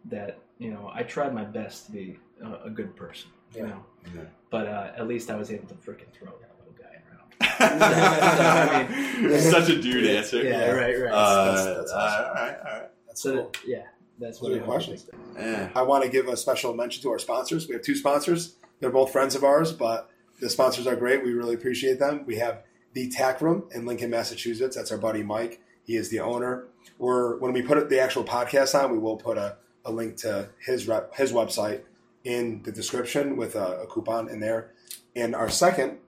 that 0.07 0.38
you 0.59 0.70
know 0.70 0.90
I 0.94 1.02
tried 1.02 1.34
my 1.34 1.44
best 1.44 1.86
to 1.86 1.92
be 1.92 2.18
a, 2.42 2.66
a 2.66 2.70
good 2.70 2.94
person. 2.96 3.30
You 3.55 3.61
Yeah. 3.62 3.66
know, 3.68 3.84
yeah. 4.14 4.20
but 4.50 4.66
uh, 4.66 4.92
at 4.96 5.07
least 5.09 5.30
I 5.30 5.36
was 5.36 5.50
able 5.50 5.66
to 5.68 5.74
freaking 5.74 6.11
throw 6.12 6.32
that 6.40 6.52
little 6.59 6.74
guy 6.78 7.02
around. 7.09 7.30
I 9.34 9.38
Such 9.38 9.68
a 9.70 9.80
dude 9.80 10.05
yeah, 10.05 10.11
answer. 10.18 10.42
Yeah, 10.42 10.70
right, 10.70 10.96
right. 11.00 11.12
Uh, 11.12 11.44
That's- 11.55 11.76
that's 11.76 11.92
awesome. 11.92 12.24
uh, 12.24 12.28
all 12.28 12.34
right, 12.34 12.57
all 12.66 12.80
right. 12.80 12.90
That's 13.07 13.22
So 13.22 13.32
cool. 13.34 13.42
that, 13.52 13.59
yeah, 13.68 13.82
that's 14.18 14.40
What 14.40 14.48
are 14.48 14.52
what 14.52 14.56
your 14.56 14.64
I 14.64 14.66
questions? 14.66 15.10
Yeah. 15.36 15.70
I 15.74 15.82
want 15.82 16.04
to 16.04 16.10
give 16.10 16.28
a 16.28 16.36
special 16.36 16.74
mention 16.74 17.02
to 17.02 17.10
our 17.10 17.18
sponsors. 17.18 17.68
We 17.68 17.74
have 17.74 17.82
two 17.82 17.96
sponsors. 17.96 18.56
They're 18.80 18.90
both 18.90 19.12
friends 19.12 19.34
of 19.34 19.44
ours, 19.44 19.72
but 19.72 20.10
the 20.40 20.50
sponsors 20.50 20.86
are 20.86 20.96
great. 20.96 21.24
We 21.24 21.32
really 21.32 21.54
appreciate 21.54 21.98
them. 21.98 22.24
We 22.26 22.36
have 22.36 22.62
the 22.92 23.08
Tack 23.10 23.40
Room 23.40 23.64
in 23.72 23.86
Lincoln, 23.86 24.10
Massachusetts. 24.10 24.76
That's 24.76 24.92
our 24.92 24.98
buddy 24.98 25.22
Mike. 25.22 25.60
He 25.82 25.96
is 25.96 26.08
the 26.08 26.20
owner. 26.20 26.66
We're 26.98 27.38
when 27.38 27.52
we 27.52 27.62
put 27.62 27.88
the 27.88 28.00
actual 28.00 28.24
podcast 28.24 28.80
on, 28.80 28.92
we 28.92 28.98
will 28.98 29.16
put 29.16 29.36
a, 29.36 29.56
a 29.84 29.92
link 29.92 30.16
to 30.18 30.48
his 30.64 30.86
rep, 30.86 31.14
his 31.14 31.32
website 31.32 31.82
in 32.24 32.62
the 32.62 32.72
description 32.72 33.36
with 33.36 33.54
a, 33.54 33.82
a 33.82 33.86
coupon 33.86 34.28
in 34.28 34.40
there. 34.40 34.72
And 35.14 35.34
our 35.34 35.48
second 35.48 35.98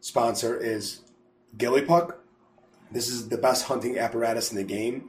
sponsor 0.00 0.56
is 0.56 1.00
Gilly 1.56 1.82
Puck. 1.82 2.18
This 2.90 3.08
is 3.08 3.28
the 3.28 3.38
best 3.38 3.64
hunting 3.64 3.98
apparatus 3.98 4.50
in 4.50 4.58
the 4.58 4.64
game. 4.64 5.08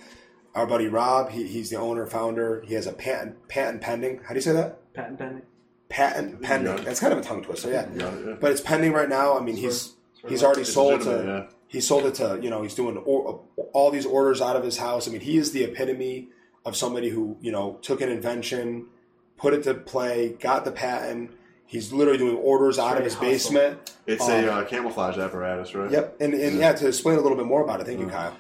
Our 0.56 0.68
buddy 0.68 0.88
Rob, 0.88 1.32
he, 1.32 1.48
he's 1.48 1.70
the 1.70 1.78
owner, 1.78 2.06
founder. 2.06 2.62
He 2.68 2.76
has 2.76 2.86
a 2.86 2.94
patent 2.94 3.48
patent 3.48 3.82
pending. 3.82 4.20
How 4.24 4.30
do 4.30 4.36
you 4.36 4.42
say 4.42 4.54
that? 4.54 4.94
Patent 4.94 5.18
pending. 5.18 5.42
Patent 5.90 6.42
pending. 6.42 6.78
Yeah. 6.78 6.84
That's 6.84 7.00
kind 7.00 7.14
of 7.14 7.20
a 7.20 7.24
tongue 7.24 7.44
twister, 7.44 7.72
yeah. 7.72 7.88
Yeah, 7.96 8.12
yeah. 8.26 8.36
But 8.40 8.52
it's 8.52 8.62
pending 8.62 8.94
right 8.94 9.10
now. 9.10 9.38
I 9.38 9.42
mean, 9.42 9.58
he's 9.58 9.94
Sort 10.24 10.32
he's 10.32 10.44
already 10.44 10.64
sold 10.64 11.02
to 11.02 11.24
yeah. 11.50 11.56
he 11.68 11.82
sold 11.82 12.06
it 12.06 12.16
to 12.16 12.40
you 12.42 12.50
know 12.50 12.62
he's 12.62 12.76
doing 12.76 12.98
or, 12.98 13.42
all 13.74 13.92
these 13.92 14.06
orders 14.06 14.42
out 14.42 14.56
of 14.56 14.64
his 14.64 14.78
house. 14.78 15.08
I 15.08 15.12
mean, 15.12 15.22
he 15.22 15.38
is 15.38 15.52
the 15.52 15.64
epitome 15.64 16.30
of 16.66 16.78
somebody 16.78 17.10
who 17.10 17.36
you 17.42 17.52
know 17.52 17.80
took 17.82 18.00
an 18.02 18.10
invention, 18.10 18.88
put 19.38 19.54
it 19.54 19.64
to 19.64 19.74
play, 19.74 20.38
got 20.40 20.66
the 20.66 20.72
patent. 20.72 21.32
He's 21.66 21.92
literally 21.92 22.20
doing 22.20 22.38
orders 22.38 22.78
out 22.78 22.98
of 22.98 23.04
his 23.04 23.16
hustle. 23.16 23.30
basement. 23.30 23.94
It's 24.06 24.24
Um, 24.24 24.32
a 24.32 24.48
uh, 24.48 24.64
camouflage 24.66 25.18
apparatus, 25.18 25.74
right? 25.74 25.90
Yep, 25.90 26.18
and, 26.22 26.34
and 26.36 26.60
yeah, 26.60 26.74
to 26.74 26.88
explain 26.88 27.18
a 27.18 27.22
little 27.22 27.38
bit 27.38 27.48
more 27.48 27.64
about 27.64 27.82
it, 27.82 27.88
thank 27.88 28.00
you. 28.00 28.08
Kyle. 28.08 28.36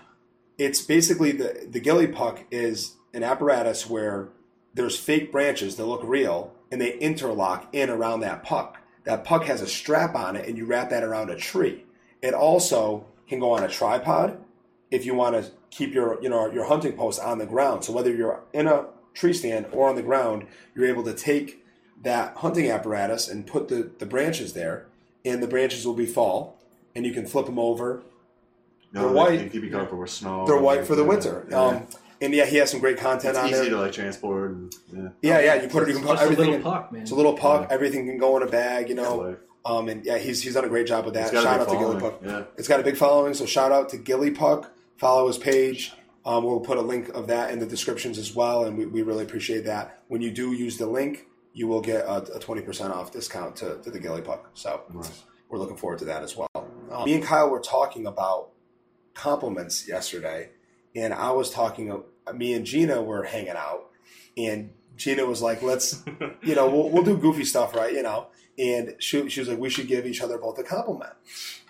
It's 0.57 0.81
basically 0.81 1.31
the 1.31 1.67
the 1.69 1.79
gilly 1.79 2.07
puck 2.07 2.43
is 2.51 2.95
an 3.13 3.23
apparatus 3.23 3.89
where 3.89 4.29
there's 4.73 4.97
fake 4.97 5.31
branches 5.31 5.75
that 5.75 5.85
look 5.85 6.01
real, 6.03 6.53
and 6.71 6.81
they 6.81 6.97
interlock 6.97 7.73
in 7.73 7.89
around 7.89 8.21
that 8.21 8.43
puck. 8.43 8.79
That 9.03 9.23
puck 9.23 9.45
has 9.45 9.61
a 9.61 9.67
strap 9.67 10.15
on 10.15 10.35
it, 10.35 10.47
and 10.47 10.57
you 10.57 10.65
wrap 10.65 10.89
that 10.89 11.03
around 11.03 11.29
a 11.29 11.35
tree. 11.35 11.85
It 12.21 12.33
also 12.33 13.05
can 13.27 13.39
go 13.39 13.51
on 13.51 13.63
a 13.63 13.67
tripod 13.67 14.43
if 14.91 15.05
you 15.05 15.15
want 15.15 15.35
to 15.35 15.51
keep 15.69 15.93
your 15.93 16.21
you 16.21 16.29
know 16.29 16.51
your 16.51 16.65
hunting 16.65 16.93
post 16.93 17.19
on 17.19 17.37
the 17.39 17.45
ground. 17.45 17.83
So 17.83 17.93
whether 17.93 18.13
you're 18.13 18.43
in 18.53 18.67
a 18.67 18.85
tree 19.13 19.33
stand 19.33 19.67
or 19.71 19.89
on 19.89 19.95
the 19.95 20.03
ground, 20.03 20.47
you're 20.75 20.87
able 20.87 21.03
to 21.03 21.13
take 21.13 21.63
that 22.01 22.37
hunting 22.37 22.69
apparatus 22.69 23.27
and 23.29 23.47
put 23.47 23.69
the, 23.69 23.89
the 23.99 24.05
branches 24.05 24.53
there, 24.53 24.87
and 25.23 25.41
the 25.41 25.47
branches 25.47 25.85
will 25.85 25.93
be 25.93 26.05
fall, 26.05 26.59
and 26.95 27.05
you 27.05 27.13
can 27.13 27.25
flip 27.25 27.45
them 27.45 27.59
over. 27.59 28.03
No, 28.93 29.01
They're 29.01 29.11
white. 29.11 29.39
can 29.39 29.49
keep 29.49 29.63
you 29.63 29.71
covered 29.71 29.95
with 29.97 30.09
snow. 30.11 30.45
They're 30.45 30.55
and, 30.55 30.63
white 30.63 30.85
for 30.85 30.95
the 30.95 31.01
yeah, 31.03 31.07
winter. 31.09 31.47
yeah. 31.49 31.59
Um, 31.61 31.87
and 32.21 32.33
yeah, 32.33 32.45
he 32.45 32.57
has 32.57 32.69
some 32.71 32.79
great 32.79 32.97
content 32.97 33.31
it's 33.31 33.37
on 33.39 33.45
easy 33.47 33.53
there. 33.55 33.61
Easy 33.63 33.69
to 33.71 33.79
like 33.81 33.91
transport. 33.91 34.51
And, 34.51 34.75
yeah. 34.93 35.09
yeah, 35.21 35.39
yeah, 35.41 35.61
you 35.63 35.67
put 35.67 35.83
it, 35.83 35.89
you 35.89 35.95
can 35.95 36.03
It's 36.03 36.11
put 36.11 36.19
everything. 36.21 36.45
a 36.45 36.51
in, 36.53 36.57
little 36.63 36.71
puck, 36.71 36.91
man. 36.91 37.01
it's 37.01 37.11
a 37.11 37.15
little 37.15 37.33
puck. 37.33 37.67
Yeah. 37.67 37.73
Everything 37.73 38.05
can 38.05 38.17
go 38.17 38.37
in 38.37 38.43
a 38.43 38.47
bag, 38.47 38.87
you 38.89 38.95
know. 38.95 39.35
Um, 39.65 39.89
and 39.89 40.05
yeah, 40.05 40.17
he's 40.17 40.41
he's 40.41 40.53
done 40.53 40.65
a 40.65 40.69
great 40.69 40.87
job 40.87 41.05
with 41.05 41.15
that. 41.15 41.31
Shout 41.31 41.43
big 41.43 41.45
out 41.45 41.69
to 41.69 41.77
Gilly. 41.77 41.99
Puck. 41.99 42.19
Yeah. 42.23 42.43
It's 42.57 42.67
got 42.67 42.79
a 42.79 42.83
big 42.83 42.97
following, 42.97 43.33
so 43.33 43.45
shout 43.45 43.71
out 43.71 43.89
to 43.89 43.97
Gilly 43.97 44.31
Puck. 44.31 44.71
Follow 44.97 45.27
his 45.27 45.37
page. 45.37 45.93
Um, 46.25 46.43
we'll 46.45 46.59
put 46.61 46.77
a 46.77 46.81
link 46.81 47.09
of 47.09 47.27
that 47.27 47.51
in 47.51 47.59
the 47.59 47.65
descriptions 47.65 48.17
as 48.17 48.33
well, 48.33 48.65
and 48.65 48.77
we, 48.77 48.85
we 48.85 49.01
really 49.01 49.23
appreciate 49.23 49.65
that. 49.65 49.99
When 50.07 50.21
you 50.21 50.31
do 50.31 50.53
use 50.53 50.77
the 50.77 50.85
link, 50.85 51.27
you 51.53 51.67
will 51.67 51.81
get 51.81 52.05
a 52.07 52.39
twenty 52.39 52.61
percent 52.61 52.93
off 52.93 53.11
discount 53.11 53.55
to, 53.57 53.79
to 53.81 53.91
the 53.91 53.99
Gilly 53.99 54.21
Puck. 54.21 54.49
So 54.53 54.83
Nice. 54.93 55.23
we're 55.49 55.59
looking 55.59 55.77
forward 55.77 55.99
to 55.99 56.05
that 56.05 56.23
as 56.23 56.37
well. 56.37 56.47
Um, 56.55 57.05
me 57.05 57.15
and 57.15 57.23
Kyle 57.23 57.49
were 57.49 57.59
talking 57.59 58.05
about 58.05 58.49
compliments 59.13 59.87
yesterday, 59.87 60.49
and 60.95 61.13
I 61.13 61.31
was 61.31 61.49
talking. 61.49 62.03
Me 62.33 62.53
and 62.53 62.65
Gina 62.65 63.01
were 63.01 63.23
hanging 63.23 63.49
out, 63.57 63.89
and 64.37 64.71
Gina 64.95 65.25
was 65.25 65.41
like, 65.41 65.61
"Let's, 65.61 66.01
you 66.41 66.55
know, 66.55 66.69
we'll, 66.69 66.89
we'll 66.89 67.03
do 67.03 67.17
goofy 67.17 67.45
stuff, 67.45 67.75
right? 67.75 67.93
You 67.93 68.03
know." 68.03 68.27
And 68.57 68.95
she, 68.99 69.27
she 69.29 69.39
was 69.39 69.49
like, 69.49 69.59
"We 69.59 69.69
should 69.69 69.87
give 69.87 70.05
each 70.05 70.21
other 70.21 70.37
both 70.37 70.57
a 70.59 70.63
compliment." 70.63 71.13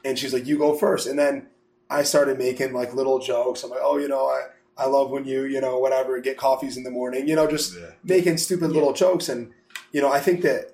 And 0.05 0.17
she's 0.19 0.33
like, 0.33 0.45
"You 0.45 0.57
go 0.57 0.75
first. 0.75 1.07
And 1.07 1.17
then 1.17 1.47
I 1.89 2.03
started 2.03 2.37
making 2.37 2.73
like 2.73 2.93
little 2.93 3.19
jokes. 3.19 3.63
I'm 3.63 3.69
like, 3.71 3.79
"Oh, 3.81 3.97
you 3.97 4.07
know, 4.07 4.27
I 4.27 4.47
I 4.77 4.87
love 4.87 5.09
when 5.11 5.25
you, 5.25 5.43
you 5.43 5.61
know, 5.61 5.77
whatever, 5.79 6.19
get 6.19 6.37
coffees 6.37 6.77
in 6.77 6.83
the 6.83 6.91
morning. 6.91 7.27
You 7.27 7.35
know, 7.35 7.47
just 7.49 7.75
Yeah. 7.75 7.91
making 8.03 8.37
stupid 8.37 8.71
little 8.71 8.91
jokes. 8.93 9.29
And 9.29 9.51
you 9.91 10.01
know, 10.01 10.11
I 10.11 10.19
think 10.19 10.41
that 10.41 10.72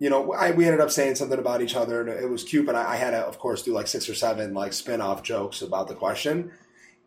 you 0.00 0.08
know, 0.08 0.32
I, 0.32 0.50
we 0.50 0.64
ended 0.64 0.80
up 0.80 0.90
saying 0.90 1.14
something 1.16 1.38
about 1.38 1.60
each 1.60 1.76
other, 1.76 2.00
and 2.00 2.08
it 2.08 2.28
was 2.28 2.42
cute. 2.42 2.66
But 2.66 2.74
I, 2.74 2.94
I 2.94 2.96
had 2.96 3.10
to, 3.10 3.18
of 3.18 3.38
course, 3.38 3.62
do 3.62 3.72
like 3.72 3.86
six 3.86 4.08
or 4.08 4.14
seven 4.14 4.54
like 4.54 4.72
spin 4.72 5.00
off 5.00 5.22
jokes 5.22 5.62
about 5.62 5.86
the 5.86 5.94
question. 5.94 6.50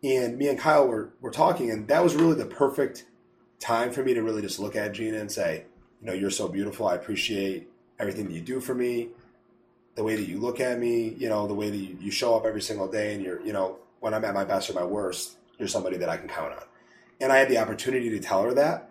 And 0.02 0.38
me 0.38 0.48
and 0.48 0.58
Kyle 0.58 0.86
were 0.86 1.10
were 1.20 1.32
talking, 1.32 1.70
and 1.70 1.88
that 1.88 2.02
was 2.02 2.14
really 2.14 2.36
the 2.36 2.46
perfect 2.46 3.04
time 3.58 3.90
for 3.90 4.02
me 4.02 4.14
to 4.14 4.22
really 4.22 4.42
just 4.42 4.58
look 4.58 4.76
at 4.76 4.92
Gina 4.92 5.18
and 5.18 5.30
say, 5.30 5.64
you 6.00 6.06
know, 6.06 6.12
you're 6.12 6.30
so 6.30 6.48
beautiful. 6.48 6.86
I 6.86 6.94
appreciate 6.94 7.68
everything 7.98 8.26
that 8.26 8.32
you 8.32 8.40
do 8.40 8.60
for 8.60 8.74
me, 8.74 9.08
the 9.96 10.04
way 10.04 10.14
that 10.16 10.28
you 10.28 10.38
look 10.38 10.60
at 10.60 10.78
me, 10.78 11.14
you 11.18 11.28
know, 11.28 11.46
the 11.46 11.54
way 11.54 11.70
that 11.70 11.76
you, 11.76 11.96
you 12.00 12.10
show 12.10 12.36
up 12.36 12.44
every 12.46 12.62
single 12.62 12.86
day, 12.86 13.14
and 13.14 13.24
you're, 13.24 13.40
you 13.42 13.52
know, 13.52 13.78
when 14.00 14.14
I'm 14.14 14.24
at 14.24 14.34
my 14.34 14.44
best 14.44 14.70
or 14.70 14.74
my 14.74 14.84
worst, 14.84 15.36
you're 15.58 15.66
somebody 15.66 15.96
that 15.96 16.08
I 16.08 16.16
can 16.16 16.28
count 16.28 16.52
on. 16.52 16.62
And 17.20 17.32
I 17.32 17.38
had 17.38 17.48
the 17.48 17.58
opportunity 17.58 18.10
to 18.10 18.20
tell 18.20 18.42
her 18.42 18.54
that 18.54 18.90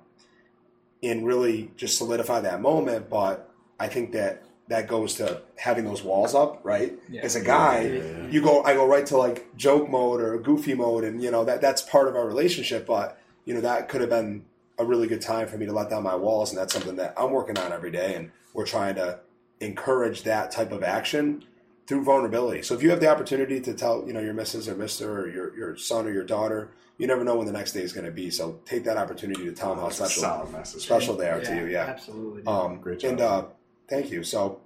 and 1.02 1.26
really 1.26 1.72
just 1.78 1.98
solidify 1.98 2.42
that 2.42 2.62
moment. 2.62 3.10
But 3.10 3.53
I 3.80 3.88
think 3.88 4.12
that 4.14 4.44
that 4.70 4.88
goes 4.88 5.16
to 5.16 5.42
having 5.58 5.84
those 5.84 6.04
walls 6.04 6.34
up, 6.34 6.62
right? 6.64 6.94
Yeah. 7.10 7.22
As 7.22 7.36
a 7.36 7.44
guy, 7.44 7.82
Yeah, 7.82 7.94
yeah, 7.94 8.04
yeah. 8.04 8.28
you 8.30 8.42
go, 8.42 8.64
I 8.64 8.74
go 8.76 8.88
right 8.88 9.06
to 9.08 9.18
like 9.18 9.56
joke 9.58 9.90
mode 9.90 10.22
or 10.22 10.38
goofy 10.40 10.74
mode, 10.74 11.04
and 11.04 11.22
you 11.22 11.32
know 11.32 11.44
that 11.46 11.62
that's 11.62 11.82
part 11.82 12.08
of 12.08 12.16
our 12.16 12.26
relationship. 12.26 12.86
But 12.86 13.20
you 13.46 13.54
know 13.54 13.62
that 13.62 13.90
could 13.90 14.02
have 14.02 14.10
been 14.10 14.46
a 14.78 14.84
a 14.84 14.86
really 14.86 15.08
good 15.08 15.22
time 15.22 15.48
for 15.48 15.58
me 15.58 15.66
to 15.66 15.74
let 15.74 15.90
down 15.90 16.04
my 16.04 16.16
walls, 16.16 16.52
and 16.52 16.58
that's 16.60 16.74
something 16.74 16.96
that 16.98 17.14
I'm 17.18 17.32
working 17.32 17.58
on 17.58 17.72
every 17.72 17.92
day, 17.92 18.16
and 18.16 18.32
we're 18.54 18.66
trying 18.66 18.96
to 18.96 19.20
encourage 19.60 20.24
that 20.24 20.52
type 20.52 20.72
of 20.72 20.84
action 20.84 21.44
through 21.88 22.04
vulnerability. 22.04 22.62
So 22.62 22.74
if 22.76 22.84
you 22.84 22.90
have 22.90 23.00
the 23.00 23.08
opportunity 23.08 23.60
to 23.62 23.74
tell, 23.74 24.06
you 24.06 24.14
know, 24.14 24.20
your 24.20 24.34
missus 24.34 24.68
or 24.68 24.76
mister 24.76 25.12
or 25.22 25.30
your, 25.30 25.56
your 25.56 25.78
son 25.78 26.06
or 26.08 26.12
your 26.12 26.24
daughter, 26.24 26.72
you 26.98 27.08
never 27.08 27.24
know 27.24 27.36
when 27.36 27.46
the 27.46 27.54
next 27.54 27.74
day 27.74 27.82
is 27.82 27.94
going 27.94 28.06
to 28.06 28.12
be. 28.12 28.30
So 28.30 28.60
take 28.66 28.84
that 28.86 28.98
opportunity 28.98 29.44
to 29.46 29.52
tell 29.52 29.70
them 29.70 29.80
how 29.80 29.90
special 29.90 30.48
special 30.64 31.16
they 31.16 31.30
are 31.30 31.42
to 31.42 31.56
you. 31.56 31.66
Yeah. 31.66 31.86
absolutely. 31.86 32.44
Um, 32.46 32.80
Great 32.80 33.00
job. 33.00 33.12
And 33.12 33.22
uh, 33.22 33.46
thank 33.94 34.12
you. 34.12 34.24
So 34.24 34.60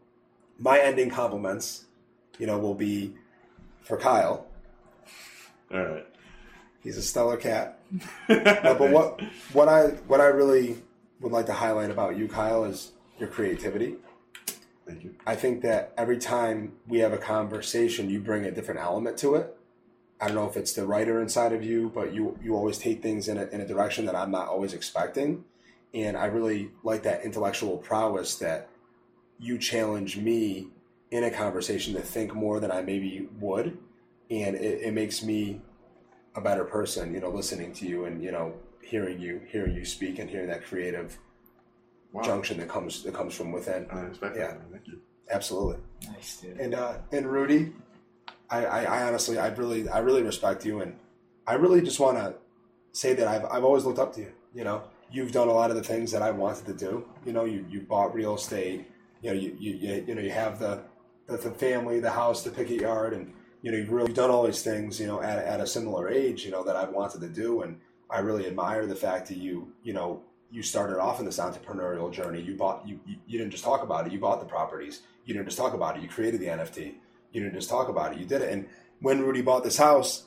my 0.58 0.80
ending 0.80 1.10
compliments, 1.10 1.86
you 2.40 2.48
know, 2.48 2.58
will 2.58 2.76
be 2.76 3.14
for 3.82 3.98
Kyle. 3.98 4.48
All 5.72 5.84
right. 5.84 6.08
He's 6.82 6.98
a 6.98 7.02
stellar 7.02 7.38
cat. 7.38 7.80
No, 8.30 8.76
but 8.78 8.92
what 8.92 9.22
what 9.54 9.70
I 9.70 9.88
what 10.08 10.20
I 10.20 10.26
really 10.26 10.78
would 11.22 11.32
like 11.32 11.46
to 11.46 11.54
highlight 11.54 11.90
about 11.90 12.18
you, 12.18 12.28
Kyle, 12.28 12.66
is 12.66 12.92
your 13.18 13.30
creativity. 13.30 13.96
Thank 14.86 15.04
you. 15.04 15.16
I 15.26 15.36
think 15.36 15.62
that 15.62 15.94
every 15.98 16.18
time 16.18 16.74
we 16.88 17.00
have 17.00 17.14
a 17.14 17.18
conversation, 17.18 18.10
you 18.10 18.20
bring 18.20 18.44
a 18.46 18.52
different 18.52 18.82
element 18.82 19.18
to 19.20 19.36
it. 19.36 19.58
I 20.20 20.28
don't 20.28 20.36
know 20.36 20.50
if 20.50 20.58
it's 20.58 20.74
the 20.74 20.86
writer 20.86 21.22
inside 21.22 21.54
of 21.54 21.64
you, 21.64 21.92
but 21.96 22.14
you 22.14 22.38
you 22.44 22.56
always 22.56 22.78
take 22.78 23.02
things 23.02 23.28
in 23.30 23.38
a, 23.38 23.46
in 23.48 23.62
a 23.62 23.68
direction 23.68 24.06
that 24.06 24.16
I'm 24.16 24.32
not 24.32 24.50
always 24.50 24.74
expecting, 24.74 25.46
and 25.94 26.18
I 26.18 26.26
really 26.26 26.72
like 26.84 27.04
that 27.04 27.24
intellectual 27.24 27.78
prowess 27.78 28.36
that 28.36 28.70
you 29.40 29.58
challenge 29.58 30.18
me 30.18 30.68
in 31.12 31.24
a 31.24 31.32
conversation 31.32 31.94
to 31.94 32.02
think 32.02 32.34
more 32.36 32.60
than 32.60 32.72
I 32.72 32.82
maybe 32.82 33.28
would, 33.40 33.78
and 34.30 34.56
it, 34.56 34.82
it 34.84 34.94
makes 34.94 35.24
me 35.24 35.62
a 36.36 36.42
better 36.42 36.64
person. 36.66 37.14
You 37.14 37.20
know, 37.22 37.30
listening 37.30 37.74
to 37.74 37.88
you 37.88 38.06
and 38.06 38.24
you 38.24 38.32
know 38.32 38.54
hearing 38.82 39.20
you 39.20 39.42
hearing 39.48 39.76
you 39.76 39.86
speak 39.86 40.20
and 40.20 40.30
hearing 40.30 40.48
that 40.48 40.66
creative 40.66 41.18
Wow. 42.14 42.24
junction 42.24 42.58
that 42.60 42.70
comes 42.70 43.04
that 43.04 43.14
comes 43.14 43.36
from 43.36 43.52
within. 43.52 43.86
I 43.92 44.00
respect 44.02 44.38
Yeah. 44.38 44.48
that. 44.48 44.62
Thank 44.72 44.88
you. 44.88 45.00
Absolutely. 45.30 45.78
nice, 46.10 46.38
dude. 46.40 46.58
And 46.60 46.74
uh, 46.74 46.94
and 47.12 47.30
Rudy, 47.30 47.74
I, 48.50 48.66
I, 48.66 48.84
I 48.84 49.04
honestly, 49.04 49.38
I 49.38 49.50
really, 49.50 49.90
I 49.90 50.00
really 50.00 50.24
respect 50.24 50.66
you, 50.66 50.80
and 50.80 50.96
I 51.46 51.56
really 51.56 51.82
just 51.82 52.00
want 52.00 52.18
to 52.18 52.36
say 52.94 53.14
that 53.14 53.28
I've, 53.28 53.44
I've 53.52 53.64
always 53.66 53.84
looked 53.84 54.00
up 54.00 54.14
to 54.16 54.22
you. 54.22 54.32
You 54.56 54.64
know, 54.64 54.84
you've 55.12 55.34
done 55.34 55.50
a 55.50 55.52
lot 55.52 55.70
of 55.70 55.76
the 55.76 55.84
things 55.84 56.12
that 56.14 56.22
I 56.22 56.32
wanted 56.32 56.66
to 56.68 56.74
do. 56.74 57.06
You 57.26 57.34
know, 57.34 57.44
you, 57.44 57.66
you 57.70 57.82
bought 57.82 58.14
real 58.16 58.36
estate. 58.36 58.88
You 59.22 59.30
know, 59.34 59.36
you, 59.40 59.56
you, 59.60 59.74
you, 59.76 60.06
you 60.08 60.16
know, 60.16 60.22
you 60.22 60.32
have 60.32 60.60
the, 60.60 60.82
the, 61.28 61.38
the 61.38 61.52
family, 61.52 62.00
the 62.00 62.12
house, 62.12 62.44
the 62.44 62.52
picket 62.52 62.82
yard, 62.82 63.14
and 63.14 63.34
you 63.62 63.72
know, 63.72 63.78
you've 63.78 63.92
really 63.92 64.14
done 64.14 64.30
all 64.30 64.44
these 64.46 64.62
things. 64.64 65.00
You 65.00 65.08
know, 65.08 65.22
at, 65.22 65.40
at 65.40 65.60
a 65.60 65.68
similar 65.68 66.08
age, 66.10 66.46
you 66.46 66.52
know, 66.52 66.64
that 66.64 66.76
I've 66.76 66.90
wanted 66.92 67.22
to 67.22 67.28
do, 67.28 67.62
and 67.64 67.80
I 68.10 68.20
really 68.20 68.46
admire 68.48 68.86
the 68.86 68.96
fact 68.96 69.28
that 69.30 69.38
you, 69.38 69.72
you 69.84 69.94
know, 69.94 70.22
you 70.52 70.64
started 70.64 70.98
off 71.00 71.20
in 71.20 71.26
this 71.26 71.40
entrepreneurial 71.40 72.12
journey. 72.14 72.42
You 72.42 72.56
bought, 72.56 72.88
you, 72.88 73.00
you, 73.06 73.16
you 73.28 73.38
didn't 73.38 73.52
just 73.52 73.64
talk 73.66 73.84
about 73.84 74.06
it. 74.08 74.14
You 74.14 74.20
bought 74.20 74.40
the 74.40 74.46
properties. 74.46 75.02
You 75.26 75.34
didn't 75.34 75.48
just 75.48 75.58
talk 75.58 75.74
about 75.74 75.98
it. 75.98 76.04
You 76.04 76.08
created 76.08 76.40
the 76.40 76.46
NFT. 76.46 76.94
You 77.34 77.42
didn't 77.44 77.56
just 77.56 77.70
talk 77.70 77.90
about 77.90 78.14
it. 78.14 78.20
You 78.20 78.26
did 78.26 78.42
it. 78.42 78.54
And 78.54 78.68
when 79.02 79.22
Rudy 79.22 79.42
bought 79.42 79.66
this 79.66 79.76
house, 79.78 80.24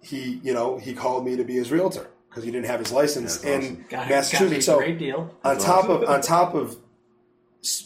he, 0.00 0.40
you 0.44 0.54
know, 0.54 0.78
he 0.78 0.94
called 0.94 1.24
me 1.24 1.34
to 1.36 1.42
be 1.42 1.54
his 1.54 1.72
realtor 1.72 2.08
because 2.28 2.44
he 2.44 2.50
didn't 2.52 2.66
have 2.66 2.78
his 2.78 2.92
license 2.92 3.38
That's 3.38 3.44
in 3.44 3.60
awesome. 3.60 3.76
Got, 3.88 3.90
got 3.90 4.08
Massachusetts. 4.08 4.66
So 4.66 4.78
great 4.78 4.98
deal. 4.98 5.34
on 5.42 5.54
That's 5.54 5.64
top 5.64 5.84
awesome. 5.88 6.02
of 6.04 6.08
on 6.08 6.20
top 6.20 6.54
of 6.54 6.70
s- 6.70 6.76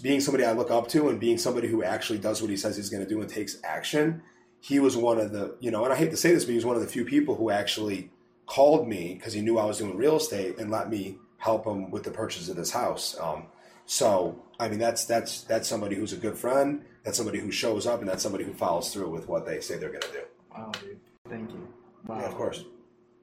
being 0.03 0.21
somebody 0.21 0.45
I 0.45 0.53
look 0.53 0.71
up 0.71 0.89
to 0.89 1.09
and 1.09 1.21
being 1.21 1.39
somebody 1.39 1.69
who 1.69 1.83
actually 1.83 2.19
does 2.19 2.41
what 2.41 2.51
he 2.51 2.57
says 2.57 2.77
he's 2.77 2.91
going 2.91 3.03
to 3.03 3.09
do 3.09 3.21
and 3.21 3.31
takes 3.31 3.59
action, 3.65 4.23
he 4.61 4.79
was 4.79 4.97
one 4.97 5.19
of 5.19 5.33
the 5.33 5.57
you 5.61 5.71
know, 5.71 5.85
and 5.85 5.93
I 5.93 5.97
hate 5.97 6.11
to 6.11 6.17
say 6.17 6.33
this, 6.33 6.45
but 6.45 6.51
he 6.51 6.57
was 6.57 6.67
one 6.67 6.77
of 6.77 6.83
the 6.83 6.89
few 6.89 7.05
people 7.05 7.35
who 7.37 7.51
actually 7.51 8.11
called 8.47 8.89
me 8.89 9.15
because 9.15 9.33
he 9.33 9.41
knew 9.41 9.59
I 9.59 9.65
was 9.65 9.79
doing 9.79 9.97
real 9.97 10.17
estate 10.17 10.59
and 10.59 10.71
let 10.71 10.91
me 10.91 11.19
help 11.39 11.65
him 11.67 11.91
with 11.91 12.03
the 12.03 12.11
purchase 12.11 12.49
of 12.49 12.57
this 12.57 12.71
house. 12.71 13.19
Um, 13.19 13.47
so 13.87 14.43
I 14.59 14.69
mean, 14.69 14.79
that's 14.79 15.05
that's 15.05 15.43
that's 15.43 15.69
somebody 15.69 15.97
who's 15.97 16.13
a 16.13 16.17
good 16.17 16.37
friend. 16.37 16.85
That's 17.05 17.17
somebody 17.17 17.39
who 17.39 17.51
shows 17.51 17.87
up, 17.87 18.01
and 18.01 18.09
that's 18.09 18.23
somebody 18.23 18.45
who 18.45 18.53
follows 18.53 18.93
through 18.93 19.09
with 19.09 19.27
what 19.27 19.47
they 19.47 19.61
say 19.61 19.79
they're 19.79 19.89
going 19.89 20.03
to 20.03 20.13
do. 20.13 20.23
Wow, 20.51 20.73
dude. 20.81 21.01
Thank 21.29 21.51
you. 21.51 21.67
Wow. 22.07 22.21
Yeah, 22.21 22.27
of 22.27 22.35
course. 22.35 22.65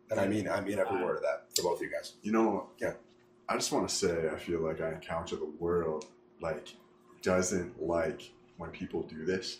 And 0.09 0.19
I 0.19 0.27
mean, 0.27 0.47
I 0.49 0.61
mean 0.61 0.79
every 0.79 1.03
word 1.03 1.17
of 1.17 1.21
that 1.23 1.45
for 1.55 1.63
both 1.63 1.77
of 1.79 1.83
you 1.83 1.91
guys. 1.91 2.13
You 2.21 2.31
know, 2.31 2.69
Yeah. 2.79 2.93
I 3.49 3.55
just 3.55 3.71
want 3.71 3.87
to 3.87 3.95
say, 3.95 4.29
I 4.29 4.37
feel 4.37 4.59
like 4.59 4.81
I 4.81 4.91
encounter 4.91 5.37
the 5.37 5.49
world 5.57 6.05
like 6.41 6.73
doesn't 7.21 7.81
like 7.81 8.31
when 8.57 8.69
people 8.71 9.03
do 9.03 9.25
this, 9.25 9.59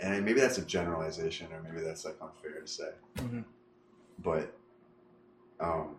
and 0.00 0.24
maybe 0.24 0.40
that's 0.40 0.58
a 0.58 0.64
generalization, 0.64 1.48
or 1.52 1.62
maybe 1.62 1.80
that's 1.84 2.04
like 2.04 2.16
unfair 2.20 2.60
to 2.60 2.66
say, 2.66 2.90
Mhm. 3.16 3.44
but 4.22 4.54
um, 5.60 5.96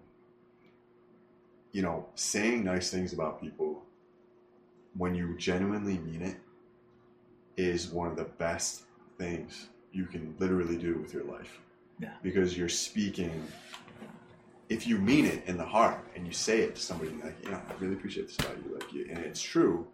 you 1.72 1.82
know, 1.82 2.06
saying 2.16 2.64
nice 2.64 2.90
things 2.90 3.14
about 3.14 3.42
people 3.42 3.84
when 4.98 5.14
you 5.16 5.36
genuinely 5.38 5.98
mean 6.00 6.22
it 6.22 6.38
is 7.58 7.90
one 7.92 8.08
of 8.10 8.16
the 8.16 8.24
best 8.24 8.84
things 9.18 9.68
you 9.92 10.06
can 10.06 10.34
literally 10.40 10.78
do 10.78 10.96
with 10.96 11.14
your 11.14 11.24
life. 11.26 11.60
Yeah. 12.00 12.14
Because 12.24 12.58
you're 12.58 12.70
speaking 12.70 13.46
if 14.70 14.86
you 14.88 14.98
mean 15.00 15.26
it 15.26 15.44
in 15.48 15.58
the 15.58 15.66
heart 15.66 16.00
and 16.16 16.26
you 16.28 16.32
say 16.34 16.60
it 16.62 16.76
to 16.76 16.82
somebody 16.82 17.12
like, 17.24 17.36
you 17.44 17.50
know, 17.52 17.60
I 17.70 17.74
really 17.80 17.96
appreciate 17.96 18.28
this 18.28 18.38
about 18.38 18.56
you, 18.64 18.74
like, 18.74 18.94
you, 18.94 19.08
and 19.10 19.18
it's 19.20 19.42
true. 19.42 19.88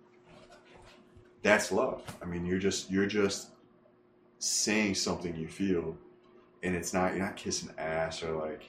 That's 1.43 1.71
love. 1.71 2.01
I 2.21 2.25
mean, 2.25 2.45
you're 2.45 2.59
just 2.59 2.89
you're 2.89 3.05
just 3.05 3.49
saying 4.39 4.95
something 4.95 5.35
you 5.35 5.47
feel, 5.47 5.95
and 6.63 6.75
it's 6.75 6.93
not 6.93 7.15
you're 7.15 7.23
not 7.23 7.35
kissing 7.35 7.69
ass 7.77 8.23
or 8.23 8.31
like, 8.35 8.63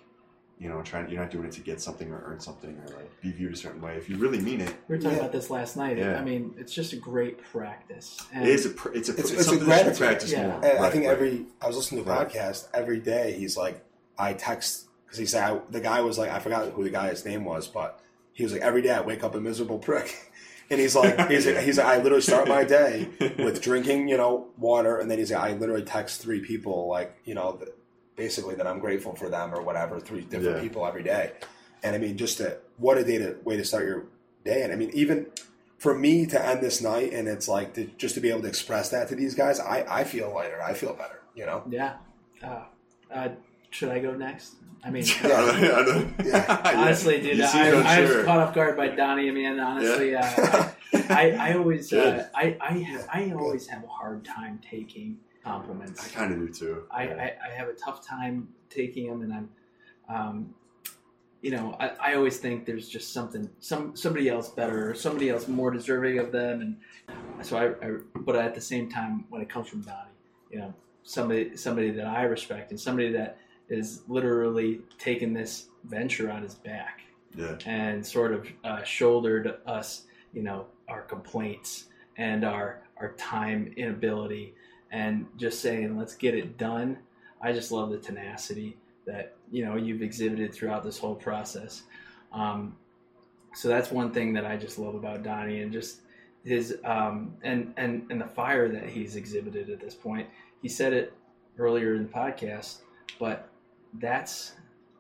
you 0.58 0.68
know, 0.68 0.82
trying. 0.82 1.08
You're 1.08 1.20
not 1.22 1.30
doing 1.30 1.46
it 1.46 1.52
to 1.52 1.62
get 1.62 1.80
something 1.80 2.10
or 2.10 2.22
earn 2.26 2.38
something 2.38 2.76
or 2.78 2.86
like 2.96 3.20
be 3.22 3.32
viewed 3.32 3.54
a 3.54 3.56
certain 3.56 3.80
way. 3.80 3.96
If 3.96 4.10
you 4.10 4.18
really 4.18 4.40
mean 4.40 4.60
it, 4.60 4.74
We 4.88 4.96
were 4.96 5.00
talking 5.02 5.16
Yeah. 5.16 5.22
about 5.24 5.32
this 5.32 5.48
last 5.48 5.76
night. 5.78 5.96
Yeah. 5.96 6.20
I 6.20 6.22
mean, 6.22 6.54
it's 6.58 6.72
just 6.74 6.92
a 6.92 6.96
great 6.96 7.42
practice. 7.42 8.20
And 8.32 8.44
it 8.46 8.50
is 8.50 8.66
a 8.66 8.70
pr- 8.70 8.90
it's 8.92 9.08
a 9.08 9.14
pr- 9.14 9.20
It's- 9.20 9.30
it's, 9.30 9.30
it's 9.32 9.40
a 9.40 9.44
something 9.44 9.68
that 9.68 9.82
gratitude. 9.84 9.98
practice 10.06 10.32
Yeah. 10.32 10.46
more. 10.48 10.64
And 10.66 10.78
I 10.84 10.90
think 10.90 11.04
right. 11.06 11.12
every 11.12 11.46
I 11.62 11.66
was 11.66 11.76
listening 11.76 12.04
to 12.04 12.10
a 12.10 12.14
Right. 12.14 12.28
podcast 12.28 12.68
every 12.74 13.00
day. 13.00 13.32
He's 13.38 13.56
like, 13.56 13.82
I 14.18 14.34
text 14.34 14.88
because 15.06 15.18
he 15.18 15.26
said 15.26 15.42
I, 15.50 15.60
the 15.70 15.80
guy 15.80 16.00
was 16.02 16.18
like 16.18 16.30
I 16.30 16.38
forgot 16.40 16.68
who 16.72 16.84
the 16.84 16.90
guy's 16.90 17.24
name 17.24 17.44
was, 17.44 17.66
but 17.68 18.00
he 18.32 18.42
was 18.42 18.52
like 18.52 18.62
every 18.62 18.82
day 18.82 18.90
I 18.90 19.00
wake 19.00 19.24
up 19.24 19.34
a 19.34 19.40
miserable 19.40 19.78
prick, 19.78 20.14
and 20.70 20.80
he's 20.80 20.94
like 20.96 21.18
he's 21.30 21.46
like, 21.46 21.58
he's 21.58 21.78
like 21.78 21.86
I 21.86 21.96
literally 22.02 22.22
start 22.22 22.48
my 22.48 22.64
day 22.64 23.08
with 23.38 23.62
drinking 23.62 24.08
you 24.08 24.16
know 24.16 24.48
water, 24.58 24.98
and 24.98 25.10
then 25.10 25.18
he's 25.18 25.32
like 25.32 25.42
I 25.52 25.56
literally 25.56 25.84
text 25.84 26.20
three 26.22 26.40
people 26.40 26.88
like 26.88 27.16
you 27.24 27.34
know 27.34 27.60
basically 28.16 28.54
that 28.56 28.66
I'm 28.66 28.78
grateful 28.78 29.14
for 29.14 29.28
them 29.28 29.54
or 29.54 29.62
whatever 29.62 30.00
three 30.00 30.22
different 30.22 30.56
Yeah. 30.56 30.62
people 30.62 30.86
every 30.86 31.02
day, 31.02 31.32
and 31.82 31.94
I 31.94 31.98
mean 31.98 32.16
just 32.16 32.38
to 32.38 32.58
what 32.78 32.98
a 32.98 33.04
day 33.04 33.18
to 33.18 33.36
way 33.44 33.56
to 33.56 33.64
start 33.64 33.84
your 33.84 34.04
day, 34.44 34.62
and 34.62 34.72
I 34.72 34.76
mean 34.76 34.90
even. 34.94 35.26
For 35.78 35.94
me 35.94 36.24
to 36.28 36.42
end 36.42 36.62
this 36.62 36.80
night 36.80 37.12
and 37.12 37.28
it's 37.28 37.48
like 37.48 37.74
to, 37.74 37.84
just 37.98 38.14
to 38.14 38.20
be 38.22 38.30
able 38.30 38.40
to 38.40 38.48
express 38.48 38.88
that 38.88 39.08
to 39.08 39.14
these 39.14 39.34
guys, 39.34 39.60
I, 39.60 39.84
I 39.86 40.04
feel 40.04 40.32
lighter. 40.34 40.58
I 40.62 40.72
feel 40.72 40.94
better. 40.94 41.20
You 41.34 41.44
know. 41.44 41.64
yeah. 41.68 41.96
Uh, 42.42 42.62
uh, 43.12 43.28
should 43.70 43.90
I 43.90 43.98
go 43.98 44.14
next? 44.14 44.54
I 44.84 44.90
mean, 44.90 45.04
I 45.22 45.28
know- 45.28 45.36
I 45.50 45.82
know. 45.82 46.08
Yeah. 46.24 46.60
honestly, 46.76 47.20
dude, 47.20 47.38
You 47.38 47.44
I, 47.44 47.70
I 47.70 48.00
was 48.00 48.24
caught 48.24 48.38
off 48.38 48.54
guard 48.54 48.76
by 48.76 48.88
Donny. 48.88 49.28
I 49.28 49.32
mean, 49.32 49.58
honestly, 49.58 50.14
uh, 50.14 50.22
I, 50.22 50.72
I, 51.10 51.30
I 51.50 51.56
always, 51.56 51.92
uh, 51.92 52.28
I, 52.34 52.56
I, 52.60 52.72
have, 52.78 53.06
I 53.12 53.32
always 53.32 53.66
have 53.68 53.84
a 53.84 53.88
hard 53.88 54.24
time 54.24 54.60
taking 54.68 55.18
compliments. 55.44 56.04
I 56.06 56.08
kind 56.18 56.32
of 56.32 56.38
do 56.38 56.48
too. 56.52 56.82
I, 56.90 57.02
I, 57.08 57.32
I 57.48 57.54
have 57.56 57.68
a 57.68 57.72
tough 57.74 58.06
time 58.06 58.48
taking 58.70 59.08
them, 59.08 59.22
and 59.22 59.32
I'm, 59.32 59.48
um, 60.08 60.54
you 61.42 61.50
know, 61.50 61.76
I, 61.78 61.88
I 62.00 62.14
always 62.14 62.38
think 62.38 62.64
there's 62.66 62.88
just 62.88 63.12
something, 63.12 63.48
some 63.60 63.94
somebody 63.96 64.28
else 64.28 64.48
better, 64.50 64.90
or 64.90 64.94
somebody 64.94 65.28
else 65.30 65.46
more 65.48 65.70
deserving 65.70 66.18
of 66.18 66.32
them, 66.32 66.60
and 66.60 67.44
so 67.46 67.56
I, 67.56 67.86
I. 67.86 67.90
But 68.20 68.36
at 68.36 68.54
the 68.54 68.60
same 68.60 68.88
time, 68.90 69.26
when 69.28 69.42
it 69.42 69.48
comes 69.48 69.68
from 69.68 69.82
Donny, 69.82 70.10
you 70.50 70.58
know, 70.58 70.74
somebody 71.04 71.56
somebody 71.56 71.90
that 71.92 72.06
I 72.06 72.22
respect 72.22 72.70
and 72.70 72.80
somebody 72.80 73.12
that 73.12 73.38
is 73.68 74.02
literally 74.08 74.80
taking 74.98 75.32
this 75.32 75.66
venture 75.84 76.30
on 76.30 76.42
his 76.42 76.54
back 76.54 77.02
yeah. 77.36 77.56
and 77.66 78.04
sort 78.04 78.32
of 78.32 78.48
uh, 78.64 78.82
shouldered 78.82 79.56
us, 79.66 80.02
you 80.32 80.42
know, 80.42 80.66
our 80.88 81.02
complaints 81.02 81.86
and 82.16 82.44
our 82.44 82.82
our 82.98 83.12
time 83.12 83.72
inability, 83.76 84.54
and 84.90 85.26
just 85.36 85.60
saying, 85.60 85.98
let's 85.98 86.14
get 86.14 86.34
it 86.34 86.56
done. 86.56 86.96
I 87.42 87.52
just 87.52 87.70
love 87.70 87.90
the 87.90 87.98
tenacity 87.98 88.78
that 89.06 89.34
you 89.50 89.64
know 89.64 89.76
you've 89.76 90.02
exhibited 90.02 90.54
throughout 90.54 90.82
this 90.82 90.98
whole 90.98 91.14
process. 91.14 91.82
Um, 92.32 92.76
so 93.54 93.68
that's 93.68 93.90
one 93.90 94.12
thing 94.12 94.32
that 94.34 94.44
I 94.44 94.56
just 94.56 94.78
love 94.78 94.94
about 94.94 95.22
Donny, 95.22 95.60
and 95.60 95.72
just 95.72 96.00
his 96.44 96.78
um, 96.84 97.34
and 97.42 97.74
and 97.76 98.06
and 98.10 98.20
the 98.20 98.26
fire 98.26 98.68
that 98.68 98.88
he's 98.88 99.16
exhibited 99.16 99.68
at 99.68 99.80
this 99.80 99.94
point. 99.94 100.28
He 100.62 100.68
said 100.68 100.92
it 100.92 101.12
earlier 101.58 101.94
in 101.94 102.04
the 102.04 102.08
podcast, 102.08 102.78
but 103.18 103.48
that's 104.00 104.52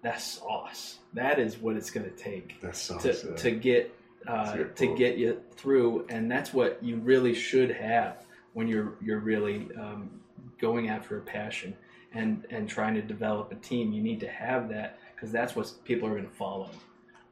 that's 0.02 0.24
sauce. 0.24 0.98
That 1.14 1.38
is 1.38 1.58
what 1.58 1.76
it's 1.76 1.90
going 1.90 2.08
to 2.08 2.16
take 2.16 2.60
to, 2.60 3.34
to 3.36 3.50
get 3.50 3.94
uh, 4.26 4.44
That's 4.44 4.54
a 4.54 4.56
good 4.56 4.76
to 4.76 4.96
get 4.96 5.18
you 5.18 5.40
through, 5.56 6.06
and 6.08 6.30
that's 6.30 6.52
what 6.52 6.82
you 6.82 6.96
really 6.96 7.34
should 7.34 7.70
have 7.70 8.24
when 8.54 8.66
you're 8.68 8.94
you're 9.00 9.20
really 9.20 9.68
um, 9.78 10.10
going 10.58 10.88
after 10.88 11.18
a 11.18 11.20
passion 11.20 11.76
and 12.12 12.44
and 12.50 12.68
trying 12.68 12.94
to 12.94 13.02
develop 13.02 13.52
a 13.52 13.56
team. 13.56 13.92
You 13.92 14.02
need 14.02 14.20
to 14.20 14.28
have 14.28 14.68
that 14.70 14.98
because 15.14 15.30
that's 15.30 15.54
what 15.54 15.72
people 15.84 16.08
are 16.08 16.12
going 16.12 16.28
to 16.28 16.34
follow. 16.34 16.70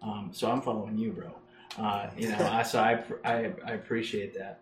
Um, 0.03 0.31
so 0.33 0.51
I'm 0.51 0.62
following 0.62 0.99
you, 0.99 1.12
bro. 1.12 1.35
Uh, 1.79 2.11
you 2.17 2.29
know, 2.29 2.39
I, 2.39 2.62
so 2.62 2.79
I, 2.79 3.03
I 3.25 3.53
I 3.67 3.73
appreciate 3.73 4.35
that. 4.39 4.61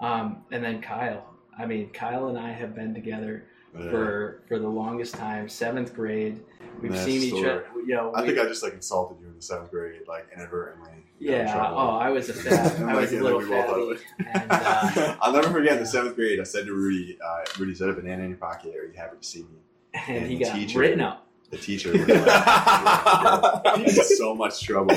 Um, 0.00 0.44
and 0.50 0.62
then 0.62 0.80
Kyle. 0.80 1.34
I 1.58 1.66
mean, 1.66 1.90
Kyle 1.90 2.28
and 2.28 2.38
I 2.38 2.52
have 2.52 2.76
been 2.76 2.94
together 2.94 3.44
Yeah. 3.78 3.90
for 3.90 4.42
for 4.48 4.58
the 4.58 4.68
longest 4.68 5.14
time. 5.14 5.48
Seventh 5.48 5.94
grade, 5.94 6.40
we've 6.80 6.92
That's 6.92 7.04
seen 7.04 7.22
each 7.22 7.44
other. 7.44 7.66
You 7.76 7.94
know, 7.94 8.12
I 8.14 8.22
we- 8.22 8.28
think 8.28 8.38
I 8.40 8.44
just 8.44 8.62
like 8.62 8.72
insulted 8.74 9.20
you 9.20 9.28
in 9.28 9.34
the 9.36 9.42
seventh 9.42 9.70
grade, 9.70 10.02
like 10.08 10.28
inadvertently. 10.34 10.90
You 11.20 11.30
got 11.32 11.40
in 11.40 11.46
yeah. 11.48 11.70
Oh, 11.72 11.96
I 11.96 12.10
was 12.10 12.28
a 12.28 12.32
fat. 12.34 12.80
I 12.80 12.94
was 13.00 13.12
a 13.12 13.20
little 13.20 13.40
then 13.40 13.48
we 13.50 13.54
both 13.56 13.66
thought 13.66 13.98
fatty, 14.24 14.40
and 14.40 14.52
uh, 15.08 15.16
I'll 15.20 15.32
never 15.32 15.50
forget 15.50 15.72
in 15.74 15.80
the 15.80 15.86
seventh 15.86 16.14
grade. 16.16 16.38
I 16.40 16.44
said 16.44 16.66
to 16.66 16.72
Rudy, 16.72 17.18
uh, 17.24 17.44
"Rudy, 17.58 17.72
is 17.72 17.78
that 17.80 17.88
a 17.88 17.92
banana 17.92 18.22
in 18.22 18.28
your 18.30 18.38
pocket? 18.38 18.74
Are 18.76 18.86
you 18.86 18.92
happy 18.96 19.16
to 19.20 19.26
see 19.26 19.40
me?" 19.40 19.48
and 20.08 20.26
he 20.30 20.38
got 20.38 20.54
teacher- 20.54 20.78
written 20.78 21.00
up. 21.00 21.24
The 21.50 21.56
teacher 21.56 21.92
was 21.92 22.06
like, 22.06 24.04
so 24.04 24.34
much 24.34 24.60
trouble. 24.60 24.94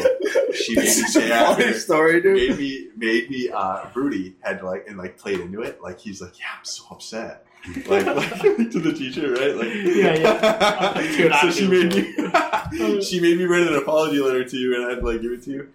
She 0.53 0.75
made 0.75 0.83
me 0.83 0.89
say 0.89 1.31
after, 1.31 1.73
story, 1.79 2.21
dude. 2.21 2.35
made 2.35 2.57
me 2.59 2.89
made 2.97 3.29
me 3.29 3.49
uh 3.49 3.85
Rudy 3.93 4.35
had 4.41 4.59
to 4.59 4.65
like 4.65 4.85
and 4.87 4.97
like 4.97 5.17
played 5.17 5.39
into 5.39 5.61
it. 5.61 5.81
Like 5.81 5.97
he's 5.99 6.21
like, 6.21 6.37
Yeah, 6.37 6.45
I'm 6.59 6.65
so 6.65 6.83
upset. 6.91 7.45
Like, 7.87 8.05
like 8.05 8.71
to 8.71 8.79
the 8.79 8.91
teacher, 8.93 9.33
right? 9.33 9.55
Like 9.55 9.67
Yeah, 9.73 10.15
yeah. 10.15 11.01
Dude, 11.17 11.33
so 11.41 11.51
she 11.51 11.67
made 11.67 11.93
me 11.93 13.01
she 13.03 13.19
made 13.19 13.37
me 13.37 13.43
write 13.45 13.67
an 13.67 13.75
apology 13.75 14.19
letter 14.19 14.43
to 14.43 14.57
you 14.57 14.75
and 14.75 14.91
I'd 14.91 15.03
like 15.03 15.21
give 15.21 15.31
it 15.31 15.43
to 15.43 15.51
you. 15.51 15.69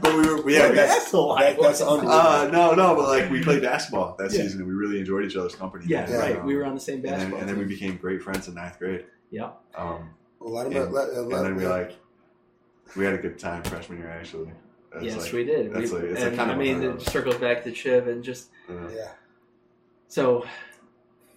But 0.00 0.14
we 0.14 0.26
were 0.28 0.50
Yeah, 0.50 0.62
had 0.66 0.74
that's- 0.76 1.06
asshole 1.06 1.36
that- 1.36 1.58
that's 1.60 1.80
was. 1.80 1.82
unbelievable. 1.82 2.10
uh 2.12 2.48
no 2.48 2.74
no 2.74 2.96
but 2.96 3.06
like 3.08 3.30
we 3.30 3.40
played 3.42 3.62
basketball 3.62 4.16
that 4.18 4.32
Yeah. 4.32 4.40
season 4.42 4.60
and 4.60 4.68
we 4.68 4.74
really 4.74 4.98
enjoyed 4.98 5.24
each 5.24 5.36
other's 5.36 5.54
company. 5.54 5.84
Yeah, 5.86 6.10
Yeah. 6.10 6.16
right. 6.16 6.36
Um, 6.38 6.46
We 6.46 6.56
were 6.56 6.64
on 6.64 6.74
the 6.74 6.80
same 6.80 6.96
and 6.96 7.04
then, 7.04 7.12
basketball. 7.12 7.40
and 7.40 7.48
then 7.48 7.58
we 7.58 7.64
became 7.66 7.96
great 7.98 8.20
friends 8.22 8.48
in 8.48 8.54
ninth 8.54 8.78
grade. 8.78 9.04
yeah. 9.30 9.50
Um, 9.76 10.10
Let 10.40 10.66
him. 10.72 10.82
and, 10.82 10.92
let, 10.92 11.14
let, 11.14 11.36
and 11.38 11.46
then 11.46 11.56
we 11.56 11.66
like 11.68 11.96
we 12.96 13.04
had 13.04 13.14
a 13.14 13.18
good 13.18 13.38
time 13.38 13.62
freshman 13.62 13.98
year 13.98 14.10
actually. 14.10 14.50
That's 14.92 15.04
yes, 15.04 15.22
like, 15.24 15.32
we 15.32 15.44
did. 15.44 15.72
that's 15.72 15.92
we, 15.92 15.98
like- 15.98 16.08
it's 16.10 16.20
like 16.20 16.28
and, 16.30 16.36
kind 16.36 16.50
I 16.50 16.54
of 16.54 16.58
mean, 16.58 16.82
it 16.82 16.86
of. 16.96 17.02
circles 17.02 17.36
back 17.36 17.62
to 17.64 17.72
Chiv 17.74 18.08
and 18.08 18.24
just 18.24 18.48
Yeah. 18.68 19.08
so 20.08 20.44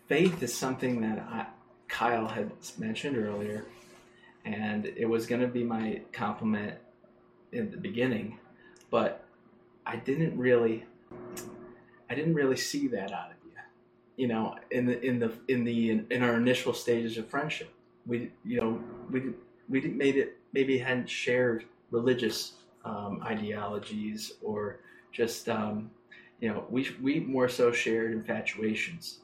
faith 0.10 0.41
is 0.41 0.53
something 0.53 0.99
that 1.01 1.20
I, 1.20 1.45
Kyle 1.88 2.28
had 2.28 2.51
mentioned 2.78 3.16
earlier, 3.16 3.66
and 4.43 4.88
it 4.97 5.05
was 5.05 5.28
going 5.28 5.41
to 5.41 5.47
be 5.47 5.64
my 5.64 6.01
compliment 6.12 6.78
in 7.51 7.72
the 7.72 7.78
beginning, 7.78 8.39
but 8.91 9.24
I 9.86 9.97
didn't 9.97 10.38
really, 10.38 10.86
I 12.10 12.16
didn't 12.16 12.34
really 12.34 12.57
see 12.57 12.88
that 12.89 13.12
out 13.12 13.32
of 13.32 13.38
you, 13.45 13.51
you 14.18 14.28
know, 14.28 14.55
in 14.72 14.88
the 14.88 14.99
in 15.01 15.20
the 15.20 15.32
in 15.47 15.64
the 15.64 15.91
in, 16.10 16.24
our 16.24 16.36
initial 16.36 16.74
stages 16.74 17.18
of 17.18 17.28
friendship. 17.28 17.72
We, 18.05 18.32
you 18.43 18.60
know, 18.60 18.84
we 19.12 19.34
we 19.70 19.82
made 19.82 20.18
it 20.18 20.38
maybe 20.53 20.80
hadn't 20.80 21.10
shared 21.10 21.66
religious 21.91 22.53
um, 22.84 23.22
ideologies 23.24 24.34
or 24.41 24.80
just 25.12 25.49
um, 25.49 25.91
you 26.39 26.49
know 26.49 26.66
we 26.70 26.88
we 27.01 27.20
more 27.20 27.49
so 27.49 27.72
shared 27.72 28.12
infatuations 28.14 29.20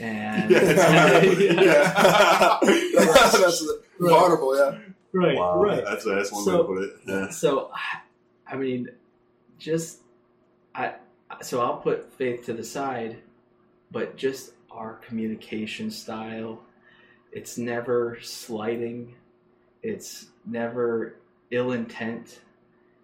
and 0.00 0.50
Yeah, 0.50 0.58
that's- 0.60 1.38
yeah. 1.40 2.58
that's 3.40 3.64
vulnerable. 3.98 4.56
Yeah. 4.56 4.78
right 5.12 5.36
Wow, 5.36 5.62
right 5.62 5.84
that's 5.84 6.04
that's 6.04 6.32
one 6.32 6.44
So- 6.44 6.52
way 6.56 6.58
to 6.58 6.64
put 6.64 6.82
it. 6.82 6.90
Yeah. 7.06 7.30
so 7.30 7.70
i 8.48 8.54
mean 8.56 8.88
just 9.58 10.00
i 10.74 10.94
so 11.42 11.60
i'll 11.60 11.78
put 11.78 12.12
faith 12.12 12.44
to 12.46 12.52
the 12.52 12.64
side 12.64 13.16
but 13.90 14.16
just 14.16 14.52
our 14.70 14.94
communication 15.06 15.90
style 15.90 16.60
it's 17.32 17.56
never 17.58 18.18
slighting 18.22 19.14
it's 19.82 20.26
never 20.44 21.16
ill 21.50 21.72
intent 21.72 22.40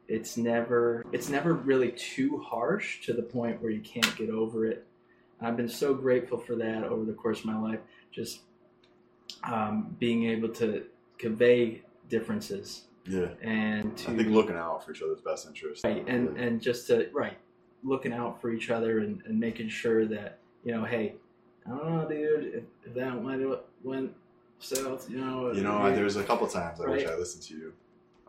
it's 0.09 0.37
never 0.37 1.05
it's 1.13 1.29
never 1.29 1.55
really 1.55 1.93
too 1.93 2.39
harsh 2.39 3.01
to 3.07 3.13
the 3.13 3.23
point 3.23 3.61
where 3.63 3.71
you 3.71 3.81
can't 3.81 4.15
get 4.17 4.29
over 4.31 4.67
it 4.67 4.87
i've 5.43 5.57
been 5.57 5.69
so 5.69 5.93
grateful 5.95 6.39
for 6.39 6.55
that 6.57 6.85
over 6.85 7.05
the 7.05 7.13
course 7.13 7.41
of 7.41 7.45
my 7.47 7.59
life 7.59 7.81
just 8.11 8.41
um, 9.45 9.97
being 9.99 10.25
able 10.25 10.49
to 10.49 10.85
convey 11.19 11.83
differences 12.09 12.83
Yeah. 13.07 13.29
and 13.43 13.97
to 13.99 14.13
I 14.13 14.17
think 14.17 14.29
looking 14.29 14.57
out 14.57 14.85
for 14.85 14.93
each 14.93 15.03
other's 15.03 15.21
best 15.21 15.47
interest. 15.47 15.85
right 15.85 16.05
and 16.07 16.37
and 16.37 16.61
just 16.61 16.87
to 16.89 17.09
right 17.13 17.39
looking 17.83 18.13
out 18.13 18.41
for 18.41 18.53
each 18.53 18.71
other 18.71 19.01
and, 19.01 19.23
and 19.27 19.39
making 19.41 19.69
sure 19.69 20.07
that 20.07 20.39
you 20.65 20.73
know 20.73 20.85
hey 20.85 21.15
i 21.67 21.71
don't 21.71 21.91
know 21.97 22.09
dude 22.09 22.55
if, 22.85 22.95
that 22.95 23.21
went 23.23 23.43
went 23.83 24.13
south 24.59 25.09
you 25.11 25.19
know 25.19 25.51
you 25.53 25.63
know, 25.63 25.93
there's 25.95 26.17
a 26.17 26.23
couple 26.23 26.47
times 26.47 26.81
I 26.81 26.89
wish 26.89 27.05
I 27.07 27.17
listened 27.17 27.43
to 27.45 27.55
you. 27.55 27.73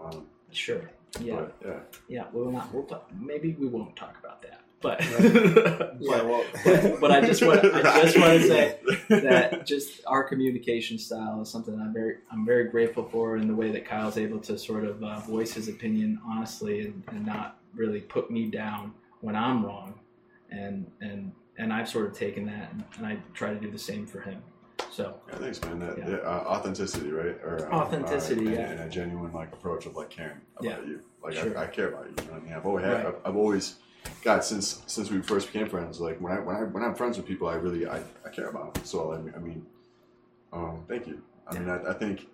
Um, 0.04 0.26
sure 0.52 0.90
yeah 1.20 1.36
But, 1.36 1.56
yeah. 1.66 1.80
yeah 2.08 2.24
we'll 2.34 2.50
not 2.52 2.74
we'll 2.74 2.84
talk 2.86 3.10
maybe 3.20 3.56
we 3.60 3.68
won't 3.68 3.96
talk 3.96 4.18
about 4.20 4.42
that 4.42 4.62
but 4.84 5.02
Yeah. 6.00 6.22
Well. 6.22 6.44
but, 6.64 7.00
but 7.02 7.12
I 7.12 7.22
just 7.22 7.42
want 7.44 7.64
I 7.66 8.02
just 8.04 8.20
want 8.20 8.40
to 8.42 8.48
say 8.48 8.78
that 9.10 9.66
just 9.66 10.02
our 10.06 10.24
communication 10.24 11.00
style 11.00 11.42
is 11.42 11.50
something 11.50 11.74
I'm 11.80 11.94
very 11.94 12.18
I'm 12.32 12.46
very 12.46 12.66
grateful 12.70 13.08
for 13.10 13.38
in 13.38 13.48
the 13.48 13.56
way 13.56 13.72
that 13.72 13.86
Kyle's 13.86 14.18
able 14.18 14.40
to 14.42 14.60
sort 14.60 14.84
of 14.86 15.02
uh, 15.04 15.20
voice 15.22 15.54
his 15.54 15.70
opinion 15.70 16.20
honestly 16.28 16.82
and, 16.86 17.02
and 17.08 17.26
not 17.26 17.58
really 17.74 18.02
put 18.02 18.30
me 18.30 18.52
down 18.52 18.94
when 19.22 19.36
I'm 19.36 19.66
wrong 19.66 19.96
and 20.52 20.86
and 21.02 21.32
and 21.58 21.72
I've 21.74 21.90
sort 21.90 22.06
of 22.08 22.14
taken 22.16 22.46
that 22.48 22.72
and, 22.74 22.84
and 22.98 23.08
I 23.08 23.18
try 23.34 23.54
to 23.54 23.60
do 23.60 23.72
the 23.72 23.80
same 23.80 24.06
for 24.06 24.20
him 24.22 24.44
so 24.92 25.16
Yeah, 25.30 25.38
thanks, 25.38 25.62
man. 25.62 25.80
That, 25.80 25.98
Yeah. 25.98 26.16
uh, 26.18 26.44
authenticity, 26.48 27.10
right? 27.12 27.36
Or 27.44 27.68
uh, 27.72 27.76
Authenticity, 27.78 28.46
uh, 28.48 28.50
and, 28.50 28.58
yeah. 28.60 28.70
and 28.72 28.80
a 28.82 28.90
genuine 28.90 29.32
like 29.34 29.52
approach 29.54 29.86
of 29.88 29.96
like 29.96 30.10
caring 30.12 30.42
about 30.58 30.64
Yeah. 30.82 30.86
you. 30.88 31.00
Like 31.24 31.34
Sure. 31.34 31.58
I, 31.58 31.64
I 31.64 31.68
care 31.68 31.88
about 31.88 32.06
you. 32.06 32.14
You 32.20 32.26
know 32.28 32.34
what 32.34 32.42
I 32.42 32.46
mean? 32.46 32.54
I've 32.54 32.66
always, 32.66 32.86
had, 32.86 32.94
Right. 32.94 33.06
I've, 33.08 33.16
I've 33.26 33.36
always, 33.36 33.76
God, 34.24 34.44
since 34.44 34.82
since 34.88 35.10
we 35.12 35.22
first 35.22 35.52
became 35.52 35.68
friends, 35.70 36.00
like 36.00 36.20
when 36.22 36.34
I 36.34 36.40
when 36.40 36.56
I 36.56 36.60
when 36.64 36.84
I'm 36.84 36.96
friends 36.96 37.18
with 37.18 37.26
people, 37.26 37.48
I 37.48 37.56
really 37.56 37.86
I, 37.88 38.02
I 38.26 38.30
care 38.32 38.48
about 38.50 38.74
them. 38.74 38.86
So 38.86 39.14
I 39.14 39.18
mean, 39.18 39.34
I 39.36 39.40
mean, 39.40 39.66
um, 40.52 40.84
thank 40.88 41.08
you. 41.08 41.22
I 41.48 41.58
mean, 41.60 41.70
I, 41.70 41.92
I 41.92 41.94
think. 41.94 42.28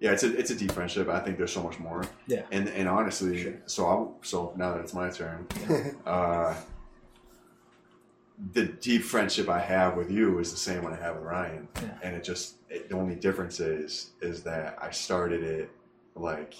Yeah, 0.00 0.10
it's 0.10 0.24
a 0.24 0.36
it's 0.36 0.50
a 0.50 0.56
deep 0.56 0.72
friendship. 0.72 1.08
I 1.08 1.20
think 1.20 1.38
there's 1.38 1.52
so 1.52 1.62
much 1.62 1.78
more. 1.78 2.02
Yeah. 2.26 2.42
And 2.50 2.68
and 2.68 2.88
honestly, 2.88 3.40
Sure. 3.42 3.54
so 3.66 3.86
I 3.86 4.26
so 4.26 4.52
now 4.56 4.72
that 4.74 4.80
it's 4.80 4.92
my 4.94 5.08
turn, 5.10 5.46
uh, 6.06 6.54
the 8.52 8.64
deep 8.64 9.04
friendship 9.04 9.48
I 9.48 9.60
have 9.60 9.96
with 9.96 10.10
you 10.10 10.40
is 10.40 10.50
the 10.50 10.56
same 10.56 10.82
one 10.82 10.92
I 10.92 10.96
have 10.96 11.14
with 11.16 11.24
Ryan, 11.24 11.68
Yeah. 11.80 11.88
and 12.02 12.16
it 12.16 12.24
just 12.24 12.56
it, 12.68 12.88
the 12.88 12.96
only 12.96 13.14
difference 13.14 13.60
is 13.60 14.10
is 14.20 14.42
that 14.42 14.76
I 14.82 14.90
started 14.90 15.44
it 15.44 15.70
like 16.16 16.54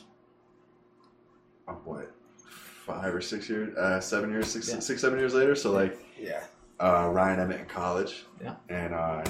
uh, 1.67 1.73
what 1.73 2.13
five 2.87 3.15
or 3.15 3.21
six 3.21 3.49
years, 3.49 3.77
uh, 3.77 4.01
seven 4.01 4.31
years, 4.31 4.49
six 4.49 4.69
Yeah. 4.69 4.81
six 4.81 5.01
seven 5.01 5.19
years 5.19 5.35
later. 5.35 5.55
So 5.55 5.71
like 5.73 5.99
yeah. 6.19 6.45
uh, 6.81 7.09
Ryan, 7.13 7.41
I 7.41 7.45
met 7.47 7.61
in 7.61 7.67
college, 7.67 8.25
Yeah. 8.43 8.55
and 8.69 8.95
uh, 8.95 9.25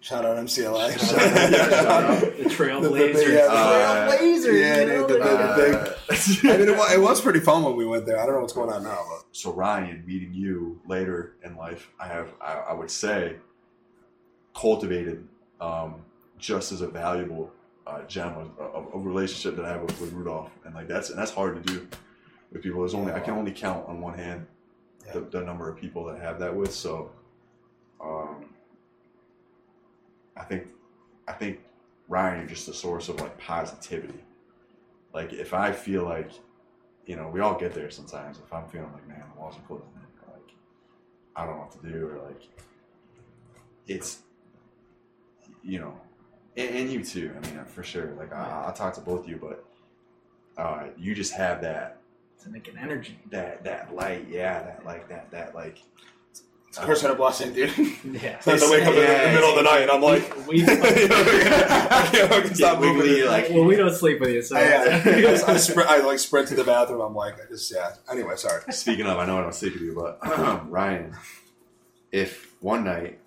Shout 0.00 0.24
out 0.24 0.36
MCLA. 0.36 0.96
Shout 0.98 1.18
out, 1.18 1.50
yeah, 1.50 1.68
shout 1.68 2.04
out. 2.04 2.20
the 2.20 2.26
The- 2.30 2.42
the- 2.44 2.50
trailblazers 2.50 3.34
yeah, 3.34 3.46
Uh, 3.50 4.08
Trailblazers, 4.12 4.60
Yeah, 4.60 4.80
you 4.80 4.86
know, 4.86 5.06
dude, 5.08 5.20
the, 5.20 5.24
the, 5.24 5.80
uh. 5.80 5.94
I 6.54 6.56
mean, 6.56 6.68
it 6.68 6.76
was, 6.78 6.92
it 6.92 7.00
was 7.00 7.20
pretty 7.20 7.40
fun 7.40 7.64
when 7.64 7.74
we 7.74 7.84
went 7.84 8.06
there. 8.06 8.20
I 8.20 8.24
don't 8.24 8.36
know 8.36 8.40
what's 8.42 8.52
going 8.52 8.70
on 8.70 8.84
now, 8.84 9.04
but 9.10 9.24
so 9.32 9.52
Ryan 9.52 10.04
meeting 10.06 10.32
you 10.32 10.80
later 10.86 11.34
in 11.42 11.56
life, 11.56 11.90
I 11.98 12.06
have 12.06 12.28
I, 12.40 12.52
I 12.70 12.72
would 12.74 12.90
say 12.92 13.36
cultivated 14.54 15.26
um, 15.60 15.96
just 16.38 16.70
as 16.72 16.80
a 16.80 16.86
valuable 16.88 17.50
uh, 17.86 18.02
gem 18.02 18.28
of, 18.36 18.58
of, 18.58 18.94
of 18.94 19.04
relationship 19.06 19.56
that 19.56 19.64
I 19.64 19.70
have 19.72 19.82
with, 19.82 20.00
with 20.00 20.12
Rudolph, 20.12 20.50
and 20.64 20.74
like 20.76 20.86
that's 20.88 21.10
and 21.10 21.18
that's 21.18 21.32
hard 21.32 21.62
to 21.64 21.72
do 21.72 21.88
with 22.52 22.62
people. 22.62 22.80
There's 22.80 22.94
only 22.94 23.12
I 23.12 23.20
can 23.20 23.34
only 23.34 23.52
count 23.52 23.88
on 23.88 24.00
one 24.00 24.16
hand 24.16 24.46
the, 25.12 25.20
the 25.20 25.40
number 25.40 25.68
of 25.68 25.76
people 25.76 26.04
that 26.06 26.16
I 26.16 26.20
have 26.20 26.38
that 26.40 26.54
with. 26.54 26.72
So, 26.72 27.10
um, 28.00 28.46
I 30.36 30.44
think 30.44 30.68
I 31.26 31.32
think 31.32 31.60
Ryan, 32.08 32.40
you're 32.40 32.48
just 32.48 32.68
a 32.68 32.74
source 32.74 33.08
of 33.08 33.20
like 33.20 33.38
positivity. 33.38 34.24
Like 35.12 35.32
if 35.32 35.54
I 35.54 35.72
feel 35.72 36.04
like 36.04 36.30
you 37.08 37.16
know, 37.16 37.26
we 37.28 37.40
all 37.40 37.58
get 37.58 37.72
there 37.72 37.90
sometimes. 37.90 38.38
If 38.38 38.52
I'm 38.52 38.68
feeling 38.68 38.92
like, 38.92 39.08
man, 39.08 39.24
the 39.34 39.40
walls 39.40 39.56
are 39.56 39.66
closing 39.66 39.88
in, 39.96 40.30
like, 40.30 40.52
I 41.34 41.46
don't 41.46 41.56
know 41.56 41.62
what 41.62 41.82
to 41.82 41.90
do, 41.90 42.06
or 42.06 42.18
like, 42.28 42.42
it's, 43.86 44.18
you 45.62 45.80
know, 45.80 45.98
and, 46.54 46.68
and 46.68 46.92
you 46.92 47.02
too. 47.02 47.34
I 47.34 47.46
mean, 47.46 47.64
for 47.64 47.82
sure. 47.82 48.12
Like, 48.18 48.30
I, 48.34 48.64
I'll 48.66 48.74
talk 48.74 48.92
to 48.94 49.00
both 49.00 49.20
of 49.20 49.28
you, 49.28 49.36
but 49.36 49.64
uh, 50.62 50.88
you 50.98 51.14
just 51.14 51.32
have 51.32 51.62
that, 51.62 51.97
to 52.48 52.52
make 52.52 52.68
an 52.68 52.78
energy 52.78 53.18
that, 53.30 53.64
that 53.64 53.94
light, 53.94 54.26
yeah, 54.28 54.62
that 54.62 54.84
like 54.84 55.08
that, 55.08 55.30
that 55.30 55.54
like. 55.54 55.78
it's 56.68 56.78
a 56.78 56.82
curse 56.82 57.02
and 57.04 57.12
a 57.12 57.14
blessing, 57.16 57.52
dude. 57.52 57.68
yeah 57.76 58.36
It's 58.36 58.46
nice 58.46 58.62
to 58.64 58.70
wake 58.70 58.82
up 58.84 58.88
in 58.94 58.94
the- 58.96 59.02
yeah, 59.02 59.26
the 59.28 59.32
middle 59.34 59.50
of 59.50 59.56
the 59.56 59.62
night 59.62 59.82
and 59.82 59.90
I'm 59.90 60.02
like, 60.02 60.46
we, 60.48 60.58
you 60.60 60.66
know, 60.66 60.74
I 60.74 62.08
can't 62.12 62.30
fucking 62.30 62.54
stop 62.54 62.80
Yeah, 62.80 62.86
moving. 62.86 63.02
wiggly, 63.10 63.24
like- 63.24 63.50
well 63.50 63.64
we 63.64 63.76
don't 63.76 63.94
sleep 63.94 64.20
with 64.20 64.30
you 64.30 64.42
so 64.42 64.56
I, 64.56 64.60
yeah, 64.62 65.02
I, 65.46 65.52
I, 65.52 65.56
sprint, 65.56 65.88
I 65.88 65.98
like 65.98 66.18
sprint 66.18 66.48
to 66.48 66.54
the 66.54 66.64
bathroom. 66.64 67.00
I'm 67.00 67.14
like, 67.14 67.34
I 67.34 67.46
just 67.48 67.72
yeah. 67.72 67.94
Anyway, 68.10 68.34
sorry. 68.36 68.62
Speaking 68.72 69.06
of, 69.06 69.18
I 69.18 69.26
know 69.26 69.38
I 69.38 69.42
don't 69.42 69.54
speak 69.54 69.74
of 69.76 69.80
you, 69.82 69.94
but 69.94 70.18
Ryan, 70.70 71.14
if 72.12 72.54
one 72.60 72.84
night 72.84 73.18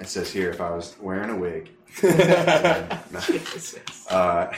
it 0.00 0.08
says 0.08 0.30
here, 0.30 0.50
if 0.50 0.60
I 0.60 0.70
was 0.70 0.94
wearing 1.00 1.30
a 1.30 1.36
wig, 1.36 1.70
Jesus. 2.00 3.78
uh, 4.10 4.52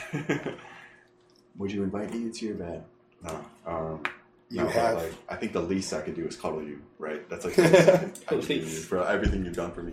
would 1.56 1.70
you 1.70 1.82
invite 1.84 2.10
me 2.12 2.22
into 2.22 2.46
your 2.46 2.56
bed? 2.56 2.84
No. 3.23 3.45
Um, 3.66 4.03
You 4.51 4.62
no, 4.62 4.69
have 4.69 4.97
like 4.97 5.12
I 5.28 5.36
think 5.36 5.53
the 5.53 5.61
least 5.61 5.93
I 5.93 6.01
could 6.01 6.15
do 6.15 6.27
is 6.27 6.36
cuddle 6.36 6.62
you, 6.62 6.81
right? 6.99 7.28
That's 7.28 7.45
like 7.45 7.55
the 7.57 7.62
least 7.62 8.23
I 8.28 8.35
could- 8.35 8.47
do 8.47 8.65
for 8.65 9.07
everything 9.07 9.45
you've 9.45 9.57
done 9.57 9.73
for 9.73 9.82
me. 9.82 9.93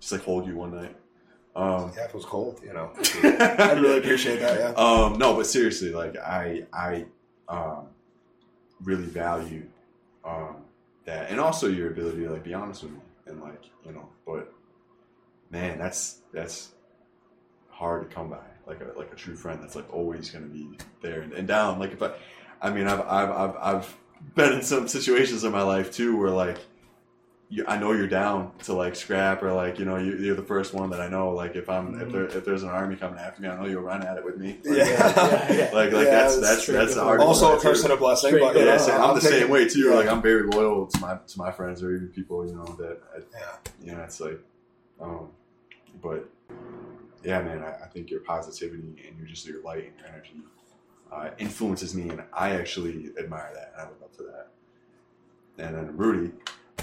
Just 0.00 0.12
like 0.12 0.22
hold 0.22 0.46
you 0.46 0.56
one 0.56 0.74
night. 0.74 0.96
Um, 1.56 1.92
yeah, 1.96 2.04
it 2.06 2.14
was 2.14 2.24
cold, 2.24 2.60
you 2.64 2.72
know. 2.72 2.90
I'd 3.22 3.78
really 3.80 3.98
appreciate 3.98 4.40
that. 4.40 4.58
Yeah. 4.58 4.68
um, 4.76 5.18
no, 5.18 5.34
but 5.36 5.46
seriously, 5.46 5.90
like 5.92 6.16
I, 6.16 6.64
I 6.72 7.04
um, 7.48 7.86
really 8.82 9.04
value 9.04 9.64
um, 10.24 10.56
that, 11.04 11.30
and 11.30 11.38
also 11.38 11.68
your 11.68 11.90
ability 11.92 12.24
to 12.24 12.30
like 12.32 12.42
be 12.42 12.54
honest 12.54 12.82
with 12.82 12.92
me, 12.92 12.98
and 13.26 13.40
like 13.40 13.62
you 13.86 13.92
know. 13.92 14.08
But 14.26 14.52
man, 15.50 15.78
that's 15.78 16.18
that's 16.32 16.72
hard 17.70 18.08
to 18.08 18.12
come 18.14 18.30
by. 18.30 18.38
Like 18.66 18.80
a 18.80 18.98
like 18.98 19.12
a 19.12 19.16
true 19.16 19.36
friend 19.36 19.62
that's 19.62 19.76
like 19.76 19.92
always 19.94 20.30
going 20.30 20.44
to 20.44 20.50
be 20.50 20.76
there 21.02 21.20
and, 21.20 21.32
and 21.34 21.46
down. 21.46 21.78
Like 21.78 21.92
if 21.92 22.02
I, 22.02 22.12
I 22.64 22.70
mean, 22.70 22.86
I've 22.88 23.00
I've 23.02 23.30
I've 23.30 23.56
I've 23.60 23.96
been 24.34 24.52
in 24.54 24.62
some 24.62 24.88
situations 24.88 25.44
in 25.44 25.52
my 25.52 25.62
life 25.62 25.92
too 25.92 26.16
where 26.16 26.30
like. 26.30 26.58
You, 27.50 27.62
I 27.68 27.76
know 27.76 27.92
you're 27.92 28.08
down 28.08 28.52
to 28.64 28.72
like 28.72 28.96
scrap 28.96 29.42
or 29.42 29.52
like 29.52 29.78
you 29.78 29.84
know 29.84 29.96
you, 29.98 30.16
you're 30.16 30.34
the 30.34 30.42
first 30.42 30.72
one 30.72 30.88
that 30.90 31.00
I 31.00 31.08
know 31.08 31.30
like 31.30 31.54
if 31.56 31.68
I'm 31.68 32.00
if 32.00 32.10
there 32.10 32.24
if 32.24 32.42
there's 32.44 32.62
an 32.62 32.70
army 32.70 32.96
coming 32.96 33.18
after 33.18 33.42
me 33.42 33.48
I 33.48 33.54
know 33.60 33.66
you'll 33.66 33.82
run 33.82 34.02
at 34.02 34.16
it 34.16 34.24
with 34.24 34.38
me 34.38 34.58
Like, 34.64 34.78
Yeah. 34.78 34.84
yeah, 34.88 35.52
yeah. 35.52 35.64
like 35.74 35.92
like 35.92 36.06
Yeah, 36.06 36.10
that's 36.10 36.36
it's 36.38 36.42
that's 36.48 36.62
straight 36.62 36.76
that's 36.78 36.94
the 36.94 37.02
also 37.04 37.46
a 37.46 37.48
part, 37.50 37.60
too. 37.62 37.68
curse 37.68 37.84
and 37.84 37.92
a 37.92 37.96
blessing, 37.98 38.30
Straight 38.30 38.40
but 38.40 38.54
you 38.56 38.62
up. 38.62 38.66
Yeah, 38.66 38.76
so 38.78 38.92
I'm, 38.94 39.10
I'm 39.10 39.14
the 39.14 39.20
taking- 39.20 39.38
same 39.40 39.50
way 39.50 39.68
too. 39.68 39.90
yeah. 39.90 39.94
Like 39.94 40.08
I'm 40.08 40.22
very 40.22 40.44
loyal 40.48 40.86
to 40.86 41.00
my 41.00 41.16
to 41.26 41.38
my 41.38 41.52
friends 41.52 41.82
or 41.82 41.94
even 41.94 42.08
people 42.08 42.44
you 42.46 42.54
know 42.56 42.64
that 42.78 42.98
I, 43.14 43.18
Yeah. 43.38 43.56
you 43.84 43.92
know 43.94 44.02
it's 44.02 44.20
like, 44.20 44.40
um, 45.00 45.28
but 46.02 46.26
yeah, 47.22 47.42
man, 47.42 47.62
I, 47.62 47.84
I 47.84 47.88
think 47.88 48.10
your 48.10 48.20
positivity 48.20 49.04
and 49.06 49.18
your 49.18 49.28
just 49.28 49.46
your 49.46 49.62
light 49.62 49.84
and 49.84 49.92
your 49.98 50.08
energy 50.08 50.32
uh, 51.14 51.30
influences 51.38 51.94
me, 51.94 52.08
and 52.08 52.22
I 52.32 52.50
actually 52.52 53.10
admire 53.18 53.50
that 53.54 53.72
and 53.72 53.82
I 53.82 53.84
look 53.88 54.02
up 54.02 54.16
to 54.16 54.22
that. 54.24 54.48
And 55.58 55.76
then 55.76 55.96
Rudy, 55.96 56.32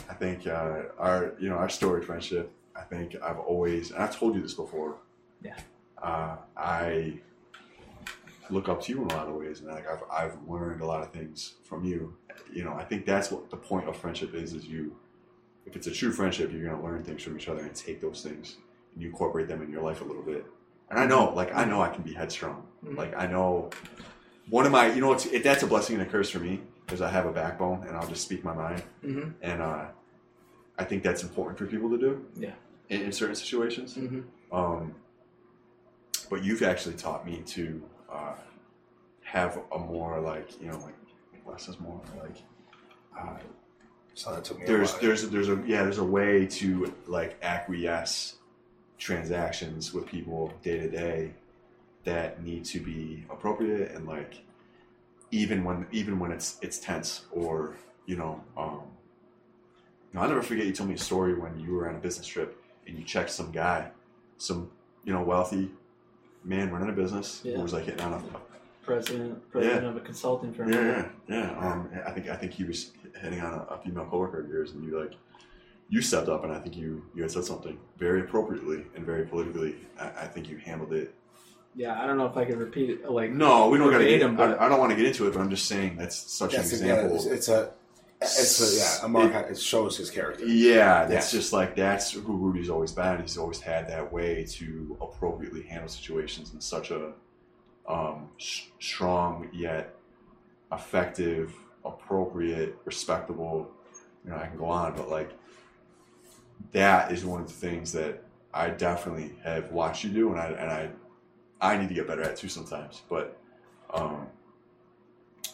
I 0.10 0.14
think 0.14 0.48
uh, 0.48 0.84
our 0.98 1.34
you 1.40 1.49
know 1.49 1.56
our 1.56 1.70
story 1.70 2.02
friendship. 2.03 2.52
I 2.76 2.82
think 2.82 3.16
I've 3.22 3.40
always 3.40 3.91
and 3.91 4.02
I've 4.02 4.16
told 4.16 4.36
you 4.36 4.41
this 4.41 4.53
before. 4.53 4.95
Yeah. 5.44 5.58
Uh, 6.02 6.38
I 6.56 7.20
look 8.49 8.70
up 8.70 8.82
to 8.84 8.91
you 8.91 9.02
in 9.02 9.12
a 9.12 9.14
lot 9.16 9.28
of 9.28 9.36
ways, 9.36 9.60
and 9.60 9.70
like 9.70 9.88
I've 9.88 10.03
I've 10.12 10.38
learned 10.48 10.82
a 10.82 10.86
lot 10.86 11.02
of 11.02 11.12
things 11.12 11.56
from 11.64 11.84
you. 11.84 12.16
You 12.53 12.64
know, 12.64 12.74
I 12.74 12.84
think 12.84 13.06
that's 13.06 13.32
what 13.32 13.49
the 13.49 13.58
point 13.58 13.88
of 13.90 13.98
friendship 13.98 14.34
is: 14.34 14.53
is 14.53 14.66
you, 14.66 14.95
if 15.66 15.76
it's 15.76 15.88
a 15.88 15.91
true 15.91 16.12
friendship, 16.12 16.52
you're 16.52 16.70
gonna 16.70 16.84
learn 16.84 17.03
things 17.03 17.22
from 17.24 17.38
each 17.38 17.49
other 17.49 17.62
and 17.62 17.76
take 17.76 17.99
those 17.99 18.24
things 18.24 18.56
and 18.94 19.02
you 19.02 19.10
incorporate 19.10 19.48
them 19.48 19.62
in 19.62 19.72
your 19.72 19.82
life 19.82 20.02
a 20.02 20.03
little 20.03 20.24
bit. 20.24 20.45
And 20.90 20.99
I 20.99 21.06
know, 21.06 21.34
like 21.34 21.53
I 21.56 21.66
know, 21.66 21.82
I 21.82 21.90
can 21.90 22.03
be 22.03 22.14
headstrong. 22.14 22.66
Mhm. 22.86 22.98
Like 22.98 23.16
I 23.16 23.26
know, 23.28 23.70
one 24.52 24.65
of 24.65 24.72
my, 24.72 24.94
you 24.94 24.99
know, 24.99 25.14
it's, 25.14 25.26
it, 25.28 25.44
that's 25.44 25.64
a 25.64 25.68
blessing 25.68 25.98
and 25.98 26.06
a 26.06 26.10
curse 26.10 26.30
for 26.30 26.40
me 26.40 26.60
because 26.86 27.02
I 27.02 27.10
have 27.10 27.26
a 27.26 27.32
backbone 27.32 27.88
and 27.88 27.95
I'll 27.95 28.07
just 28.07 28.23
speak 28.23 28.44
my 28.44 28.53
mind. 28.53 28.84
Mm-hmm. 29.03 29.30
And 29.41 29.61
uh, 29.61 29.86
I 30.78 30.84
think 30.84 31.03
that's 31.03 31.23
important 31.23 31.57
for 31.57 31.65
people 31.65 31.90
to 31.90 31.98
do. 31.98 32.26
Yeah. 32.38 32.52
In, 32.90 33.02
in 33.03 33.11
certain 33.14 33.36
situations. 33.36 33.95
Mm-hmm. 33.95 34.56
Um, 34.56 34.94
but 36.30 36.44
you've 36.44 36.64
actually 36.64 36.95
taught 36.95 37.26
me 37.26 37.41
to 37.45 37.82
uh, 38.11 38.34
have 39.23 39.57
a 39.73 39.80
more 39.80 40.19
like 40.19 40.61
you 40.61 40.68
know 40.68 40.78
like 40.80 40.95
less 41.45 41.69
is 41.69 41.80
more 41.80 42.02
like 42.22 42.36
uh, 43.18 43.38
So 44.15 44.34
that 44.34 44.44
took 44.44 44.60
me. 44.60 44.65
there's 44.65 44.90
a 44.90 44.94
while. 44.94 45.02
there's 45.02 45.30
there's 45.30 45.49
a 45.49 45.64
yeah 45.65 45.84
there's 45.84 45.98
a 45.98 46.03
way 46.03 46.45
to 46.48 46.94
like 47.07 47.38
acquiesce 47.41 48.36
transactions 48.98 49.94
with 49.94 50.06
people 50.06 50.53
day 50.61 50.78
to 50.80 50.90
day 50.90 51.34
that 52.03 52.44
need 52.44 52.65
to 52.65 52.80
be 52.80 53.26
appropriate 53.30 53.91
and 53.91 54.07
like 54.07 54.41
even 55.32 55.64
when 55.64 55.86
even 55.91 56.19
when 56.19 56.32
it's 56.32 56.57
it's 56.61 56.80
tense 56.80 57.26
or 57.32 57.76
you 58.06 58.15
know 58.15 58.41
um 58.57 58.82
you 60.11 60.18
know, 60.18 60.22
I'll 60.23 60.28
never 60.30 60.41
forget 60.41 60.65
you 60.65 60.73
told 60.73 60.90
me 60.90 60.95
a 60.95 60.99
story 60.99 61.34
when 61.36 61.60
you 61.60 61.73
were 61.73 61.88
on 61.88 61.95
a 61.95 61.99
business 61.99 62.28
trip 62.28 62.61
and 62.88 62.98
you 62.98 63.03
checked 63.03 63.30
some 63.30 63.52
guy 63.52 63.91
some 64.38 64.69
you 65.06 65.14
know 65.14 65.22
wealthy 65.23 65.69
man 66.44 66.72
running 66.72 66.90
a 66.90 66.94
business 66.94 67.41
Yeah. 67.44 67.56
who 67.57 67.61
was 67.64 67.73
like 67.73 67.86
hitting 67.86 68.02
on 68.02 68.14
a 68.14 68.22
President, 68.84 69.52
president 69.52 69.86
of 69.86 69.95
a 69.95 69.99
consulting 69.99 70.52
firm. 70.52 70.73
yeah, 70.73 71.07
yeah, 71.28 71.52
yeah. 71.53 71.60
Um, 71.72 71.88
I 72.03 72.10
think 72.10 72.28
I 72.30 72.36
think 72.36 72.52
he 72.52 72.64
was 72.64 72.91
hitting 73.22 73.40
on 73.40 73.53
a, 73.53 73.76
a 73.76 73.78
female 73.78 74.06
coworker 74.06 74.40
of 74.41 74.49
yours, 74.49 74.72
and 74.72 74.84
you 74.84 74.99
like 74.99 75.14
you 75.88 76.02
stepped 76.02 76.30
up, 76.30 76.44
and 76.44 76.52
I 76.52 76.57
think 76.60 76.76
you 76.76 77.06
you 77.15 77.22
had 77.22 77.30
said 77.32 77.44
something 77.45 77.78
very 77.99 78.22
appropriately 78.22 78.84
and 78.95 79.06
very 79.06 79.23
politically. 79.28 79.76
I, 79.99 80.07
I 80.07 80.26
think 80.28 80.49
you 80.49 80.57
handled 80.57 80.94
it. 80.94 81.14
Yeah, 81.76 82.02
I 82.02 82.06
don't 82.06 82.18
know 82.18 82.26
if 82.26 82.35
I 82.35 82.43
can 82.45 82.60
repeat 82.60 82.89
it. 82.89 83.10
Like, 83.10 83.31
No, 83.31 83.69
we 83.69 83.77
don't 83.77 83.89
got 83.91 83.99
to. 83.99 84.03
Verbatim, 84.03 84.34
I, 84.34 84.48
but- 84.48 84.61
I 84.61 84.68
don't 84.69 84.80
want 84.80 84.91
to 84.91 84.95
get 84.98 85.06
into 85.06 85.27
it, 85.27 85.34
but 85.34 85.39
I'm 85.39 85.49
just 85.49 85.68
saying 85.68 85.95
that's 85.98 86.15
such 86.18 86.53
Yes, 86.53 86.73
an 86.80 86.85
yeah, 86.85 86.93
example. 86.95 87.15
it's, 87.18 87.26
it's 87.26 87.48
a, 87.49 87.72
it's 88.22 88.61
a 88.61 88.77
yeah, 89.02 89.06
a 89.06 89.10
mark. 89.10 89.34
on- 89.34 89.45
It 89.45 89.57
shows 89.60 89.98
his 89.98 90.10
character. 90.10 90.45
Yeah, 90.45 91.06
that's 91.06 91.34
Yeah. 91.34 91.39
just 91.39 91.53
like 91.53 91.76
that's 91.76 92.11
who 92.11 92.35
Rudy's 92.38 92.69
always 92.69 92.91
been. 92.91 93.22
He's 93.22 93.38
always 93.38 93.61
had 93.61 93.88
that 93.89 94.11
way 94.11 94.43
to 94.49 94.98
appropriately 95.02 95.64
handle 95.64 95.88
situations 95.88 96.53
in 96.53 96.60
such 96.61 96.91
a 96.91 97.14
um, 97.88 98.30
sh- 98.38 98.65
strong 98.80 99.49
yet 99.53 99.95
effective, 100.72 101.53
appropriate, 101.85 102.77
respectable. 102.85 103.72
You 104.26 104.31
know, 104.31 104.38
I 104.38 104.48
can 104.48 104.57
go 104.57 104.65
on, 104.65 104.93
but 104.95 105.10
like 105.10 105.31
that 106.73 107.11
is 107.11 107.26
one 107.26 107.41
of 107.41 107.48
the 107.48 107.53
things 107.53 107.91
that 107.93 108.23
I 108.53 108.69
definitely 108.69 109.35
have 109.43 109.72
watched 109.72 110.03
you 110.03 110.11
do, 110.11 110.31
and 110.31 110.39
I 110.39 110.45
and 110.48 110.69
I 110.69 110.89
I 111.62 111.78
need 111.78 111.88
to 111.90 111.94
get 111.96 112.08
better 112.08 112.24
at 112.24 112.36
too 112.38 112.50
sometimes. 112.50 113.02
But 113.10 113.38
um, 113.94 114.28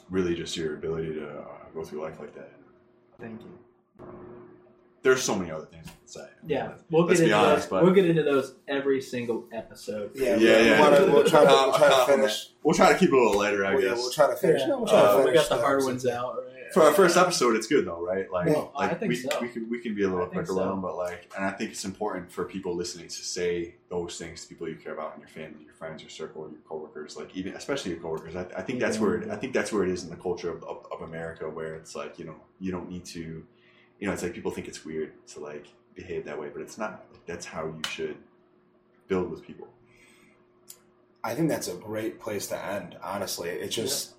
really, 0.10 0.36
just 0.36 0.56
your 0.58 0.76
ability 0.76 1.14
to 1.16 1.28
uh, 1.28 1.44
go 1.74 1.84
through 1.84 2.02
life 2.04 2.20
like 2.20 2.34
that. 2.36 2.52
thank 3.20 3.42
you. 3.42 4.06
There's 5.04 5.22
so 5.22 5.36
many 5.36 5.52
other 5.52 5.66
things 5.66 5.86
to 5.86 5.92
say. 6.06 6.28
Yeah, 6.46 6.74
we'll 6.90 7.06
Let's 7.06 7.20
get 7.20 7.28
be 7.28 7.32
into 7.32 7.46
honest, 7.46 7.70
those. 7.70 7.70
but- 7.70 7.84
We'll 7.84 7.94
get 7.94 8.06
into 8.10 8.24
those 8.24 8.56
every 8.68 9.00
single 9.02 9.46
episode. 9.54 10.12
Yeah, 10.16 10.36
Yeah, 10.36 10.38
we, 10.38 10.46
yeah. 10.46 10.74
We 10.76 10.80
wanna, 11.00 11.14
we'll 11.14 11.24
try 11.24 11.42
to, 11.46 11.48
we'll 11.48 11.74
try 11.74 11.90
to 11.90 12.12
finish. 12.12 12.50
We'll 12.64 12.76
try 12.76 12.92
to 12.92 12.98
keep 13.00 13.10
it 13.10 13.14
a 13.14 13.18
little 13.18 13.38
later, 13.40 13.66
I 13.66 13.76
We'll, 13.76 13.82
guess. 13.90 13.98
we'll 13.98 14.12
try 14.12 14.28
to 14.28 14.36
finish. 14.36 14.62
Yeah. 14.62 14.68
No, 14.68 14.78
we'll 14.80 14.88
try 14.88 15.02
to 15.02 15.10
Uh, 15.12 15.18
we 15.20 15.24
finish 15.26 15.48
got 15.48 15.58
the 15.58 15.62
hard 15.64 15.84
ones 15.84 16.06
out. 16.08 16.44
For 16.74 16.84
our 16.84 16.94
first 16.94 17.18
episode, 17.18 17.56
it's 17.56 17.68
good 17.68 17.86
though, 17.86 18.02
right? 18.06 18.30
Like, 18.32 18.48
Well, 18.48 18.72
like 18.76 19.00
we, 19.02 19.16
so. 19.16 19.30
we 19.42 19.48
can 19.50 19.70
we 19.70 19.80
can 19.80 19.96
be 19.96 20.04
a 20.04 20.10
little 20.10 20.28
quicker 20.28 20.48
so. 20.48 20.76
but 20.82 20.96
like, 20.96 21.32
and 21.36 21.46
I 21.46 21.52
think 21.52 21.72
it's 21.72 21.86
important 21.86 22.32
for 22.32 22.46
people 22.46 22.76
listening 22.76 23.08
to 23.08 23.14
say 23.14 23.76
those 23.90 24.18
things 24.18 24.42
to 24.44 24.48
people 24.48 24.68
you 24.68 24.76
care 24.76 24.94
about 24.94 25.16
in 25.16 25.22
your 25.22 25.30
family, 25.30 25.64
your 25.64 25.74
friends, 25.74 26.02
your 26.02 26.10
circle, 26.10 26.50
your 26.50 26.60
coworkers, 26.68 27.16
like 27.16 27.36
even 27.36 27.54
especially 27.54 27.92
your 27.92 28.00
coworkers. 28.00 28.36
I, 28.36 28.42
I 28.56 28.62
think 28.62 28.80
that's 28.80 29.00
where 29.00 29.16
it, 29.16 29.30
I 29.30 29.36
think 29.36 29.54
that's 29.54 29.72
where 29.72 29.84
it 29.84 29.90
is 29.90 30.04
in 30.04 30.10
the 30.10 30.16
culture 30.16 30.52
of, 30.52 30.64
of, 30.64 30.86
of 30.92 31.02
America, 31.02 31.50
where 31.50 31.76
it's 31.76 31.96
like 31.96 32.20
you 32.20 32.26
know 32.26 32.36
you 32.60 32.72
don't 32.72 32.90
need 32.90 33.06
to, 33.06 33.46
you 34.00 34.08
know, 34.08 34.12
it's 34.14 34.24
like 34.24 34.34
people 34.34 34.52
think 34.52 34.68
it's 34.68 34.84
weird 34.84 35.14
to 35.28 35.40
like 35.40 35.68
behave 35.96 36.26
that 36.26 36.40
way, 36.40 36.50
but 36.52 36.62
it's 36.62 36.78
not. 36.78 37.06
Like, 37.12 37.26
that's 37.26 37.46
how 37.46 37.66
you 37.66 37.82
should 37.90 38.18
build 39.08 39.32
with 39.32 39.46
people. 39.46 39.68
I 41.24 41.34
think 41.36 41.50
that's 41.50 41.68
a 41.68 41.76
great 41.76 42.20
place 42.20 42.48
to 42.48 42.66
end. 42.66 42.98
Honestly, 43.04 43.50
it's 43.50 43.76
just 43.76 44.14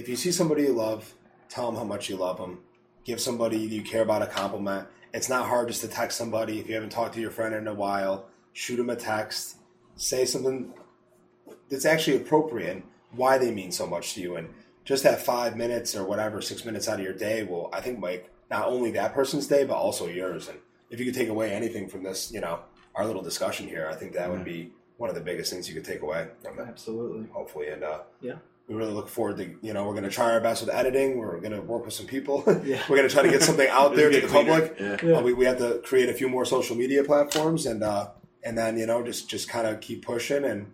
if 0.00 0.08
you 0.08 0.16
see 0.16 0.32
somebody 0.32 0.62
you 0.62 0.72
love, 0.72 1.14
tell 1.50 1.66
them 1.66 1.76
how 1.76 1.84
much 1.84 2.08
you 2.08 2.16
love 2.16 2.38
them. 2.38 2.60
Give 3.04 3.20
somebody 3.20 3.58
you 3.58 3.82
care 3.82 4.00
about 4.02 4.22
a 4.22 4.26
compliment. 4.26 4.88
It's 5.12 5.28
not 5.28 5.46
hard 5.46 5.68
just 5.68 5.82
to 5.82 5.88
text 5.88 6.16
somebody 6.16 6.58
if 6.58 6.68
you 6.68 6.74
haven't 6.74 6.90
talked 6.90 7.14
to 7.14 7.20
your 7.20 7.30
friend 7.30 7.54
in 7.54 7.68
a 7.68 7.74
while. 7.74 8.28
Shoot 8.54 8.76
them 8.76 8.88
a 8.88 8.96
text. 8.96 9.56
Say 9.96 10.24
something 10.24 10.72
that's 11.68 11.84
actually 11.84 12.16
appropriate. 12.16 12.82
Why 13.12 13.36
they 13.36 13.50
mean 13.50 13.72
so 13.72 13.86
much 13.86 14.14
to 14.14 14.20
you, 14.20 14.36
and 14.36 14.48
just 14.84 15.02
that 15.02 15.20
five 15.20 15.56
minutes 15.56 15.94
or 15.94 16.04
whatever, 16.04 16.40
six 16.40 16.64
minutes 16.64 16.88
out 16.88 16.98
of 16.98 17.04
your 17.04 17.12
day 17.12 17.42
will, 17.42 17.68
I 17.72 17.80
think, 17.80 17.98
make 17.98 18.30
not 18.50 18.68
only 18.68 18.92
that 18.92 19.12
person's 19.12 19.46
day 19.48 19.64
but 19.64 19.74
also 19.74 20.06
yours. 20.06 20.48
And 20.48 20.58
if 20.90 20.98
you 20.98 21.04
could 21.04 21.14
take 21.14 21.28
away 21.28 21.52
anything 21.52 21.88
from 21.88 22.04
this, 22.04 22.32
you 22.32 22.40
know, 22.40 22.60
our 22.94 23.04
little 23.04 23.22
discussion 23.22 23.68
here, 23.68 23.88
I 23.90 23.96
think 23.96 24.12
that 24.12 24.30
would 24.30 24.44
be 24.44 24.72
one 24.96 25.08
of 25.10 25.16
the 25.16 25.20
biggest 25.20 25.52
things 25.52 25.68
you 25.68 25.74
could 25.74 25.84
take 25.84 26.02
away 26.02 26.28
from 26.42 26.58
it, 26.58 26.68
Absolutely. 26.68 27.26
hopefully. 27.32 27.68
And 27.68 27.82
uh, 27.82 28.00
Yeah. 28.20 28.36
We 28.70 28.76
really 28.76 28.92
look 28.92 29.08
forward 29.08 29.36
to, 29.38 29.52
you 29.62 29.72
know, 29.74 29.84
we're 29.84 29.94
going 29.94 30.04
to 30.04 30.10
try 30.10 30.30
our 30.30 30.40
best 30.40 30.64
with 30.64 30.72
editing. 30.72 31.18
We're 31.18 31.40
going 31.40 31.50
to 31.52 31.60
work 31.60 31.84
with 31.84 31.92
some 31.92 32.06
people. 32.06 32.44
Yeah. 32.64 32.80
we're 32.88 32.96
going 32.98 33.08
to 33.08 33.12
try 33.12 33.24
to 33.24 33.28
get 33.28 33.42
something 33.42 33.68
out 33.68 33.96
there 33.96 34.10
to 34.10 34.20
the 34.20 34.28
public. 34.28 34.76
Yeah. 34.78 34.96
Yeah. 35.02 35.16
Uh, 35.16 35.22
we, 35.22 35.32
we 35.32 35.44
have 35.44 35.58
to 35.58 35.80
create 35.84 36.08
a 36.08 36.14
few 36.14 36.28
more 36.28 36.44
social 36.44 36.76
media 36.76 37.02
platforms 37.02 37.66
and, 37.66 37.82
uh, 37.82 38.10
and 38.44 38.56
then, 38.56 38.78
you 38.78 38.86
know, 38.86 39.02
just, 39.02 39.28
just 39.28 39.48
kind 39.48 39.66
of 39.66 39.80
keep 39.80 40.04
pushing 40.06 40.44
and 40.44 40.70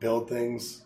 build 0.00 0.28
things 0.28 0.80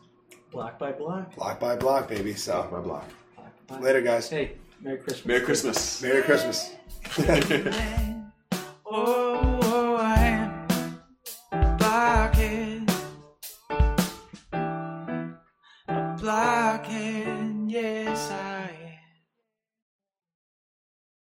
Block 0.50 0.78
by 0.80 0.90
block. 0.92 1.36
block 1.36 1.60
by 1.60 1.76
block, 1.76 2.08
baby. 2.08 2.32
Block 2.32 2.38
So 2.38 2.68
by 2.72 2.80
block. 2.80 3.08
Block 3.36 3.52
by 3.68 3.74
block. 3.74 3.82
later, 3.84 4.00
guys. 4.00 4.28
Hey, 4.28 4.56
Merry 4.80 4.98
Christmas. 4.98 5.26
Merry 5.26 5.42
Christmas. 5.42 6.02
Merry 6.02 6.22
Christmas. 6.22 6.70
Oh, 8.86 8.92